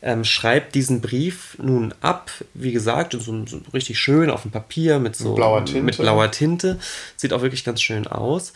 ähm, 0.06 0.24
schreibt 0.24 0.76
diesen 0.76 1.02
Brief 1.02 1.58
nun 1.60 1.94
ab, 2.00 2.30
wie 2.54 2.72
gesagt, 2.72 3.14
so, 3.14 3.20
so 3.20 3.60
richtig 3.74 4.00
schön 4.00 4.30
auf 4.30 4.44
dem 4.44 4.52
Papier 4.52 5.00
mit 5.00 5.16
so 5.16 5.34
blauer 5.34 5.66
Tinte. 5.66 5.82
mit 5.82 5.98
blauer 5.98 6.30
Tinte. 6.30 6.80
Sieht 7.18 7.34
auch 7.34 7.42
wirklich 7.42 7.66
ganz 7.66 7.82
schön 7.82 8.06
aus. 8.06 8.54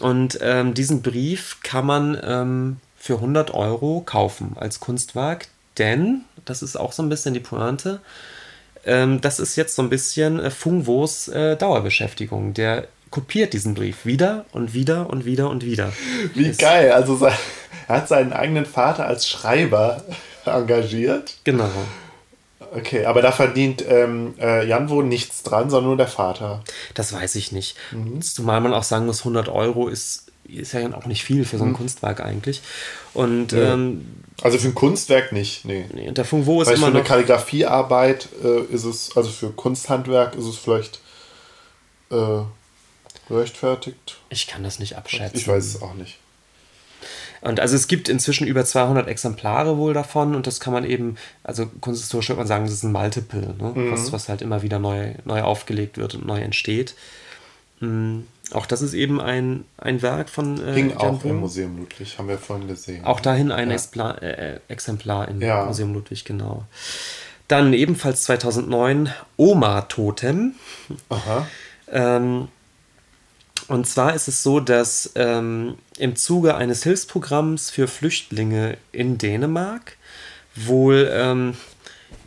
Und 0.00 0.38
ähm, 0.40 0.72
diesen 0.72 1.02
Brief 1.02 1.58
kann 1.62 1.84
man 1.84 2.18
ähm, 2.24 2.76
für 2.96 3.16
100 3.16 3.52
Euro 3.52 4.02
kaufen 4.06 4.56
als 4.56 4.80
Kunstwerk, 4.80 5.48
denn, 5.76 6.22
das 6.46 6.62
ist 6.62 6.76
auch 6.76 6.92
so 6.92 7.02
ein 7.02 7.10
bisschen 7.10 7.34
die 7.34 7.40
Pointe, 7.40 8.00
ähm, 8.86 9.20
das 9.20 9.38
ist 9.38 9.54
jetzt 9.56 9.74
so 9.76 9.82
ein 9.82 9.90
bisschen 9.90 10.40
äh, 10.40 10.50
Fungwos 10.50 11.28
äh, 11.28 11.56
Dauerbeschäftigung. 11.56 12.54
Der 12.54 12.88
kopiert 13.10 13.52
diesen 13.52 13.74
Brief 13.74 14.06
wieder 14.06 14.46
und 14.52 14.72
wieder 14.72 15.10
und 15.10 15.26
wieder 15.26 15.50
und 15.50 15.62
wieder. 15.62 15.92
Wie 16.34 16.46
ist, 16.46 16.58
geil. 16.58 16.92
Also 16.92 17.18
er 17.22 17.36
hat 17.86 18.08
seinen 18.08 18.32
eigenen 18.32 18.64
Vater 18.64 19.06
als 19.06 19.28
Schreiber 19.28 20.02
engagiert. 20.46 21.38
Genau. 21.44 21.70
Okay, 22.72 23.04
aber 23.04 23.22
da 23.22 23.32
verdient 23.32 23.84
ähm, 23.88 24.34
äh, 24.38 24.66
Janwo 24.66 25.02
nichts 25.02 25.42
dran, 25.42 25.70
sondern 25.70 25.88
nur 25.88 25.96
der 25.96 26.08
Vater. 26.08 26.62
Das 26.94 27.12
weiß 27.12 27.34
ich 27.36 27.52
nicht. 27.52 27.76
Mhm. 27.92 28.20
Zumal 28.22 28.60
man 28.60 28.74
auch 28.74 28.82
sagen 28.82 29.06
muss, 29.06 29.20
100 29.20 29.48
Euro 29.48 29.88
ist, 29.88 30.26
ist 30.44 30.72
ja 30.72 30.92
auch 30.94 31.06
nicht 31.06 31.22
viel 31.22 31.44
für 31.44 31.58
so 31.58 31.64
ein 31.64 31.70
mhm. 31.70 31.76
Kunstwerk 31.76 32.20
eigentlich. 32.20 32.62
Und, 33.14 33.52
ja. 33.52 33.74
ähm, 33.74 34.06
also 34.42 34.58
für 34.58 34.68
ein 34.68 34.74
Kunstwerk 34.74 35.32
nicht, 35.32 35.64
nee. 35.64 35.86
nee 35.94 36.08
und 36.08 36.18
der 36.18 36.24
Funk 36.24 36.46
Wo 36.46 36.60
ist 36.60 36.68
Weil 36.68 36.76
immer 36.76 36.88
für 36.88 36.94
eine 36.94 37.04
Kalligrafiearbeit 37.04 38.28
äh, 38.42 38.62
ist 38.64 38.84
es, 38.84 39.16
also 39.16 39.30
für 39.30 39.50
Kunsthandwerk 39.50 40.34
ist 40.34 40.44
es 40.44 40.56
vielleicht 40.56 41.00
äh, 42.10 42.42
rechtfertigt. 43.30 44.18
Ich 44.28 44.46
kann 44.46 44.62
das 44.62 44.78
nicht 44.78 44.96
abschätzen. 44.96 45.38
Ich 45.38 45.48
weiß 45.48 45.64
es 45.64 45.82
auch 45.82 45.94
nicht. 45.94 46.18
Und 47.40 47.60
also 47.60 47.76
es 47.76 47.88
gibt 47.88 48.08
inzwischen 48.08 48.46
über 48.46 48.64
200 48.64 49.08
Exemplare 49.08 49.78
wohl 49.78 49.94
davon 49.94 50.34
und 50.34 50.46
das 50.46 50.60
kann 50.60 50.72
man 50.72 50.84
eben, 50.84 51.16
also 51.44 51.66
kunsthistorisch 51.80 52.28
würde 52.28 52.38
man 52.38 52.46
sagen, 52.46 52.64
das 52.64 52.74
ist 52.74 52.82
ein 52.82 52.92
Multiple, 52.92 53.54
ne? 53.58 53.72
Mhm. 53.74 53.92
was, 53.92 54.12
was 54.12 54.28
halt 54.28 54.42
immer 54.42 54.62
wieder 54.62 54.78
neu, 54.78 55.14
neu 55.24 55.42
aufgelegt 55.42 55.98
wird 55.98 56.14
und 56.14 56.26
neu 56.26 56.40
entsteht. 56.40 56.94
Mhm. 57.80 58.26
Auch 58.52 58.66
das 58.66 58.80
ist 58.80 58.94
eben 58.94 59.20
ein, 59.20 59.64
ein 59.76 60.02
Werk 60.02 60.28
von 60.28 60.64
äh, 60.64 60.72
Hing 60.74 60.96
auch 60.96 61.24
im 61.24 61.40
Museum 61.40 61.78
Ludwig, 61.78 62.16
haben 62.18 62.28
wir 62.28 62.38
vorhin 62.38 62.68
gesehen. 62.68 63.04
Auch 63.04 63.20
dahin 63.20 63.50
ein 63.50 63.68
ja. 63.68 63.74
Expla 63.74 64.12
äh, 64.18 64.60
Exemplar 64.68 65.28
im 65.28 65.40
ja. 65.40 65.64
Museum 65.64 65.92
Ludwig, 65.92 66.24
genau. 66.24 66.64
Dann 67.48 67.72
ebenfalls 67.72 68.22
2009 68.22 69.12
Oma 69.36 69.82
Totem. 69.82 70.54
Aha. 71.08 71.46
Ähm, 71.90 72.48
und 73.68 73.86
zwar 73.86 74.14
ist 74.14 74.28
es 74.28 74.42
so, 74.42 74.60
dass 74.60 75.12
ähm, 75.16 75.76
im 75.98 76.16
Zuge 76.16 76.56
eines 76.56 76.82
Hilfsprogramms 76.82 77.70
für 77.70 77.86
Flüchtlinge 77.88 78.76
in 78.92 79.16
Dänemark 79.18 79.96
wohl, 80.54 81.10
ähm, 81.12 81.54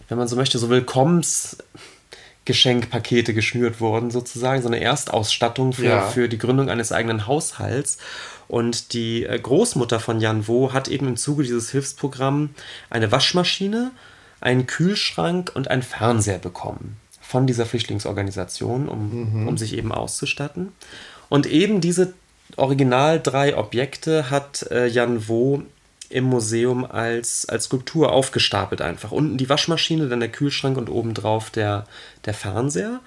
wenn 0.07 0.17
man 0.17 0.27
so 0.27 0.35
möchte, 0.35 0.59
so 0.59 0.69
Willkommensgeschenkpakete 0.69 3.33
geschnürt 3.33 3.81
wurden, 3.81 4.11
sozusagen, 4.11 4.61
so 4.61 4.67
eine 4.67 4.79
Erstausstattung 4.79 5.73
für, 5.73 5.85
ja. 5.85 6.07
für 6.07 6.29
die 6.29 6.37
Gründung 6.37 6.69
eines 6.69 6.91
eigenen 6.91 7.25
Haushalts. 7.27 7.97
Und 8.47 8.93
die 8.93 9.25
äh, 9.25 9.39
Großmutter 9.39 9.99
von 9.99 10.19
Jan 10.19 10.47
Wo 10.47 10.73
hat 10.73 10.87
eben 10.87 11.07
im 11.07 11.17
Zuge 11.17 11.43
dieses 11.43 11.71
Hilfsprogramms 11.71 12.49
eine 12.89 13.11
Waschmaschine, 13.11 13.91
einen 14.41 14.67
Kühlschrank 14.67 15.51
und 15.53 15.69
einen 15.69 15.83
Fernseher 15.83 16.39
bekommen 16.39 16.97
von 17.21 17.45
dieser 17.45 17.67
Flüchtlingsorganisation, 17.67 18.89
um, 18.89 19.41
mhm. 19.41 19.47
um 19.47 19.57
sich 19.57 19.77
eben 19.77 19.91
auszustatten. 19.91 20.71
Und 21.29 21.45
eben 21.45 21.79
diese 21.79 22.13
original 22.57 23.19
drei 23.19 23.57
Objekte 23.57 24.29
hat 24.29 24.63
äh, 24.71 24.87
Jan 24.87 25.27
Wo 25.27 25.63
im 26.09 26.23
Museum 26.23 26.85
als, 26.85 27.47
als 27.47 27.65
Skulptur 27.65 28.11
aufgestapelt 28.11 28.81
einfach. 28.81 29.11
Unten 29.11 29.37
die 29.37 29.47
Waschmaschine, 29.47 30.07
dann 30.07 30.19
der 30.19 30.29
Kühlschrank 30.29 30.77
und 30.77 30.89
obendrauf 30.89 31.49
der, 31.51 31.85
der 32.25 32.33
Fernseher. 32.33 32.99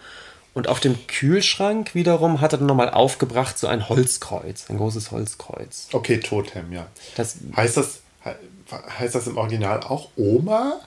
Und 0.55 0.69
auf 0.69 0.81
dem 0.81 1.07
Kühlschrank 1.07 1.95
wiederum 1.95 2.41
hat 2.41 2.53
er 2.53 2.59
dann 2.59 2.67
nochmal 2.67 2.91
aufgebracht 2.91 3.59
so 3.59 3.67
ein 3.67 3.89
Holzkreuz, 3.89 4.67
ein 4.69 4.77
großes 4.77 5.11
Holzkreuz. 5.11 5.89
Okay, 5.93 6.21
Totem, 6.21 6.73
ja. 6.73 6.87
Das, 7.17 7.37
heißt, 7.57 7.77
das, 7.79 8.01
heißt 8.99 9.15
das 9.15 9.27
im 9.27 9.39
Original 9.39 9.81
auch 9.81 10.11
Oma? 10.17 10.81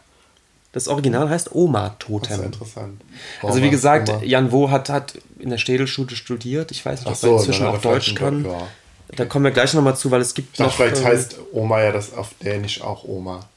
Das 0.71 0.87
Original 0.87 1.29
heißt 1.29 1.55
Oma-Totem. 1.55 2.29
Das 2.29 2.39
ist 2.39 2.45
interessant. 2.45 3.01
Oma, 3.41 3.49
also 3.49 3.63
wie 3.63 3.69
gesagt, 3.69 4.09
Oma. 4.09 4.23
Jan 4.23 4.51
Wo 4.51 4.69
hat, 4.69 4.89
hat 4.89 5.13
in 5.45 5.51
der 5.51 5.59
Städelschule 5.59 6.15
studiert. 6.15 6.71
Ich 6.71 6.83
weiß 6.85 7.01
nicht, 7.01 7.09
ob 7.09 7.15
so, 7.15 7.27
er 7.27 7.37
inzwischen 7.37 7.67
auch 7.67 7.79
Deutsch 7.79 8.15
kann. 8.15 8.43
Ja. 8.43 8.67
Da 9.15 9.25
kommen 9.25 9.45
wir 9.45 9.51
gleich 9.51 9.73
nochmal 9.75 9.95
zu, 9.95 10.09
weil 10.09 10.19
es 10.19 10.33
gibt 10.33 10.59
noch... 10.59 10.73
Vielleicht 10.73 10.97
äh, 10.97 11.05
heißt 11.05 11.37
Oma 11.53 11.81
ja 11.83 11.91
das 11.91 12.13
auf 12.13 12.31
Dänisch 12.43 12.81
auch 12.81 13.03
Oma. 13.03 13.47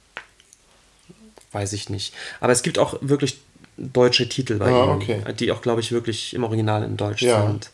Weiß 1.53 1.73
ich 1.73 1.89
nicht. 1.89 2.15
Aber 2.41 2.53
es 2.53 2.63
gibt 2.63 2.79
auch 2.79 2.99
wirklich 3.01 3.41
deutsche 3.79 4.29
Titel 4.29 4.59
bei 4.59 4.67
ah, 4.67 4.85
ihm, 4.85 4.91
okay. 4.91 5.23
die 5.39 5.51
auch, 5.51 5.63
glaube 5.63 5.81
ich, 5.81 5.91
wirklich 5.91 6.35
im 6.35 6.45
Original 6.45 6.83
in 6.83 6.99
Deutsch 6.99 7.23
ja. 7.23 7.47
sind. 7.47 7.71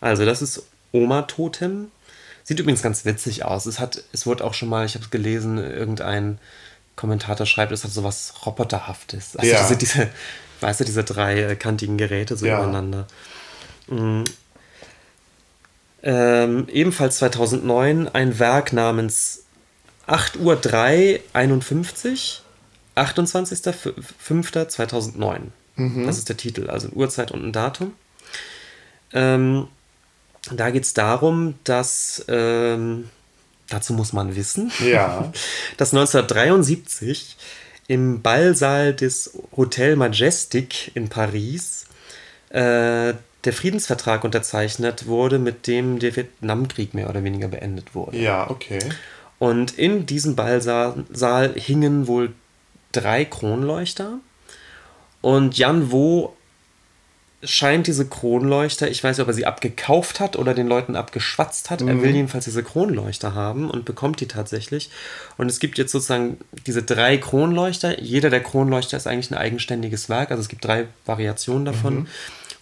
Also 0.00 0.24
das 0.24 0.40
ist 0.40 0.62
Oma-Totem. 0.92 1.90
Sieht 2.44 2.58
übrigens 2.58 2.80
ganz 2.80 3.04
witzig 3.04 3.44
aus. 3.44 3.66
Es 3.66 3.78
hat, 3.78 4.02
es 4.12 4.26
wurde 4.26 4.42
auch 4.42 4.54
schon 4.54 4.70
mal, 4.70 4.86
ich 4.86 4.94
habe 4.94 5.04
es 5.04 5.10
gelesen, 5.10 5.58
irgendein 5.58 6.38
Kommentator 6.96 7.44
schreibt, 7.44 7.72
es 7.72 7.84
hat 7.84 7.90
so 7.90 8.04
was 8.04 8.32
Roboterhaftes. 8.46 9.36
Also 9.36 9.52
ja. 9.52 9.60
diese, 9.60 9.76
diese, 9.76 10.08
weißt 10.60 10.80
du, 10.80 10.84
diese 10.84 11.04
drei 11.04 11.42
äh, 11.42 11.56
kantigen 11.56 11.98
Geräte 11.98 12.36
so 12.36 12.46
ja. 12.46 12.58
übereinander. 12.58 13.06
Mhm. 13.88 14.24
Ähm, 16.02 16.66
ebenfalls 16.70 17.18
2009 17.18 18.08
ein 18.08 18.38
Werk 18.38 18.72
namens 18.72 19.44
8 20.06 20.36
Uhr 20.36 20.56
3, 20.56 21.20
51, 21.32 22.42
28.05.2009. 22.96 25.38
Mhm. 25.76 26.06
Das 26.06 26.18
ist 26.18 26.28
der 26.28 26.36
Titel, 26.36 26.68
also 26.68 26.88
Uhrzeit 26.88 27.32
und 27.32 27.42
ein 27.44 27.52
Datum. 27.52 27.94
Ähm, 29.12 29.68
da 30.52 30.70
geht 30.70 30.84
es 30.84 30.92
darum, 30.92 31.54
dass 31.64 32.22
ähm, 32.28 33.08
dazu 33.68 33.94
muss 33.94 34.12
man 34.12 34.36
wissen, 34.36 34.70
ja. 34.80 35.32
dass 35.76 35.94
1973 35.94 37.36
im 37.86 38.22
Ballsaal 38.22 38.94
des 38.94 39.38
Hotel 39.56 39.96
Majestic 39.96 40.94
in 40.94 41.08
Paris 41.08 41.86
äh, 42.50 43.14
der 43.44 43.52
Friedensvertrag 43.52 44.24
unterzeichnet 44.24 45.06
wurde, 45.06 45.38
mit 45.38 45.66
dem 45.66 45.98
der 45.98 46.16
Vietnamkrieg 46.16 46.94
mehr 46.94 47.10
oder 47.10 47.24
weniger 47.24 47.48
beendet 47.48 47.94
wurde. 47.94 48.16
Ja, 48.16 48.48
okay. 48.50 48.80
Und 49.38 49.76
in 49.78 50.06
diesem 50.06 50.36
Ballsaal 50.36 51.52
hingen 51.56 52.06
wohl 52.06 52.32
drei 52.92 53.24
Kronleuchter. 53.24 54.18
Und 55.20 55.58
Jan 55.58 55.90
Wo 55.90 56.34
scheint 57.42 57.86
diese 57.86 58.06
Kronleuchter, 58.06 58.88
ich 58.88 59.04
weiß 59.04 59.16
nicht, 59.16 59.22
ob 59.22 59.28
er 59.28 59.34
sie 59.34 59.46
abgekauft 59.46 60.20
hat 60.20 60.36
oder 60.36 60.54
den 60.54 60.66
Leuten 60.66 60.96
abgeschwatzt 60.96 61.70
hat. 61.70 61.80
Mhm. 61.80 61.88
Er 61.88 62.02
will 62.02 62.10
mhm. 62.10 62.16
jedenfalls 62.16 62.44
diese 62.44 62.62
Kronleuchter 62.62 63.34
haben 63.34 63.70
und 63.70 63.84
bekommt 63.84 64.20
die 64.20 64.28
tatsächlich. 64.28 64.90
Und 65.36 65.50
es 65.50 65.60
gibt 65.60 65.78
jetzt 65.78 65.92
sozusagen 65.92 66.38
diese 66.66 66.82
drei 66.82 67.18
Kronleuchter. 67.18 68.00
Jeder 68.00 68.30
der 68.30 68.42
Kronleuchter 68.42 68.96
ist 68.96 69.06
eigentlich 69.06 69.30
ein 69.30 69.36
eigenständiges 69.36 70.08
Werk. 70.08 70.30
Also 70.30 70.40
es 70.40 70.48
gibt 70.48 70.64
drei 70.64 70.86
Variationen 71.04 71.64
davon. 71.64 71.94
Mhm. 71.94 72.06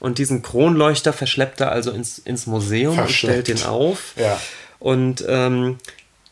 Und 0.03 0.19
diesen 0.19 0.43
Kronleuchter 0.43 1.13
verschleppt 1.13 1.61
er 1.61 1.71
also 1.71 1.93
ins, 1.93 2.19
ins 2.19 2.49
Museum 2.49 2.99
und 2.99 3.09
stellt 3.09 3.47
den 3.47 3.63
auf. 3.63 4.15
Ja. 4.17 4.37
Und 4.81 5.25
ähm, 5.29 5.79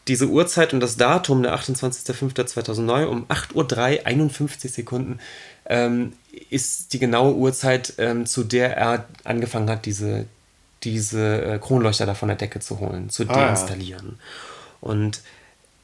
diese 0.08 0.26
Uhrzeit 0.26 0.74
und 0.74 0.80
das 0.80 0.96
Datum, 0.96 1.44
der 1.44 1.54
28.05.2009 1.54 3.04
um 3.04 3.26
8.03 3.26 3.54
Uhr 3.54 4.06
51 4.08 4.72
Sekunden, 4.72 5.20
ähm, 5.66 6.14
ist 6.50 6.94
die 6.94 6.98
genaue 6.98 7.36
Uhrzeit, 7.36 7.94
ähm, 7.98 8.26
zu 8.26 8.42
der 8.42 8.76
er 8.76 9.04
angefangen 9.22 9.70
hat, 9.70 9.86
diese, 9.86 10.26
diese 10.82 11.40
äh, 11.40 11.58
Kronleuchter 11.60 12.06
da 12.06 12.14
von 12.14 12.26
der 12.26 12.38
Decke 12.38 12.58
zu 12.58 12.80
holen, 12.80 13.08
zu 13.08 13.22
ah, 13.28 13.32
deinstallieren. 13.32 14.18
Ja. 14.18 14.88
Und 14.88 15.22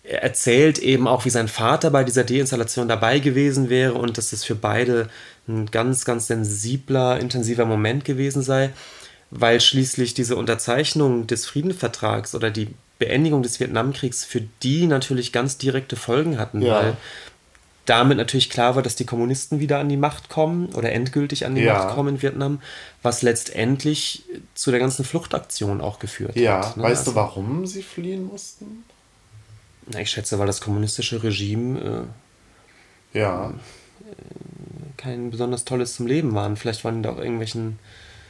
er 0.02 0.24
erzählt 0.24 0.80
eben 0.80 1.06
auch, 1.06 1.24
wie 1.24 1.30
sein 1.30 1.46
Vater 1.46 1.92
bei 1.92 2.02
dieser 2.02 2.24
Deinstallation 2.24 2.88
dabei 2.88 3.20
gewesen 3.20 3.68
wäre 3.68 3.94
und 3.94 4.18
dass 4.18 4.32
es 4.32 4.42
für 4.42 4.56
beide 4.56 5.08
ein 5.48 5.66
ganz, 5.66 6.04
ganz 6.04 6.26
sensibler, 6.26 7.20
intensiver 7.20 7.64
Moment 7.64 8.04
gewesen 8.04 8.42
sei, 8.42 8.70
weil 9.30 9.60
schließlich 9.60 10.14
diese 10.14 10.36
Unterzeichnung 10.36 11.26
des 11.26 11.46
Friedensvertrags 11.46 12.34
oder 12.34 12.50
die 12.50 12.68
Beendigung 12.98 13.42
des 13.42 13.60
Vietnamkriegs 13.60 14.24
für 14.24 14.42
die 14.62 14.86
natürlich 14.86 15.32
ganz 15.32 15.58
direkte 15.58 15.96
Folgen 15.96 16.38
hatten, 16.38 16.62
ja. 16.62 16.74
weil 16.74 16.96
damit 17.84 18.18
natürlich 18.18 18.50
klar 18.50 18.74
war, 18.74 18.82
dass 18.82 18.96
die 18.96 19.06
Kommunisten 19.06 19.60
wieder 19.60 19.78
an 19.78 19.88
die 19.88 19.96
Macht 19.96 20.28
kommen 20.28 20.74
oder 20.74 20.92
endgültig 20.92 21.46
an 21.46 21.54
die 21.54 21.62
ja. 21.62 21.74
Macht 21.74 21.94
kommen 21.94 22.16
in 22.16 22.22
Vietnam, 22.22 22.60
was 23.02 23.22
letztendlich 23.22 24.24
zu 24.54 24.70
der 24.72 24.80
ganzen 24.80 25.04
Fluchtaktion 25.04 25.80
auch 25.80 25.98
geführt 25.98 26.34
ja. 26.36 26.58
hat. 26.58 26.76
Ja, 26.76 26.76
ne? 26.76 26.82
weißt 26.82 27.00
also, 27.00 27.12
du, 27.12 27.16
warum 27.16 27.66
sie 27.66 27.82
fliehen 27.82 28.26
mussten? 28.26 28.84
Na, 29.86 30.00
ich 30.00 30.10
schätze, 30.10 30.38
weil 30.38 30.48
das 30.48 30.60
kommunistische 30.60 31.22
Regime 31.22 32.08
äh, 33.12 33.18
ja. 33.18 33.50
Äh, 33.50 33.52
kein 34.96 35.30
besonders 35.30 35.64
tolles 35.64 35.94
zum 35.94 36.06
Leben 36.06 36.34
waren. 36.34 36.56
Vielleicht 36.56 36.84
waren 36.84 37.02
die 37.02 37.08
auch 37.08 37.18
irgendwelchen. 37.18 37.78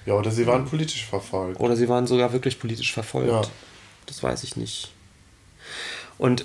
Ja, 0.04 0.14
oder 0.14 0.30
sie 0.30 0.46
waren 0.46 0.66
politisch 0.66 1.04
verfolgt. 1.04 1.60
Oder 1.60 1.76
sie 1.76 1.88
waren 1.88 2.06
sogar 2.06 2.32
wirklich 2.32 2.60
politisch 2.60 2.92
verfolgt. 2.92 3.30
Ja. 3.30 3.42
Das 4.06 4.22
weiß 4.22 4.44
ich 4.44 4.56
nicht. 4.56 4.92
Und 6.18 6.44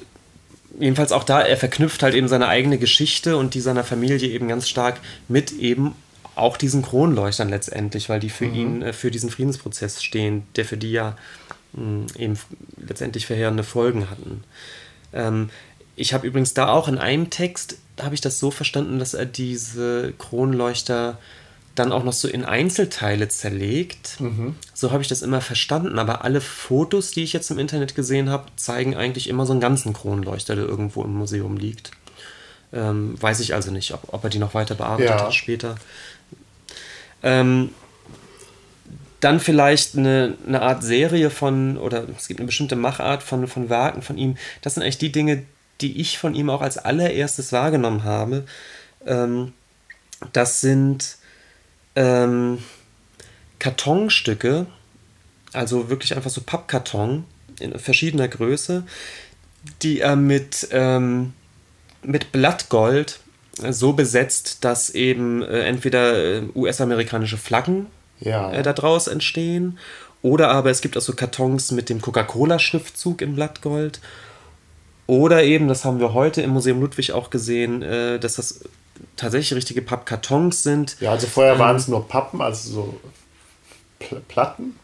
jedenfalls 0.80 1.12
auch 1.12 1.24
da, 1.24 1.42
er 1.42 1.58
verknüpft 1.58 2.04
halt 2.04 2.16
eben 2.16 2.28
seine 2.28 2.48
eigene 2.48 2.78
Geschichte 2.78 3.38
und 3.38 3.54
die 3.54 3.62
seiner 3.62 3.84
Familie 3.84 4.30
eben 4.30 4.48
ganz 4.48 4.68
stark 4.68 5.00
mit 5.28 5.52
eben 5.52 5.96
auch 6.36 6.58
diesen 6.58 6.82
Kronleuchtern 6.82 7.50
letztendlich, 7.50 8.10
weil 8.10 8.20
die 8.20 8.30
für 8.30 8.46
mhm. 8.46 8.56
ihn, 8.56 8.82
äh, 8.82 8.94
für 8.94 9.12
diesen 9.12 9.30
Friedensprozess 9.30 10.04
stehen, 10.04 10.44
der 10.56 10.66
für 10.66 10.78
die 10.78 10.92
ja 10.92 11.18
mh, 11.74 11.82
hm, 11.82 12.08
eben 12.18 12.40
letztendlich 12.78 13.26
verheerende 13.26 13.64
Folgen 13.64 14.10
hatten. 14.10 14.44
Ähm, 15.14 15.50
ich 15.96 16.14
habe 16.14 16.26
übrigens 16.26 16.54
da 16.54 16.70
auch 16.70 16.88
in 16.88 16.98
einem 16.98 17.30
Text, 17.30 17.78
habe 18.00 18.16
ich 18.16 18.22
das 18.22 18.40
so 18.40 18.52
verstanden, 18.52 19.00
dass 19.00 19.14
er 19.14 19.26
diese 19.26 20.14
Kronleuchter 20.18 21.18
dann 21.76 21.92
auch 21.92 22.04
noch 22.04 22.14
so 22.14 22.28
in 22.28 22.44
Einzelteile 22.44 23.30
zerlegt. 23.30 24.20
Mhm. 24.20 24.56
So 24.74 24.92
habe 24.92 25.02
ich 25.02 25.08
das 25.08 25.22
immer 25.22 25.42
verstanden. 25.42 26.00
Aber 26.00 26.24
alle 26.24 26.42
Fotos, 26.42 27.12
die 27.12 27.24
ich 27.24 27.34
jetzt 27.34 27.50
im 27.50 27.60
Internet 27.60 27.96
gesehen 27.96 28.30
habe, 28.30 28.46
zeigen 28.56 28.96
eigentlich 28.96 29.30
immer 29.30 29.46
so 29.46 29.54
einen 29.54 29.62
ganzen 29.62 29.94
Kronleuchter, 29.94 30.56
der 30.56 30.66
irgendwo 30.66 31.04
im 31.04 31.14
Museum 31.14 31.58
liegt. 31.58 31.92
Ähm, 32.74 33.22
weiß 33.22 33.40
ich 33.40 33.54
also 33.54 33.72
nicht, 33.72 33.94
ob, 33.94 34.14
ob, 34.14 34.24
er 34.24 34.30
die 34.30 34.40
noch 34.40 34.54
weiter 34.54 34.76
bearbeitet 34.76 35.10
ja. 35.10 35.26
hat 35.26 35.34
später. 35.34 35.76
Ähm, 37.24 37.70
dann 39.20 39.40
vielleicht 39.40 39.98
eine, 39.98 40.36
eine 40.48 40.62
Art 40.62 40.84
Serie 40.84 41.30
von, 41.30 41.78
oder 41.78 42.06
es 42.18 42.28
gibt 42.28 42.40
eine 42.40 42.48
bestimmte 42.48 42.76
Machart 42.76 43.24
von, 43.24 43.48
von 43.48 43.70
Werken 43.70 44.02
von 44.02 44.18
ihm. 44.18 44.36
Das 44.62 44.74
sind 44.74 44.84
eigentlich 44.84 44.98
die 44.98 45.12
Dinge, 45.12 45.44
die 45.82 46.00
ich 46.00 46.18
von 46.18 46.36
ihm 46.36 46.50
auch 46.50 46.62
als 46.62 46.78
allererstes 46.78 47.52
wahrgenommen 47.52 48.04
habe. 48.04 48.46
Ähm, 49.06 49.54
das 50.34 50.62
sind 50.62 51.18
ähm, 51.96 52.60
Kartonstücke, 53.60 54.68
also 55.54 55.90
wirklich 55.90 56.16
einfach 56.16 56.30
so 56.30 56.42
Pappkarton 56.42 57.26
in 57.60 57.78
verschiedener 57.78 58.28
Größe, 58.28 58.84
die 59.82 60.00
er 60.00 60.16
mit, 60.16 60.68
ähm, 60.72 61.34
mit 62.04 62.32
Blattgold 62.32 63.20
so 63.70 63.94
besetzt, 63.94 64.64
dass 64.64 64.90
eben 64.90 65.44
äh, 65.44 65.64
entweder 65.64 66.16
äh, 66.16 66.44
US-amerikanische 66.56 67.38
Flaggen 67.38 67.88
ja. 68.20 68.52
äh, 68.52 68.64
daraus 68.64 69.08
entstehen 69.08 69.78
oder 70.22 70.50
aber 70.50 70.70
es 70.70 70.82
gibt 70.82 70.98
auch 70.98 71.02
so 71.02 71.14
Kartons 71.14 71.72
mit 71.72 71.90
dem 71.90 72.02
Coca-Cola-Schriftzug 72.02 73.22
in 73.22 73.36
Blattgold. 73.36 74.00
Oder 75.12 75.44
eben, 75.44 75.68
das 75.68 75.84
haben 75.84 76.00
wir 76.00 76.14
heute 76.14 76.42
im 76.42 76.52
Museum 76.52 76.80
Ludwig 76.80 77.12
auch 77.12 77.30
gesehen, 77.30 77.82
äh, 77.82 78.18
dass 78.18 78.36
das 78.36 78.62
tatsächlich 79.18 79.54
richtige 79.58 79.82
Pappkartons 79.82 80.64
sind. 80.64 80.96
Ja, 81.02 81.12
also 81.12 81.28
vorher 81.28 81.56
ähm, 81.56 81.60
waren 81.60 81.76
es 81.76 81.90
nur 81.90 82.08
Pappen, 82.08 82.42
also 82.42 82.72
so 82.72 83.00
Pl 84.00 84.22
Platten. 84.30 84.80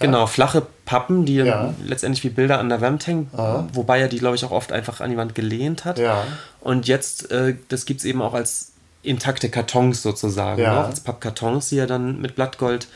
Genau, 0.00 0.26
flache 0.26 0.66
Pappen, 0.86 1.24
die 1.24 1.36
ja. 1.36 1.72
letztendlich 1.84 2.24
wie 2.24 2.30
Bilder 2.30 2.58
an 2.58 2.68
der 2.68 2.80
Wand 2.80 3.06
hängen, 3.06 3.30
Aha. 3.32 3.68
wobei 3.72 4.00
er 4.00 4.08
die, 4.08 4.18
glaube 4.18 4.34
ich, 4.34 4.44
auch 4.44 4.50
oft 4.50 4.72
einfach 4.72 5.00
an 5.00 5.10
die 5.10 5.16
Wand 5.16 5.36
gelehnt 5.36 5.84
hat. 5.84 6.00
Ja. 6.00 6.24
Und 6.60 6.88
jetzt, 6.88 7.30
äh, 7.30 7.54
das 7.68 7.84
gibt 7.84 8.00
es 8.00 8.06
eben 8.06 8.22
auch 8.22 8.34
als 8.34 8.72
intakte 9.04 9.50
Kartons 9.50 10.02
sozusagen, 10.02 10.60
ja. 10.60 10.74
ne? 10.74 10.84
als 10.86 10.98
Pappkartons, 10.98 11.68
die 11.68 11.78
er 11.78 11.86
dann 11.86 12.20
mit 12.20 12.34
Blattgold 12.34 12.88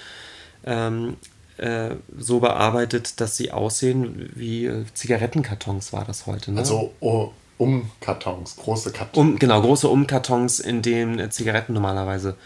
ähm, 0.66 1.18
äh, 1.56 1.90
so 2.16 2.40
bearbeitet, 2.40 3.20
dass 3.20 3.36
sie 3.36 3.52
aussehen 3.52 4.30
wie 4.34 4.70
Zigarettenkartons 4.94 5.92
war 5.92 6.04
das 6.04 6.26
heute. 6.26 6.52
Ne? 6.52 6.60
Also 6.60 6.92
oh, 7.00 7.30
Umkartons, 7.58 8.56
große 8.56 8.92
Kartons. 8.92 9.16
Um, 9.16 9.38
genau, 9.38 9.60
große 9.60 9.88
Umkartons, 9.88 10.60
in 10.60 10.82
denen 10.82 11.18
äh, 11.18 11.30
Zigaretten 11.30 11.72
normalerweise. 11.72 12.36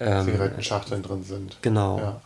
Ähm, 0.00 0.24
Zigarettenschachteln 0.24 1.02
drin 1.02 1.24
sind. 1.24 1.58
Genau. 1.62 1.98
Ja. 1.98 2.20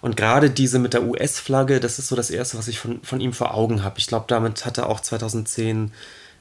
Und 0.00 0.16
gerade 0.16 0.50
diese 0.50 0.78
mit 0.78 0.94
der 0.94 1.04
US-Flagge, 1.04 1.80
das 1.80 1.98
ist 1.98 2.08
so 2.08 2.16
das 2.16 2.30
Erste, 2.30 2.56
was 2.56 2.68
ich 2.68 2.78
von, 2.78 3.02
von 3.02 3.20
ihm 3.20 3.32
vor 3.32 3.54
Augen 3.54 3.82
habe. 3.82 3.98
Ich 3.98 4.06
glaube, 4.06 4.26
damit 4.28 4.64
hat 4.64 4.78
er 4.78 4.88
auch 4.88 5.00
2010, 5.00 5.92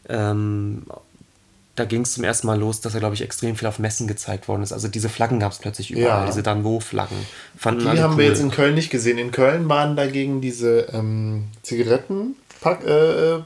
ähm, 0.09 0.85
da 1.75 1.85
ging 1.85 2.01
es 2.01 2.13
zum 2.13 2.23
ersten 2.23 2.47
Mal 2.47 2.57
los, 2.57 2.81
dass 2.81 2.93
er, 2.93 3.01
glaube 3.01 3.15
ich, 3.15 3.21
extrem 3.21 3.55
viel 3.55 3.67
auf 3.67 3.79
Messen 3.79 4.07
gezeigt 4.07 4.47
worden 4.47 4.63
ist. 4.63 4.71
Also 4.71 4.87
diese 4.87 5.09
Flaggen 5.09 5.39
gab 5.39 5.51
es 5.51 5.59
plötzlich 5.59 5.91
überall, 5.91 6.21
ja. 6.21 6.25
diese 6.25 6.41
Danwo-Flaggen. 6.41 7.17
Die 7.63 7.67
haben 7.67 8.13
cool. 8.13 8.17
wir 8.17 8.25
jetzt 8.25 8.39
in 8.39 8.51
Köln 8.51 8.75
nicht 8.75 8.89
gesehen. 8.89 9.17
In 9.17 9.31
Köln 9.31 9.67
waren 9.67 9.95
dagegen 9.95 10.39
diese 10.39 10.87
ähm, 10.93 11.45
Zigaretten 11.63 12.35
Pack, 12.61 12.85
äh, 12.85 13.41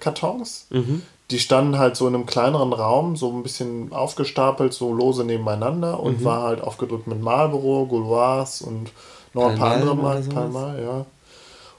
Kartons. 0.00 0.66
Mhm. 0.70 1.02
Die 1.30 1.38
standen 1.38 1.78
halt 1.78 1.96
so 1.96 2.06
in 2.06 2.14
einem 2.14 2.26
kleineren 2.26 2.72
Raum, 2.72 3.16
so 3.16 3.32
ein 3.32 3.42
bisschen 3.42 3.92
aufgestapelt, 3.92 4.72
so 4.72 4.92
lose 4.92 5.24
nebeneinander 5.24 6.00
und 6.00 6.20
mhm. 6.20 6.24
war 6.24 6.42
halt 6.42 6.60
aufgedrückt 6.60 7.06
mit 7.06 7.20
Marlboro, 7.20 7.86
Gauloise 7.86 8.64
und 8.64 8.90
noch 9.32 9.50
ein 9.50 9.58
paar 9.58 9.72
andere 9.72 9.96
Mal, 9.96 10.22
paar 10.22 10.48
Mal, 10.48 10.82
ja. 10.82 11.06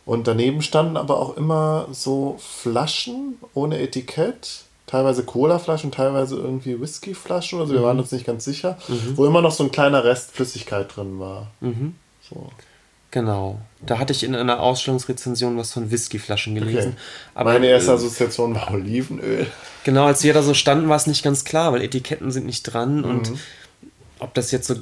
Und 0.06 0.28
daneben 0.28 0.62
standen 0.62 0.98
aber 0.98 1.20
auch 1.20 1.38
immer 1.38 1.88
so 1.92 2.38
Flaschen 2.40 3.40
ohne 3.54 3.80
Etikett, 3.80 4.66
teilweise 4.96 5.24
Colaflaschen, 5.24 5.92
teilweise 5.92 6.38
irgendwie 6.38 6.80
Whiskyflaschen 6.80 7.60
oder 7.60 7.68
so, 7.68 7.74
wir 7.74 7.82
mhm. 7.82 7.86
waren 7.86 8.00
uns 8.00 8.12
nicht 8.12 8.26
ganz 8.26 8.46
sicher, 8.46 8.78
mhm. 8.88 9.18
wo 9.18 9.26
immer 9.26 9.42
noch 9.42 9.52
so 9.52 9.64
ein 9.64 9.72
kleiner 9.72 10.06
Rest 10.06 10.32
Flüssigkeit 10.32 10.96
drin 10.96 11.20
war. 11.20 11.52
Mhm. 11.60 11.96
So. 12.30 12.50
Genau. 13.12 13.60
Da 13.86 14.00
hatte 14.00 14.14
ich 14.14 14.24
in 14.24 14.36
einer 14.36 14.62
Ausstellungsrezension 14.62 15.58
was 15.58 15.74
von 15.74 15.92
Whiskyflaschen 15.92 16.56
gelesen. 16.56 16.94
Okay. 16.94 17.00
Aber, 17.34 17.54
Meine 17.54 17.68
erste 17.68 17.92
äh, 17.92 17.96
Assoziation 17.96 18.56
war 18.56 18.72
Olivenöl. 18.72 19.48
Genau, 19.84 20.06
als 20.06 20.24
wir 20.24 20.34
da 20.34 20.42
so 20.42 20.54
standen, 20.54 20.90
war 20.90 20.96
es 20.96 21.08
nicht 21.08 21.24
ganz 21.24 21.44
klar, 21.44 21.74
weil 21.74 21.82
Etiketten 21.82 22.32
sind 22.32 22.46
nicht 22.46 22.64
dran 22.64 23.00
mhm. 23.00 23.06
und 23.06 23.32
ob 24.20 24.34
das 24.34 24.52
jetzt 24.52 24.68
so 24.68 24.76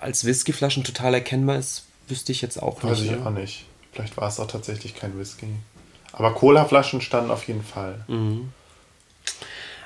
als 0.00 0.24
Whiskyflaschen 0.24 0.84
total 0.84 1.14
erkennbar 1.14 1.58
ist, 1.58 1.84
wüsste 2.08 2.32
ich 2.32 2.42
jetzt 2.42 2.60
auch 2.60 2.82
Weiß 2.82 3.00
nicht. 3.00 3.10
Weiß 3.10 3.18
ich 3.18 3.26
auch 3.26 3.30
nicht. 3.30 3.64
Vielleicht 3.92 4.16
war 4.16 4.28
es 4.28 4.40
auch 4.40 4.48
tatsächlich 4.48 4.94
kein 4.94 5.18
Whisky. 5.18 5.46
Aber 6.12 6.34
Colaflaschen 6.34 7.00
standen 7.00 7.30
auf 7.30 7.46
jeden 7.46 7.62
Fall. 7.62 8.04
Mhm. 8.08 8.52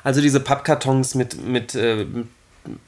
Also 0.04 0.20
diese 0.20 0.40
Pappkartons 0.40 1.14
mit, 1.14 1.42
mit, 1.42 1.74
äh, 1.74 2.06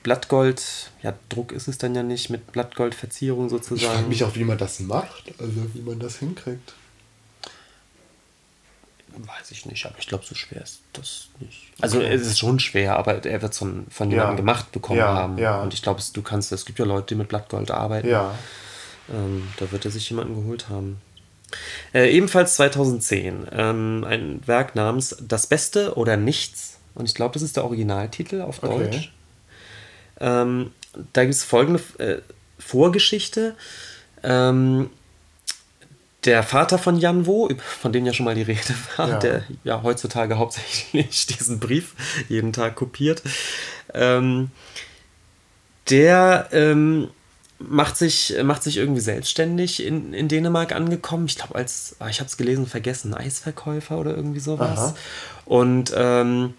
Blattgold, 0.02 0.90
ja, 1.02 1.14
Druck 1.28 1.52
ist 1.52 1.68
es 1.68 1.78
dann 1.78 1.94
ja 1.94 2.02
nicht, 2.02 2.30
mit 2.30 2.52
Blattgoldverzierung 2.52 3.48
sozusagen. 3.48 3.80
Ich 3.80 3.86
frage 3.86 4.08
mich 4.08 4.24
auch, 4.24 4.34
wie 4.36 4.44
man 4.44 4.58
das 4.58 4.80
macht, 4.80 5.32
also 5.38 5.52
wie 5.74 5.82
man 5.82 5.98
das 5.98 6.18
hinkriegt. 6.18 6.74
Weiß 9.16 9.52
ich 9.52 9.66
nicht, 9.66 9.86
aber 9.86 9.96
ich 9.98 10.08
glaube, 10.08 10.24
so 10.24 10.34
schwer 10.34 10.62
ist 10.62 10.80
das 10.92 11.28
nicht. 11.38 11.70
Also 11.80 11.98
okay. 11.98 12.12
es 12.12 12.26
ist 12.26 12.38
schon 12.38 12.58
schwer, 12.58 12.96
aber 12.96 13.24
er 13.24 13.42
wird 13.42 13.52
es 13.52 13.58
von, 13.58 13.86
von 13.88 14.10
ja. 14.10 14.16
jemandem 14.16 14.38
gemacht 14.38 14.72
bekommen 14.72 14.98
ja, 14.98 15.06
haben. 15.06 15.38
Ja. 15.38 15.62
Und 15.62 15.72
ich 15.72 15.82
glaube, 15.82 16.02
du 16.12 16.22
kannst, 16.22 16.50
es 16.50 16.64
gibt 16.64 16.80
ja 16.80 16.84
Leute, 16.84 17.08
die 17.08 17.14
mit 17.14 17.28
Blattgold 17.28 17.70
arbeiten. 17.70 18.08
Ja. 18.08 18.34
Ähm, 19.12 19.48
da 19.58 19.70
wird 19.70 19.84
er 19.84 19.92
sich 19.92 20.08
jemanden 20.10 20.34
geholt 20.34 20.68
haben. 20.68 21.00
Äh, 21.92 22.10
ebenfalls 22.10 22.56
2010 22.56 23.46
ähm, 23.52 24.04
ein 24.04 24.40
Werk 24.46 24.74
namens 24.74 25.16
Das 25.20 25.46
Beste 25.46 25.94
oder 25.96 26.16
Nichts. 26.16 26.73
Und 26.94 27.06
ich 27.06 27.14
glaube, 27.14 27.34
das 27.34 27.42
ist 27.42 27.56
der 27.56 27.64
Originaltitel 27.64 28.40
auf 28.40 28.60
Deutsch. 28.60 28.96
Okay. 28.96 29.10
Ähm, 30.20 30.72
da 31.12 31.22
gibt 31.22 31.34
es 31.34 31.44
folgende 31.44 31.82
äh, 31.98 32.20
Vorgeschichte. 32.58 33.56
Ähm, 34.22 34.90
der 36.24 36.42
Vater 36.42 36.78
von 36.78 36.96
Jan 36.96 37.26
Wo, 37.26 37.50
von 37.58 37.92
dem 37.92 38.06
ja 38.06 38.12
schon 38.12 38.24
mal 38.24 38.34
die 38.34 38.42
Rede 38.42 38.74
war, 38.96 39.08
ja. 39.08 39.18
der 39.18 39.44
ja 39.62 39.82
heutzutage 39.82 40.38
hauptsächlich 40.38 41.26
diesen 41.38 41.60
Brief 41.60 41.94
jeden 42.28 42.52
Tag 42.52 42.76
kopiert, 42.76 43.22
ähm, 43.92 44.50
der 45.90 46.48
ähm, 46.52 47.10
macht 47.58 47.96
sich, 47.96 48.34
macht 48.42 48.62
sich 48.62 48.76
irgendwie 48.76 49.00
selbstständig 49.00 49.84
in, 49.84 50.12
in 50.12 50.28
Dänemark 50.28 50.74
angekommen. 50.74 51.26
Ich 51.26 51.36
glaube, 51.36 51.54
als, 51.54 51.96
ah, 51.98 52.08
ich 52.08 52.20
habe 52.20 52.28
es 52.28 52.36
gelesen, 52.36 52.66
vergessen, 52.66 53.14
Eisverkäufer 53.14 53.98
oder 53.98 54.14
irgendwie 54.16 54.40
sowas. 54.40 54.78
Aha. 54.78 54.94
Und 55.46 55.92
ähm, 55.96 56.54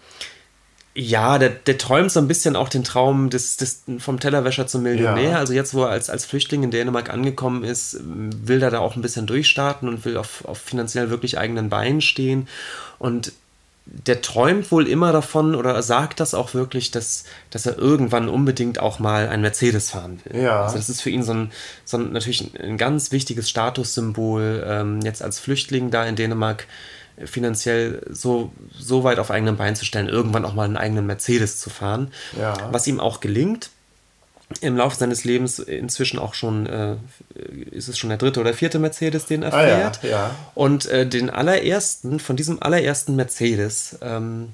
ja, 0.94 1.38
der, 1.38 1.50
der 1.50 1.76
träumt 1.76 2.10
so 2.10 2.20
ein 2.20 2.28
bisschen 2.28 2.56
auch 2.56 2.70
den 2.70 2.82
Traum 2.82 3.28
des, 3.28 3.58
des, 3.58 3.82
vom 3.98 4.18
Tellerwäscher 4.18 4.66
zum 4.66 4.82
Millionär. 4.82 5.32
Ja. 5.32 5.38
Also 5.38 5.52
jetzt, 5.52 5.74
wo 5.74 5.82
er 5.82 5.90
als, 5.90 6.08
als 6.08 6.24
Flüchtling 6.24 6.62
in 6.62 6.70
Dänemark 6.70 7.10
angekommen 7.10 7.64
ist, 7.64 7.98
will 8.02 8.62
er 8.62 8.70
da 8.70 8.78
auch 8.78 8.96
ein 8.96 9.02
bisschen 9.02 9.26
durchstarten 9.26 9.88
und 9.88 10.06
will 10.06 10.16
auf, 10.16 10.46
auf 10.46 10.58
finanziell 10.58 11.10
wirklich 11.10 11.36
eigenen 11.36 11.68
Beinen 11.68 12.00
stehen. 12.00 12.48
Und 12.98 13.32
der 13.86 14.20
träumt 14.20 14.72
wohl 14.72 14.88
immer 14.88 15.12
davon 15.12 15.54
oder 15.54 15.80
sagt 15.80 16.18
das 16.18 16.34
auch 16.34 16.54
wirklich, 16.54 16.90
dass, 16.90 17.24
dass 17.50 17.66
er 17.66 17.78
irgendwann 17.78 18.28
unbedingt 18.28 18.80
auch 18.80 18.98
mal 18.98 19.28
ein 19.28 19.40
Mercedes 19.40 19.90
fahren 19.90 20.20
will. 20.24 20.42
Ja. 20.42 20.64
Also 20.64 20.76
das 20.76 20.88
ist 20.88 21.00
für 21.00 21.10
ihn 21.10 21.22
so 21.22 21.32
ein, 21.32 21.52
so 21.84 21.96
ein 21.96 22.12
natürlich 22.12 22.52
ein 22.58 22.78
ganz 22.78 23.12
wichtiges 23.12 23.48
Statussymbol, 23.48 24.64
ähm, 24.66 25.00
jetzt 25.02 25.22
als 25.22 25.38
Flüchtling 25.38 25.90
da 25.90 26.04
in 26.04 26.16
Dänemark 26.16 26.66
finanziell 27.24 28.02
so, 28.10 28.52
so 28.76 29.04
weit 29.04 29.18
auf 29.18 29.30
eigenen 29.30 29.56
Beinen 29.56 29.76
zu 29.76 29.84
stellen, 29.84 30.08
irgendwann 30.08 30.44
auch 30.44 30.54
mal 30.54 30.64
einen 30.64 30.76
eigenen 30.76 31.06
Mercedes 31.06 31.60
zu 31.60 31.70
fahren. 31.70 32.12
Ja. 32.38 32.68
Was 32.72 32.86
ihm 32.86 33.00
auch 33.00 33.20
gelingt. 33.20 33.70
Im 34.60 34.76
Laufe 34.76 34.96
seines 34.96 35.24
Lebens 35.24 35.58
inzwischen 35.58 36.20
auch 36.20 36.34
schon, 36.34 36.66
äh, 36.66 36.96
ist 37.72 37.88
es 37.88 37.98
schon 37.98 38.10
der 38.10 38.18
dritte 38.18 38.40
oder 38.40 38.54
vierte 38.54 38.78
Mercedes, 38.78 39.26
den 39.26 39.42
er 39.42 39.50
fährt. 39.50 40.00
Ah, 40.02 40.06
ja, 40.06 40.10
ja. 40.10 40.34
Und 40.54 40.86
äh, 40.86 41.06
den 41.06 41.30
allerersten, 41.30 42.20
von 42.20 42.36
diesem 42.36 42.62
allerersten 42.62 43.16
Mercedes, 43.16 43.98
ähm, 44.02 44.52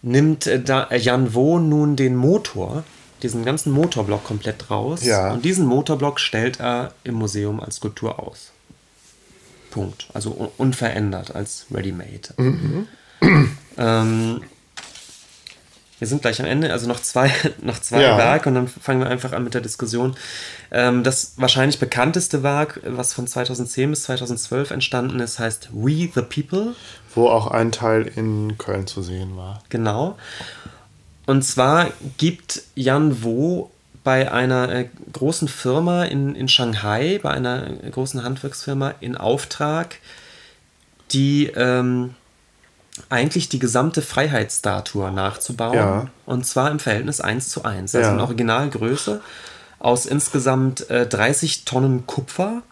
nimmt 0.00 0.46
äh, 0.46 0.62
da 0.62 0.94
Jan 0.94 1.34
Wo 1.34 1.58
nun 1.58 1.96
den 1.96 2.16
Motor, 2.16 2.84
diesen 3.22 3.44
ganzen 3.44 3.72
Motorblock 3.72 4.24
komplett 4.24 4.70
raus. 4.70 5.04
Ja. 5.04 5.32
Und 5.32 5.44
diesen 5.44 5.66
Motorblock 5.66 6.18
stellt 6.18 6.60
er 6.60 6.92
im 7.04 7.14
Museum 7.14 7.60
als 7.60 7.76
Skulptur 7.76 8.18
aus. 8.18 8.50
Punkt. 9.70 10.08
Also 10.14 10.52
unverändert 10.56 11.34
als 11.34 11.66
Ready-Made. 11.70 12.34
Mhm. 12.36 12.86
Ähm, 13.76 14.42
wir 16.04 16.08
sind 16.08 16.20
gleich 16.20 16.38
am 16.38 16.46
Ende, 16.46 16.70
also 16.70 16.86
noch 16.86 17.00
zwei, 17.00 17.32
noch 17.62 17.80
zwei 17.80 18.02
ja. 18.02 18.18
Werke 18.18 18.50
und 18.50 18.56
dann 18.56 18.68
fangen 18.68 19.00
wir 19.00 19.08
einfach 19.08 19.32
an 19.32 19.42
mit 19.42 19.54
der 19.54 19.62
Diskussion. 19.62 20.14
Ähm, 20.70 21.02
das 21.02 21.32
wahrscheinlich 21.38 21.78
bekannteste 21.78 22.42
Werk, 22.42 22.78
was 22.84 23.14
von 23.14 23.26
2010 23.26 23.88
bis 23.88 24.02
2012 24.02 24.70
entstanden 24.70 25.18
ist, 25.20 25.38
heißt 25.38 25.70
We 25.72 26.10
the 26.14 26.20
People. 26.20 26.74
Wo 27.14 27.28
auch 27.28 27.46
ein 27.46 27.72
Teil 27.72 28.02
in 28.02 28.58
Köln 28.58 28.86
zu 28.86 29.00
sehen 29.00 29.34
war. 29.38 29.62
Genau. 29.70 30.18
Und 31.24 31.42
zwar 31.42 31.90
gibt 32.18 32.60
Jan 32.74 33.24
Wo 33.24 33.70
bei 34.02 34.30
einer 34.30 34.70
äh, 34.70 34.88
großen 35.10 35.48
Firma 35.48 36.04
in, 36.04 36.34
in 36.34 36.48
Shanghai, 36.48 37.18
bei 37.22 37.30
einer 37.30 37.62
großen 37.90 38.22
Handwerksfirma 38.22 38.92
in 39.00 39.16
Auftrag, 39.16 39.96
die 41.12 41.46
ähm, 41.56 42.14
eigentlich 43.08 43.48
die 43.48 43.58
gesamte 43.58 44.02
Freiheitsstatue 44.02 45.10
nachzubauen. 45.10 45.74
Ja. 45.74 46.06
Und 46.26 46.46
zwar 46.46 46.70
im 46.70 46.78
Verhältnis 46.78 47.20
1 47.20 47.48
zu 47.48 47.64
1. 47.64 47.94
Also 47.94 48.08
ja. 48.08 48.14
in 48.14 48.20
Originalgröße 48.20 49.20
aus 49.78 50.06
insgesamt 50.06 50.88
äh, 50.90 51.06
30 51.06 51.64
Tonnen 51.64 52.06
Kupfer 52.06 52.62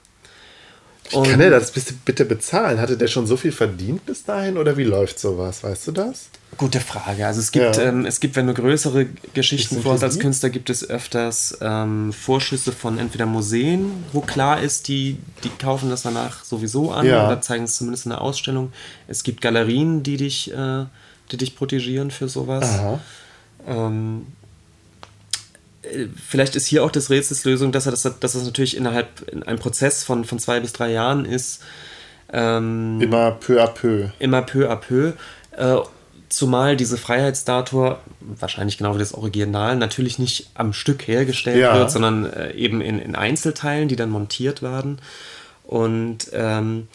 und 1.11 1.29
Kann 1.29 1.41
er 1.41 1.51
das 1.51 1.73
bitte 1.73 2.25
bezahlen? 2.25 2.81
Hatte 2.81 2.97
der 2.97 3.09
schon 3.09 3.27
so 3.27 3.37
viel 3.37 3.53
verdient 3.53 4.07
bis 4.07 4.25
dahin 4.25 4.57
oder 4.57 4.77
wie 4.77 4.85
läuft 4.85 5.19
sowas? 5.19 5.63
Weißt 5.63 5.87
du 5.89 5.93
das? 5.93 6.31
Gute 6.57 6.81
Frage. 6.81 7.27
Also 7.27 7.41
es 7.41 7.51
gibt, 7.51 7.77
ja. 7.77 7.83
ähm, 7.83 8.07
es 8.07 8.21
gibt, 8.21 8.37
wenn 8.37 8.47
du 8.47 8.55
größere 8.55 9.07
Geschichten 9.35 9.83
vorhast 9.83 10.05
als 10.05 10.19
Künstler, 10.19 10.51
gibt 10.51 10.71
es 10.71 10.89
öfters 10.89 11.59
ähm, 11.61 12.13
Vorschüsse 12.13 12.73
von 12.73 12.99
entweder 12.99 13.27
Museen, 13.27 14.05
wo 14.13 14.21
klar 14.21 14.61
ist, 14.61 14.89
die, 14.89 15.19
die 15.45 15.49
kaufen 15.51 15.91
das 15.91 16.03
danach 16.03 16.45
sowieso 16.45 16.93
an 16.93 17.07
ja. 17.07 17.27
oder 17.27 17.41
zeigen 17.41 17.65
es 17.65 17.77
zumindest 17.77 18.07
in 18.07 18.11
der 18.11 18.21
Ausstellung. 18.21 18.73
Es 19.09 19.23
gibt 19.23 19.41
Galerien, 19.41 20.03
die 20.03 20.17
dich, 20.19 20.53
äh, 20.53 20.85
die 21.31 21.37
dich 21.37 21.57
protegieren 21.57 22.11
für 22.11 22.29
sowas. 22.29 23.01
Ähm, 23.67 24.27
vielleicht 26.29 26.57
ist 26.57 26.67
hier 26.67 26.85
auch 26.85 26.91
das 26.91 27.11
Rätsels 27.11 27.45
Lösung, 27.45 27.73
dass 27.73 27.87
er 27.87 27.93
das, 27.93 28.03
dass 28.03 28.19
das 28.21 28.45
natürlich 28.45 28.77
innerhalb 28.77 29.29
in 29.29 29.43
einem 29.43 29.59
Prozess 29.59 30.05
von, 30.05 30.25
von 30.25 30.39
zwei 30.39 30.61
bis 30.61 30.73
drei 30.73 30.93
Jahren 30.93 31.25
ist. 31.25 31.63
Ähm, 32.33 33.01
immer 33.01 33.33
peu 33.33 33.63
à 33.63 33.67
peu. 33.67 34.09
Immer 34.19 34.43
peu 34.43 34.71
à 34.71 34.77
peu. 34.77 35.13
Äh, 35.57 35.77
zumal 36.29 36.77
diese 36.77 36.97
Freiheitsstatue, 36.97 37.99
wahrscheinlich 38.21 38.79
genau 38.79 38.95
wie 38.95 39.01
das 39.01 39.15
Original, 39.15 39.77
natürlich 39.77 40.19
nicht 40.19 40.51
am 40.55 40.73
Stück 40.73 41.07
hergestellt 41.07 41.59
ja. 41.59 41.77
wird, 41.77 41.91
sondern 41.91 42.25
äh, 42.33 42.53
eben 42.55 42.81
in, 42.81 42.99
in 42.99 43.15
Einzelteilen, 43.15 43.89
die 43.89 43.97
dann 43.97 44.11
montiert 44.11 44.63
werden. 44.63 44.99
Und 45.65 46.31
ähm, 46.33 46.89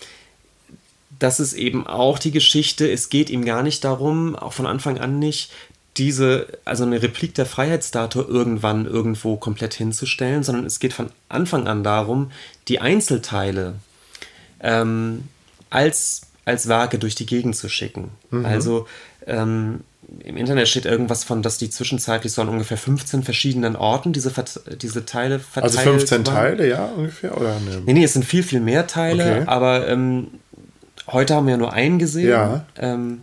das 1.19 1.39
ist 1.39 1.53
eben 1.53 1.87
auch 1.87 2.19
die 2.19 2.31
Geschichte. 2.31 2.89
Es 2.89 3.09
geht 3.09 3.29
ihm 3.29 3.45
gar 3.45 3.63
nicht 3.63 3.83
darum, 3.83 4.35
auch 4.35 4.53
von 4.53 4.65
Anfang 4.65 4.99
an 4.99 5.19
nicht, 5.19 5.51
diese, 5.97 6.47
also 6.65 6.83
eine 6.83 7.01
Replik 7.01 7.33
der 7.35 7.45
Freiheitsstatue 7.45 8.23
irgendwann 8.23 8.85
irgendwo 8.85 9.37
komplett 9.37 9.73
hinzustellen, 9.73 10.43
sondern 10.43 10.65
es 10.65 10.79
geht 10.79 10.93
von 10.93 11.09
Anfang 11.29 11.67
an 11.67 11.83
darum, 11.83 12.31
die 12.67 12.79
Einzelteile 12.79 13.75
ähm, 14.61 15.25
als, 15.69 16.21
als 16.45 16.67
Werke 16.67 16.99
durch 16.99 17.15
die 17.15 17.25
Gegend 17.25 17.55
zu 17.55 17.69
schicken. 17.69 18.11
Mhm. 18.31 18.45
Also 18.45 18.87
ähm, 19.25 19.81
im 20.23 20.37
Internet 20.37 20.69
steht 20.69 20.85
irgendwas 20.85 21.23
von, 21.23 21.41
dass 21.41 21.57
die 21.57 21.69
zwischenzeitlich 21.69 22.31
so 22.31 22.41
an 22.41 22.49
ungefähr 22.49 22.77
15 22.77 23.23
verschiedenen 23.23 23.75
Orten 23.75 24.13
diese, 24.13 24.31
diese 24.81 25.05
Teile 25.05 25.39
verteilt 25.39 25.77
Also 25.77 25.89
15 25.91 26.25
waren. 26.25 26.35
Teile, 26.35 26.69
ja, 26.69 26.85
ungefähr? 26.85 27.35
Oder 27.35 27.59
ne? 27.59 27.81
Nee, 27.85 27.93
nee, 27.93 28.03
es 28.03 28.13
sind 28.13 28.23
viel, 28.23 28.43
viel 28.43 28.61
mehr 28.61 28.87
Teile, 28.87 29.41
okay. 29.41 29.43
aber 29.47 29.87
ähm, 29.87 30.27
heute 31.07 31.35
haben 31.35 31.45
wir 31.45 31.51
ja 31.51 31.57
nur 31.57 31.73
einen 31.73 31.99
gesehen. 31.99 32.29
Ja. 32.29 32.65
Ähm, 32.77 33.21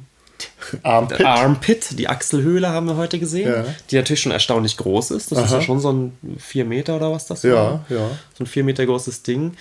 Armpit. 0.82 1.24
Armpit, 1.24 1.98
die 1.98 2.08
Achselhöhle 2.08 2.68
haben 2.68 2.86
wir 2.86 2.96
heute 2.96 3.18
gesehen, 3.18 3.50
ja. 3.50 3.64
die 3.90 3.96
natürlich 3.96 4.20
schon 4.20 4.32
erstaunlich 4.32 4.76
groß 4.76 5.10
ist. 5.12 5.30
Das 5.30 5.38
Aha. 5.38 5.44
ist 5.44 5.52
ja 5.52 5.60
schon 5.60 5.80
so 5.80 5.92
ein 5.92 6.18
4 6.38 6.64
Meter 6.64 6.96
oder 6.96 7.12
was 7.12 7.26
das 7.26 7.42
ja, 7.42 7.54
war. 7.54 7.84
Ja. 7.88 8.10
So 8.36 8.44
ein 8.44 8.46
4 8.46 8.64
Meter 8.64 8.86
großes 8.86 9.22
Ding. 9.22 9.52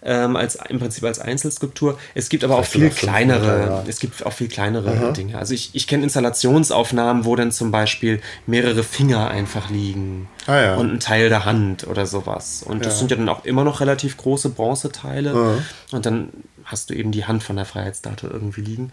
Ähm, 0.00 0.36
als, 0.36 0.56
Im 0.68 0.78
Prinzip 0.78 1.02
als 1.02 1.18
Einzelskulptur. 1.18 1.98
Es 2.14 2.28
gibt 2.28 2.44
aber 2.44 2.56
auch 2.56 2.64
viel 2.64 2.88
kleinere, 2.90 3.58
Meter, 3.58 3.66
ja. 3.66 3.84
es 3.88 3.98
gibt 3.98 4.24
auch 4.24 4.32
viel 4.32 4.46
kleinere 4.46 4.92
Aha. 4.92 5.10
Dinge. 5.10 5.36
Also 5.36 5.54
ich, 5.54 5.70
ich 5.72 5.88
kenne 5.88 6.04
Installationsaufnahmen, 6.04 7.24
wo 7.24 7.34
dann 7.34 7.50
zum 7.50 7.72
Beispiel 7.72 8.20
mehrere 8.46 8.84
Finger 8.84 9.28
einfach 9.28 9.70
liegen 9.70 10.28
ah, 10.46 10.60
ja. 10.60 10.74
und 10.76 10.92
ein 10.92 11.00
Teil 11.00 11.30
der 11.30 11.44
Hand 11.44 11.84
oder 11.88 12.06
sowas. 12.06 12.62
Und 12.62 12.86
das 12.86 13.00
sind 13.00 13.10
ja 13.10 13.16
dann 13.16 13.28
auch 13.28 13.44
immer 13.44 13.64
noch 13.64 13.80
relativ 13.80 14.16
große 14.16 14.50
Bronzeteile. 14.50 15.60
Und 15.90 16.06
dann 16.06 16.28
hast 16.64 16.90
du 16.90 16.94
eben 16.94 17.10
die 17.10 17.24
Hand 17.24 17.42
von 17.42 17.56
der 17.56 17.64
Freiheitsstatue 17.64 18.30
irgendwie 18.30 18.60
liegen. 18.60 18.92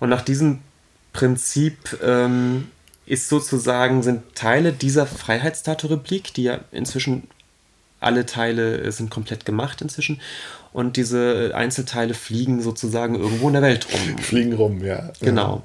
Und 0.00 0.08
nach 0.08 0.22
diesem 0.22 0.60
Prinzip 1.16 1.98
ähm, 2.02 2.68
ist 3.06 3.28
sozusagen, 3.28 4.02
sind 4.02 4.34
Teile 4.34 4.72
dieser 4.72 5.06
Freiheitsstatue-Replik, 5.06 6.34
die 6.34 6.44
ja 6.44 6.60
inzwischen 6.72 7.24
alle 8.00 8.26
Teile 8.26 8.82
äh, 8.82 8.92
sind 8.92 9.10
komplett 9.10 9.46
gemacht 9.46 9.80
inzwischen. 9.80 10.20
Und 10.72 10.98
diese 10.98 11.52
Einzelteile 11.54 12.12
fliegen 12.12 12.60
sozusagen 12.60 13.14
irgendwo 13.14 13.48
in 13.48 13.54
der 13.54 13.62
Welt 13.62 13.86
rum. 13.90 14.18
Fliegen 14.22 14.52
rum, 14.52 14.84
ja. 14.84 15.10
Genau. 15.20 15.62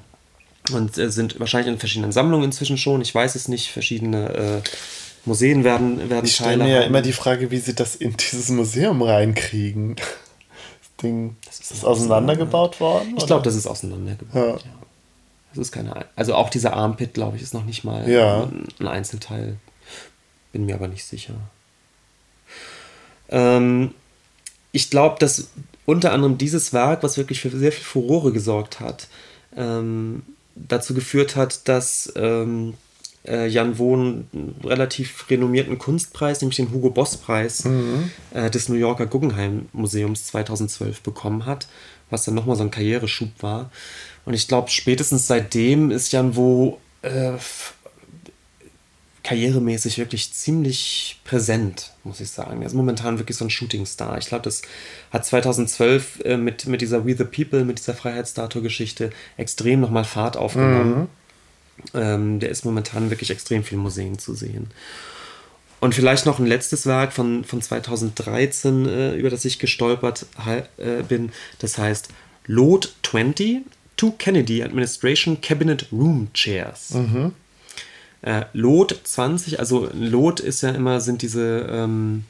Und 0.72 0.96
äh, 0.96 1.10
sind 1.10 1.38
wahrscheinlich 1.38 1.72
in 1.72 1.78
verschiedenen 1.78 2.12
Sammlungen 2.12 2.46
inzwischen 2.46 2.78
schon. 2.78 3.02
Ich 3.02 3.14
weiß 3.14 3.34
es 3.34 3.48
nicht. 3.48 3.70
Verschiedene 3.70 4.62
äh, 4.64 4.68
Museen 5.26 5.64
werden, 5.64 6.08
werden 6.08 6.24
ich 6.24 6.38
Teile. 6.38 6.54
Ich 6.54 6.56
stelle 6.56 6.64
mir 6.64 6.70
ja 6.70 6.82
immer 6.82 7.02
die 7.02 7.12
Frage, 7.12 7.50
wie 7.50 7.58
sie 7.58 7.74
das 7.74 7.94
in 7.94 8.16
dieses 8.16 8.48
Museum 8.48 9.02
reinkriegen. 9.02 9.96
Ding. 11.02 11.36
Das 11.44 11.60
ist 11.60 11.70
das 11.72 11.84
auseinandergebaut 11.84 12.80
worden? 12.80 13.14
Ich 13.18 13.26
glaube, 13.26 13.42
das 13.42 13.54
ist 13.54 13.66
auseinandergebaut. 13.66 14.62
Ja. 14.62 14.70
ja. 14.70 14.81
Das 15.54 15.68
ist 15.68 15.72
keine. 15.72 16.06
Also 16.16 16.34
auch 16.34 16.50
dieser 16.50 16.74
Armpit, 16.74 17.14
glaube 17.14 17.36
ich, 17.36 17.42
ist 17.42 17.54
noch 17.54 17.64
nicht 17.64 17.84
mal 17.84 18.08
ja. 18.08 18.48
ein 18.80 18.88
Einzelteil. 18.88 19.56
Bin 20.52 20.66
mir 20.66 20.74
aber 20.74 20.88
nicht 20.88 21.04
sicher. 21.04 21.34
Ähm, 23.28 23.94
ich 24.72 24.90
glaube, 24.90 25.18
dass 25.18 25.48
unter 25.84 26.12
anderem 26.12 26.38
dieses 26.38 26.72
Werk, 26.72 27.02
was 27.02 27.16
wirklich 27.16 27.40
für 27.40 27.50
sehr 27.50 27.72
viel 27.72 27.84
Furore 27.84 28.32
gesorgt 28.32 28.80
hat, 28.80 29.08
ähm, 29.56 30.22
dazu 30.54 30.94
geführt 30.94 31.36
hat, 31.36 31.68
dass 31.68 32.12
ähm, 32.16 32.74
äh, 33.26 33.46
Jan 33.46 33.78
Wohn 33.78 34.28
einen 34.32 34.56
relativ 34.64 35.28
renommierten 35.30 35.78
Kunstpreis, 35.78 36.40
nämlich 36.40 36.56
den 36.56 36.72
Hugo 36.72 36.90
Boss 36.90 37.16
Preis 37.16 37.64
mhm. 37.64 38.10
äh, 38.32 38.50
des 38.50 38.68
New 38.68 38.76
Yorker 38.76 39.06
Guggenheim 39.06 39.68
Museums 39.72 40.26
2012 40.26 41.02
bekommen 41.02 41.46
hat, 41.46 41.68
was 42.10 42.24
dann 42.24 42.34
nochmal 42.34 42.56
so 42.56 42.62
ein 42.62 42.70
Karriereschub 42.70 43.30
war. 43.40 43.70
Und 44.24 44.34
ich 44.34 44.48
glaube, 44.48 44.70
spätestens 44.70 45.26
seitdem 45.26 45.90
ist 45.90 46.12
Jan 46.12 46.36
Wo 46.36 46.78
äh, 47.02 47.32
karrieremäßig 49.24 49.98
wirklich 49.98 50.32
ziemlich 50.32 51.20
präsent, 51.24 51.92
muss 52.02 52.20
ich 52.20 52.30
sagen. 52.30 52.60
Er 52.62 52.66
ist 52.66 52.74
momentan 52.74 53.18
wirklich 53.18 53.36
so 53.36 53.44
ein 53.44 53.50
Shootingstar. 53.50 54.18
Ich 54.18 54.26
glaube, 54.26 54.42
das 54.42 54.62
hat 55.10 55.24
2012 55.24 56.20
äh, 56.24 56.36
mit, 56.36 56.66
mit 56.66 56.80
dieser 56.80 57.06
We 57.06 57.16
the 57.16 57.24
People, 57.24 57.64
mit 57.64 57.78
dieser 57.78 57.94
Freiheitsstatue-Geschichte 57.94 59.10
extrem 59.36 59.80
nochmal 59.80 60.04
Fahrt 60.04 60.36
aufgenommen. 60.36 61.00
Mhm. 61.00 61.08
Ähm, 61.94 62.40
der 62.40 62.50
ist 62.50 62.64
momentan 62.64 63.10
wirklich 63.10 63.30
extrem 63.30 63.64
viel 63.64 63.78
Museen 63.78 64.18
zu 64.18 64.34
sehen. 64.34 64.70
Und 65.80 65.94
vielleicht 65.94 66.26
noch 66.26 66.38
ein 66.38 66.46
letztes 66.46 66.86
Werk 66.86 67.12
von, 67.12 67.44
von 67.44 67.60
2013, 67.60 68.88
äh, 68.88 69.14
über 69.14 69.30
das 69.30 69.44
ich 69.44 69.58
gestolpert 69.58 70.26
äh, 70.46 71.02
bin. 71.02 71.32
Das 71.58 71.78
heißt 71.78 72.08
Lot 72.46 72.94
20, 73.02 73.62
Two 74.02 74.14
Kennedy 74.18 74.64
Administration 74.64 75.40
Cabinet 75.40 75.86
Room 75.92 76.26
Chairs. 76.34 76.90
Mhm. 76.90 77.36
Äh, 78.22 78.46
Lot 78.52 78.98
20, 79.04 79.60
also 79.60 79.88
Lot 79.92 80.40
ist 80.40 80.60
ja 80.62 80.70
immer, 80.70 81.00
sind 81.00 81.22
diese, 81.22 81.68
ähm, 81.70 82.24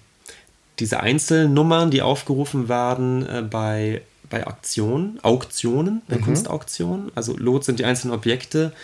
diese 0.80 1.00
Einzelnummern, 1.00 1.90
die 1.90 2.02
aufgerufen 2.02 2.68
werden 2.68 3.26
äh, 3.26 3.40
bei, 3.40 4.02
bei 4.28 4.46
Auktionen, 4.46 5.18
Auktionen, 5.22 6.02
bei 6.08 6.16
mhm. 6.16 6.24
Kunstauktionen. 6.24 7.10
Also 7.14 7.34
Lot 7.38 7.64
sind 7.64 7.78
die 7.78 7.86
einzelnen 7.86 8.12
Objekte, 8.12 8.74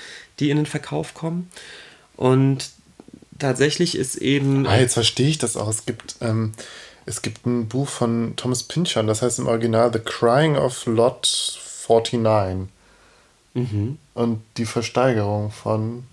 die 0.40 0.48
in 0.48 0.56
den 0.56 0.64
Verkauf 0.64 1.12
kommen. 1.12 1.50
Und 2.16 2.70
tatsächlich 3.38 3.98
ist 3.98 4.16
eben. 4.16 4.66
Ah, 4.66 4.78
jetzt 4.78 4.94
verstehe 4.94 5.28
ich 5.28 5.36
das 5.36 5.58
auch. 5.58 5.68
Es 5.68 5.84
gibt, 5.84 6.16
ähm, 6.22 6.54
es 7.04 7.20
gibt 7.20 7.44
ein 7.44 7.68
Buch 7.68 7.86
von 7.86 8.32
Thomas 8.36 8.62
Pynchon, 8.62 9.06
das 9.06 9.20
heißt 9.20 9.40
im 9.40 9.46
Original 9.46 9.92
The 9.92 9.98
Crying 9.98 10.56
of 10.56 10.86
Lot 10.86 11.60
49. 11.86 12.68
Mhm. 13.58 13.98
Und 14.14 14.42
die 14.56 14.66
Versteigerung 14.66 15.50
von 15.50 16.04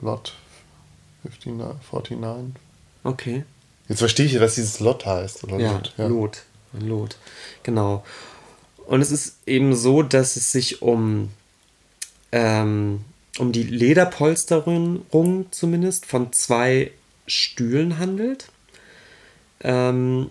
Lot 0.00 0.34
59, 1.24 2.18
49. 2.18 2.54
Okay. 3.04 3.44
Jetzt 3.88 3.98
verstehe 3.98 4.26
ich, 4.26 4.40
was 4.40 4.56
dieses 4.56 4.80
Lot 4.80 5.06
heißt. 5.06 5.44
Oder 5.44 5.58
ja, 5.58 5.72
Lot. 5.72 5.94
Ja, 5.96 6.06
Lot. 6.06 6.42
Lot. 6.72 7.16
Genau. 7.62 8.04
Und 8.86 9.00
es 9.00 9.10
ist 9.10 9.36
eben 9.46 9.74
so, 9.74 10.02
dass 10.02 10.36
es 10.36 10.52
sich 10.52 10.82
um 10.82 11.30
ähm, 12.32 13.04
um 13.38 13.52
die 13.52 13.62
Lederpolsterung 13.62 15.06
zumindest 15.50 16.06
von 16.06 16.32
zwei 16.32 16.90
Stühlen 17.26 17.98
handelt, 17.98 18.48
ähm, 19.60 20.30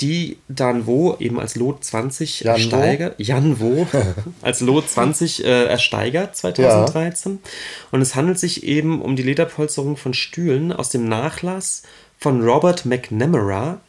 die 0.00 0.38
dann 0.48 0.86
wo 0.86 1.16
eben 1.18 1.40
als 1.40 1.56
Lot 1.56 1.84
20 1.84 2.40
Jan 2.40 2.54
ersteigert, 2.56 3.14
Jan 3.18 3.60
wo 3.60 3.86
als 4.42 4.60
Lot 4.60 4.88
20 4.88 5.44
äh, 5.44 5.64
ersteigert 5.66 6.36
2013 6.36 7.32
ja. 7.32 7.50
und 7.92 8.00
es 8.00 8.14
handelt 8.14 8.38
sich 8.38 8.64
eben 8.64 9.00
um 9.00 9.16
die 9.16 9.22
Lederpolsterung 9.22 9.96
von 9.96 10.14
Stühlen 10.14 10.72
aus 10.72 10.90
dem 10.90 11.08
Nachlass 11.08 11.82
von 12.18 12.42
Robert 12.42 12.84
McNamara, 12.86 13.80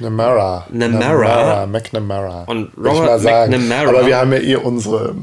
Namara. 0.00 0.66
Namara. 0.70 1.66
McNamara. 1.66 2.44
Und 2.44 2.70
Robert 2.76 3.22
McNamara. 3.22 3.88
Aber 3.88 4.06
wir 4.06 4.16
haben 4.16 4.32
ja 4.32 4.38
eh 4.38 4.56
unsere 4.56 5.14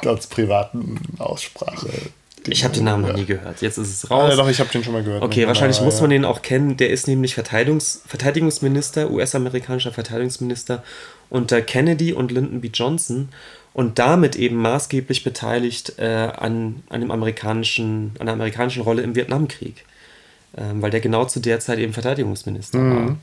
ganz 0.00 0.26
privaten 0.26 1.00
Aussprache. 1.18 1.88
Ich 2.48 2.64
habe 2.64 2.74
den 2.74 2.84
Namen 2.84 3.02
noch 3.06 3.14
nie 3.14 3.24
gehört. 3.24 3.62
Jetzt 3.62 3.78
ist 3.78 3.88
es 3.88 4.10
raus. 4.10 4.32
Ah, 4.32 4.36
doch, 4.36 4.48
ich 4.48 4.58
habe 4.60 4.70
den 4.70 4.82
schon 4.82 4.92
mal 4.92 5.02
gehört. 5.02 5.22
Okay, 5.22 5.46
wahrscheinlich 5.46 5.80
muss 5.80 6.00
man 6.00 6.10
den 6.10 6.24
auch 6.24 6.42
kennen. 6.42 6.76
Der 6.76 6.90
ist 6.90 7.06
nämlich 7.06 7.34
Verteidigungs 7.34 8.02
Verteidigungsminister, 8.06 9.10
US-amerikanischer 9.10 9.92
Verteidigungsminister 9.92 10.82
unter 11.30 11.62
Kennedy 11.62 12.12
und 12.12 12.32
Lyndon 12.32 12.60
B. 12.60 12.70
Johnson 12.72 13.28
und 13.74 13.98
damit 13.98 14.36
eben 14.36 14.56
maßgeblich 14.56 15.24
beteiligt 15.24 15.98
äh, 15.98 16.30
an, 16.36 16.82
an, 16.88 17.00
dem 17.00 17.10
amerikanischen, 17.10 18.12
an 18.18 18.26
der 18.26 18.34
amerikanischen 18.34 18.82
Rolle 18.82 19.02
im 19.02 19.14
Vietnamkrieg. 19.14 19.84
Ähm, 20.56 20.82
weil 20.82 20.90
der 20.90 21.00
genau 21.00 21.24
zu 21.24 21.40
der 21.40 21.60
Zeit 21.60 21.78
eben 21.78 21.92
Verteidigungsminister 21.92 22.78
mhm. 22.78 23.06
war. 23.08 23.16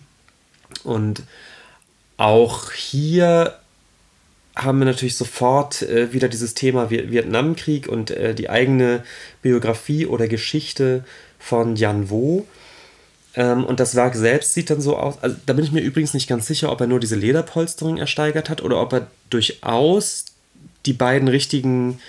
Und 0.83 1.23
auch 2.17 2.71
hier 2.71 3.59
haben 4.63 4.79
wir 4.79 4.85
natürlich 4.85 5.15
sofort 5.15 5.81
äh, 5.83 6.13
wieder 6.13 6.27
dieses 6.27 6.53
Thema 6.53 6.89
Vietnamkrieg 6.89 7.87
und 7.87 8.11
äh, 8.11 8.35
die 8.35 8.49
eigene 8.49 9.03
Biografie 9.41 10.05
oder 10.05 10.27
Geschichte 10.27 11.03
von 11.39 11.75
Jan 11.75 12.09
Wo. 12.09 12.45
Ähm, 13.35 13.63
und 13.63 13.79
das 13.79 13.95
Werk 13.95 14.15
selbst 14.15 14.53
sieht 14.53 14.69
dann 14.69 14.81
so 14.81 14.97
aus. 14.97 15.15
Also, 15.21 15.37
da 15.45 15.53
bin 15.53 15.63
ich 15.63 15.71
mir 15.71 15.81
übrigens 15.81 16.13
nicht 16.13 16.27
ganz 16.27 16.47
sicher, 16.47 16.71
ob 16.71 16.81
er 16.81 16.87
nur 16.87 16.99
diese 16.99 17.15
Lederpolsterung 17.15 17.97
ersteigert 17.97 18.49
hat 18.49 18.61
oder 18.61 18.81
ob 18.81 18.93
er 18.93 19.07
durchaus 19.29 20.25
die 20.85 20.93
beiden 20.93 21.27
richtigen 21.27 21.99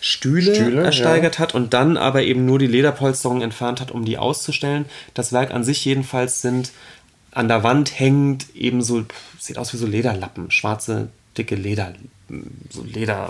Stühle, 0.00 0.54
Stühle 0.54 0.82
ersteigert 0.82 1.36
ja. 1.36 1.40
hat 1.40 1.54
und 1.54 1.74
dann 1.74 1.96
aber 1.96 2.22
eben 2.22 2.46
nur 2.46 2.58
die 2.58 2.66
Lederpolsterung 2.68 3.42
entfernt 3.42 3.80
hat, 3.80 3.90
um 3.90 4.04
die 4.04 4.16
auszustellen. 4.16 4.86
Das 5.14 5.32
Werk 5.32 5.52
an 5.52 5.64
sich 5.64 5.84
jedenfalls 5.84 6.40
sind 6.40 6.70
an 7.32 7.48
der 7.48 7.62
Wand 7.62 7.98
hängend 7.98 8.54
eben 8.54 8.82
so, 8.82 9.04
sieht 9.38 9.58
aus 9.58 9.72
wie 9.72 9.76
so 9.76 9.86
Lederlappen, 9.86 10.50
schwarze 10.50 11.08
dicke 11.38 11.54
Leder, 11.54 11.94
so 12.70 12.82
Leder, 12.82 13.28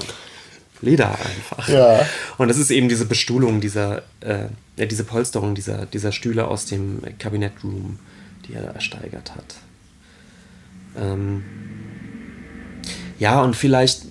Leder 0.81 1.11
einfach. 1.11 1.69
Ja. 1.69 2.07
Und 2.39 2.49
das 2.49 2.59
ist 2.59 2.71
eben 2.71 2.89
diese 2.89 3.07
Bestuhlung 3.07 3.61
dieser, 3.61 4.03
äh, 4.21 4.47
diese 4.77 5.05
Polsterung 5.05 5.55
dieser, 5.55 5.87
dieser 5.87 6.13
Stühle 6.13 6.49
aus 6.49 6.67
dem 6.67 7.03
Kabinettroom, 7.19 7.99
die 8.47 8.55
er 8.55 8.75
ersteigert 8.75 9.35
hat. 9.35 9.55
Ähm 10.97 11.45
ja, 13.19 13.43
und 13.43 13.57
vielleicht 13.57 14.03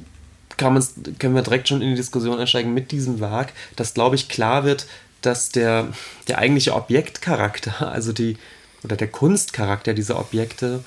kann 0.57 0.83
können 1.19 1.35
wir 1.35 1.43
direkt 1.43 1.67
schon 1.67 1.81
in 1.81 1.91
die 1.91 1.95
Diskussion 1.95 2.39
einsteigen 2.39 2.73
mit 2.73 2.91
diesem 2.91 3.19
Werk, 3.19 3.53
dass, 3.75 3.93
glaube 3.93 4.15
ich, 4.15 4.27
klar 4.27 4.63
wird, 4.63 4.87
dass 5.21 5.49
der, 5.49 5.87
der 6.27 6.39
eigentliche 6.39 6.73
Objektcharakter, 6.73 7.87
also 7.91 8.11
die, 8.11 8.37
oder 8.83 8.95
der 8.95 9.07
Kunstcharakter 9.07 9.93
dieser 9.93 10.19
Objekte 10.19 10.83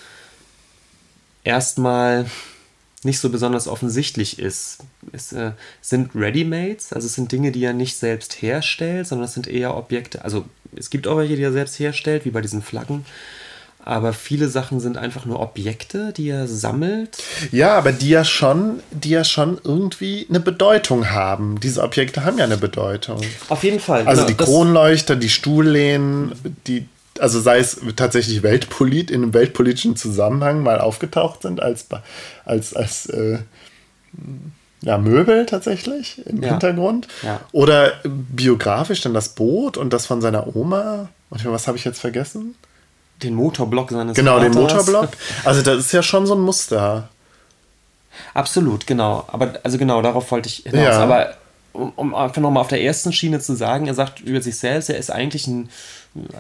erstmal 1.45 2.27
nicht 3.03 3.19
so 3.19 3.31
besonders 3.31 3.67
offensichtlich 3.67 4.39
ist. 4.39 4.79
Es 5.13 5.33
äh, 5.33 5.53
sind 5.81 6.15
Readymates, 6.15 6.93
also 6.93 7.07
es 7.07 7.15
sind 7.15 7.33
Dinge, 7.33 7.51
die 7.51 7.65
er 7.65 7.73
nicht 7.73 7.97
selbst 7.97 8.43
herstellt, 8.43 9.07
sondern 9.07 9.27
es 9.27 9.35
sind 9.35 9.47
eher 9.47 9.77
Objekte. 9.77 10.25
Also 10.25 10.45
es 10.77 10.91
gibt 10.91 11.09
auch 11.09 11.17
welche, 11.17 11.37
die 11.37 11.43
er 11.43 11.53
selbst 11.53 11.79
herstellt, 11.79 12.25
wie 12.25 12.31
bei 12.31 12.41
diesen 12.41 12.63
Flaggen. 12.63 13.05
Aber 13.83 14.13
viele 14.13 14.49
Sachen 14.49 14.79
sind 14.79 14.99
einfach 14.99 15.25
nur 15.25 15.41
Objekte, 15.41 16.13
die 16.13 16.29
er 16.29 16.47
sammelt. 16.47 17.17
Ja, 17.51 17.79
aber 17.79 17.93
die 17.93 18.11
ja 18.11 18.25
schon, 18.25 18.81
die 18.91 19.11
ja 19.11 19.25
schon 19.25 19.59
irgendwie 19.65 20.27
eine 20.29 20.41
Bedeutung 20.41 21.11
haben. 21.11 21.59
Diese 21.61 21.83
Objekte 21.83 22.25
haben 22.25 22.37
ja 22.37 22.45
eine 22.45 22.59
Bedeutung. 22.59 23.23
Auf 23.49 23.65
jeden 23.65 23.81
Fall. 23.81 24.07
Also 24.07 24.27
genau, 24.27 24.37
die 24.37 24.45
Kronleuchter, 24.45 25.17
die 25.17 25.31
Stuhllehnen, 25.31 26.33
die, 26.67 26.87
also 27.21 27.41
sei 27.41 27.59
es 27.59 27.81
tatsächlich 27.97 28.43
Weltpolit 28.43 29.11
in 29.11 29.23
einem 29.23 29.35
weltpolitischen 29.35 29.97
Zusammenhang 29.97 30.63
mal 30.63 30.81
aufgetaucht 30.81 31.43
sind 31.43 31.63
als, 31.63 31.87
als, 32.45 32.75
als 32.75 33.07
äh, 33.07 33.39
ja, 34.83 34.99
Möbel 34.99 35.47
tatsächlich 35.47 36.27
im 36.27 36.43
ja. 36.43 36.51
Hintergrund. 36.51 37.07
Ja. 37.23 37.41
Oder 37.53 37.93
biografisch 38.05 39.03
dann 39.03 39.15
das 39.15 39.31
Boot 39.31 39.77
und 39.77 39.93
das 39.93 40.07
von 40.07 40.21
seiner 40.21 40.57
Oma. 40.57 41.09
Und 41.29 41.45
was 41.45 41.69
habe 41.69 41.77
ich 41.77 41.85
jetzt 41.85 42.01
vergessen? 42.01 42.55
Den 43.23 43.35
Motorblock 43.35 43.91
seines 43.91 44.17
Genau, 44.17 44.39
Vaters. 44.39 44.53
den 44.53 44.61
Motorblock. 44.61 45.11
Also 45.45 45.63
das 45.63 45.79
ist 45.79 45.93
ja 45.93 46.03
schon 46.03 46.27
so 46.27 46.35
ein 46.35 46.41
Muster. 46.41 47.09
Absolut, 48.35 48.87
genau. 48.87 49.25
Aber 49.29 49.55
also 49.63 49.77
genau, 49.77 50.01
darauf 50.03 50.31
wollte 50.31 50.49
ich 50.49 50.65
hinaus. 50.67 50.83
Ja. 50.83 50.99
Aber 51.01 51.35
um, 51.73 51.93
um 51.97 52.15
einfach 52.15 52.41
nochmal 52.41 52.63
auf 52.63 52.69
der 52.69 52.83
ersten 52.83 53.13
Schiene 53.13 53.41
zu 53.41 53.55
sagen, 53.55 53.87
er 53.87 53.95
sagt 53.95 54.21
über 54.21 54.41
sich 54.41 54.59
selbst, 54.59 54.91
er 54.91 54.99
ist 54.99 55.11
eigentlich 55.11 55.47
ein, 55.47 55.69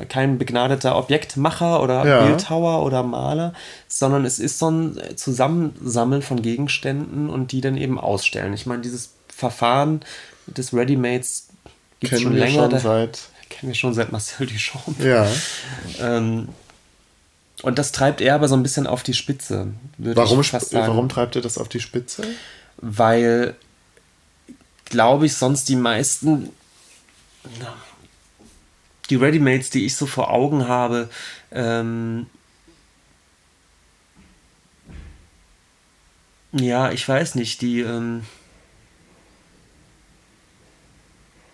kein 0.08 0.38
begnadeter 0.38 0.96
Objektmacher 0.96 1.82
oder 1.82 2.06
ja. 2.06 2.26
Bildhauer 2.26 2.84
oder 2.84 3.02
Maler, 3.02 3.54
sondern 3.88 4.24
es 4.24 4.38
ist 4.38 4.58
so 4.58 4.70
ein 4.70 4.98
Zusammensammeln 5.16 6.22
von 6.22 6.42
Gegenständen 6.42 7.30
und 7.30 7.52
die 7.52 7.60
dann 7.60 7.76
eben 7.76 7.98
ausstellen. 7.98 8.52
Ich 8.54 8.66
meine, 8.66 8.82
dieses 8.82 9.12
Verfahren 9.28 10.00
des 10.46 10.74
Readymates 10.74 11.48
gibt 12.00 12.12
es 12.12 12.22
schon 12.22 12.34
länger. 12.34 12.70
Schon 12.70 12.80
seit 12.80 13.20
kennen 13.50 13.72
wir 13.72 13.74
schon 13.74 13.92
seit 13.92 14.10
Marcel 14.10 14.46
Duchamp. 14.46 15.04
Ja. 15.04 15.28
Ähm, 16.00 16.48
und 17.62 17.78
das 17.78 17.92
treibt 17.92 18.22
er 18.22 18.36
aber 18.36 18.48
so 18.48 18.54
ein 18.54 18.62
bisschen 18.62 18.86
auf 18.86 19.02
die 19.02 19.12
Spitze. 19.12 19.68
Warum, 19.98 20.42
warum 20.70 21.08
treibt 21.10 21.36
er 21.36 21.42
das 21.42 21.58
auf 21.58 21.68
die 21.68 21.80
Spitze? 21.80 22.22
Weil 22.78 23.54
glaube 24.90 25.26
ich, 25.26 25.34
sonst 25.34 25.68
die 25.70 25.76
meisten, 25.76 26.50
die 29.08 29.16
Readymates, 29.16 29.70
die 29.70 29.86
ich 29.86 29.96
so 29.96 30.04
vor 30.04 30.30
Augen 30.30 30.68
habe, 30.68 31.08
ähm, 31.50 32.26
ja, 36.52 36.90
ich 36.90 37.08
weiß 37.08 37.36
nicht, 37.36 37.62
die, 37.62 37.80
ähm, 37.80 38.26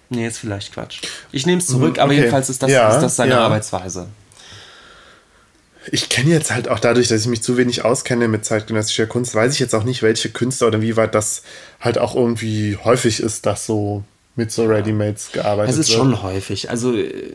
nee, 0.08 0.26
ist 0.26 0.38
vielleicht 0.38 0.72
Quatsch. 0.72 1.02
Ich 1.30 1.46
nehme 1.46 1.58
es 1.58 1.66
zurück, 1.66 1.82
mhm, 1.82 1.90
okay. 1.90 2.00
aber 2.00 2.12
jedenfalls 2.14 2.48
ist 2.50 2.62
das, 2.62 2.70
ja, 2.70 2.94
ist 2.94 3.02
das 3.02 3.16
seine 3.16 3.32
ja. 3.32 3.40
Arbeitsweise. 3.40 4.08
Ich 5.92 6.08
kenne 6.08 6.30
jetzt 6.30 6.50
halt 6.50 6.68
auch 6.68 6.78
dadurch, 6.78 7.08
dass 7.08 7.20
ich 7.20 7.26
mich 7.26 7.42
zu 7.42 7.56
wenig 7.56 7.84
auskenne 7.84 8.28
mit 8.28 8.44
zeitgenössischer 8.44 9.06
Kunst, 9.06 9.34
weiß 9.34 9.52
ich 9.52 9.60
jetzt 9.60 9.74
auch 9.74 9.84
nicht, 9.84 10.02
welche 10.02 10.30
Künstler 10.30 10.68
oder 10.68 10.82
wie 10.82 10.96
weit 10.96 11.14
das 11.14 11.42
halt 11.80 11.98
auch 11.98 12.14
irgendwie 12.14 12.76
häufig 12.82 13.20
ist, 13.20 13.46
dass 13.46 13.66
so 13.66 14.02
mit 14.34 14.52
so 14.52 14.66
Readymates 14.66 15.32
gearbeitet 15.32 15.74
wird. 15.74 15.80
Es 15.80 15.88
ist 15.88 15.96
wird. 15.96 15.98
schon 15.98 16.22
häufig. 16.22 16.70
Also 16.70 16.94
äh, 16.94 17.34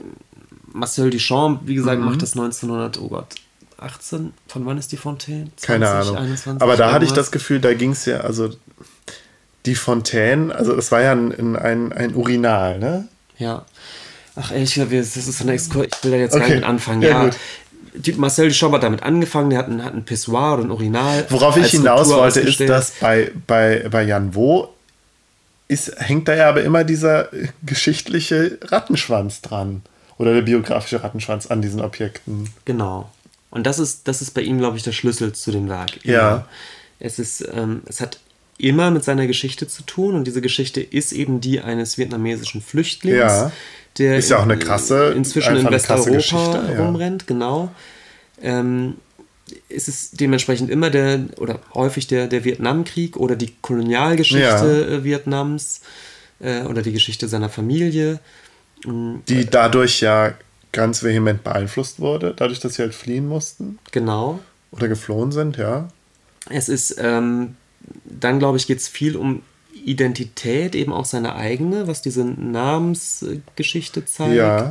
Marcel 0.73 1.09
Duchamp, 1.09 1.61
wie 1.65 1.75
gesagt, 1.75 1.99
mhm. 1.99 2.05
macht 2.05 2.21
das 2.21 2.33
1900, 2.33 2.99
oh 2.99 3.07
Gott, 3.09 3.35
18. 3.77 4.33
Von 4.47 4.65
wann 4.65 4.77
ist 4.77 4.91
die 4.91 4.97
Fontaine? 4.97 5.51
20, 5.55 5.65
Keine 5.65 5.89
Ahnung. 5.89 6.17
21, 6.17 6.61
Aber 6.61 6.77
da 6.77 6.83
irgendwas? 6.83 6.93
hatte 6.93 7.05
ich 7.05 7.11
das 7.11 7.31
Gefühl, 7.31 7.59
da 7.59 7.73
ging 7.73 7.91
es 7.91 8.05
ja, 8.05 8.21
also 8.21 8.49
die 9.65 9.75
Fontaine, 9.75 10.53
also 10.53 10.75
es 10.75 10.91
war 10.91 11.01
ja 11.01 11.11
ein, 11.11 11.55
ein, 11.55 11.93
ein 11.93 12.15
Urinal, 12.15 12.79
ne? 12.79 13.07
Ja. 13.37 13.65
Ach, 14.35 14.51
ehrlich 14.51 14.73
gesagt, 14.73 14.93
das 14.93 15.17
ist 15.17 15.37
so 15.37 15.43
eine 15.43 15.53
Exkur 15.53 15.83
Ich 15.83 16.03
will 16.03 16.11
da 16.11 16.17
jetzt 16.17 16.35
okay. 16.35 16.47
gar 16.47 16.55
nicht 16.55 16.63
anfangen. 16.63 17.01
Ja, 17.01 17.25
ja 17.25 17.31
Marcel 18.17 18.49
Duchamp 18.49 18.73
hat 18.75 18.83
damit 18.83 19.03
angefangen, 19.03 19.49
der 19.49 19.59
hat 19.59 19.67
ein, 19.67 19.83
hat 19.83 19.93
ein 19.93 20.05
Pissoir 20.05 20.53
oder 20.53 20.63
ein 20.63 20.71
Urinal. 20.71 21.25
Worauf 21.29 21.57
ich 21.57 21.71
hinaus 21.71 22.09
wollte, 22.09 22.41
ist, 22.41 22.59
dass 22.61 22.91
bei, 22.99 23.31
bei, 23.47 23.87
bei 23.89 24.03
Jan 24.03 24.33
Wo 24.35 24.69
ist, 25.67 25.93
hängt 25.97 26.27
da 26.27 26.35
ja 26.35 26.49
aber 26.49 26.63
immer 26.63 26.83
dieser 26.83 27.29
geschichtliche 27.63 28.57
Rattenschwanz 28.63 29.41
dran. 29.41 29.81
Oder 30.17 30.35
der 30.35 30.41
biografische 30.41 31.03
Rattenschwanz 31.03 31.47
an 31.47 31.61
diesen 31.61 31.81
Objekten. 31.81 32.49
Genau. 32.65 33.09
Und 33.49 33.65
das 33.65 33.79
ist, 33.79 34.07
das 34.07 34.21
ist 34.21 34.31
bei 34.31 34.41
ihm, 34.41 34.59
glaube 34.59 34.77
ich, 34.77 34.83
der 34.83 34.91
Schlüssel 34.91 35.33
zu 35.33 35.51
dem 35.51 35.67
Werk. 35.67 36.03
Ja. 36.05 36.47
Es, 36.99 37.19
ist, 37.19 37.47
ähm, 37.53 37.81
es 37.85 38.01
hat 38.01 38.19
immer 38.57 38.91
mit 38.91 39.03
seiner 39.03 39.27
Geschichte 39.27 39.67
zu 39.67 39.83
tun 39.83 40.15
und 40.15 40.25
diese 40.25 40.41
Geschichte 40.41 40.81
ist 40.81 41.11
eben 41.11 41.41
die 41.41 41.61
eines 41.61 41.97
vietnamesischen 41.97 42.61
Flüchtlings, 42.61 43.17
ja. 43.17 43.51
Der 43.97 44.17
ist 44.17 44.29
ja 44.29 44.37
auch 44.37 44.43
eine 44.43 44.57
krasse, 44.57 45.13
inzwischen 45.15 45.57
in 45.57 45.69
Westeuropa 45.69 46.77
rumrennt, 46.77 47.23
ja. 47.23 47.27
genau. 47.27 47.71
Ähm, 48.41 48.95
ist 49.67 49.87
es 49.87 50.11
dementsprechend 50.11 50.69
immer 50.69 50.89
der 50.89 51.25
oder 51.37 51.59
häufig 51.73 52.07
der, 52.07 52.27
der 52.27 52.43
Vietnamkrieg 52.43 53.17
oder 53.17 53.35
die 53.35 53.53
Kolonialgeschichte 53.61 54.39
ja. 54.89 54.95
Äh, 54.95 55.03
Vietnams 55.03 55.81
äh, 56.39 56.61
oder 56.63 56.81
die 56.81 56.93
Geschichte 56.93 57.27
seiner 57.27 57.49
Familie. 57.49 58.19
Die 58.85 59.45
dadurch 59.45 60.01
ja 60.01 60.33
ganz 60.71 61.03
vehement 61.03 61.43
beeinflusst 61.43 61.99
wurde, 61.99 62.33
dadurch, 62.35 62.59
dass 62.59 62.75
sie 62.75 62.81
halt 62.81 62.95
fliehen 62.95 63.27
mussten. 63.27 63.77
Genau. 63.91 64.39
Oder 64.71 64.87
geflohen 64.87 65.31
sind, 65.31 65.57
ja. 65.57 65.89
Es 66.49 66.69
ist, 66.69 66.95
ähm, 66.97 67.55
dann 68.05 68.39
glaube 68.39 68.57
ich, 68.57 68.67
geht 68.67 68.79
es 68.79 68.87
viel 68.87 69.15
um 69.15 69.43
Identität, 69.85 70.75
eben 70.75 70.93
auch 70.93 71.05
seine 71.05 71.35
eigene, 71.35 71.87
was 71.87 72.01
diese 72.01 72.23
Namensgeschichte 72.23 74.05
zeigt. 74.05 74.35
Ja. 74.35 74.69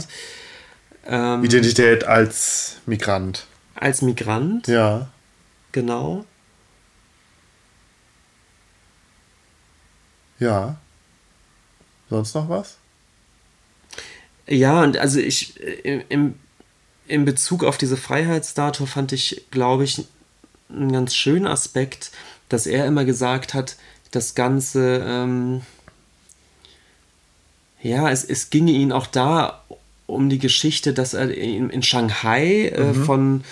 Ähm, 1.07 1.45
Identität 1.45 2.05
als 2.05 2.79
Migrant. 2.87 3.47
Als 3.75 4.03
Migrant. 4.03 4.69
Ja. 4.69 5.09
Genau. 5.73 6.25
Ja. 10.39 10.77
Sonst 12.09 12.35
noch 12.35 12.49
was? 12.49 12.77
Ja, 14.47 14.83
und 14.83 14.99
also 14.99 15.21
ich 15.21 15.61
äh, 15.61 16.05
im, 16.09 16.35
im 17.07 17.25
Bezug 17.25 17.63
auf 17.63 17.79
diese 17.79 17.97
Freiheitsstatue 17.97 18.87
fand 18.87 19.13
ich, 19.13 19.47
glaube 19.51 19.85
ich, 19.85 20.05
einen 20.69 20.93
ganz 20.93 21.15
schönen 21.15 21.47
Aspekt, 21.47 22.11
dass 22.49 22.67
er 22.67 22.87
immer 22.87 23.05
gesagt 23.05 23.55
hat, 23.55 23.77
das 24.11 24.35
Ganze, 24.35 25.05
ähm, 25.07 25.63
ja, 27.83 28.11
es, 28.11 28.25
es 28.25 28.51
ginge 28.51 28.73
ihn 28.73 28.93
auch 28.93 29.07
da 29.07 29.63
um 30.11 30.29
die 30.29 30.39
Geschichte, 30.39 30.93
dass 30.93 31.15
er 31.15 31.33
in, 31.33 31.71
in 31.71 31.83
Shanghai 31.83 32.67
äh, 32.67 32.93
mhm. 32.93 33.05
von 33.05 33.45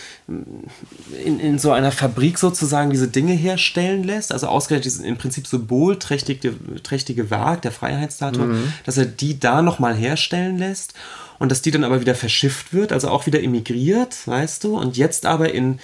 in, 1.25 1.41
in 1.41 1.59
so 1.59 1.71
einer 1.71 1.93
Fabrik 1.93 2.39
sozusagen 2.39 2.91
diese 2.91 3.09
Dinge 3.09 3.33
herstellen 3.33 4.05
lässt, 4.05 4.33
also 4.33 4.49
ausgerechnet 4.49 4.85
dieses 4.85 5.01
im 5.01 5.17
Prinzip 5.17 5.47
symbolträchtige 5.47 6.55
trächtige 6.83 7.31
Werk 7.31 7.63
der 7.63 7.73
Freiheitsstatue, 7.73 8.47
mhm. 8.47 8.73
dass 8.85 8.99
er 8.99 9.07
die 9.07 9.39
da 9.39 9.63
nochmal 9.63 9.95
herstellen 9.95 10.59
lässt 10.59 10.95
und 11.39 11.51
dass 11.51 11.63
die 11.63 11.71
dann 11.71 11.85
aber 11.85 12.01
wieder 12.01 12.15
verschifft 12.15 12.75
wird, 12.75 12.93
also 12.93 13.09
auch 13.09 13.27
wieder 13.27 13.43
emigriert, 13.43 14.27
weißt 14.27 14.65
du, 14.65 14.77
und 14.77 14.97
jetzt 14.97 15.25
aber 15.27 15.55
in 15.55 15.79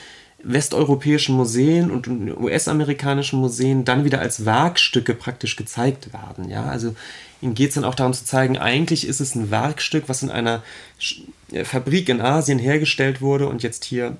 westeuropäischen 0.44 1.34
Museen 1.34 1.90
und 1.90 2.06
US-amerikanischen 2.08 3.40
Museen 3.40 3.84
dann 3.84 4.04
wieder 4.04 4.20
als 4.20 4.44
Werkstücke 4.44 5.14
praktisch 5.14 5.56
gezeigt 5.56 6.12
werden. 6.12 6.48
Ja, 6.48 6.64
also 6.64 6.94
ihm 7.40 7.54
geht 7.54 7.70
es 7.70 7.74
dann 7.74 7.84
auch 7.84 7.94
darum 7.94 8.12
zu 8.12 8.24
zeigen, 8.24 8.58
eigentlich 8.58 9.06
ist 9.06 9.20
es 9.20 9.34
ein 9.34 9.50
Werkstück, 9.50 10.04
was 10.08 10.22
in 10.22 10.30
einer 10.30 10.62
äh, 11.52 11.64
Fabrik 11.64 12.08
in 12.08 12.20
Asien 12.20 12.58
hergestellt 12.58 13.20
wurde 13.20 13.48
und 13.48 13.62
jetzt 13.62 13.84
hier 13.84 14.16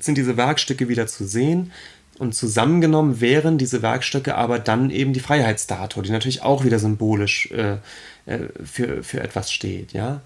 sind 0.00 0.18
diese 0.18 0.36
Werkstücke 0.36 0.88
wieder 0.88 1.06
zu 1.06 1.24
sehen. 1.24 1.72
Und 2.18 2.34
zusammengenommen 2.34 3.20
wären 3.20 3.56
diese 3.58 3.82
Werkstücke 3.82 4.34
aber 4.36 4.58
dann 4.58 4.90
eben 4.90 5.12
die 5.12 5.20
Freiheitsstatue, 5.20 6.02
die 6.02 6.10
natürlich 6.10 6.42
auch 6.42 6.64
wieder 6.64 6.78
symbolisch 6.78 7.50
äh, 7.52 7.78
äh 8.26 8.48
für, 8.64 9.02
für 9.02 9.20
etwas 9.20 9.50
steht. 9.50 9.92
Ja? 9.92 10.20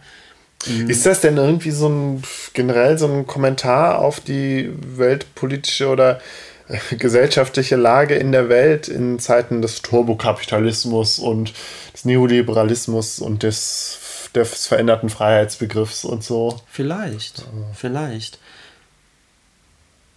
Mhm. 0.66 0.90
Ist 0.90 1.06
das 1.06 1.20
denn 1.20 1.36
irgendwie 1.36 1.70
so 1.70 1.88
ein 1.88 2.22
generell 2.52 2.98
so 2.98 3.06
ein 3.06 3.26
Kommentar 3.26 3.98
auf 3.98 4.20
die 4.20 4.70
weltpolitische 4.96 5.88
oder 5.88 6.20
äh, 6.68 6.96
gesellschaftliche 6.96 7.76
Lage 7.76 8.14
in 8.14 8.32
der 8.32 8.48
Welt 8.48 8.88
in 8.88 9.18
Zeiten 9.18 9.62
des 9.62 9.82
Turbokapitalismus 9.82 11.18
und 11.18 11.52
des 11.92 12.04
Neoliberalismus 12.04 13.20
und 13.20 13.42
des, 13.42 13.98
des 14.34 14.66
veränderten 14.66 15.08
Freiheitsbegriffs 15.08 16.04
und 16.04 16.24
so? 16.24 16.60
Vielleicht, 16.70 17.44
vielleicht. 17.74 18.38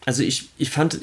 Also 0.05 0.23
ich, 0.23 0.49
ich 0.57 0.71
fand, 0.71 0.99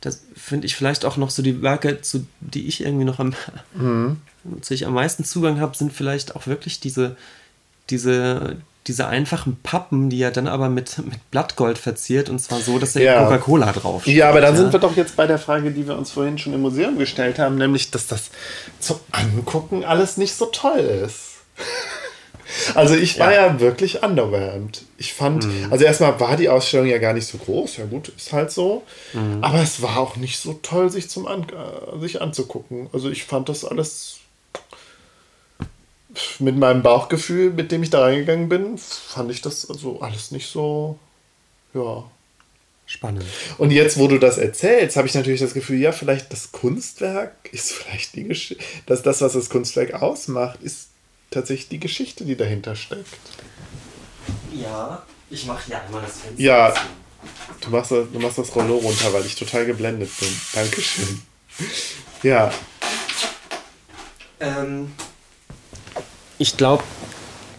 das 0.00 0.22
finde 0.34 0.66
ich 0.66 0.76
vielleicht 0.76 1.04
auch 1.04 1.16
noch 1.18 1.30
so 1.30 1.42
die 1.42 1.60
Werke, 1.60 2.00
zu 2.00 2.26
die 2.40 2.66
ich 2.66 2.82
irgendwie 2.82 3.04
noch 3.04 3.18
am, 3.18 3.34
mhm. 3.74 4.22
zu 4.62 4.72
ich 4.72 4.86
am 4.86 4.94
meisten 4.94 5.24
Zugang 5.24 5.60
habe, 5.60 5.76
sind 5.76 5.92
vielleicht 5.92 6.36
auch 6.36 6.46
wirklich 6.46 6.80
diese 6.80 7.16
diese, 7.90 8.56
diese 8.86 9.06
einfachen 9.06 9.56
Pappen, 9.62 10.10
die 10.10 10.20
er 10.22 10.30
dann 10.30 10.46
aber 10.46 10.68
mit, 10.68 10.98
mit 10.98 11.30
Blattgold 11.30 11.78
verziert 11.78 12.28
und 12.28 12.38
zwar 12.38 12.60
so, 12.60 12.78
dass 12.78 12.96
er 12.96 13.02
ja. 13.02 13.24
Coca-Cola 13.24 13.72
drauf 13.72 14.06
Ja, 14.06 14.28
aber 14.28 14.40
dann 14.40 14.54
ja. 14.54 14.60
sind 14.60 14.72
wir 14.72 14.80
doch 14.80 14.96
jetzt 14.96 15.16
bei 15.16 15.26
der 15.26 15.38
Frage, 15.38 15.70
die 15.70 15.86
wir 15.86 15.96
uns 15.96 16.10
vorhin 16.12 16.38
schon 16.38 16.52
im 16.52 16.60
Museum 16.60 16.98
gestellt 16.98 17.38
haben, 17.38 17.56
nämlich, 17.56 17.90
dass 17.90 18.06
das 18.06 18.30
zum 18.80 18.98
Angucken 19.10 19.84
alles 19.84 20.16
nicht 20.16 20.34
so 20.34 20.46
toll 20.46 20.80
ist. 20.80 21.42
Also 22.74 22.94
ich 22.94 23.18
war 23.18 23.32
ja, 23.32 23.46
ja 23.46 23.60
wirklich 23.60 24.02
underwhelmed. 24.02 24.84
Ich 24.98 25.12
fand, 25.14 25.46
mhm. 25.46 25.72
also 25.72 25.84
erstmal 25.84 26.20
war 26.20 26.36
die 26.36 26.48
Ausstellung 26.48 26.86
ja 26.86 26.98
gar 26.98 27.12
nicht 27.12 27.26
so 27.26 27.38
groß, 27.38 27.78
ja 27.78 27.86
gut, 27.86 28.12
ist 28.16 28.32
halt 28.32 28.50
so. 28.50 28.84
Mhm. 29.12 29.42
Aber 29.42 29.60
es 29.60 29.82
war 29.82 29.98
auch 29.98 30.16
nicht 30.16 30.38
so 30.38 30.52
toll, 30.62 30.90
sich 30.90 31.08
zum 31.08 31.26
An 31.26 31.46
sich 32.00 32.20
anzugucken. 32.20 32.88
Also 32.92 33.10
ich 33.10 33.24
fand 33.24 33.48
das 33.48 33.64
alles 33.64 34.18
mit 36.38 36.56
meinem 36.56 36.82
Bauchgefühl, 36.82 37.50
mit 37.50 37.72
dem 37.72 37.82
ich 37.82 37.90
da 37.90 38.02
reingegangen 38.02 38.48
bin, 38.48 38.78
fand 38.78 39.30
ich 39.30 39.40
das 39.42 39.68
also 39.68 40.00
alles 40.00 40.30
nicht 40.30 40.48
so, 40.50 40.98
ja. 41.72 42.04
Spannend. 42.86 43.24
Und 43.56 43.70
jetzt, 43.70 43.98
wo 43.98 44.08
du 44.08 44.18
das 44.18 44.36
erzählst, 44.36 44.96
habe 44.96 45.08
ich 45.08 45.14
natürlich 45.14 45.40
das 45.40 45.54
Gefühl, 45.54 45.80
ja, 45.80 45.90
vielleicht 45.92 46.30
das 46.32 46.52
Kunstwerk 46.52 47.32
ist 47.50 47.72
vielleicht 47.72 48.14
die 48.14 48.24
Geschichte, 48.24 48.62
dass 48.84 49.02
das, 49.02 49.22
was 49.22 49.32
das 49.32 49.48
Kunstwerk 49.48 49.94
ausmacht, 49.94 50.62
ist 50.62 50.88
tatsächlich 51.30 51.68
die 51.68 51.80
Geschichte, 51.80 52.24
die 52.24 52.36
dahinter 52.36 52.76
steckt. 52.76 53.06
Ja, 54.52 55.02
ich 55.30 55.46
mache 55.46 55.70
ja 55.70 55.82
immer 55.88 56.02
das 56.02 56.20
Fenster. 56.20 56.42
Ja, 56.42 56.74
du 57.62 57.70
machst, 57.70 57.90
das, 57.90 58.06
du 58.12 58.18
machst 58.18 58.38
das 58.38 58.54
Rollo 58.54 58.76
runter, 58.76 59.12
weil 59.12 59.24
ich 59.24 59.34
total 59.34 59.64
geblendet 59.64 60.10
bin. 60.20 60.28
Dankeschön. 60.52 61.22
Ja. 62.22 62.52
Ähm, 64.40 64.92
ich 66.44 66.58
glaube, 66.58 66.84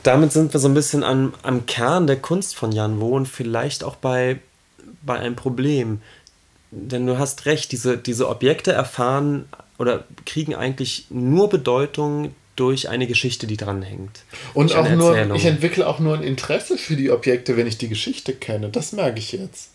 damit 0.03 0.31
sind 0.31 0.53
wir 0.53 0.59
so 0.59 0.67
ein 0.67 0.75
bisschen 0.75 1.03
am, 1.03 1.33
am 1.41 1.65
Kern 1.65 2.05
der 2.05 2.17
Kunst 2.17 2.55
von 2.55 2.71
Jan 2.71 3.01
Wo 3.01 3.15
und 3.15 3.27
vielleicht 3.27 3.83
auch 3.83 3.95
bei, 3.95 4.37
bei 5.01 5.17
einem 5.17 5.35
Problem. 5.35 6.01
Denn 6.69 7.07
du 7.07 7.17
hast 7.17 7.47
recht, 7.47 7.71
diese, 7.71 7.97
diese 7.97 8.29
Objekte 8.29 8.73
erfahren 8.73 9.49
oder 9.79 10.03
kriegen 10.27 10.53
eigentlich 10.53 11.07
nur 11.09 11.49
Bedeutung 11.49 12.35
durch 12.55 12.87
eine 12.87 13.07
Geschichte, 13.07 13.47
die 13.47 13.57
dranhängt. 13.57 14.23
Und 14.53 14.75
auch 14.75 14.87
nur, 14.87 15.33
ich 15.33 15.45
entwickle 15.45 15.87
auch 15.87 15.97
nur 15.97 16.15
ein 16.15 16.23
Interesse 16.23 16.77
für 16.77 16.95
die 16.95 17.09
Objekte, 17.09 17.57
wenn 17.57 17.65
ich 17.65 17.79
die 17.79 17.89
Geschichte 17.89 18.33
kenne. 18.33 18.69
Das 18.69 18.91
merke 18.91 19.17
ich 19.17 19.31
jetzt. 19.31 19.71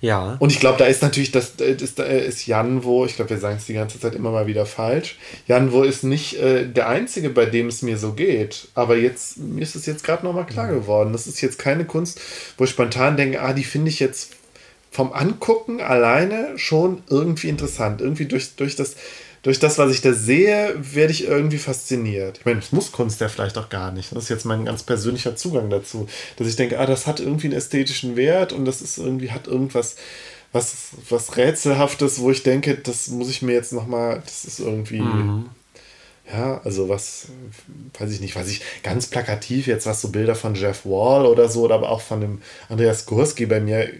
Ja. 0.00 0.36
Und 0.38 0.50
ich 0.50 0.60
glaube, 0.60 0.78
da 0.78 0.86
ist 0.86 1.02
natürlich, 1.02 1.30
das 1.30 1.50
ist, 1.58 1.98
ist 1.98 2.46
Jan, 2.46 2.84
wo, 2.84 3.04
ich 3.04 3.16
glaube, 3.16 3.30
wir 3.30 3.38
sagen 3.38 3.56
es 3.58 3.66
die 3.66 3.74
ganze 3.74 4.00
Zeit 4.00 4.14
immer 4.14 4.30
mal 4.30 4.46
wieder 4.46 4.64
falsch. 4.64 5.18
Jan, 5.46 5.72
wo 5.72 5.82
ist 5.82 6.04
nicht 6.04 6.38
äh, 6.38 6.66
der 6.66 6.88
Einzige, 6.88 7.28
bei 7.28 7.46
dem 7.46 7.66
es 7.66 7.82
mir 7.82 7.98
so 7.98 8.12
geht. 8.12 8.68
Aber 8.74 8.96
jetzt, 8.96 9.38
mir 9.38 9.62
ist 9.62 9.76
es 9.76 9.86
jetzt 9.86 10.04
gerade 10.04 10.24
nochmal 10.24 10.46
klar 10.46 10.68
geworden. 10.68 11.12
Das 11.12 11.26
ist 11.26 11.40
jetzt 11.40 11.58
keine 11.58 11.84
Kunst, 11.84 12.20
wo 12.56 12.64
ich 12.64 12.70
spontan 12.70 13.16
denke, 13.16 13.42
ah, 13.42 13.52
die 13.52 13.64
finde 13.64 13.90
ich 13.90 14.00
jetzt 14.00 14.32
vom 14.90 15.12
Angucken 15.12 15.80
alleine 15.80 16.58
schon 16.58 17.02
irgendwie 17.08 17.48
interessant. 17.48 18.00
Irgendwie 18.00 18.26
durch, 18.26 18.56
durch 18.56 18.76
das 18.76 18.96
durch 19.42 19.58
das, 19.58 19.78
was 19.78 19.90
ich 19.90 20.02
da 20.02 20.12
sehe, 20.12 20.74
werde 20.78 21.12
ich 21.12 21.24
irgendwie 21.26 21.58
fasziniert. 21.58 22.38
Ich 22.38 22.44
meine, 22.44 22.58
es 22.58 22.72
muss 22.72 22.92
Kunst 22.92 23.20
ja 23.20 23.28
vielleicht 23.28 23.56
auch 23.56 23.70
gar 23.70 23.90
nicht. 23.90 24.14
Das 24.14 24.24
ist 24.24 24.28
jetzt 24.28 24.44
mein 24.44 24.66
ganz 24.66 24.82
persönlicher 24.82 25.34
Zugang 25.34 25.70
dazu. 25.70 26.06
Dass 26.36 26.46
ich 26.46 26.56
denke, 26.56 26.78
ah, 26.78 26.86
das 26.86 27.06
hat 27.06 27.20
irgendwie 27.20 27.46
einen 27.46 27.56
ästhetischen 27.56 28.16
Wert 28.16 28.52
und 28.52 28.66
das 28.66 28.82
ist 28.82 28.98
irgendwie, 28.98 29.30
hat 29.30 29.46
irgendwas, 29.46 29.96
was, 30.52 30.74
was 31.08 31.36
Rätselhaftes, 31.36 32.20
wo 32.20 32.30
ich 32.30 32.42
denke, 32.42 32.74
das 32.74 33.08
muss 33.08 33.30
ich 33.30 33.40
mir 33.40 33.52
jetzt 33.52 33.72
nochmal, 33.72 34.22
das 34.24 34.44
ist 34.44 34.60
irgendwie. 34.60 35.00
Mhm. 35.00 35.46
Ja, 36.32 36.60
also 36.62 36.88
was, 36.88 37.26
weiß 37.98 38.12
ich 38.12 38.20
nicht, 38.20 38.36
weiß 38.36 38.48
ich, 38.48 38.62
ganz 38.84 39.08
plakativ 39.08 39.66
jetzt, 39.66 39.86
was 39.86 40.00
so 40.00 40.10
Bilder 40.10 40.36
von 40.36 40.54
Jeff 40.54 40.84
Wall 40.84 41.26
oder 41.26 41.48
so, 41.48 41.64
oder 41.64 41.74
aber 41.74 41.88
auch 41.88 42.02
von 42.02 42.20
dem 42.20 42.42
Andreas 42.68 43.04
Gurski 43.06 43.46
bei 43.46 43.58
mir, 43.58 43.90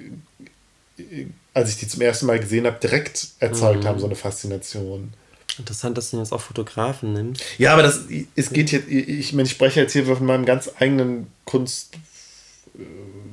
als 1.55 1.71
ich 1.71 1.79
die 1.79 1.89
zum 1.89 2.03
ersten 2.03 2.27
Mal 2.27 2.39
gesehen 2.39 2.67
habe, 2.67 2.79
direkt 2.79 3.31
erzeugt 3.41 3.83
mhm. 3.83 3.89
haben, 3.89 3.99
so 3.99 4.07
eine 4.07 4.15
Faszination. 4.15 5.13
Interessant, 5.61 5.97
dass 5.99 6.11
du 6.11 6.19
jetzt 6.19 6.33
auch 6.33 6.41
Fotografen 6.41 7.13
nimmst. 7.13 7.43
Ja, 7.59 7.75
aber 7.75 7.83
das, 7.83 8.01
es 8.35 8.51
geht 8.51 8.73
jetzt, 8.73 8.89
ich, 8.89 9.37
ich 9.37 9.51
spreche 9.51 9.81
jetzt 9.81 9.93
hier 9.93 10.07
von 10.07 10.25
meinem 10.25 10.47
ganz 10.47 10.71
eigenen 10.79 11.27
Kunst, 11.45 11.95
äh, 12.75 12.83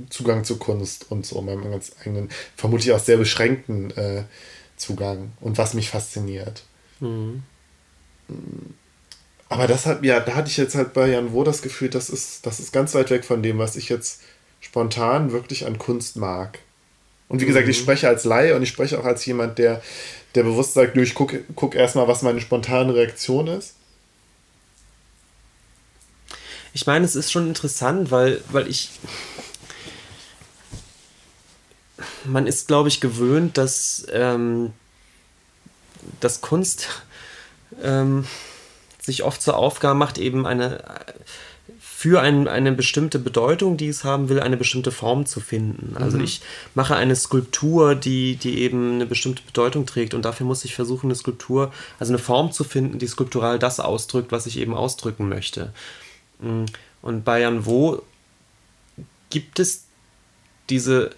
Zugang 0.09 0.43
zu 0.43 0.57
Kunst 0.57 1.09
und 1.09 1.25
so, 1.25 1.41
meinem 1.41 1.71
ganz 1.71 1.93
eigenen, 2.01 2.29
vermutlich 2.55 2.91
auch 2.91 2.99
sehr 2.99 3.17
beschränkten 3.17 3.91
äh, 3.91 4.23
Zugang 4.75 5.31
und 5.39 5.57
was 5.57 5.73
mich 5.73 5.89
fasziniert. 5.89 6.63
Mhm. 6.99 7.43
Aber 9.49 9.67
das 9.67 9.85
hat, 9.85 10.03
ja, 10.03 10.19
da 10.19 10.35
hatte 10.35 10.49
ich 10.49 10.57
jetzt 10.57 10.75
halt 10.75 10.93
bei 10.93 11.07
Jan 11.07 11.31
Wo 11.31 11.45
das 11.45 11.61
Gefühl, 11.61 11.89
das 11.89 12.09
ist, 12.09 12.45
das 12.45 12.59
ist 12.59 12.73
ganz 12.73 12.93
weit 12.93 13.09
weg 13.09 13.23
von 13.23 13.41
dem, 13.41 13.57
was 13.57 13.77
ich 13.77 13.87
jetzt 13.87 14.21
spontan 14.59 15.31
wirklich 15.31 15.65
an 15.65 15.77
Kunst 15.77 16.17
mag. 16.17 16.59
Und 17.29 17.41
wie 17.41 17.45
gesagt, 17.45 17.65
mhm. 17.65 17.71
ich 17.71 17.77
spreche 17.77 18.07
als 18.07 18.23
Laie 18.23 18.55
und 18.55 18.63
ich 18.63 18.69
spreche 18.69 18.99
auch 18.99 19.05
als 19.05 19.25
jemand, 19.25 19.57
der, 19.57 19.81
der 20.35 20.43
bewusst 20.43 20.73
sagt, 20.73 20.95
ich 20.97 21.13
gucke 21.13 21.43
guck 21.55 21.75
erstmal, 21.75 22.07
was 22.07 22.21
meine 22.21 22.41
spontane 22.41 22.93
Reaktion 22.93 23.47
ist. 23.47 23.75
Ich 26.73 26.85
meine, 26.85 27.05
es 27.05 27.15
ist 27.15 27.31
schon 27.31 27.47
interessant, 27.47 28.11
weil, 28.11 28.41
weil 28.51 28.67
ich. 28.67 28.91
Man 32.23 32.45
ist, 32.45 32.67
glaube 32.67 32.89
ich, 32.89 33.01
gewöhnt, 33.01 33.57
dass, 33.57 34.05
ähm, 34.11 34.73
dass 36.19 36.41
Kunst 36.41 36.89
ähm, 37.81 38.27
sich 39.01 39.23
oft 39.23 39.41
zur 39.41 39.57
Aufgabe 39.57 39.97
macht, 39.97 40.17
eben 40.17 40.45
eine 40.45 40.83
für 41.97 42.21
ein, 42.21 42.47
eine 42.47 42.73
bestimmte 42.73 43.17
Bedeutung, 43.17 43.75
die 43.75 43.87
es 43.87 44.03
haben 44.03 44.29
will, 44.29 44.39
eine 44.39 44.55
bestimmte 44.55 44.91
Form 44.91 45.25
zu 45.25 45.39
finden. 45.39 45.97
Also 45.97 46.19
mhm. 46.19 46.25
ich 46.25 46.41
mache 46.75 46.95
eine 46.95 47.15
Skulptur, 47.15 47.95
die, 47.95 48.35
die 48.35 48.59
eben 48.59 48.93
eine 48.93 49.07
bestimmte 49.07 49.41
Bedeutung 49.41 49.87
trägt 49.87 50.13
und 50.13 50.23
dafür 50.23 50.45
muss 50.45 50.63
ich 50.63 50.75
versuchen, 50.75 51.07
eine 51.07 51.15
Skulptur, 51.15 51.73
also 51.97 52.13
eine 52.13 52.19
Form 52.19 52.51
zu 52.51 52.63
finden, 52.63 52.99
die 52.99 53.07
skulptural 53.07 53.57
das 53.57 53.79
ausdrückt, 53.79 54.31
was 54.31 54.45
ich 54.45 54.59
eben 54.59 54.75
ausdrücken 54.75 55.27
möchte. 55.27 55.73
Mm. 56.39 56.65
Und 57.01 57.25
bei 57.25 57.41
Jan 57.41 57.65
Wo 57.65 58.03
gibt 59.31 59.59
es 59.59 59.85
diese 60.69 61.09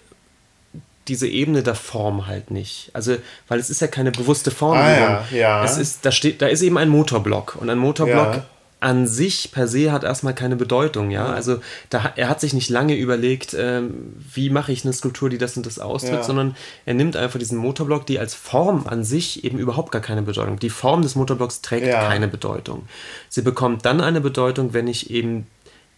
diese 1.08 1.28
Ebene 1.28 1.62
der 1.62 1.74
Form 1.74 2.26
halt 2.26 2.50
nicht. 2.50 2.90
Also, 2.94 3.16
weil 3.48 3.58
es 3.58 3.68
ist 3.68 3.80
ja 3.80 3.86
keine 3.86 4.12
bewusste 4.12 4.50
Form. 4.50 4.78
Ah, 4.78 4.90
ja, 4.90 5.24
ja. 5.32 5.64
Es 5.64 5.76
ist, 5.76 6.06
da 6.06 6.12
steht, 6.12 6.40
da 6.40 6.46
ist 6.46 6.62
eben 6.62 6.78
ein 6.78 6.88
Motorblock. 6.88 7.56
Und 7.56 7.68
ein 7.68 7.78
Motorblock 7.78 8.34
ja 8.34 8.46
an 8.80 9.06
sich 9.06 9.52
per 9.52 9.68
se 9.68 9.92
hat 9.92 10.04
erstmal 10.04 10.34
keine 10.34 10.56
Bedeutung, 10.56 11.10
ja. 11.10 11.26
Also 11.26 11.60
da, 11.90 12.12
er 12.16 12.28
hat 12.28 12.40
sich 12.40 12.54
nicht 12.54 12.70
lange 12.70 12.96
überlegt, 12.96 13.54
ähm, 13.58 14.14
wie 14.32 14.48
mache 14.48 14.72
ich 14.72 14.84
eine 14.84 14.94
Skulptur, 14.94 15.28
die 15.28 15.38
das 15.38 15.56
und 15.56 15.66
das 15.66 15.78
ausdrückt, 15.78 16.14
ja. 16.14 16.22
sondern 16.22 16.56
er 16.86 16.94
nimmt 16.94 17.16
einfach 17.16 17.38
diesen 17.38 17.58
Motorblock, 17.58 18.06
die 18.06 18.18
als 18.18 18.34
Form 18.34 18.86
an 18.86 19.04
sich 19.04 19.44
eben 19.44 19.58
überhaupt 19.58 19.92
gar 19.92 20.02
keine 20.02 20.22
Bedeutung. 20.22 20.58
Die 20.58 20.70
Form 20.70 21.02
des 21.02 21.14
Motorblocks 21.14 21.60
trägt 21.60 21.86
ja. 21.86 22.08
keine 22.08 22.26
Bedeutung. 22.26 22.88
Sie 23.28 23.42
bekommt 23.42 23.84
dann 23.84 24.00
eine 24.00 24.22
Bedeutung, 24.22 24.72
wenn 24.72 24.88
ich 24.88 25.10
eben 25.10 25.46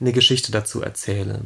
eine 0.01 0.13
Geschichte 0.13 0.51
dazu 0.51 0.83
erzähle. 0.83 1.43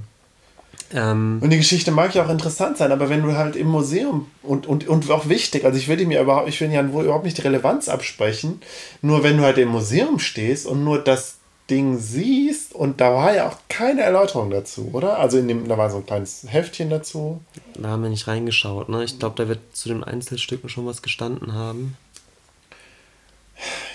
Ähm, 0.95 1.39
und 1.43 1.51
die 1.51 1.57
Geschichte 1.57 1.91
mag 1.91 2.15
ja 2.15 2.25
auch 2.25 2.31
interessant 2.31 2.77
sein, 2.77 2.93
aber 2.93 3.09
wenn 3.09 3.23
du 3.23 3.37
halt 3.37 3.57
im 3.57 3.67
Museum 3.69 4.31
und, 4.43 4.67
und, 4.67 4.87
und 4.87 5.11
auch 5.11 5.29
wichtig, 5.29 5.65
also 5.65 5.79
ich 5.79 5.89
will 5.89 6.05
mir 6.07 6.21
überhaupt, 6.21 6.49
ich 6.49 6.61
will 6.61 6.71
ja 6.71 6.83
überhaupt 6.83 7.25
nicht 7.25 7.39
die 7.39 7.43
Relevanz 7.43 7.89
absprechen, 7.89 8.61
nur 9.03 9.25
wenn 9.25 9.37
du 9.37 9.43
halt 9.43 9.59
im 9.59 9.69
Museum 9.69 10.19
stehst 10.19 10.67
und 10.67 10.85
nur 10.85 11.03
das 11.03 11.39
Ding 11.69 11.99
siehst 11.99 12.73
und 12.73 13.01
da 13.01 13.13
war 13.13 13.35
ja 13.35 13.49
auch 13.49 13.57
keine 13.69 14.03
Erläuterung 14.03 14.51
dazu, 14.51 14.91
oder? 14.93 15.19
Also 15.19 15.39
in 15.39 15.49
dem, 15.49 15.67
da 15.67 15.77
war 15.77 15.91
so 15.91 15.97
ein 15.97 16.07
kleines 16.07 16.47
Heftchen 16.49 16.91
dazu. 16.91 17.41
Da 17.75 17.89
haben 17.89 18.03
wir 18.03 18.11
nicht 18.11 18.29
reingeschaut, 18.29 18.89
ne? 18.89 19.03
Ich 19.03 19.19
glaube, 19.19 19.35
da 19.43 19.49
wird 19.49 19.59
zu 19.73 19.89
den 19.89 20.05
Einzelstücken 20.05 20.69
schon 20.69 20.87
was 20.87 21.03
gestanden 21.03 21.55
haben. 21.55 21.97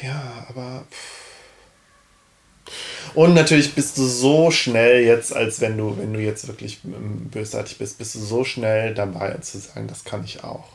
Ja, 0.02 0.46
aber. 0.50 0.84
Pff. 0.92 1.22
Und 3.14 3.34
natürlich 3.34 3.74
bist 3.74 3.98
du 3.98 4.06
so 4.06 4.52
schnell 4.52 5.04
jetzt, 5.04 5.36
als 5.36 5.60
wenn 5.62 5.78
du, 5.78 5.98
wenn 5.98 6.14
du 6.14 6.20
jetzt 6.20 6.48
wirklich 6.48 6.80
ähm, 6.86 7.30
bösartig 7.30 7.78
bist, 7.78 7.98
bist 7.98 8.16
du 8.16 8.20
so 8.20 8.44
schnell 8.44 8.94
dabei 8.94 9.34
zu 9.42 9.58
sagen, 9.58 9.88
das 9.88 10.04
kann 10.04 10.24
ich 10.24 10.44
auch. 10.44 10.66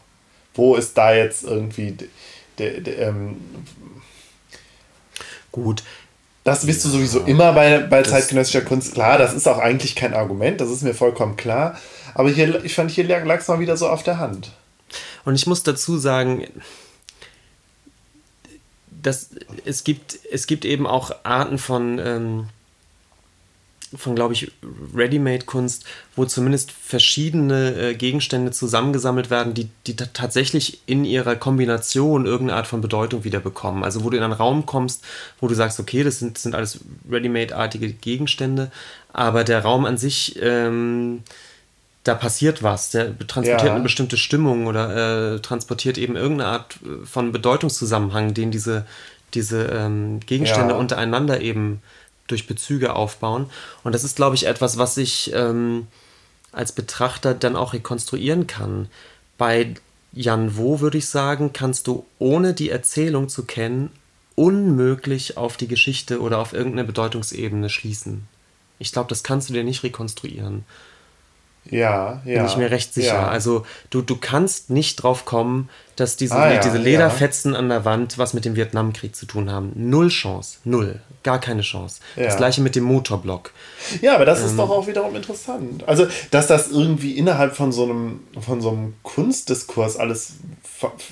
Wo 0.55 0.77
ist 0.77 0.97
da 0.97 1.15
jetzt 1.15 1.45
irgendwie 1.45 1.97
der, 2.59 2.81
der 2.81 2.99
ähm, 3.09 3.37
gut. 5.53 5.83
Das 6.45 6.65
bist 6.65 6.85
du 6.85 6.89
sowieso 6.89 7.21
immer 7.21 7.53
bei, 7.53 7.79
bei 7.79 8.03
zeitgenössischer 8.03 8.61
Kunst. 8.61 8.95
Klar, 8.95 9.19
das 9.19 9.35
ist 9.35 9.49
auch 9.49 9.59
eigentlich 9.59 9.97
kein 9.97 10.15
Argument, 10.15 10.61
das 10.61 10.71
ist 10.71 10.83
mir 10.83 10.95
vollkommen 10.95 11.37
klar. 11.37 11.77
Aber 12.15 12.31
hier, 12.31 12.65
ich 12.65 12.75
fand, 12.75 12.91
hier 12.91 13.05
lag 13.05 13.41
es 13.41 13.49
mal 13.49 13.59
wieder 13.59 13.77
so 13.77 13.89
auf 13.89 14.05
der 14.05 14.19
Hand. 14.19 14.53
Und 15.25 15.35
ich 15.35 15.47
muss 15.47 15.65
dazu 15.65 15.99
sagen, 15.99 16.47
das, 19.07 19.31
es, 19.65 19.85
gibt, 19.85 20.19
es 20.31 20.47
gibt 20.47 20.65
eben 20.65 20.87
auch 20.87 21.13
Arten 21.23 21.59
von, 21.59 21.99
ähm, 21.99 22.49
von 23.95 24.17
glaube 24.17 24.35
ich, 24.35 24.51
Ready-Made-Kunst, 24.95 25.85
wo 26.17 26.25
zumindest 26.25 26.73
verschiedene 26.73 27.75
äh, 27.75 27.95
Gegenstände 27.95 28.51
zusammengesammelt 28.51 29.31
werden, 29.31 29.55
die, 29.55 29.69
die 29.87 29.95
tatsächlich 29.95 30.81
in 30.87 31.05
ihrer 31.05 31.37
Kombination 31.37 32.27
irgendeine 32.27 32.59
Art 32.59 32.67
von 32.67 32.81
Bedeutung 32.81 33.23
wieder 33.23 33.39
bekommen. 33.39 33.85
Also 33.85 34.03
wo 34.03 34.11
du 34.11 34.17
in 34.17 34.25
einen 34.25 34.33
Raum 34.33 34.67
kommst, 34.67 35.05
wo 35.41 35.47
du 35.47 35.55
sagst, 35.55 35.79
okay, 35.79 36.03
das 36.03 36.19
sind, 36.19 36.37
sind 36.37 36.57
alles 36.57 36.81
Ready-Made-artige 37.09 37.93
Gegenstände, 37.93 38.73
aber 39.13 39.45
der 39.45 39.61
Raum 39.61 39.85
an 39.85 39.99
sich 39.99 40.37
ähm, 40.43 41.23
da 42.07 42.15
passiert 42.15 42.63
was, 42.63 42.91
der 42.91 43.19
transportiert 43.19 43.65
ja. 43.65 43.75
eine 43.75 43.83
bestimmte 43.83 44.17
Stimmung 44.17 44.67
oder 44.67 45.35
äh, 45.35 45.41
transportiert 45.41 45.99
eben 45.99 46.17
irgendeine 46.17 46.51
Art 46.51 46.77
äh, 46.85 47.05
von 47.07 47.33
Bedeutungszusammenhang, 47.33 48.35
den 48.35 48.51
diese, 48.51 48.87
diese 49.35 49.65
ähm, 49.67 50.21
Gegenstände 50.21 50.75
ja. 50.75 50.81
untereinander 50.81 51.41
eben 51.41 51.83
durch 52.27 52.47
Bezüge 52.47 52.95
aufbauen. 52.95 53.51
Und 53.85 53.95
das 53.95 54.05
ist, 54.05 54.17
glaube 54.17 54.37
ich, 54.37 54.47
etwas, 54.47 54.79
was 54.79 54.97
ich 54.97 55.33
ähm, 55.35 55.87
als 56.53 56.73
Betrachter 56.73 57.35
dann 57.35 57.57
auch 57.57 57.73
rekonstruieren 57.73 58.47
kann. 58.47 58.89
Bei 59.39 59.75
Jan 60.13 60.57
Wo 60.57 60.81
würde 60.81 60.99
ich 60.99 61.09
sagen, 61.09 61.53
kannst 61.53 61.87
du 61.87 62.07
ohne 62.19 62.55
die 62.55 62.71
Erzählung 62.71 63.29
zu 63.29 63.45
kennen 63.45 63.91
unmöglich 64.37 65.37
auf 65.37 65.57
die 65.57 65.67
Geschichte 65.67 66.21
oder 66.21 66.39
auf 66.39 66.53
irgendeine 66.53 66.85
Bedeutungsebene 66.85 67.69
schließen. 67.69 68.29
Ich 68.79 68.93
glaube, 68.93 69.09
das 69.09 69.25
kannst 69.25 69.49
du 69.49 69.55
dir 69.55 69.65
nicht 69.65 69.83
rekonstruieren. 69.83 70.65
Ja, 71.71 72.23
ja. 72.25 72.43
Bin 72.43 72.47
ich 72.47 72.57
mir 72.57 72.71
recht 72.71 72.95
sicher. 72.95 73.15
Ja. 73.15 73.29
Also 73.29 73.65
du, 73.91 74.03
du 74.03 74.17
kannst 74.17 74.71
nicht 74.71 74.97
drauf 74.97 75.25
kommen, 75.25 75.69
dass 75.97 76.17
diese, 76.17 76.35
ah, 76.35 76.53
ja, 76.53 76.61
diese 76.61 76.79
Lederfetzen 76.79 77.53
ja. 77.53 77.59
an 77.59 77.69
der 77.69 77.85
Wand 77.85 78.19
was 78.19 78.35
mit 78.35 78.45
dem 78.45 78.55
Vietnamkrieg 78.55 79.17
zu 79.17 79.27
tun 79.27 79.51
haben. 79.51 79.73
Null 79.75 80.09
Chance. 80.09 80.59
Null. 80.65 81.01
Gar 81.23 81.41
keine 81.41 81.63
Chance. 81.63 82.01
Das 82.15 82.37
gleiche 82.37 82.61
mit 82.61 82.77
dem 82.77 82.85
Motorblock. 82.85 83.51
Ja, 84.01 84.15
aber 84.15 84.25
das 84.25 84.41
ähm, 84.41 84.47
ist 84.47 84.59
doch 84.59 84.71
auch 84.71 84.87
wiederum 84.87 85.17
interessant. 85.17 85.89
Also, 85.89 86.07
dass 86.31 86.47
das 86.47 86.71
irgendwie 86.71 87.13
innerhalb 87.13 87.57
von 87.57 87.73
so 87.73 87.85
einem, 87.85 88.21
von 88.41 88.61
so 88.61 88.71
einem 88.71 88.95
Kunstdiskurs 89.03 89.97
alles 89.97 90.35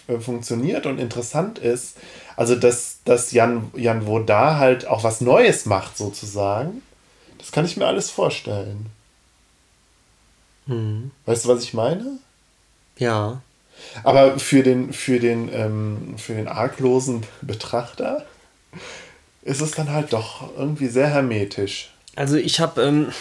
äh, 0.06 0.20
funktioniert 0.20 0.86
und 0.86 1.00
interessant 1.00 1.58
ist. 1.58 1.96
Also, 2.36 2.54
dass, 2.54 2.98
dass 3.04 3.32
Jan, 3.32 3.70
Jan 3.74 4.06
Woda 4.06 4.58
halt 4.58 4.86
auch 4.86 5.02
was 5.02 5.20
Neues 5.20 5.66
macht, 5.66 5.96
sozusagen. 5.96 6.82
Das 7.38 7.50
kann 7.52 7.64
ich 7.64 7.76
mir 7.76 7.86
alles 7.86 8.10
vorstellen. 8.10 8.86
Hm. 10.66 11.10
Weißt 11.26 11.44
du, 11.44 11.48
was 11.48 11.62
ich 11.62 11.74
meine? 11.74 12.18
Ja. 12.96 13.42
Aber 14.02 14.38
für 14.38 14.62
den, 14.62 14.92
für 14.92 15.20
den, 15.20 15.52
ähm, 15.52 16.14
für 16.16 16.34
den 16.34 16.48
arglosen 16.48 17.22
Betrachter 17.42 18.24
ist 19.42 19.60
es 19.60 19.72
dann 19.72 19.90
halt 19.90 20.12
doch 20.12 20.56
irgendwie 20.56 20.88
sehr 20.88 21.08
hermetisch. 21.08 21.92
Also 22.16 22.36
ich 22.36 22.60
habe 22.60 22.82
ähm, 22.82 23.12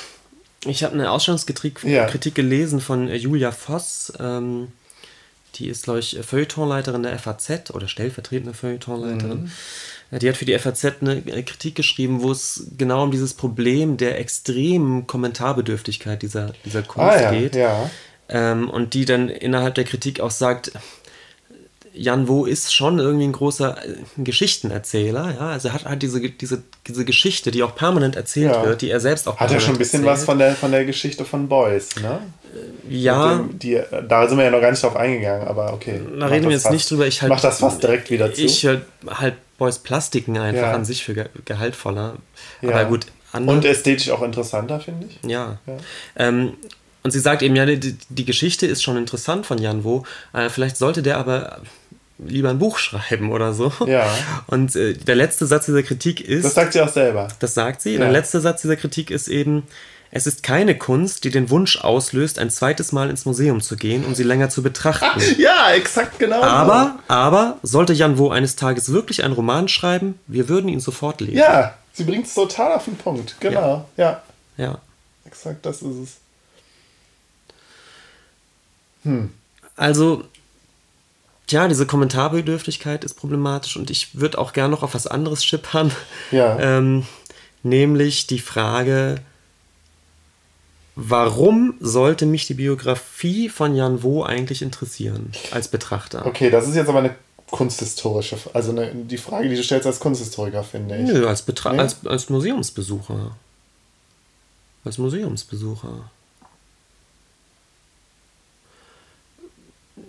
ich 0.65 0.85
eine 0.85 1.11
Ausstellungskritik 1.11 1.83
ja. 1.83 2.05
Kritik 2.05 2.35
gelesen 2.35 2.79
von 2.79 3.09
äh, 3.09 3.15
Julia 3.15 3.51
Voss. 3.51 4.13
Ähm, 4.19 4.69
die 5.55 5.67
ist, 5.67 5.83
glaube 5.83 5.99
ich, 5.99 6.17
Feuilletonleiterin 6.21 7.03
der 7.03 7.19
FAZ 7.19 7.71
oder 7.71 7.87
stellvertretende 7.87 8.53
Feuilletonleiterin. 8.53 9.43
Mhm. 9.43 9.51
Die 10.22 10.30
hat 10.30 10.38
für 10.38 10.45
die 10.45 10.57
FAZ 10.57 10.85
eine 11.02 11.22
Kritik 11.22 11.76
geschrieben, 11.76 12.22
wo 12.22 12.31
es 12.31 12.68
genau 12.77 13.03
um 13.03 13.11
dieses 13.11 13.34
Problem 13.34 13.98
der 13.98 14.19
extremen 14.19 15.07
Kommentarbedürftigkeit 15.07 16.22
dieser, 16.22 16.53
dieser 16.65 16.84
Kunst 16.84 17.18
ah, 17.18 17.22
ja, 17.22 17.31
geht. 17.31 17.56
Ja. 17.56 17.90
Ähm, 18.30 18.69
und 18.69 18.94
die 18.94 19.06
dann 19.06 19.30
innerhalb 19.30 19.76
der 19.76 19.84
Kritik 19.84 20.19
auch 20.19 20.31
sagt, 20.31 20.72
Jan 21.94 22.27
Wo 22.27 22.45
ist 22.45 22.73
schon 22.73 22.98
irgendwie 22.98 23.26
ein 23.26 23.34
großer 23.34 23.77
äh, 23.77 23.95
Geschichtenerzähler, 24.18 25.35
ja. 25.35 25.49
Also 25.49 25.68
er 25.68 25.76
hat 25.76 25.85
halt 25.85 26.02
diese, 26.02 26.22
diese, 26.22 26.64
diese 26.88 27.06
Geschichte, 27.06 27.52
die 27.52 27.61
auch 27.61 27.76
permanent 27.76 28.15
erzählt 28.15 28.52
ja. 28.52 28.65
wird, 28.65 28.81
die 28.81 28.90
er 28.90 28.99
selbst 28.99 29.27
auch 29.27 29.38
Hat 29.38 29.52
er 29.52 29.60
schon 29.60 29.76
ein 29.76 29.77
bisschen 29.77 30.03
erzählt. 30.03 30.19
was 30.19 30.26
von 30.26 30.40
der, 30.40 30.56
von 30.56 30.72
der 30.72 30.85
Geschichte 30.85 31.23
von 31.23 31.48
Beuys, 31.48 31.95
ne? 32.02 32.19
Ja. 32.90 33.35
Dem, 33.35 33.60
die, 33.60 33.80
da 34.07 34.27
sind 34.27 34.38
wir 34.38 34.45
ja 34.45 34.52
noch 34.52 34.61
gar 34.61 34.72
nicht 34.72 34.84
drauf 34.84 34.95
eingegangen, 34.95 35.48
aber 35.48 35.73
okay. 35.73 36.02
Da 36.19 36.27
reden 36.27 36.45
wir 36.45 36.52
jetzt 36.52 36.64
fast, 36.64 36.73
nicht 36.73 36.90
drüber. 36.90 37.07
Ich 37.07 37.22
halt, 37.22 37.30
mach 37.30 37.41
das 37.41 37.60
fast 37.60 37.81
direkt 37.81 38.10
wieder 38.10 38.34
zu. 38.34 38.41
Ich 38.41 38.65
halt 38.65 39.35
Beuys 39.57 39.80
Plastiken 39.80 40.38
einfach 40.38 40.61
ja. 40.61 40.73
an 40.73 40.85
sich 40.85 41.03
für 41.03 41.30
gehaltvoller. 41.45 42.17
Ja. 42.61 42.69
Aber 42.69 42.85
gut. 42.85 43.07
Und 43.34 43.65
ästhetisch 43.65 44.09
auch 44.11 44.21
interessanter, 44.21 44.80
finde 44.80 45.07
ich. 45.07 45.30
Ja. 45.30 45.57
ja. 45.65 45.77
Ähm, 46.15 46.53
und 47.01 47.11
sie 47.11 47.19
sagt 47.19 47.41
eben, 47.41 47.55
ja, 47.55 47.65
die, 47.65 47.97
die, 48.09 48.25
Geschichte 48.25 48.65
ist 48.65 48.84
schon 48.84 48.95
interessant 48.95 49.45
von 49.45 49.57
Jan 49.57 49.84
Wo. 49.84 50.03
Äh, 50.34 50.49
vielleicht 50.49 50.77
sollte 50.77 51.01
der 51.01 51.17
aber 51.17 51.61
lieber 52.19 52.49
ein 52.49 52.59
Buch 52.59 52.77
schreiben 52.77 53.31
oder 53.31 53.53
so. 53.53 53.71
Ja. 53.85 54.07
Und 54.47 54.75
äh, 54.75 54.93
der 54.93 55.15
letzte 55.15 55.45
Satz 55.45 55.65
dieser 55.65 55.84
Kritik 55.84 56.21
ist. 56.21 56.45
Das 56.45 56.53
sagt 56.53 56.73
sie 56.73 56.81
auch 56.81 56.89
selber. 56.89 57.27
Das 57.39 57.53
sagt 57.53 57.81
sie. 57.81 57.93
Ja. 57.93 57.99
Der 57.99 58.11
letzte 58.11 58.39
Satz 58.39 58.61
dieser 58.61 58.75
Kritik 58.75 59.11
ist 59.11 59.27
eben, 59.27 59.63
es 60.15 60.27
ist 60.27 60.44
keine 60.44 60.77
Kunst, 60.77 61.23
die 61.23 61.31
den 61.31 61.49
Wunsch 61.49 61.77
auslöst, 61.77 62.38
ein 62.38 62.52
zweites 62.52 62.91
Mal 62.91 63.10
ins 63.10 63.26
Museum 63.26 63.61
zu 63.61 63.76
gehen, 63.76 64.06
um 64.06 64.14
sie 64.14 64.22
länger 64.22 64.48
zu 64.48 64.61
betrachten. 64.61 65.19
ja, 65.40 65.72
exakt 65.72 66.19
genau. 66.19 66.44
Aber, 66.44 66.99
aber, 67.07 67.57
sollte 67.64 67.94
Jan 67.94 68.19
Wo 68.19 68.30
eines 68.30 68.56
Tages 68.56 68.91
wirklich 68.94 69.23
einen 69.23 69.34
Roman 69.34 69.68
schreiben, 69.68 70.19
wir 70.27 70.49
würden 70.49 70.69
ihn 70.69 70.80
sofort 70.80 71.19
lesen. 71.19 71.38
Ja, 71.38 71.73
sie 71.94 72.03
bringt 72.03 72.27
es 72.27 72.35
total 72.35 72.73
auf 72.73 72.85
den 72.85 72.95
Punkt. 72.95 73.38
Genau, 73.40 73.90
ja. 73.98 74.22
Ja. 74.57 74.65
ja. 74.65 74.77
Exakt, 75.26 75.65
das 75.65 75.81
ist 75.81 75.98
es. 75.98 76.18
Hm. 79.06 79.31
Also, 79.76 80.26
ja, 81.49 81.68
diese 81.68 81.88
Kommentarbedürftigkeit 81.88 83.03
ist 83.03 83.15
problematisch 83.15 83.77
und 83.77 83.90
ich 83.90 84.19
würde 84.19 84.38
auch 84.38 84.53
gerne 84.53 84.69
noch 84.69 84.84
auf 84.84 84.94
was 84.94 85.07
anderes 85.07 85.44
schippern. 85.44 85.91
Ja. 86.30 86.56
Ähm, 86.60 87.07
nämlich 87.64 88.27
die 88.27 88.40
Frage, 88.40 89.19
warum 90.95 91.75
sollte 91.79 92.25
mich 92.25 92.47
die 92.47 92.53
Biografie 92.53 93.49
von 93.49 93.75
Jan 93.75 94.03
Wo 94.03 94.23
eigentlich 94.23 94.61
interessieren 94.61 95.31
als 95.51 95.67
Betrachter? 95.67 96.25
Okay, 96.25 96.49
das 96.49 96.67
ist 96.67 96.75
jetzt 96.75 96.89
aber 96.89 96.99
eine 96.99 97.15
kunsthistorische, 97.53 98.37
also 98.53 98.71
eine, 98.71 98.91
die 98.93 99.17
Frage, 99.17 99.47
die 99.47 99.55
du 99.55 99.63
stellst 99.63 99.85
als 99.85 99.99
Kunsthistoriker, 99.99 100.63
finde 100.63 100.97
ich. 100.97 101.07
Nö, 101.07 101.27
als, 101.27 101.43
Betra 101.43 101.73
nee? 101.73 101.79
als, 101.79 102.05
als 102.05 102.29
Museumsbesucher. 102.29 103.35
Als 104.83 104.97
Museumsbesucher. 104.97 106.09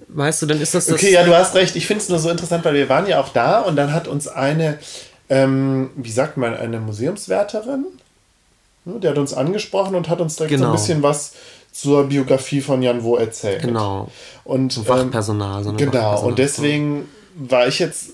Weißt 0.09 0.43
du, 0.43 0.47
dann 0.47 0.61
ist 0.61 0.75
das, 0.75 0.87
das 0.87 0.95
Okay, 0.95 1.13
ja, 1.13 1.25
du 1.25 1.35
hast 1.35 1.55
recht. 1.55 1.77
Ich 1.77 1.87
finde 1.87 2.03
es 2.03 2.09
nur 2.09 2.19
so 2.19 2.31
interessant, 2.31 2.65
weil 2.65 2.75
wir 2.75 2.89
waren 2.89 3.07
ja 3.07 3.21
auch 3.21 3.29
da 3.31 3.61
und 3.61 3.77
dann 3.77 3.93
hat 3.93 4.09
uns 4.09 4.27
eine, 4.27 4.79
ähm, 5.29 5.91
wie 5.97 6.11
sagt 6.11 6.37
man, 6.37 6.55
eine 6.55 6.81
Museumswärterin, 6.81 7.85
der 8.85 9.11
hat 9.11 9.19
uns 9.19 9.35
angesprochen 9.35 9.95
und 9.95 10.09
hat 10.09 10.21
uns 10.21 10.37
direkt 10.37 10.51
genau. 10.51 10.63
so 10.63 10.69
ein 10.69 10.73
genau. 10.73 10.81
bisschen 10.81 11.03
was 11.03 11.33
zur 11.73 12.05
Biografie 12.05 12.61
von 12.61 12.83
Jan 12.83 13.03
Wo 13.03 13.17
erzählt. 13.17 13.63
Genau. 13.63 14.11
Und 14.45 14.73
so 14.73 14.83
Fachpersonal. 14.83 15.65
So 15.65 15.73
genau. 15.73 15.93
Fachpersonal. 15.93 16.29
Und 16.29 16.39
deswegen 16.39 17.09
war 17.35 17.67
ich 17.67 17.79
jetzt 17.79 18.11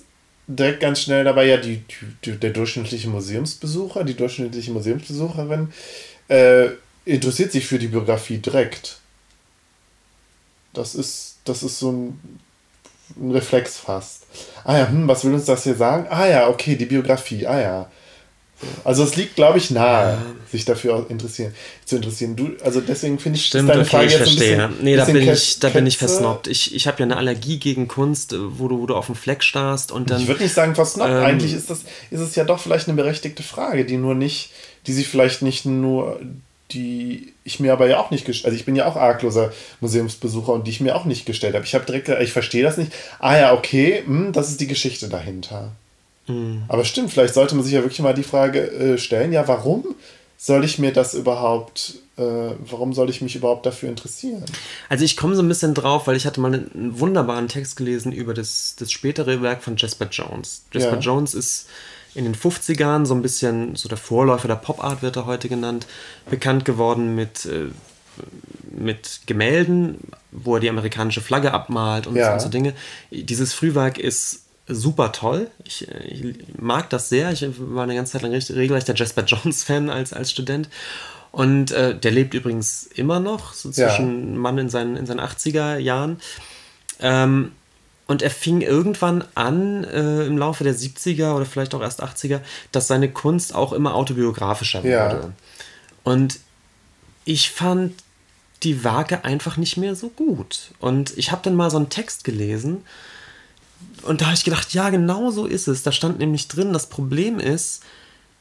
direkt 0.46 0.80
ganz 0.80 1.00
schnell 1.00 1.24
dabei, 1.24 1.46
ja, 1.46 1.56
die, 1.56 1.82
die 2.24 2.32
der 2.32 2.50
durchschnittliche 2.50 3.08
Museumsbesucher, 3.08 4.04
die 4.04 4.14
durchschnittliche 4.14 4.72
Museumsbesucherin 4.72 5.72
äh, 6.28 6.68
interessiert 7.04 7.52
sich 7.52 7.66
für 7.66 7.78
die 7.78 7.88
Biografie 7.88 8.38
direkt. 8.38 8.98
Das 10.72 10.94
ist 10.94 11.30
das 11.44 11.62
ist 11.62 11.78
so 11.78 11.90
ein, 11.92 12.20
ein 13.16 13.30
Reflex 13.32 13.76
fast. 13.76 14.24
Ah 14.64 14.78
ja, 14.78 14.88
hm, 14.88 15.08
was 15.08 15.24
will 15.24 15.34
uns 15.34 15.44
das 15.44 15.64
hier 15.64 15.74
sagen? 15.74 16.06
Ah 16.10 16.26
ja, 16.26 16.48
okay, 16.48 16.76
die 16.76 16.86
Biografie, 16.86 17.46
ah 17.46 17.60
ja. 17.60 17.90
Also 18.84 19.04
es 19.04 19.16
liegt, 19.16 19.36
glaube 19.36 19.58
ich, 19.58 19.70
nahe, 19.70 20.18
sich 20.50 20.64
dafür 20.64 21.06
interessieren, 21.08 21.54
zu 21.84 21.96
interessieren. 21.96 22.36
Du, 22.36 22.50
also 22.62 22.80
deswegen 22.80 23.18
finde 23.18 23.38
ich 23.38 23.46
Stimmt, 23.46 23.68
deine 23.68 23.80
okay, 23.80 23.90
Frage 23.90 24.06
ich 24.06 24.12
jetzt 24.12 24.22
verstehe. 24.22 24.62
Ein 24.62 24.68
bisschen, 24.68 24.84
nee, 24.84 24.96
da 24.96 25.04
bin 25.04 25.16
ich, 25.16 25.58
da 25.60 25.68
bin 25.70 25.86
ich 25.86 25.98
versnobbt. 25.98 26.46
Ich, 26.46 26.74
ich 26.74 26.86
habe 26.86 26.98
ja 26.98 27.04
eine 27.04 27.16
Allergie 27.16 27.58
gegen 27.58 27.88
Kunst, 27.88 28.34
wo 28.36 28.68
du, 28.68 28.80
wo 28.80 28.86
du 28.86 28.96
auf 28.96 29.06
den 29.06 29.14
Fleck 29.14 29.42
starrst 29.42 29.92
und 29.92 30.10
dann. 30.10 30.20
Ich 30.20 30.28
würde 30.28 30.42
nicht 30.42 30.54
sagen 30.54 30.74
versnobbt. 30.74 31.10
Ähm, 31.10 31.24
Eigentlich 31.24 31.54
ist 31.54 31.70
das, 31.70 31.80
ist 32.10 32.20
es 32.20 32.34
ja 32.34 32.44
doch 32.44 32.60
vielleicht 32.60 32.88
eine 32.88 32.96
berechtigte 32.96 33.42
Frage, 33.42 33.84
die 33.84 33.96
nur 33.96 34.14
nicht, 34.14 34.50
die 34.86 34.92
sich 34.92 35.08
vielleicht 35.08 35.42
nicht 35.42 35.64
nur 35.64 36.20
die 36.72 37.32
ich 37.42 37.58
mir 37.58 37.72
aber 37.72 37.88
ja 37.88 37.98
auch 37.98 38.10
nicht 38.10 38.24
gestellt 38.24 38.46
Also 38.46 38.56
ich 38.56 38.64
bin 38.64 38.76
ja 38.76 38.86
auch 38.86 38.96
argloser 38.96 39.52
Museumsbesucher 39.80 40.52
und 40.52 40.66
die 40.66 40.70
ich 40.70 40.80
mir 40.80 40.94
auch 40.94 41.04
nicht 41.04 41.26
gestellt 41.26 41.54
habe. 41.54 41.64
Ich 41.64 41.74
habe 41.74 41.84
direkt 41.84 42.06
gesagt, 42.06 42.22
ich 42.22 42.32
verstehe 42.32 42.62
das 42.62 42.76
nicht. 42.76 42.92
Ah 43.18 43.36
ja, 43.36 43.54
okay, 43.54 44.02
mh, 44.06 44.26
hm, 44.26 44.32
das 44.32 44.50
ist 44.50 44.60
die 44.60 44.66
Geschichte 44.66 45.08
dahinter. 45.08 45.72
Mhm. 46.30 46.62
Aber 46.68 46.84
stimmt, 46.84 47.10
vielleicht 47.10 47.34
sollte 47.34 47.54
man 47.54 47.64
sich 47.64 47.72
ja 47.72 47.82
wirklich 47.82 48.00
mal 48.00 48.14
die 48.14 48.22
Frage 48.22 48.70
äh, 48.70 48.98
stellen, 48.98 49.32
ja, 49.32 49.46
warum 49.48 49.94
soll 50.42 50.64
ich 50.64 50.78
mir 50.78 50.90
das 50.90 51.12
überhaupt, 51.12 51.96
äh, 52.16 52.22
warum 52.22 52.94
soll 52.94 53.10
ich 53.10 53.20
mich 53.20 53.36
überhaupt 53.36 53.66
dafür 53.66 53.90
interessieren? 53.90 54.42
Also 54.88 55.04
ich 55.04 55.18
komme 55.18 55.34
so 55.34 55.42
ein 55.42 55.48
bisschen 55.48 55.74
drauf, 55.74 56.06
weil 56.06 56.16
ich 56.16 56.24
hatte 56.24 56.40
mal 56.40 56.54
einen 56.54 56.98
wunderbaren 56.98 57.48
Text 57.48 57.76
gelesen 57.76 58.10
über 58.10 58.32
das, 58.32 58.74
das 58.78 58.90
spätere 58.90 59.42
Werk 59.42 59.62
von 59.62 59.76
Jasper 59.76 60.08
Jones. 60.10 60.64
Jasper 60.72 60.94
ja. 60.94 60.98
Jones 60.98 61.34
ist 61.34 61.66
in 62.14 62.24
den 62.24 62.34
50ern, 62.34 63.04
so 63.04 63.14
ein 63.14 63.20
bisschen, 63.20 63.76
so 63.76 63.88
der 63.88 63.98
Vorläufer 63.98 64.48
der 64.48 64.56
Pop 64.56 64.82
Art 64.82 65.02
wird 65.02 65.16
er 65.16 65.26
heute 65.26 65.50
genannt, 65.50 65.86
bekannt 66.30 66.64
geworden 66.64 67.14
mit, 67.14 67.44
äh, 67.44 67.66
mit 68.70 69.20
Gemälden, 69.26 69.98
wo 70.30 70.54
er 70.54 70.60
die 70.60 70.70
amerikanische 70.70 71.20
Flagge 71.20 71.52
abmalt 71.52 72.06
und, 72.06 72.16
ja. 72.16 72.40
so 72.40 72.48
Dinge. 72.48 72.72
Dieses 73.10 73.52
Frühwerk 73.52 73.98
ist 73.98 74.44
super 74.70 75.12
toll. 75.12 75.50
Ich, 75.64 75.88
ich, 75.88 76.36
mag 76.58 76.90
das 76.90 77.08
sehr. 77.08 77.30
Ich 77.32 77.44
war 77.58 77.84
eine 77.84 77.94
ganze 77.94 78.12
Zeit 78.12 78.22
lang 78.22 78.32
regelrecht 78.32 78.88
der 78.88 78.94
Jasper 78.94 79.24
Jones-Fan 79.24 79.90
als, 79.90 80.12
als 80.12 80.30
Student. 80.30 80.68
Und 81.32 81.70
äh, 81.70 81.96
der 81.96 82.10
lebt 82.10 82.34
übrigens 82.34 82.84
immer 82.86 83.20
noch, 83.20 83.52
so 83.52 83.70
zwischen 83.70 84.32
ja. 84.32 84.38
Mann 84.38 84.58
in 84.58 84.68
seinen, 84.68 84.96
in 84.96 85.06
seinen 85.06 85.20
80er 85.20 85.78
Jahren. 85.78 86.20
Ähm, 86.98 87.52
und 88.06 88.22
er 88.22 88.30
fing 88.30 88.60
irgendwann 88.60 89.24
an, 89.36 89.84
äh, 89.84 90.26
im 90.26 90.36
Laufe 90.36 90.64
der 90.64 90.74
70er 90.74 91.34
oder 91.34 91.46
vielleicht 91.46 91.74
auch 91.74 91.80
erst 91.80 92.02
80er, 92.02 92.40
dass 92.72 92.88
seine 92.88 93.08
Kunst 93.08 93.54
auch 93.54 93.72
immer 93.72 93.94
autobiografischer 93.94 94.84
ja. 94.84 95.12
wurde. 95.12 95.32
Und 96.02 96.40
ich 97.24 97.50
fand 97.50 97.94
die 98.64 98.82
Werke 98.82 99.24
einfach 99.24 99.56
nicht 99.56 99.76
mehr 99.76 99.94
so 99.94 100.08
gut. 100.08 100.72
Und 100.80 101.16
ich 101.16 101.30
habe 101.30 101.42
dann 101.44 101.54
mal 101.54 101.70
so 101.70 101.76
einen 101.76 101.88
Text 101.88 102.24
gelesen 102.24 102.82
und 104.02 104.20
da 104.20 104.26
habe 104.26 104.34
ich 104.34 104.44
gedacht, 104.44 104.72
ja, 104.74 104.90
genau 104.90 105.30
so 105.30 105.46
ist 105.46 105.68
es. 105.68 105.82
Da 105.82 105.92
stand 105.92 106.18
nämlich 106.18 106.48
drin, 106.48 106.72
das 106.72 106.88
Problem 106.88 107.38
ist, 107.38 107.82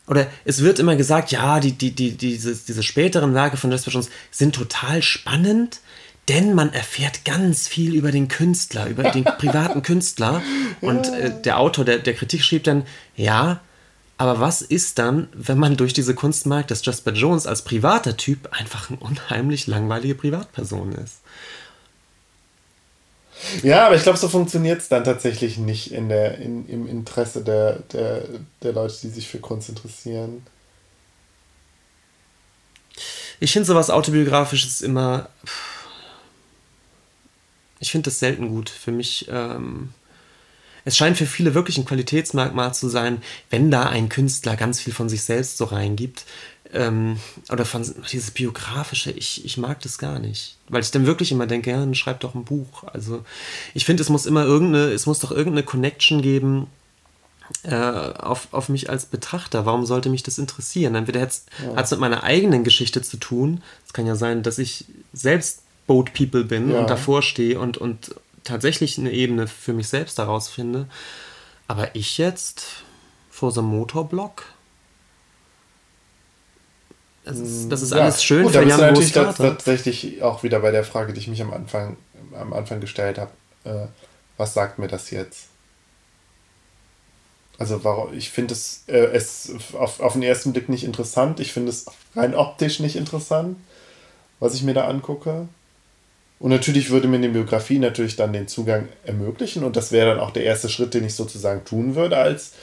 oder 0.07 0.27
es 0.44 0.64
wird 0.64 0.80
immer 0.80 0.95
gesagt, 0.95 1.31
ja, 1.31 1.60
die, 1.60 1.73
die, 1.73 1.91
die, 1.91 2.18
diese, 2.18 2.56
diese 2.56 2.81
späteren 2.81 3.36
Werke 3.36 3.57
von 3.57 3.72
Jasper 3.72 3.91
Jones 3.91 4.10
sind 4.31 4.56
total 4.56 5.03
spannend, 5.03 5.81
denn 6.27 6.56
man 6.56 6.73
erfährt 6.73 7.26
ganz 7.26 7.68
viel 7.68 7.94
über 7.94 8.11
den 8.11 8.27
Künstler, 8.27 8.88
über 8.88 9.11
den 9.11 9.23
privaten 9.38 9.84
Künstler. 9.84 10.41
Und 10.81 11.07
äh, 11.10 11.40
der 11.41 11.60
Autor 11.60 11.86
der, 11.86 11.99
der 11.99 12.15
Kritik 12.15 12.44
schrieb 12.44 12.64
dann, 12.64 12.86
ja, 13.15 13.61
aber 14.18 14.40
was 14.40 14.61
ist 14.61 14.99
dann, 14.99 15.30
wenn 15.34 15.57
man 15.57 15.77
durch 15.77 15.94
diese 15.94 16.14
Kunst 16.14 16.45
merkt, 16.45 16.72
dass 16.72 16.84
Jasper 16.84 17.14
Jones 17.14 17.48
als 17.48 17.64
privater 17.64 18.18
Typ 18.18 18.49
einfach 18.52 18.90
eine 18.90 18.99
unheimlich 18.99 19.68
langweilige 19.68 20.15
Privatperson 20.15 20.91
ist? 20.91 21.19
Ja, 23.64 23.86
aber 23.86 23.95
ich 23.95 24.03
glaube, 24.03 24.18
so 24.18 24.28
funktioniert 24.28 24.82
es 24.82 24.90
dann 24.90 25.03
tatsächlich 25.03 25.57
nicht 25.57 25.91
in 25.91 26.10
der, 26.10 26.38
in, 26.40 26.68
im 26.68 26.88
Interesse 26.88 27.44
der, 27.44 27.80
der, 27.94 28.24
der 28.61 28.74
Leute, 28.74 28.95
die 29.02 29.10
sich 29.10 29.28
für 29.28 29.40
Kunst 29.40 29.70
interessieren. 29.70 30.44
Ich 33.40 33.53
finde 33.53 33.66
sowas 33.66 33.90
Autobiografisches 33.90 34.82
immer. 34.82 35.30
Ich 37.80 37.91
finde 37.91 38.10
das 38.10 38.20
selten 38.20 38.49
gut. 38.49 38.70
Für 38.70 38.91
mich, 38.91 39.28
ähm, 39.32 39.94
es 40.84 40.98
scheint 40.98 41.18
für 41.18 41.26
viele 41.26 41.53
wirklich 41.53 41.78
ein 41.78 41.86
Qualitätsmerkmal 41.86 42.74
zu 42.74 42.90
sein, 42.90 43.22
wenn 43.49 43.72
da 43.72 43.84
ein 43.84 44.10
Künstler 44.10 44.57
ganz 44.57 44.82
viel 44.82 44.94
von 44.94 45.07
sich 45.07 45.24
selbst 45.24 45.57
so 45.57 45.66
reingibt. 45.66 46.26
Ähm, 46.72 47.18
oder 47.52 47.66
von 47.66 47.84
dieses 48.12 48.32
biografische, 48.32 49.12
ich, 49.12 49.44
ich 49.44 49.58
mag 49.58 49.82
das 49.82 49.98
gar 49.98 50.20
nicht. 50.20 50.58
Weil 50.68 50.82
ich 50.82 50.91
dann 50.91 51.08
wirklich 51.08 51.32
immer 51.32 51.48
denke, 51.48 51.72
ja, 51.72 51.78
dann 51.78 51.96
schreib 51.96 52.20
doch 52.20 52.36
ein 52.36 52.46
Buch. 52.46 52.84
Also 52.84 53.24
ich 53.74 53.86
finde, 53.86 54.04
es 54.04 54.10
muss 54.10 54.28
immer 54.28 54.46
irgendeine, 54.46 54.91
es 54.91 55.08
muss 55.08 55.20
doch 55.20 55.32
irgendeine 55.32 55.64
Connection 55.64 56.22
geben, 56.22 56.68
äh, 57.64 57.76
auf, 57.76 58.50
auf 58.52 58.70
mich 58.70 58.90
als 58.90 59.08
Betrachter. 59.08 59.66
Warum 59.66 59.86
sollte 59.86 60.10
mich 60.10 60.22
das 60.22 60.38
interessieren? 60.38 60.94
Entweder 60.94 61.22
hat 61.22 61.30
es 61.30 61.46
ja. 61.60 61.84
mit 61.91 62.00
meiner 62.00 62.24
eigenen 62.24 62.64
Geschichte 62.64 63.02
zu 63.02 63.18
tun. 63.18 63.64
Es 63.88 63.94
kann 63.94 64.06
ja 64.06 64.16
sein, 64.16 64.44
dass 64.44 64.60
ich 64.60 64.86
selbst 65.14 65.64
Boat 65.88 66.14
People 66.14 66.44
bin 66.44 66.72
ja. 66.72 66.80
und 66.80 66.90
davor 66.90 67.24
stehe 67.24 67.60
und, 67.60 67.78
und 67.78 68.14
tatsächlich 68.44 69.00
eine 69.00 69.12
Ebene 69.12 69.48
für 69.48 69.74
mich 69.74 69.88
selbst 69.88 70.20
daraus 70.20 70.48
finde. 70.48 70.88
Aber 71.68 71.96
ich 71.96 72.20
jetzt 72.20 72.84
vor 73.32 73.52
so 73.52 73.62
einem 73.62 73.72
Motorblock, 73.72 74.44
das 77.24 77.40
ist, 77.40 77.70
das 77.70 77.82
ist 77.82 77.91
ja. 77.91 77.98
alles 77.98 78.24
schön 78.24 78.44
Gut, 78.44 78.54
für 78.54 78.64
Jan 78.64 78.80
natürlich 78.80 79.12
das, 79.12 79.38
tatsächlich 79.38 80.22
auch 80.24 80.44
wieder 80.44 80.60
bei 80.60 80.72
der 80.72 80.84
Frage, 80.84 81.14
die 81.14 81.20
ich 81.20 81.28
mich 81.28 81.41
am 81.41 81.54
Anfang, 81.54 81.98
am 82.34 82.54
Anfang 82.54 82.80
gestellt 82.80 83.18
habe. 83.18 83.32
Äh, 83.66 83.88
was 84.38 84.54
sagt 84.54 84.80
mir 84.80 84.88
das 84.88 85.12
jetzt? 85.12 85.48
Also 87.58 87.84
warum, 87.84 88.14
ich 88.14 88.30
finde 88.30 88.54
es, 88.54 88.84
äh, 88.88 88.98
es 88.98 89.52
auf, 89.74 90.00
auf 90.00 90.14
den 90.14 90.24
ersten 90.24 90.54
Blick 90.54 90.70
nicht 90.70 90.86
interessant. 90.86 91.41
Ich 91.41 91.52
finde 91.52 91.72
es 91.72 91.86
rein 92.16 92.34
optisch 92.34 92.80
nicht 92.80 92.96
interessant, 92.96 93.58
was 94.40 94.54
ich 94.54 94.64
mir 94.64 94.74
da 94.74 94.88
angucke. 94.88 95.50
Und 96.40 96.52
natürlich 96.52 96.90
würde 96.90 97.10
mir 97.10 97.18
eine 97.18 97.28
Biografie 97.28 97.80
natürlich 97.80 98.16
dann 98.16 98.32
den 98.32 98.48
Zugang 98.48 98.88
ermöglichen 99.04 99.66
und 99.66 99.76
das 99.76 99.91
wäre 99.91 100.12
dann 100.12 100.22
auch 100.22 100.32
der 100.32 100.46
erste 100.46 100.70
Schritt, 100.70 100.94
den 100.94 101.04
ich 101.04 101.14
sozusagen 101.14 101.66
tun 101.66 101.96
würde 101.96 102.16
als, 102.16 102.54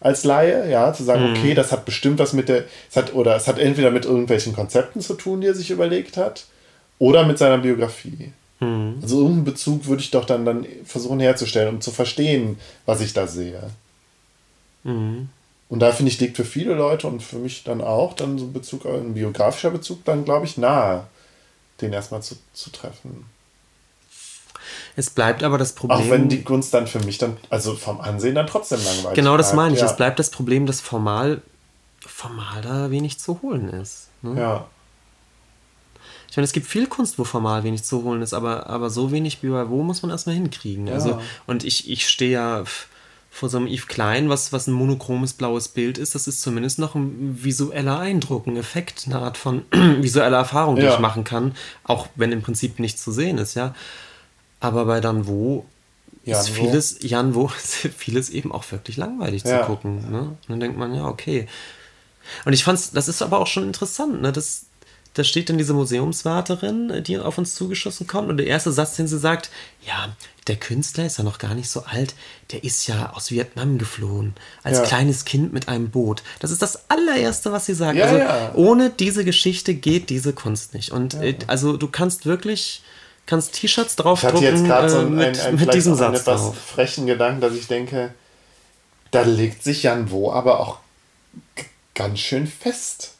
als 0.00 0.24
Laie, 0.24 0.70
ja, 0.70 0.92
zu 0.92 1.02
sagen, 1.02 1.30
mhm. 1.30 1.36
okay, 1.36 1.54
das 1.54 1.72
hat 1.72 1.84
bestimmt 1.84 2.18
was 2.18 2.32
mit 2.32 2.48
der, 2.48 2.64
es 2.90 2.96
hat, 2.96 3.14
oder 3.14 3.34
es 3.36 3.48
hat 3.48 3.58
entweder 3.58 3.90
mit 3.90 4.04
irgendwelchen 4.04 4.52
Konzepten 4.54 5.00
zu 5.00 5.14
tun, 5.14 5.40
die 5.40 5.48
er 5.48 5.54
sich 5.54 5.70
überlegt 5.70 6.16
hat, 6.16 6.46
oder 6.98 7.26
mit 7.26 7.38
seiner 7.38 7.58
Biografie. 7.58 8.32
Mhm. 8.60 8.98
Also 9.02 9.18
irgendeinen 9.18 9.44
Bezug 9.44 9.86
würde 9.86 10.02
ich 10.02 10.10
doch 10.10 10.24
dann, 10.24 10.44
dann 10.44 10.66
versuchen 10.84 11.20
herzustellen, 11.20 11.74
um 11.74 11.80
zu 11.80 11.90
verstehen, 11.90 12.58
was 12.86 13.00
ich 13.00 13.12
da 13.12 13.26
sehe. 13.26 13.70
Mhm. 14.84 15.28
Und 15.68 15.80
da 15.80 15.92
finde 15.92 16.10
ich, 16.10 16.20
liegt 16.20 16.36
für 16.36 16.44
viele 16.44 16.74
Leute 16.74 17.06
und 17.06 17.22
für 17.22 17.36
mich 17.36 17.62
dann 17.64 17.80
auch 17.80 18.14
dann 18.14 18.38
so 18.38 18.46
ein 18.46 18.52
Bezug, 18.52 18.86
ein 18.86 19.14
biografischer 19.14 19.70
Bezug 19.70 20.04
dann, 20.04 20.24
glaube 20.24 20.46
ich, 20.46 20.56
nahe, 20.56 21.06
den 21.80 21.92
erstmal 21.92 22.22
zu, 22.22 22.36
zu 22.54 22.70
treffen. 22.70 23.26
Es 24.98 25.10
bleibt 25.10 25.44
aber 25.44 25.58
das 25.58 25.74
Problem. 25.74 26.00
Auch 26.00 26.10
wenn 26.10 26.28
die 26.28 26.42
Kunst 26.42 26.74
dann 26.74 26.88
für 26.88 26.98
mich 26.98 27.18
dann, 27.18 27.36
also 27.50 27.76
vom 27.76 28.00
Ansehen 28.00 28.34
dann 28.34 28.48
trotzdem 28.48 28.82
langweilig 28.82 29.14
Genau 29.14 29.36
das 29.36 29.52
meine 29.54 29.72
ich. 29.72 29.80
Ja. 29.80 29.86
Es 29.86 29.94
bleibt 29.94 30.18
das 30.18 30.28
Problem, 30.28 30.66
dass 30.66 30.80
formal, 30.80 31.40
formal 32.04 32.62
da 32.62 32.90
wenig 32.90 33.20
zu 33.20 33.40
holen 33.40 33.68
ist. 33.68 34.08
Ne? 34.22 34.40
Ja. 34.40 34.66
Ich 36.28 36.36
meine, 36.36 36.46
es 36.46 36.52
gibt 36.52 36.66
viel 36.66 36.88
Kunst, 36.88 37.16
wo 37.16 37.22
formal 37.22 37.62
wenig 37.62 37.84
zu 37.84 38.02
holen 38.02 38.22
ist, 38.22 38.34
aber, 38.34 38.66
aber 38.66 38.90
so 38.90 39.12
wenig 39.12 39.40
wie 39.44 39.50
bei 39.50 39.68
wo 39.68 39.84
muss 39.84 40.02
man 40.02 40.10
erstmal 40.10 40.34
hinkriegen. 40.34 40.88
Ja. 40.88 40.94
Also, 40.94 41.22
und 41.46 41.62
ich, 41.62 41.88
ich 41.88 42.08
stehe 42.08 42.32
ja 42.32 42.64
vor 43.30 43.48
so 43.48 43.58
einem 43.58 43.68
Yves 43.68 43.86
Klein, 43.86 44.28
was, 44.28 44.52
was 44.52 44.66
ein 44.66 44.72
monochromes 44.72 45.32
blaues 45.32 45.68
Bild 45.68 45.96
ist, 45.96 46.16
das 46.16 46.26
ist 46.26 46.42
zumindest 46.42 46.80
noch 46.80 46.96
ein 46.96 47.38
visueller 47.40 48.00
Eindruck, 48.00 48.48
ein 48.48 48.56
Effekt, 48.56 49.04
eine 49.06 49.20
Art 49.20 49.36
von 49.36 49.62
visueller 49.70 50.38
Erfahrung, 50.38 50.74
die 50.74 50.82
ja. 50.82 50.94
ich 50.94 50.98
machen 50.98 51.22
kann, 51.22 51.54
auch 51.84 52.08
wenn 52.16 52.32
im 52.32 52.42
Prinzip 52.42 52.80
nichts 52.80 53.04
zu 53.04 53.12
sehen 53.12 53.38
ist, 53.38 53.54
ja. 53.54 53.76
Aber 54.60 54.84
bei 54.86 55.00
dann 55.00 55.26
wo 55.26 55.64
ist 56.24 56.50
vieles, 56.50 56.98
Jan 57.00 57.34
wo 57.34 57.50
ist 57.56 57.76
vieles 57.96 58.30
eben 58.30 58.52
auch 58.52 58.70
wirklich 58.70 58.96
langweilig 58.96 59.44
ja. 59.44 59.60
zu 59.60 59.66
gucken. 59.66 60.10
Ne? 60.10 60.20
Und 60.20 60.38
dann 60.48 60.60
denkt 60.60 60.78
man, 60.78 60.94
ja, 60.94 61.06
okay. 61.06 61.48
Und 62.44 62.52
ich 62.52 62.64
fand's, 62.64 62.90
das 62.90 63.08
ist 63.08 63.22
aber 63.22 63.38
auch 63.38 63.46
schon 63.46 63.64
interessant, 63.64 64.20
ne? 64.20 64.32
Das, 64.32 64.66
da 65.14 65.24
steht 65.24 65.48
dann 65.48 65.58
diese 65.58 65.72
Museumswarterin, 65.72 67.02
die 67.02 67.18
auf 67.18 67.38
uns 67.38 67.54
zugeschossen 67.54 68.06
kommt 68.06 68.28
und 68.28 68.36
der 68.36 68.46
erste 68.46 68.70
Satz, 68.70 68.96
den 68.96 69.08
sie 69.08 69.18
sagt, 69.18 69.50
ja, 69.86 70.14
der 70.46 70.56
Künstler 70.56 71.06
ist 71.06 71.18
ja 71.18 71.24
noch 71.24 71.38
gar 71.38 71.54
nicht 71.54 71.70
so 71.70 71.84
alt, 71.84 72.14
der 72.52 72.62
ist 72.62 72.86
ja 72.86 73.12
aus 73.14 73.30
Vietnam 73.30 73.78
geflohen, 73.78 74.34
als 74.62 74.78
ja. 74.78 74.84
kleines 74.84 75.24
Kind 75.24 75.52
mit 75.52 75.68
einem 75.68 75.90
Boot. 75.90 76.22
Das 76.40 76.50
ist 76.50 76.62
das 76.62 76.90
allererste, 76.90 77.50
was 77.52 77.66
sie 77.66 77.74
sagt. 77.74 77.98
Ja, 77.98 78.04
also 78.04 78.18
ja. 78.18 78.54
ohne 78.54 78.90
diese 78.90 79.24
Geschichte 79.24 79.74
geht 79.74 80.10
diese 80.10 80.34
Kunst 80.34 80.74
nicht. 80.74 80.92
Und 80.92 81.14
äh, 81.14 81.36
also 81.46 81.76
du 81.76 81.88
kannst 81.88 82.26
wirklich 82.26 82.82
kannst 83.28 83.54
T-Shirts 83.54 83.94
draufdrucken 83.94 84.40
ich 84.40 84.46
hatte 84.46 84.56
jetzt 84.56 84.66
gerade 84.66 84.90
so 84.90 84.96
äh, 84.96 85.00
einen, 85.02 85.14
mit, 85.14 85.40
ein, 85.40 85.46
ein, 85.46 85.54
mit 85.54 85.74
diesem 85.74 85.94
Satz 85.94 86.06
einen 86.06 86.16
etwas 86.16 86.40
drauf. 86.42 86.58
frechen 86.58 87.06
Gedanken, 87.06 87.40
dass 87.40 87.54
ich 87.54 87.68
denke, 87.68 88.12
da 89.12 89.22
legt 89.22 89.62
sich 89.62 89.84
Jan 89.84 90.10
Wo 90.10 90.32
aber 90.32 90.58
auch 90.58 90.78
ganz 91.94 92.18
schön 92.18 92.46
fest 92.46 93.12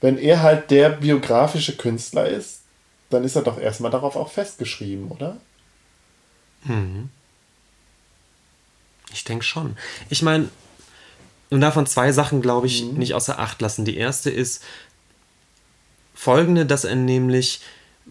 wenn 0.00 0.18
er 0.18 0.42
halt 0.42 0.70
der 0.70 0.90
biografische 0.90 1.76
Künstler 1.76 2.28
ist, 2.28 2.60
dann 3.10 3.24
ist 3.24 3.36
er 3.36 3.42
doch 3.42 3.58
erstmal 3.58 3.90
darauf 3.90 4.16
auch 4.16 4.30
festgeschrieben, 4.30 5.08
oder? 5.08 5.38
Mhm. 6.64 7.10
Ich 9.12 9.24
denke 9.24 9.44
schon. 9.44 9.76
Ich 10.10 10.22
meine, 10.22 10.48
und 11.50 11.60
davon 11.60 11.86
zwei 11.86 12.12
Sachen, 12.12 12.42
glaube 12.42 12.66
ich, 12.66 12.84
mhm. 12.84 12.98
nicht 12.98 13.14
außer 13.14 13.38
Acht 13.38 13.60
lassen. 13.62 13.84
Die 13.84 13.96
erste 13.96 14.30
ist 14.30 14.62
folgende, 16.14 16.66
dass 16.66 16.84
er 16.84 16.96
nämlich 16.96 17.60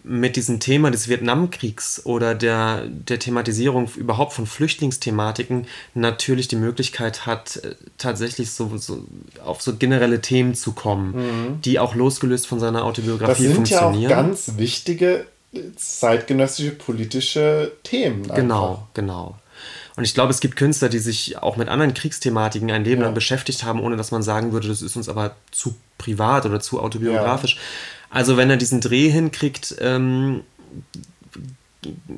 mit 0.08 0.36
diesem 0.36 0.60
Thema 0.60 0.90
des 0.92 1.08
Vietnamkriegs 1.08 2.02
oder 2.04 2.34
der, 2.34 2.86
der 2.86 3.18
Thematisierung 3.18 3.90
überhaupt 3.96 4.32
von 4.32 4.46
Flüchtlingsthematiken 4.46 5.66
natürlich 5.94 6.46
die 6.46 6.56
Möglichkeit 6.56 7.26
hat, 7.26 7.56
äh, 7.56 7.74
tatsächlich 7.98 8.52
so, 8.52 8.76
so 8.76 9.04
auf 9.44 9.62
so 9.62 9.74
generelle 9.74 10.20
Themen 10.20 10.54
zu 10.54 10.72
kommen, 10.72 11.12
mhm. 11.16 11.62
die 11.62 11.80
auch 11.80 11.96
losgelöst 11.96 12.46
von 12.46 12.60
seiner 12.60 12.84
Autobiografie 12.84 13.32
das 13.32 13.38
sind 13.38 13.54
funktionieren. 13.54 14.10
Ja 14.10 14.18
auch 14.18 14.22
ganz 14.22 14.52
wichtige 14.56 15.26
äh, 15.52 15.60
zeitgenössische 15.74 16.70
politische 16.70 17.72
Themen. 17.82 18.22
Einfach. 18.22 18.36
Genau, 18.36 18.88
genau. 18.94 19.36
Und 19.96 20.04
ich 20.04 20.14
glaube, 20.14 20.30
es 20.30 20.40
gibt 20.40 20.56
Künstler, 20.56 20.88
die 20.88 20.98
sich 20.98 21.38
auch 21.38 21.56
mit 21.56 21.68
anderen 21.68 21.94
Kriegsthematiken 21.94 22.70
ein 22.70 22.84
Leben 22.84 23.00
ja. 23.00 23.06
lang 23.06 23.14
beschäftigt 23.14 23.64
haben, 23.64 23.80
ohne 23.80 23.96
dass 23.96 24.10
man 24.10 24.22
sagen 24.22 24.52
würde, 24.52 24.68
das 24.68 24.82
ist 24.82 24.94
uns 24.94 25.08
aber 25.08 25.34
zu 25.50 25.74
privat 25.98 26.44
oder 26.46 26.60
zu 26.60 26.80
autobiografisch. 26.80 27.56
Ja. 27.56 27.60
Also 28.10 28.36
wenn 28.36 28.50
er 28.50 28.56
diesen 28.56 28.80
Dreh 28.80 29.08
hinkriegt, 29.08 29.76
ähm, 29.80 30.42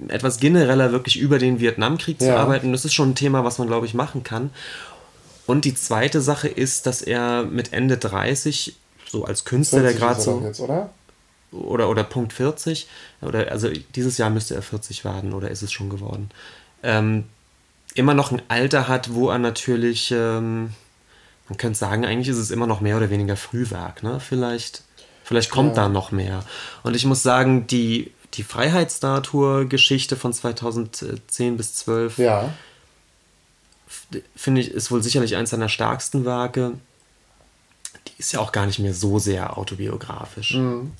etwas 0.08 0.40
genereller 0.40 0.92
wirklich 0.92 1.18
über 1.18 1.38
den 1.38 1.60
Vietnamkrieg 1.60 2.20
ja. 2.20 2.28
zu 2.28 2.36
arbeiten, 2.36 2.72
das 2.72 2.84
ist 2.84 2.94
schon 2.94 3.10
ein 3.10 3.14
Thema, 3.14 3.44
was 3.44 3.58
man, 3.58 3.68
glaube 3.68 3.86
ich, 3.86 3.94
machen 3.94 4.22
kann. 4.22 4.50
Und 5.46 5.64
die 5.64 5.74
zweite 5.74 6.20
Sache 6.20 6.48
ist, 6.48 6.86
dass 6.86 7.02
er 7.02 7.42
mit 7.42 7.72
Ende 7.72 7.96
30, 7.96 8.76
so 9.08 9.24
als 9.24 9.44
Künstler, 9.44 9.82
der 9.82 9.94
gerade 9.94 10.20
so. 10.20 10.42
Jetzt, 10.44 10.60
oder? 10.60 10.90
oder? 11.52 11.88
Oder 11.88 12.04
Punkt 12.04 12.32
40, 12.32 12.86
oder 13.22 13.50
also 13.50 13.68
dieses 13.94 14.18
Jahr 14.18 14.30
müsste 14.30 14.54
er 14.54 14.62
40 14.62 15.04
werden, 15.04 15.32
oder 15.32 15.50
ist 15.50 15.62
es 15.62 15.72
schon 15.72 15.88
geworden? 15.88 16.30
Ähm, 16.82 17.24
immer 17.94 18.14
noch 18.14 18.30
ein 18.30 18.42
Alter 18.48 18.88
hat, 18.88 19.14
wo 19.14 19.30
er 19.30 19.38
natürlich, 19.38 20.10
ähm, 20.10 20.74
man 21.48 21.56
könnte 21.56 21.78
sagen, 21.78 22.04
eigentlich 22.04 22.28
ist 22.28 22.36
es 22.36 22.50
immer 22.50 22.66
noch 22.66 22.80
mehr 22.80 22.96
oder 22.98 23.10
weniger 23.10 23.36
Frühwerk, 23.36 24.02
ne? 24.02 24.20
Vielleicht 24.20 24.82
Vielleicht 25.28 25.50
kommt 25.50 25.76
ja. 25.76 25.82
da 25.82 25.88
noch 25.90 26.10
mehr. 26.10 26.42
Und 26.84 26.96
ich 26.96 27.04
muss 27.04 27.22
sagen, 27.22 27.66
die, 27.66 28.12
die 28.32 28.42
Freiheitsstatue-Geschichte 28.42 30.16
von 30.16 30.32
2010 30.32 31.58
bis 31.58 31.74
12 31.74 32.16
ja. 32.16 32.54
finde 34.34 34.62
ich, 34.62 34.70
ist 34.70 34.90
wohl 34.90 35.02
sicherlich 35.02 35.36
eins 35.36 35.50
seiner 35.50 35.68
stärksten 35.68 36.24
Werke. 36.24 36.78
Die 38.06 38.12
ist 38.16 38.32
ja 38.32 38.40
auch 38.40 38.52
gar 38.52 38.64
nicht 38.64 38.78
mehr 38.78 38.94
so 38.94 39.18
sehr 39.18 39.58
autobiografisch. 39.58 40.54
Mhm. 40.54 40.92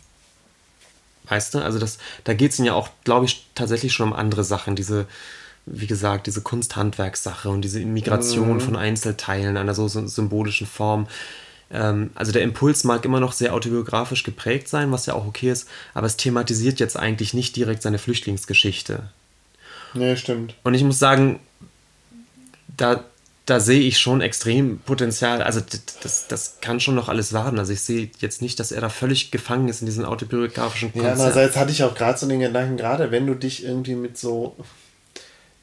Weißt 1.26 1.55
du, 1.55 1.60
also 1.60 1.78
das, 1.78 1.96
da 2.24 2.34
geht 2.34 2.52
es 2.52 2.59
ja 2.59 2.74
auch, 2.74 2.90
glaube 3.05 3.24
ich, 3.24 3.46
tatsächlich 3.55 3.94
schon 3.94 4.09
um 4.09 4.12
andere 4.12 4.44
Sachen. 4.44 4.76
Diese, 4.76 5.06
wie 5.64 5.86
gesagt, 5.86 6.26
diese 6.26 6.42
Kunsthandwerkssache 6.42 7.48
und 7.48 7.62
diese 7.62 7.80
Migration 7.80 8.56
mhm. 8.56 8.60
von 8.60 8.76
Einzelteilen 8.76 9.56
einer 9.56 9.72
so 9.72 9.88
symbolischen 9.88 10.66
Form 10.66 11.06
ähm, 11.70 12.11
also 12.15 12.32
der 12.32 12.43
Impuls 12.43 12.85
mag 12.85 13.05
immer 13.05 13.20
noch 13.20 13.32
sehr 13.32 13.55
autobiografisch 13.55 14.23
geprägt 14.23 14.69
sein, 14.69 14.90
was 14.90 15.07
ja 15.07 15.15
auch 15.15 15.27
okay 15.27 15.51
ist, 15.51 15.69
aber 15.95 16.07
es 16.07 16.16
thematisiert 16.16 16.81
jetzt 16.81 16.97
eigentlich 16.97 17.35
nicht 17.35 17.57
direkt 17.57 17.82
seine 17.82 17.99
Flüchtlingsgeschichte. 17.99 19.11
Nee, 19.95 20.16
stimmt. 20.16 20.55
Und 20.65 20.74
ich 20.74 20.82
muss 20.82 20.99
sagen, 20.99 21.40
da, 22.77 23.05
da 23.47 23.61
sehe 23.61 23.81
ich 23.81 23.99
schon 23.99 24.20
extrem 24.20 24.78
Potenzial. 24.78 25.43
Also 25.43 25.61
das, 26.03 26.28
das 26.28 26.61
kann 26.61 26.81
schon 26.81 26.95
noch 26.95 27.09
alles 27.09 27.32
werden. 27.32 27.59
Also 27.59 27.73
ich 27.73 27.81
sehe 27.81 28.11
jetzt 28.19 28.43
nicht, 28.43 28.61
dass 28.61 28.73
er 28.73 28.81
da 28.81 28.89
völlig 28.89 29.31
gefangen 29.31 29.69
ist 29.69 29.81
in 29.81 29.86
diesen 29.86 30.05
autobiografischen 30.05 30.93
Konzert. 30.93 31.19
Ja, 31.19 31.24
andererseits 31.24 31.57
hatte 31.57 31.70
ich 31.70 31.82
auch 31.82 31.95
gerade 31.95 32.19
so 32.19 32.28
den 32.28 32.40
Gedanken, 32.40 32.77
gerade 32.77 33.11
wenn 33.11 33.27
du 33.27 33.35
dich 33.35 33.65
irgendwie 33.65 33.95
mit 33.95 34.19
so 34.19 34.57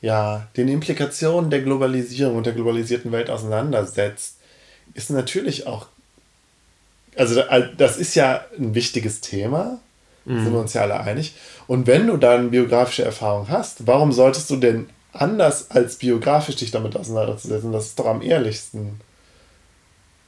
ja, 0.01 0.47
den 0.57 0.67
Implikationen 0.67 1.49
der 1.49 1.61
Globalisierung 1.61 2.37
und 2.37 2.45
der 2.45 2.53
globalisierten 2.53 3.11
Welt 3.11 3.29
auseinandersetzt, 3.29 4.37
ist 4.93 5.09
natürlich 5.09 5.65
auch 5.65 5.87
also 7.17 7.41
das 7.77 7.97
ist 7.97 8.15
ja 8.15 8.45
ein 8.57 8.75
wichtiges 8.75 9.21
Thema, 9.21 9.79
mhm. 10.25 10.43
sind 10.43 10.53
wir 10.53 10.59
uns 10.59 10.73
ja 10.73 10.81
alle 10.81 10.99
einig. 10.99 11.35
Und 11.67 11.87
wenn 11.87 12.07
du 12.07 12.17
dann 12.17 12.51
biografische 12.51 13.03
Erfahrung 13.03 13.49
hast, 13.49 13.87
warum 13.87 14.11
solltest 14.11 14.49
du 14.49 14.57
denn 14.57 14.89
anders 15.13 15.71
als 15.71 15.95
biografisch 15.95 16.57
dich 16.57 16.71
damit 16.71 16.95
auseinandersetzen? 16.95 17.71
Das 17.71 17.87
ist 17.87 17.99
doch 17.99 18.05
am 18.05 18.21
ehrlichsten. 18.21 18.99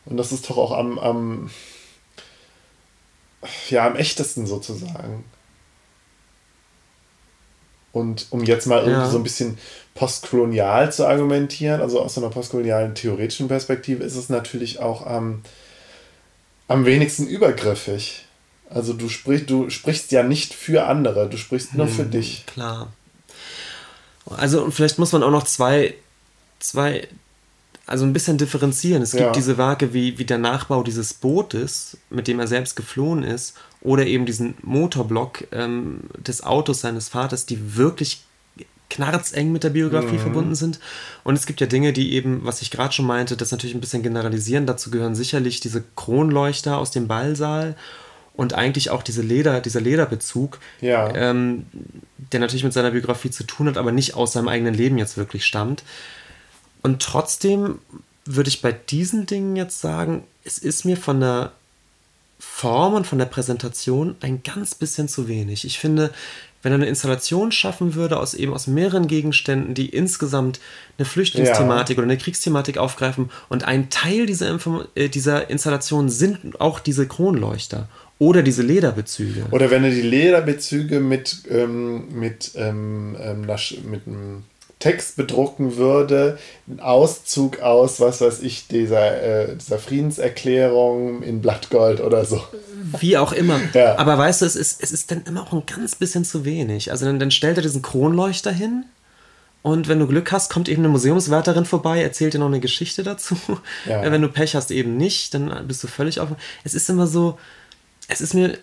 Und 0.05 0.17
das 0.17 0.31
ist 0.31 0.49
doch 0.49 0.57
auch 0.57 0.71
am, 0.71 0.97
am 0.97 1.49
ja, 3.69 3.85
am 3.85 3.95
echtesten 3.95 4.47
sozusagen. 4.47 5.25
Und 7.91 8.27
um 8.29 8.43
jetzt 8.43 8.67
mal 8.67 8.79
irgendwie 8.79 9.01
ja. 9.01 9.09
so 9.09 9.17
ein 9.17 9.23
bisschen 9.23 9.57
postkolonial 9.95 10.91
zu 10.91 11.07
argumentieren, 11.07 11.81
also 11.81 12.01
aus 12.01 12.17
einer 12.17 12.29
postkolonialen 12.29 12.93
theoretischen 12.93 13.47
Perspektive, 13.47 14.03
ist 14.03 14.15
es 14.15 14.29
natürlich 14.29 14.79
auch 14.79 15.05
am 15.05 15.25
ähm, 15.25 15.41
am 16.67 16.85
wenigsten 16.85 17.27
übergriffig. 17.27 18.25
Also 18.69 18.93
du, 18.93 19.07
sprich, 19.09 19.45
du 19.45 19.69
sprichst 19.69 20.11
ja 20.11 20.23
nicht 20.23 20.53
für 20.53 20.85
andere, 20.87 21.29
du 21.29 21.37
sprichst 21.37 21.73
nur 21.75 21.87
hm, 21.87 21.93
für 21.93 22.03
dich. 22.03 22.45
Klar. 22.45 22.91
Also 24.25 24.69
vielleicht 24.71 24.99
muss 24.99 25.13
man 25.13 25.23
auch 25.23 25.31
noch 25.31 25.45
zwei, 25.45 25.93
zwei, 26.59 27.07
also 27.85 28.05
ein 28.05 28.11
bisschen 28.11 28.37
differenzieren. 28.37 29.01
Es 29.01 29.11
gibt 29.11 29.23
ja. 29.23 29.31
diese 29.31 29.57
Werke 29.57 29.93
wie, 29.93 30.17
wie 30.17 30.25
der 30.25 30.37
Nachbau 30.37 30.83
dieses 30.83 31.13
Bootes, 31.13 31.97
mit 32.09 32.27
dem 32.27 32.39
er 32.41 32.47
selbst 32.47 32.75
geflohen 32.75 33.23
ist, 33.23 33.53
oder 33.79 34.05
eben 34.05 34.25
diesen 34.25 34.55
Motorblock 34.63 35.47
ähm, 35.53 36.01
des 36.17 36.43
Autos 36.43 36.81
seines 36.81 37.07
Vaters, 37.07 37.45
die 37.45 37.77
wirklich 37.77 38.26
knarzeng 38.89 39.51
mit 39.51 39.63
der 39.63 39.69
Biografie 39.69 40.15
mhm. 40.15 40.19
verbunden 40.19 40.55
sind. 40.55 40.79
Und 41.23 41.35
es 41.35 41.45
gibt 41.45 41.61
ja 41.61 41.67
Dinge, 41.67 41.93
die 41.93 42.13
eben, 42.13 42.45
was 42.45 42.61
ich 42.61 42.71
gerade 42.71 42.93
schon 42.93 43.05
meinte, 43.05 43.37
das 43.37 43.51
natürlich 43.51 43.75
ein 43.75 43.81
bisschen 43.81 44.03
generalisieren. 44.03 44.65
Dazu 44.65 44.89
gehören 44.91 45.15
sicherlich 45.15 45.59
diese 45.59 45.83
Kronleuchter 45.95 46.77
aus 46.77 46.91
dem 46.91 47.07
Ballsaal 47.07 47.75
und 48.35 48.53
eigentlich 48.53 48.91
auch 48.91 49.03
diese 49.03 49.21
Leder, 49.21 49.59
dieser 49.61 49.81
Lederbezug, 49.81 50.59
ja. 50.79 51.13
ähm, 51.15 51.65
der 52.31 52.39
natürlich 52.39 52.63
mit 52.63 52.73
seiner 52.73 52.91
Biografie 52.91 53.31
zu 53.31 53.43
tun 53.43 53.67
hat, 53.67 53.77
aber 53.77 53.91
nicht 53.91 54.15
aus 54.15 54.33
seinem 54.33 54.47
eigenen 54.47 54.75
Leben 54.75 54.97
jetzt 54.97 55.17
wirklich 55.17 55.45
stammt. 55.45 55.83
Und 56.83 57.01
trotzdem 57.01 57.79
würde 58.25 58.49
ich 58.49 58.61
bei 58.61 58.71
diesen 58.71 59.25
Dingen 59.25 59.55
jetzt 59.55 59.81
sagen, 59.81 60.23
es 60.43 60.57
ist 60.57 60.85
mir 60.85 60.97
von 60.97 61.19
der 61.19 61.51
Form 62.39 62.93
und 62.93 63.07
von 63.07 63.17
der 63.17 63.25
Präsentation 63.25 64.15
ein 64.21 64.43
ganz 64.43 64.75
bisschen 64.75 65.07
zu 65.07 65.27
wenig. 65.27 65.65
Ich 65.65 65.79
finde, 65.79 66.13
wenn 66.67 66.73
er 66.73 66.79
eine 66.79 66.87
Installation 66.87 67.53
schaffen 67.53 67.95
würde 67.95 68.19
aus 68.19 68.33
eben 68.33 68.53
aus 68.53 68.67
mehreren 68.67 69.07
Gegenständen, 69.07 69.73
die 69.73 69.87
insgesamt 69.87 70.59
eine 70.97 71.05
Flüchtlingsthematik 71.05 71.95
ja. 71.95 72.03
oder 72.03 72.11
eine 72.11 72.17
Kriegsthematik 72.17 72.77
aufgreifen 72.77 73.29
und 73.47 73.63
ein 73.63 73.89
Teil 73.89 74.25
dieser, 74.25 74.49
Inform 74.49 74.83
äh, 74.93 75.07
dieser 75.07 75.49
Installation 75.49 76.09
sind 76.09 76.59
auch 76.59 76.81
diese 76.81 77.07
Kronleuchter 77.07 77.87
oder 78.19 78.43
diese 78.43 78.63
Lederbezüge. 78.63 79.45
Oder 79.51 79.71
wenn 79.71 79.85
er 79.85 79.91
die 79.91 80.01
Lederbezüge 80.01 80.99
mit, 80.99 81.43
ähm, 81.49 82.19
mit, 82.19 82.51
ähm, 82.55 83.15
ähm, 83.17 83.45
mit 83.89 84.05
einem 84.05 84.43
Text 84.79 85.15
bedrucken 85.15 85.77
würde, 85.77 86.37
ein 86.67 86.79
Auszug 86.79 87.61
aus, 87.61 87.99
was 87.99 88.21
weiß 88.21 88.41
ich, 88.41 88.67
dieser, 88.67 89.21
äh, 89.21 89.55
dieser 89.55 89.79
Friedenserklärung 89.79 91.23
in 91.23 91.41
Blattgold 91.41 91.99
oder 91.99 92.25
so. 92.25 92.41
Wie 92.99 93.17
auch 93.17 93.31
immer. 93.31 93.59
Ja. 93.73 93.97
Aber 93.99 94.17
weißt 94.17 94.41
du, 94.41 94.45
es 94.45 94.55
ist, 94.55 94.81
es 94.81 94.91
ist 94.91 95.11
dann 95.11 95.23
immer 95.23 95.43
auch 95.43 95.51
ein 95.51 95.63
ganz 95.65 95.95
bisschen 95.95 96.25
zu 96.25 96.45
wenig. 96.45 96.91
Also 96.91 97.05
dann, 97.05 97.19
dann 97.19 97.31
stellt 97.31 97.57
er 97.57 97.63
diesen 97.63 97.81
Kronleuchter 97.81 98.51
hin 98.51 98.85
und 99.61 99.89
wenn 99.89 99.99
du 99.99 100.07
Glück 100.07 100.31
hast, 100.31 100.49
kommt 100.49 100.69
eben 100.69 100.81
eine 100.81 100.89
Museumswärterin 100.89 101.65
vorbei, 101.65 102.01
erzählt 102.01 102.33
dir 102.33 102.39
noch 102.39 102.47
eine 102.47 102.61
Geschichte 102.61 103.03
dazu. 103.03 103.35
Ja. 103.85 104.01
Wenn 104.01 104.21
du 104.21 104.29
Pech 104.29 104.55
hast, 104.55 104.71
eben 104.71 104.95
nicht, 104.95 105.33
dann 105.33 105.67
bist 105.67 105.83
du 105.83 105.87
völlig 105.87 106.21
offen. 106.21 106.37
Es 106.63 106.73
ist 106.73 106.89
immer 106.89 107.05
so, 107.05 107.37
es 108.07 108.21
ist 108.21 108.33
mir 108.33 108.57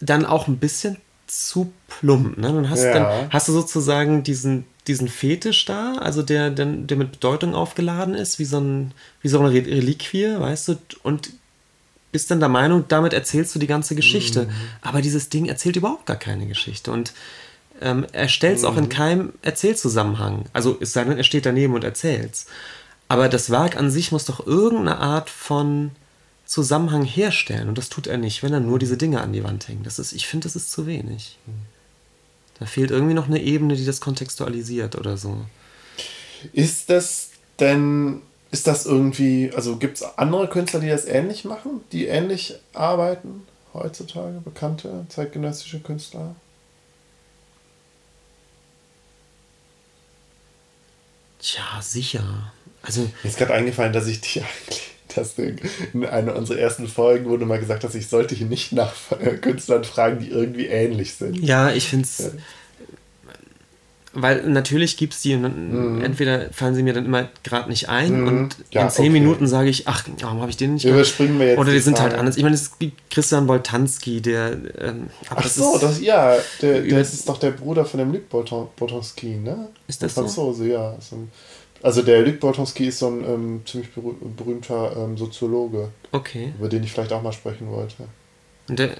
dann 0.00 0.26
auch 0.26 0.48
ein 0.48 0.58
bisschen 0.58 0.98
zu 1.32 1.72
plump. 1.88 2.38
Ne? 2.38 2.52
Dann, 2.52 2.68
hast, 2.68 2.84
ja. 2.84 2.92
dann 2.92 3.32
hast 3.32 3.48
du 3.48 3.52
sozusagen 3.52 4.22
diesen, 4.22 4.64
diesen 4.86 5.08
Fetisch 5.08 5.64
da, 5.64 5.94
also 5.94 6.22
der, 6.22 6.50
der, 6.50 6.66
der 6.66 6.96
mit 6.96 7.12
Bedeutung 7.12 7.54
aufgeladen 7.54 8.14
ist, 8.14 8.38
wie 8.38 8.44
so, 8.44 8.58
ein, 8.58 8.92
wie 9.22 9.28
so 9.28 9.38
eine 9.38 9.50
Reliquie, 9.50 10.38
weißt 10.38 10.68
du, 10.68 10.78
und 11.02 11.30
bist 12.12 12.30
dann 12.30 12.40
der 12.40 12.50
Meinung, 12.50 12.84
damit 12.88 13.14
erzählst 13.14 13.54
du 13.54 13.58
die 13.58 13.66
ganze 13.66 13.94
Geschichte. 13.94 14.44
Mhm. 14.44 14.50
Aber 14.82 15.00
dieses 15.00 15.30
Ding 15.30 15.46
erzählt 15.46 15.76
überhaupt 15.76 16.04
gar 16.04 16.18
keine 16.18 16.46
Geschichte. 16.46 16.92
Und 16.92 17.14
ähm, 17.80 18.06
er 18.12 18.28
stellt 18.28 18.58
es 18.58 18.62
mhm. 18.62 18.68
auch 18.68 18.76
in 18.76 18.84
mhm. 18.84 18.88
keinem 18.90 19.32
Erzählzusammenhang. 19.40 20.44
Also 20.52 20.76
es 20.80 20.92
sei 20.92 21.04
denn, 21.04 21.16
er 21.16 21.24
steht 21.24 21.46
daneben 21.46 21.74
und 21.74 21.84
erzählt's. 21.84 22.46
Aber 23.08 23.28
das 23.28 23.50
Werk 23.50 23.76
an 23.76 23.90
sich 23.90 24.12
muss 24.12 24.26
doch 24.26 24.46
irgendeine 24.46 24.98
Art 24.98 25.30
von 25.30 25.90
Zusammenhang 26.44 27.04
herstellen. 27.04 27.68
Und 27.68 27.78
das 27.78 27.88
tut 27.88 28.06
er 28.06 28.18
nicht, 28.18 28.42
wenn 28.42 28.52
er 28.52 28.60
nur 28.60 28.78
diese 28.78 28.96
Dinge 28.96 29.20
an 29.20 29.32
die 29.32 29.44
Wand 29.44 29.68
hängt. 29.68 29.86
Das 29.86 29.98
ist, 29.98 30.12
ich 30.12 30.26
finde, 30.26 30.44
das 30.44 30.56
ist 30.56 30.70
zu 30.70 30.86
wenig. 30.86 31.38
Da 32.58 32.66
fehlt 32.66 32.90
irgendwie 32.90 33.14
noch 33.14 33.26
eine 33.26 33.40
Ebene, 33.40 33.76
die 33.76 33.86
das 33.86 34.00
kontextualisiert 34.00 34.96
oder 34.96 35.16
so. 35.16 35.44
Ist 36.52 36.90
das 36.90 37.30
denn, 37.58 38.22
ist 38.50 38.66
das 38.66 38.86
irgendwie, 38.86 39.50
also 39.54 39.76
gibt 39.76 39.96
es 39.96 40.02
andere 40.18 40.48
Künstler, 40.48 40.80
die 40.80 40.88
das 40.88 41.06
ähnlich 41.06 41.44
machen, 41.44 41.80
die 41.92 42.06
ähnlich 42.06 42.54
arbeiten 42.74 43.46
heutzutage, 43.72 44.40
bekannte 44.40 45.06
zeitgenössische 45.08 45.80
Künstler? 45.80 46.34
Tja, 51.40 51.80
sicher. 51.80 52.52
Also, 52.82 53.02
Mir 53.02 53.30
ist 53.30 53.38
gerade 53.38 53.54
eingefallen, 53.54 53.92
dass 53.92 54.06
ich 54.06 54.20
dich 54.20 54.42
eigentlich 54.68 54.91
dass 55.14 55.34
in 55.38 56.04
einer 56.04 56.36
unserer 56.36 56.58
ersten 56.58 56.88
Folgen 56.88 57.26
wurde 57.26 57.46
mal 57.46 57.58
gesagt, 57.58 57.84
dass 57.84 57.94
ich 57.94 58.08
sollte 58.08 58.34
hier 58.34 58.46
nicht 58.46 58.72
nach 58.72 58.92
Künstlern 59.40 59.84
fragen, 59.84 60.18
die 60.18 60.28
irgendwie 60.28 60.66
ähnlich 60.66 61.14
sind. 61.14 61.38
Ja, 61.38 61.70
ich 61.70 61.88
finde 61.88 62.04
es. 62.04 62.18
Ja. 62.18 62.30
Weil 64.14 64.46
natürlich 64.46 64.98
gibt 64.98 65.14
es 65.14 65.22
die, 65.22 65.34
mhm. 65.34 66.02
entweder 66.04 66.50
fallen 66.52 66.74
sie 66.74 66.82
mir 66.82 66.92
dann 66.92 67.06
immer 67.06 67.30
gerade 67.44 67.70
nicht 67.70 67.88
ein 67.88 68.20
mhm. 68.20 68.28
und 68.28 68.56
ja, 68.70 68.82
in 68.82 68.90
zehn 68.90 69.04
okay. 69.06 69.12
Minuten 69.12 69.46
sage 69.46 69.70
ich, 69.70 69.88
ach, 69.88 70.04
warum 70.20 70.40
habe 70.42 70.50
ich 70.50 70.58
den 70.58 70.74
nicht? 70.74 70.84
Überspringen 70.84 71.38
wir 71.38 71.48
jetzt. 71.48 71.58
Oder 71.58 71.72
die, 71.72 71.78
sind 71.78 71.98
halt 71.98 72.12
anders. 72.12 72.36
Ich 72.36 72.42
meine, 72.42 72.54
es 72.54 72.78
gibt 72.78 73.10
Christian 73.10 73.46
Boltanski, 73.46 74.20
der. 74.20 74.58
Ähm, 74.78 75.08
ach 75.30 75.42
das 75.42 75.54
so, 75.54 75.76
ist, 75.76 75.82
das, 75.82 76.00
ja, 76.02 76.36
der, 76.60 76.82
der 76.82 77.00
ist 77.00 77.26
doch 77.26 77.38
der 77.38 77.52
Bruder 77.52 77.86
von 77.86 78.00
dem 78.00 78.12
Luc 78.12 78.28
Boltanski, 78.76 79.36
ne? 79.36 79.68
Ist 79.88 80.02
das 80.02 80.12
Franzose, 80.12 80.64
so? 80.64 80.70
ja. 80.70 80.92
Ist 80.92 81.12
ein, 81.12 81.30
also 81.82 82.02
der 82.02 82.22
Luc 82.22 82.40
Boltonski 82.40 82.86
ist 82.86 83.00
so 83.00 83.08
ein 83.08 83.24
ähm, 83.24 83.62
ziemlich 83.66 83.92
berüh 83.92 84.14
berühmter 84.36 84.96
ähm, 84.96 85.16
Soziologe. 85.16 85.88
Okay. 86.12 86.52
Über 86.58 86.68
den 86.68 86.84
ich 86.84 86.92
vielleicht 86.92 87.12
auch 87.12 87.22
mal 87.22 87.32
sprechen 87.32 87.70
wollte. 87.70 88.04
Und 88.68 88.78
der, 88.78 88.96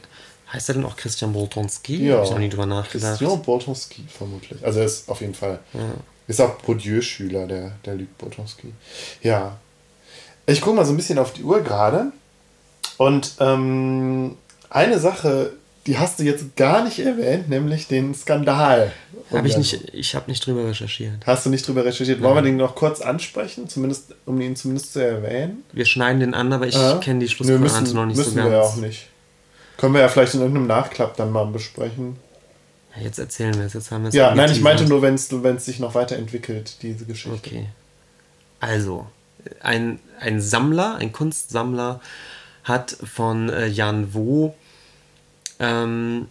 heißt 0.53 0.69
er 0.69 0.75
denn 0.75 0.85
auch 0.85 0.97
Christian 0.97 1.33
Boltonski? 1.33 2.09
Ja. 2.09 2.19
Hab 2.19 2.25
ich 2.25 2.31
noch 2.31 2.39
nie 2.39 2.49
drüber 2.49 2.67
nachgedacht. 2.67 3.19
Christian 3.19 3.43
Boltonski 3.43 4.05
vermutlich. 4.09 4.65
Also 4.65 4.81
er 4.81 4.87
ist 4.87 5.09
auf 5.09 5.21
jeden 5.21 5.35
Fall. 5.35 5.61
Ja. 5.73 5.95
Ist 6.27 6.41
auch 6.41 6.55
Bourdieu-Schüler, 6.63 7.47
der, 7.47 7.73
der 7.85 7.95
Luc 7.95 8.19
Boltonski. 8.19 8.73
Ja. 9.23 9.59
Ich 10.47 10.61
gucke 10.61 10.77
mal 10.77 10.85
so 10.85 10.93
ein 10.93 10.97
bisschen 10.97 11.19
auf 11.19 11.33
die 11.33 11.43
Uhr 11.43 11.61
gerade. 11.63 12.13
Und 12.97 13.35
ähm, 13.41 14.37
eine 14.71 14.99
Sache, 14.99 15.53
die 15.87 15.99
hast 15.99 16.21
du 16.21 16.23
jetzt 16.23 16.57
gar 16.57 16.85
nicht 16.85 17.01
erwähnt, 17.01 17.49
nämlich 17.49 17.89
den 17.89 18.15
Skandal. 18.15 18.93
Habe 19.31 19.49
ich 19.49 19.57
nicht, 19.57 19.95
ich 19.95 20.15
habe 20.15 20.31
nicht 20.31 20.47
drüber 20.47 20.67
recherchiert. 20.69 21.27
Hast 21.27 21.47
du 21.47 21.51
nicht 21.51 21.67
drüber 21.67 21.85
recherchiert? 21.85 22.21
Nein. 22.21 22.29
Wollen 22.29 22.37
wir 22.37 22.51
den 22.51 22.57
noch 22.57 22.75
kurz 22.75 23.01
ansprechen, 23.01 23.69
zumindest, 23.69 24.15
um 24.27 24.41
ihn 24.41 24.55
zumindest 24.55 24.93
zu 24.93 25.05
erwähnen? 25.05 25.65
Wir 25.73 25.85
schneiden 25.85 26.21
den 26.21 26.35
an, 26.35 26.53
aber 26.53 26.67
ich 26.67 26.77
äh? 26.77 26.99
kenne 27.01 27.21
die 27.21 27.29
Schlusspointe 27.29 27.95
noch 27.95 28.07
nicht 28.07 28.17
müssen 28.17 28.31
so 28.31 28.37
ganz. 28.37 28.51
wir 28.51 28.57
ja 28.57 28.63
auch 28.63 28.77
nicht. 28.77 29.09
Können 29.77 29.95
wir 29.95 30.03
ja 30.03 30.09
vielleicht 30.09 30.35
in 30.35 30.41
irgendeinem 30.41 30.69
Nachklapp 30.69 31.17
dann 31.17 31.33
mal 31.33 31.47
besprechen. 31.47 32.17
Ja, 32.95 33.03
jetzt 33.03 33.19
erzählen 33.19 33.55
wir 33.55 33.65
es, 33.65 33.73
jetzt 33.73 33.91
haben 33.91 34.03
wir 34.03 34.11
es. 34.11 34.15
Ja, 34.15 34.35
nein, 34.35 34.53
ich 34.53 34.61
meinte 34.61 34.85
nur, 34.85 35.03
wenn 35.03 35.15
es 35.15 35.65
sich 35.65 35.81
noch 35.81 35.95
weiterentwickelt, 35.95 36.77
diese 36.83 37.07
Geschichte. 37.07 37.37
Okay. 37.37 37.67
Also, 38.61 39.07
ein, 39.61 39.99
ein 40.21 40.41
Sammler, 40.41 40.97
ein 40.97 41.11
Kunstsammler 41.11 42.01
hat 42.65 42.97
von 43.03 43.49
äh, 43.49 43.67
Jan 43.67 44.15
Wo 44.15 44.55
ähm, 45.59 46.27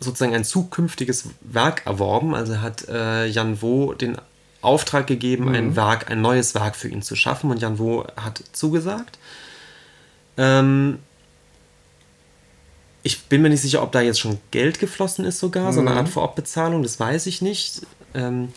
sozusagen 0.00 0.34
ein 0.34 0.44
zukünftiges 0.44 1.30
Werk 1.40 1.86
erworben. 1.86 2.34
Also 2.34 2.60
hat 2.60 2.88
äh, 2.88 3.26
Jan 3.26 3.62
Wo 3.62 3.92
den 3.92 4.16
Auftrag 4.60 5.06
gegeben, 5.06 5.46
mhm. 5.46 5.54
ein 5.54 5.76
Werk, 5.76 6.10
ein 6.10 6.20
neues 6.20 6.54
Werk 6.54 6.76
für 6.76 6.88
ihn 6.88 7.02
zu 7.02 7.16
schaffen 7.16 7.50
und 7.50 7.60
Jan 7.60 7.78
Wo 7.78 8.06
hat 8.16 8.42
zugesagt. 8.52 9.18
Ähm, 10.36 10.98
ich 13.02 13.24
bin 13.24 13.42
mir 13.42 13.48
nicht 13.48 13.62
sicher, 13.62 13.82
ob 13.82 13.92
da 13.92 14.00
jetzt 14.00 14.20
schon 14.20 14.38
Geld 14.52 14.78
geflossen 14.78 15.24
ist 15.24 15.40
sogar, 15.40 15.70
mhm. 15.70 15.74
so 15.74 15.80
eine 15.80 15.90
mhm. 15.90 15.96
Art 15.98 16.08
Vorabbezahlung, 16.08 16.82
das 16.82 17.00
weiß 17.00 17.26
ich 17.26 17.42
nicht. 17.42 17.82
Ähm, 18.14 18.52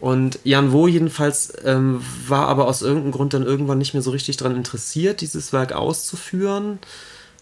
und 0.00 0.38
Jan 0.44 0.72
Wo 0.72 0.86
jedenfalls 0.86 1.52
ähm, 1.64 2.02
war 2.26 2.48
aber 2.48 2.66
aus 2.66 2.82
irgendeinem 2.82 3.12
Grund 3.12 3.34
dann 3.34 3.44
irgendwann 3.44 3.78
nicht 3.78 3.94
mehr 3.94 4.02
so 4.02 4.10
richtig 4.10 4.36
daran 4.36 4.56
interessiert, 4.56 5.20
dieses 5.20 5.52
Werk 5.52 5.72
auszuführen. 5.72 6.78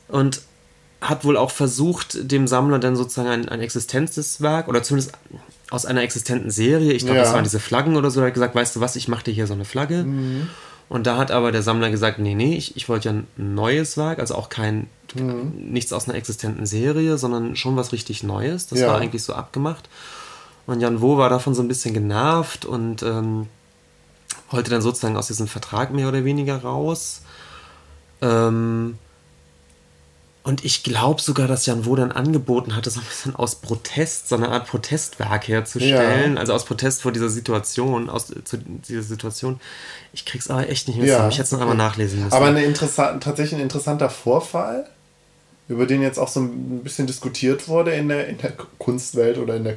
Und 0.09 0.43
hat 1.03 1.25
wohl 1.25 1.37
auch 1.37 1.51
versucht, 1.51 2.31
dem 2.31 2.47
Sammler 2.47 2.79
dann 2.79 2.97
sozusagen 2.97 3.29
ein, 3.29 3.49
ein 3.49 3.61
existentes 3.61 4.41
Werk 4.41 4.69
oder 4.69 4.83
zumindest 4.83 5.13
aus 5.71 5.85
einer 5.85 6.03
existenten 6.03 6.51
Serie, 6.51 6.93
ich 6.93 7.03
glaube, 7.05 7.19
ja. 7.19 7.25
das 7.25 7.33
waren 7.33 7.45
diese 7.45 7.61
Flaggen 7.61 7.97
oder 7.97 8.11
so, 8.11 8.21
er 8.21 8.27
hat 8.27 8.35
gesagt, 8.35 8.55
weißt 8.55 8.77
du 8.77 8.81
was, 8.81 8.95
ich 8.95 9.09
mache 9.09 9.25
dir 9.25 9.33
hier 9.33 9.47
so 9.47 9.55
eine 9.55 9.65
Flagge. 9.65 10.05
Mhm. 10.05 10.49
Und 10.89 11.07
da 11.07 11.17
hat 11.17 11.31
aber 11.31 11.53
der 11.53 11.63
Sammler 11.63 11.91
gesagt, 11.91 12.19
nee, 12.19 12.35
nee, 12.35 12.55
ich, 12.55 12.77
ich 12.77 12.89
wollte 12.89 13.09
ja 13.09 13.15
ein 13.15 13.27
neues 13.37 13.97
Werk, 13.97 14.19
also 14.19 14.35
auch 14.35 14.49
kein, 14.49 14.89
mhm. 15.15 15.53
nichts 15.57 15.93
aus 15.93 16.09
einer 16.09 16.19
existenten 16.19 16.67
Serie, 16.67 17.17
sondern 17.19 17.57
schon 17.57 17.77
was 17.77 17.93
richtig 17.93 18.23
Neues. 18.23 18.67
Das 18.67 18.81
ja. 18.81 18.89
war 18.89 19.01
eigentlich 19.01 19.23
so 19.23 19.33
abgemacht. 19.33 19.89
Und 20.67 20.81
Jan 20.81 21.01
Wo 21.01 21.17
war 21.17 21.31
davon 21.31 21.55
so 21.55 21.63
ein 21.63 21.69
bisschen 21.69 21.95
genervt 21.95 22.65
und 22.65 23.03
ähm, 23.03 23.49
wollte 24.51 24.71
dann 24.71 24.83
sozusagen 24.83 25.17
aus 25.17 25.27
diesem 25.27 25.49
Vertrag 25.49 25.93
mehr 25.93 26.09
oder 26.09 26.25
weniger 26.25 26.63
raus. 26.63 27.23
Ähm, 28.21 28.99
und 30.45 30.65
ich 30.65 30.83
glaube 30.83 31.23
sogar, 31.23 31.47
dass 31.47 31.67
Jan 31.67 31.87
Wo 31.87 31.95
dann 31.95 32.11
angeboten 32.11 32.75
hatte, 32.75 32.91
so 32.91 32.99
ein 32.99 33.07
bisschen 33.07 33.37
aus 33.37 33.57
Protest, 33.57 34.29
so 34.29 34.35
eine 34.35 34.49
Art 34.49 34.67
Protestwerk 34.67 35.47
herzustellen. 35.47 36.35
Ja. 36.35 36.41
Also 36.41 36.53
aus 36.53 36.65
Protest 36.65 37.03
vor 37.03 37.13
dieser 37.13 37.29
Situation, 37.29 38.11
aus 38.11 38.27
zu 38.45 38.59
dieser 38.59 39.03
Situation. 39.03 39.61
Ich 40.13 40.25
krieg's 40.25 40.51
aber 40.51 40.69
echt 40.69 40.89
nicht 40.89 40.99
mehr 40.99 41.07
ja. 41.07 41.29
Ich 41.29 41.35
hätte 41.35 41.45
es 41.45 41.53
noch 41.53 41.61
einmal 41.61 41.77
nachlesen 41.77 42.25
müssen. 42.25 42.35
Aber 42.35 42.47
eine 42.47 42.73
tatsächlich 42.73 43.55
ein 43.55 43.61
interessanter 43.61 44.11
Vorfall, 44.11 44.89
über 45.69 45.87
den 45.87 46.03
jetzt 46.03 46.19
auch 46.19 46.29
so 46.29 46.41
ein 46.41 46.81
bisschen 46.83 47.07
diskutiert 47.07 47.69
wurde 47.69 47.93
in 47.93 48.09
der, 48.09 48.27
in 48.27 48.39
der 48.39 48.53
Kunstwelt 48.79 49.39
oder 49.39 49.55
in 49.57 49.65
der 49.65 49.77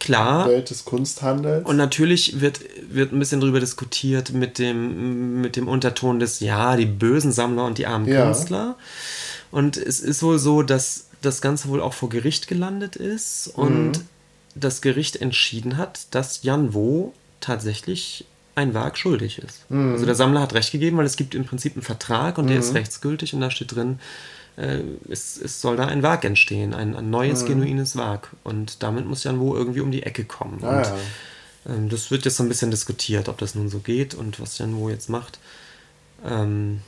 Klar. 0.00 0.48
Welt 0.48 0.70
des 0.70 0.84
Kunsthandels. 0.84 1.66
Und 1.66 1.76
natürlich 1.76 2.40
wird, 2.40 2.60
wird 2.90 3.12
ein 3.12 3.18
bisschen 3.18 3.40
darüber 3.40 3.58
diskutiert 3.58 4.32
mit 4.32 4.58
dem, 4.58 5.40
mit 5.40 5.56
dem 5.56 5.66
Unterton 5.66 6.20
des, 6.20 6.40
ja, 6.40 6.76
die 6.76 6.86
bösen 6.86 7.32
Sammler 7.32 7.64
und 7.64 7.78
die 7.78 7.86
armen 7.86 8.06
ja. 8.06 8.26
Künstler. 8.26 8.76
Und 9.50 9.76
es 9.76 10.00
ist 10.00 10.22
wohl 10.22 10.38
so, 10.38 10.62
dass 10.62 11.06
das 11.22 11.40
Ganze 11.40 11.68
wohl 11.68 11.80
auch 11.80 11.94
vor 11.94 12.08
Gericht 12.08 12.48
gelandet 12.48 12.96
ist 12.96 13.48
und 13.48 13.92
mhm. 13.92 14.06
das 14.54 14.82
Gericht 14.82 15.16
entschieden 15.16 15.76
hat, 15.76 16.14
dass 16.14 16.42
Jan 16.42 16.74
Wo 16.74 17.12
tatsächlich 17.40 18.26
ein 18.54 18.74
Werk 18.74 18.98
schuldig 18.98 19.38
ist. 19.38 19.70
Mhm. 19.70 19.92
Also 19.92 20.06
der 20.06 20.14
Sammler 20.14 20.40
hat 20.40 20.54
recht 20.54 20.72
gegeben, 20.72 20.96
weil 20.96 21.06
es 21.06 21.16
gibt 21.16 21.34
im 21.34 21.44
Prinzip 21.44 21.74
einen 21.74 21.82
Vertrag 21.82 22.38
und 22.38 22.46
mhm. 22.46 22.48
der 22.48 22.58
ist 22.58 22.74
rechtsgültig 22.74 23.34
und 23.34 23.40
da 23.40 23.50
steht 23.50 23.74
drin, 23.74 24.00
äh, 24.56 24.82
es, 25.08 25.36
es 25.36 25.60
soll 25.60 25.76
da 25.76 25.86
ein 25.86 26.02
Werk 26.02 26.24
entstehen, 26.24 26.74
ein, 26.74 26.96
ein 26.96 27.10
neues, 27.10 27.42
mhm. 27.42 27.46
genuines 27.46 27.96
Werk. 27.96 28.30
Und 28.44 28.82
damit 28.82 29.06
muss 29.06 29.24
Jan 29.24 29.40
Wo 29.40 29.54
irgendwie 29.54 29.80
um 29.80 29.90
die 29.90 30.02
Ecke 30.02 30.24
kommen. 30.24 30.62
Ah, 30.62 30.78
und 30.78 30.84
ja. 30.84 30.96
ähm, 31.68 31.88
das 31.88 32.10
wird 32.10 32.24
jetzt 32.24 32.36
so 32.36 32.42
ein 32.42 32.48
bisschen 32.48 32.70
diskutiert, 32.70 33.28
ob 33.28 33.38
das 33.38 33.54
nun 33.54 33.68
so 33.68 33.78
geht 33.78 34.14
und 34.14 34.40
was 34.40 34.58
Jan 34.58 34.76
Wo 34.76 34.90
jetzt 34.90 35.08
macht. 35.08 35.38
Ähm, 36.26 36.80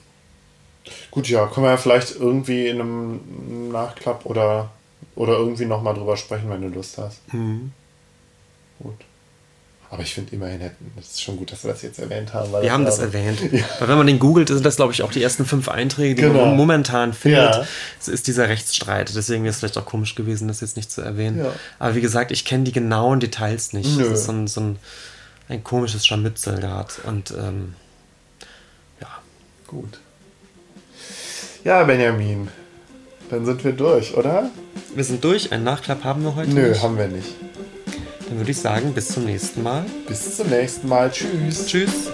Gut, 1.10 1.28
ja, 1.28 1.46
können 1.46 1.66
wir 1.66 1.70
ja 1.70 1.76
vielleicht 1.76 2.16
irgendwie 2.16 2.68
in 2.68 2.80
einem 2.80 3.70
Nachklapp 3.72 4.26
oder 4.26 4.70
Oder 5.16 5.34
irgendwie 5.34 5.66
nochmal 5.66 5.94
drüber 5.94 6.16
sprechen, 6.16 6.48
wenn 6.50 6.62
du 6.62 6.68
Lust 6.68 6.96
hast. 6.98 7.20
Mhm. 7.32 7.72
Gut. 8.82 8.96
Aber 9.90 10.02
ich 10.02 10.14
finde 10.14 10.34
immerhin, 10.34 10.70
es 10.98 11.06
ist 11.08 11.22
schon 11.22 11.36
gut, 11.36 11.50
dass 11.50 11.64
wir 11.64 11.72
das 11.72 11.82
jetzt 11.82 11.98
erwähnt 11.98 12.32
haben. 12.32 12.52
wir 12.52 12.72
haben 12.72 12.84
das 12.84 13.00
erwähnt. 13.00 13.40
Ja. 13.52 13.64
Weil 13.80 13.88
wenn 13.88 13.98
man 13.98 14.06
den 14.06 14.20
googelt, 14.20 14.48
sind 14.48 14.64
das, 14.64 14.76
glaube 14.76 14.92
ich, 14.92 15.02
auch 15.02 15.10
die 15.10 15.22
ersten 15.22 15.44
fünf 15.44 15.68
Einträge, 15.68 16.14
die 16.14 16.22
genau. 16.22 16.46
man 16.46 16.56
momentan 16.56 17.12
findet. 17.12 17.54
Ja. 17.56 17.66
Es 18.00 18.06
ist 18.06 18.28
dieser 18.28 18.48
Rechtsstreit. 18.48 19.12
Deswegen 19.14 19.42
wäre 19.42 19.50
es 19.50 19.58
vielleicht 19.58 19.76
auch 19.76 19.84
komisch 19.84 20.14
gewesen, 20.14 20.46
das 20.46 20.60
jetzt 20.60 20.76
nicht 20.76 20.92
zu 20.92 21.00
erwähnen. 21.02 21.40
Ja. 21.40 21.52
Aber 21.80 21.96
wie 21.96 22.00
gesagt, 22.00 22.30
ich 22.30 22.44
kenne 22.44 22.64
die 22.64 22.72
genauen 22.72 23.18
Details 23.18 23.72
nicht. 23.72 23.96
Nö. 23.96 24.04
Das 24.04 24.20
ist 24.20 24.26
so 24.26 24.32
ein, 24.32 24.46
so 24.46 24.60
ein, 24.60 24.78
ein 25.48 25.64
komisches 25.64 26.06
Scharmützel 26.06 26.60
gerade. 26.60 26.94
Und 27.04 27.32
ähm, 27.32 27.74
ja. 29.00 29.08
Gut. 29.66 29.98
Ja, 31.64 31.84
Benjamin. 31.84 32.48
Dann 33.30 33.44
sind 33.44 33.62
wir 33.64 33.72
durch, 33.72 34.16
oder? 34.16 34.50
Wir 34.94 35.04
sind 35.04 35.22
durch. 35.22 35.52
Einen 35.52 35.64
Nachklapp 35.64 36.02
haben 36.04 36.22
wir 36.24 36.34
heute 36.34 36.50
Nö, 36.50 36.70
nicht. 36.70 36.82
haben 36.82 36.98
wir 36.98 37.06
nicht. 37.08 37.34
Dann 38.28 38.38
würde 38.38 38.50
ich 38.50 38.58
sagen, 38.58 38.92
bis 38.92 39.08
zum 39.08 39.24
nächsten 39.24 39.62
Mal. 39.62 39.84
Bis 40.08 40.36
zum 40.36 40.48
nächsten 40.48 40.88
Mal. 40.88 41.10
Tschüss. 41.10 41.66
Tschüss. 41.66 42.10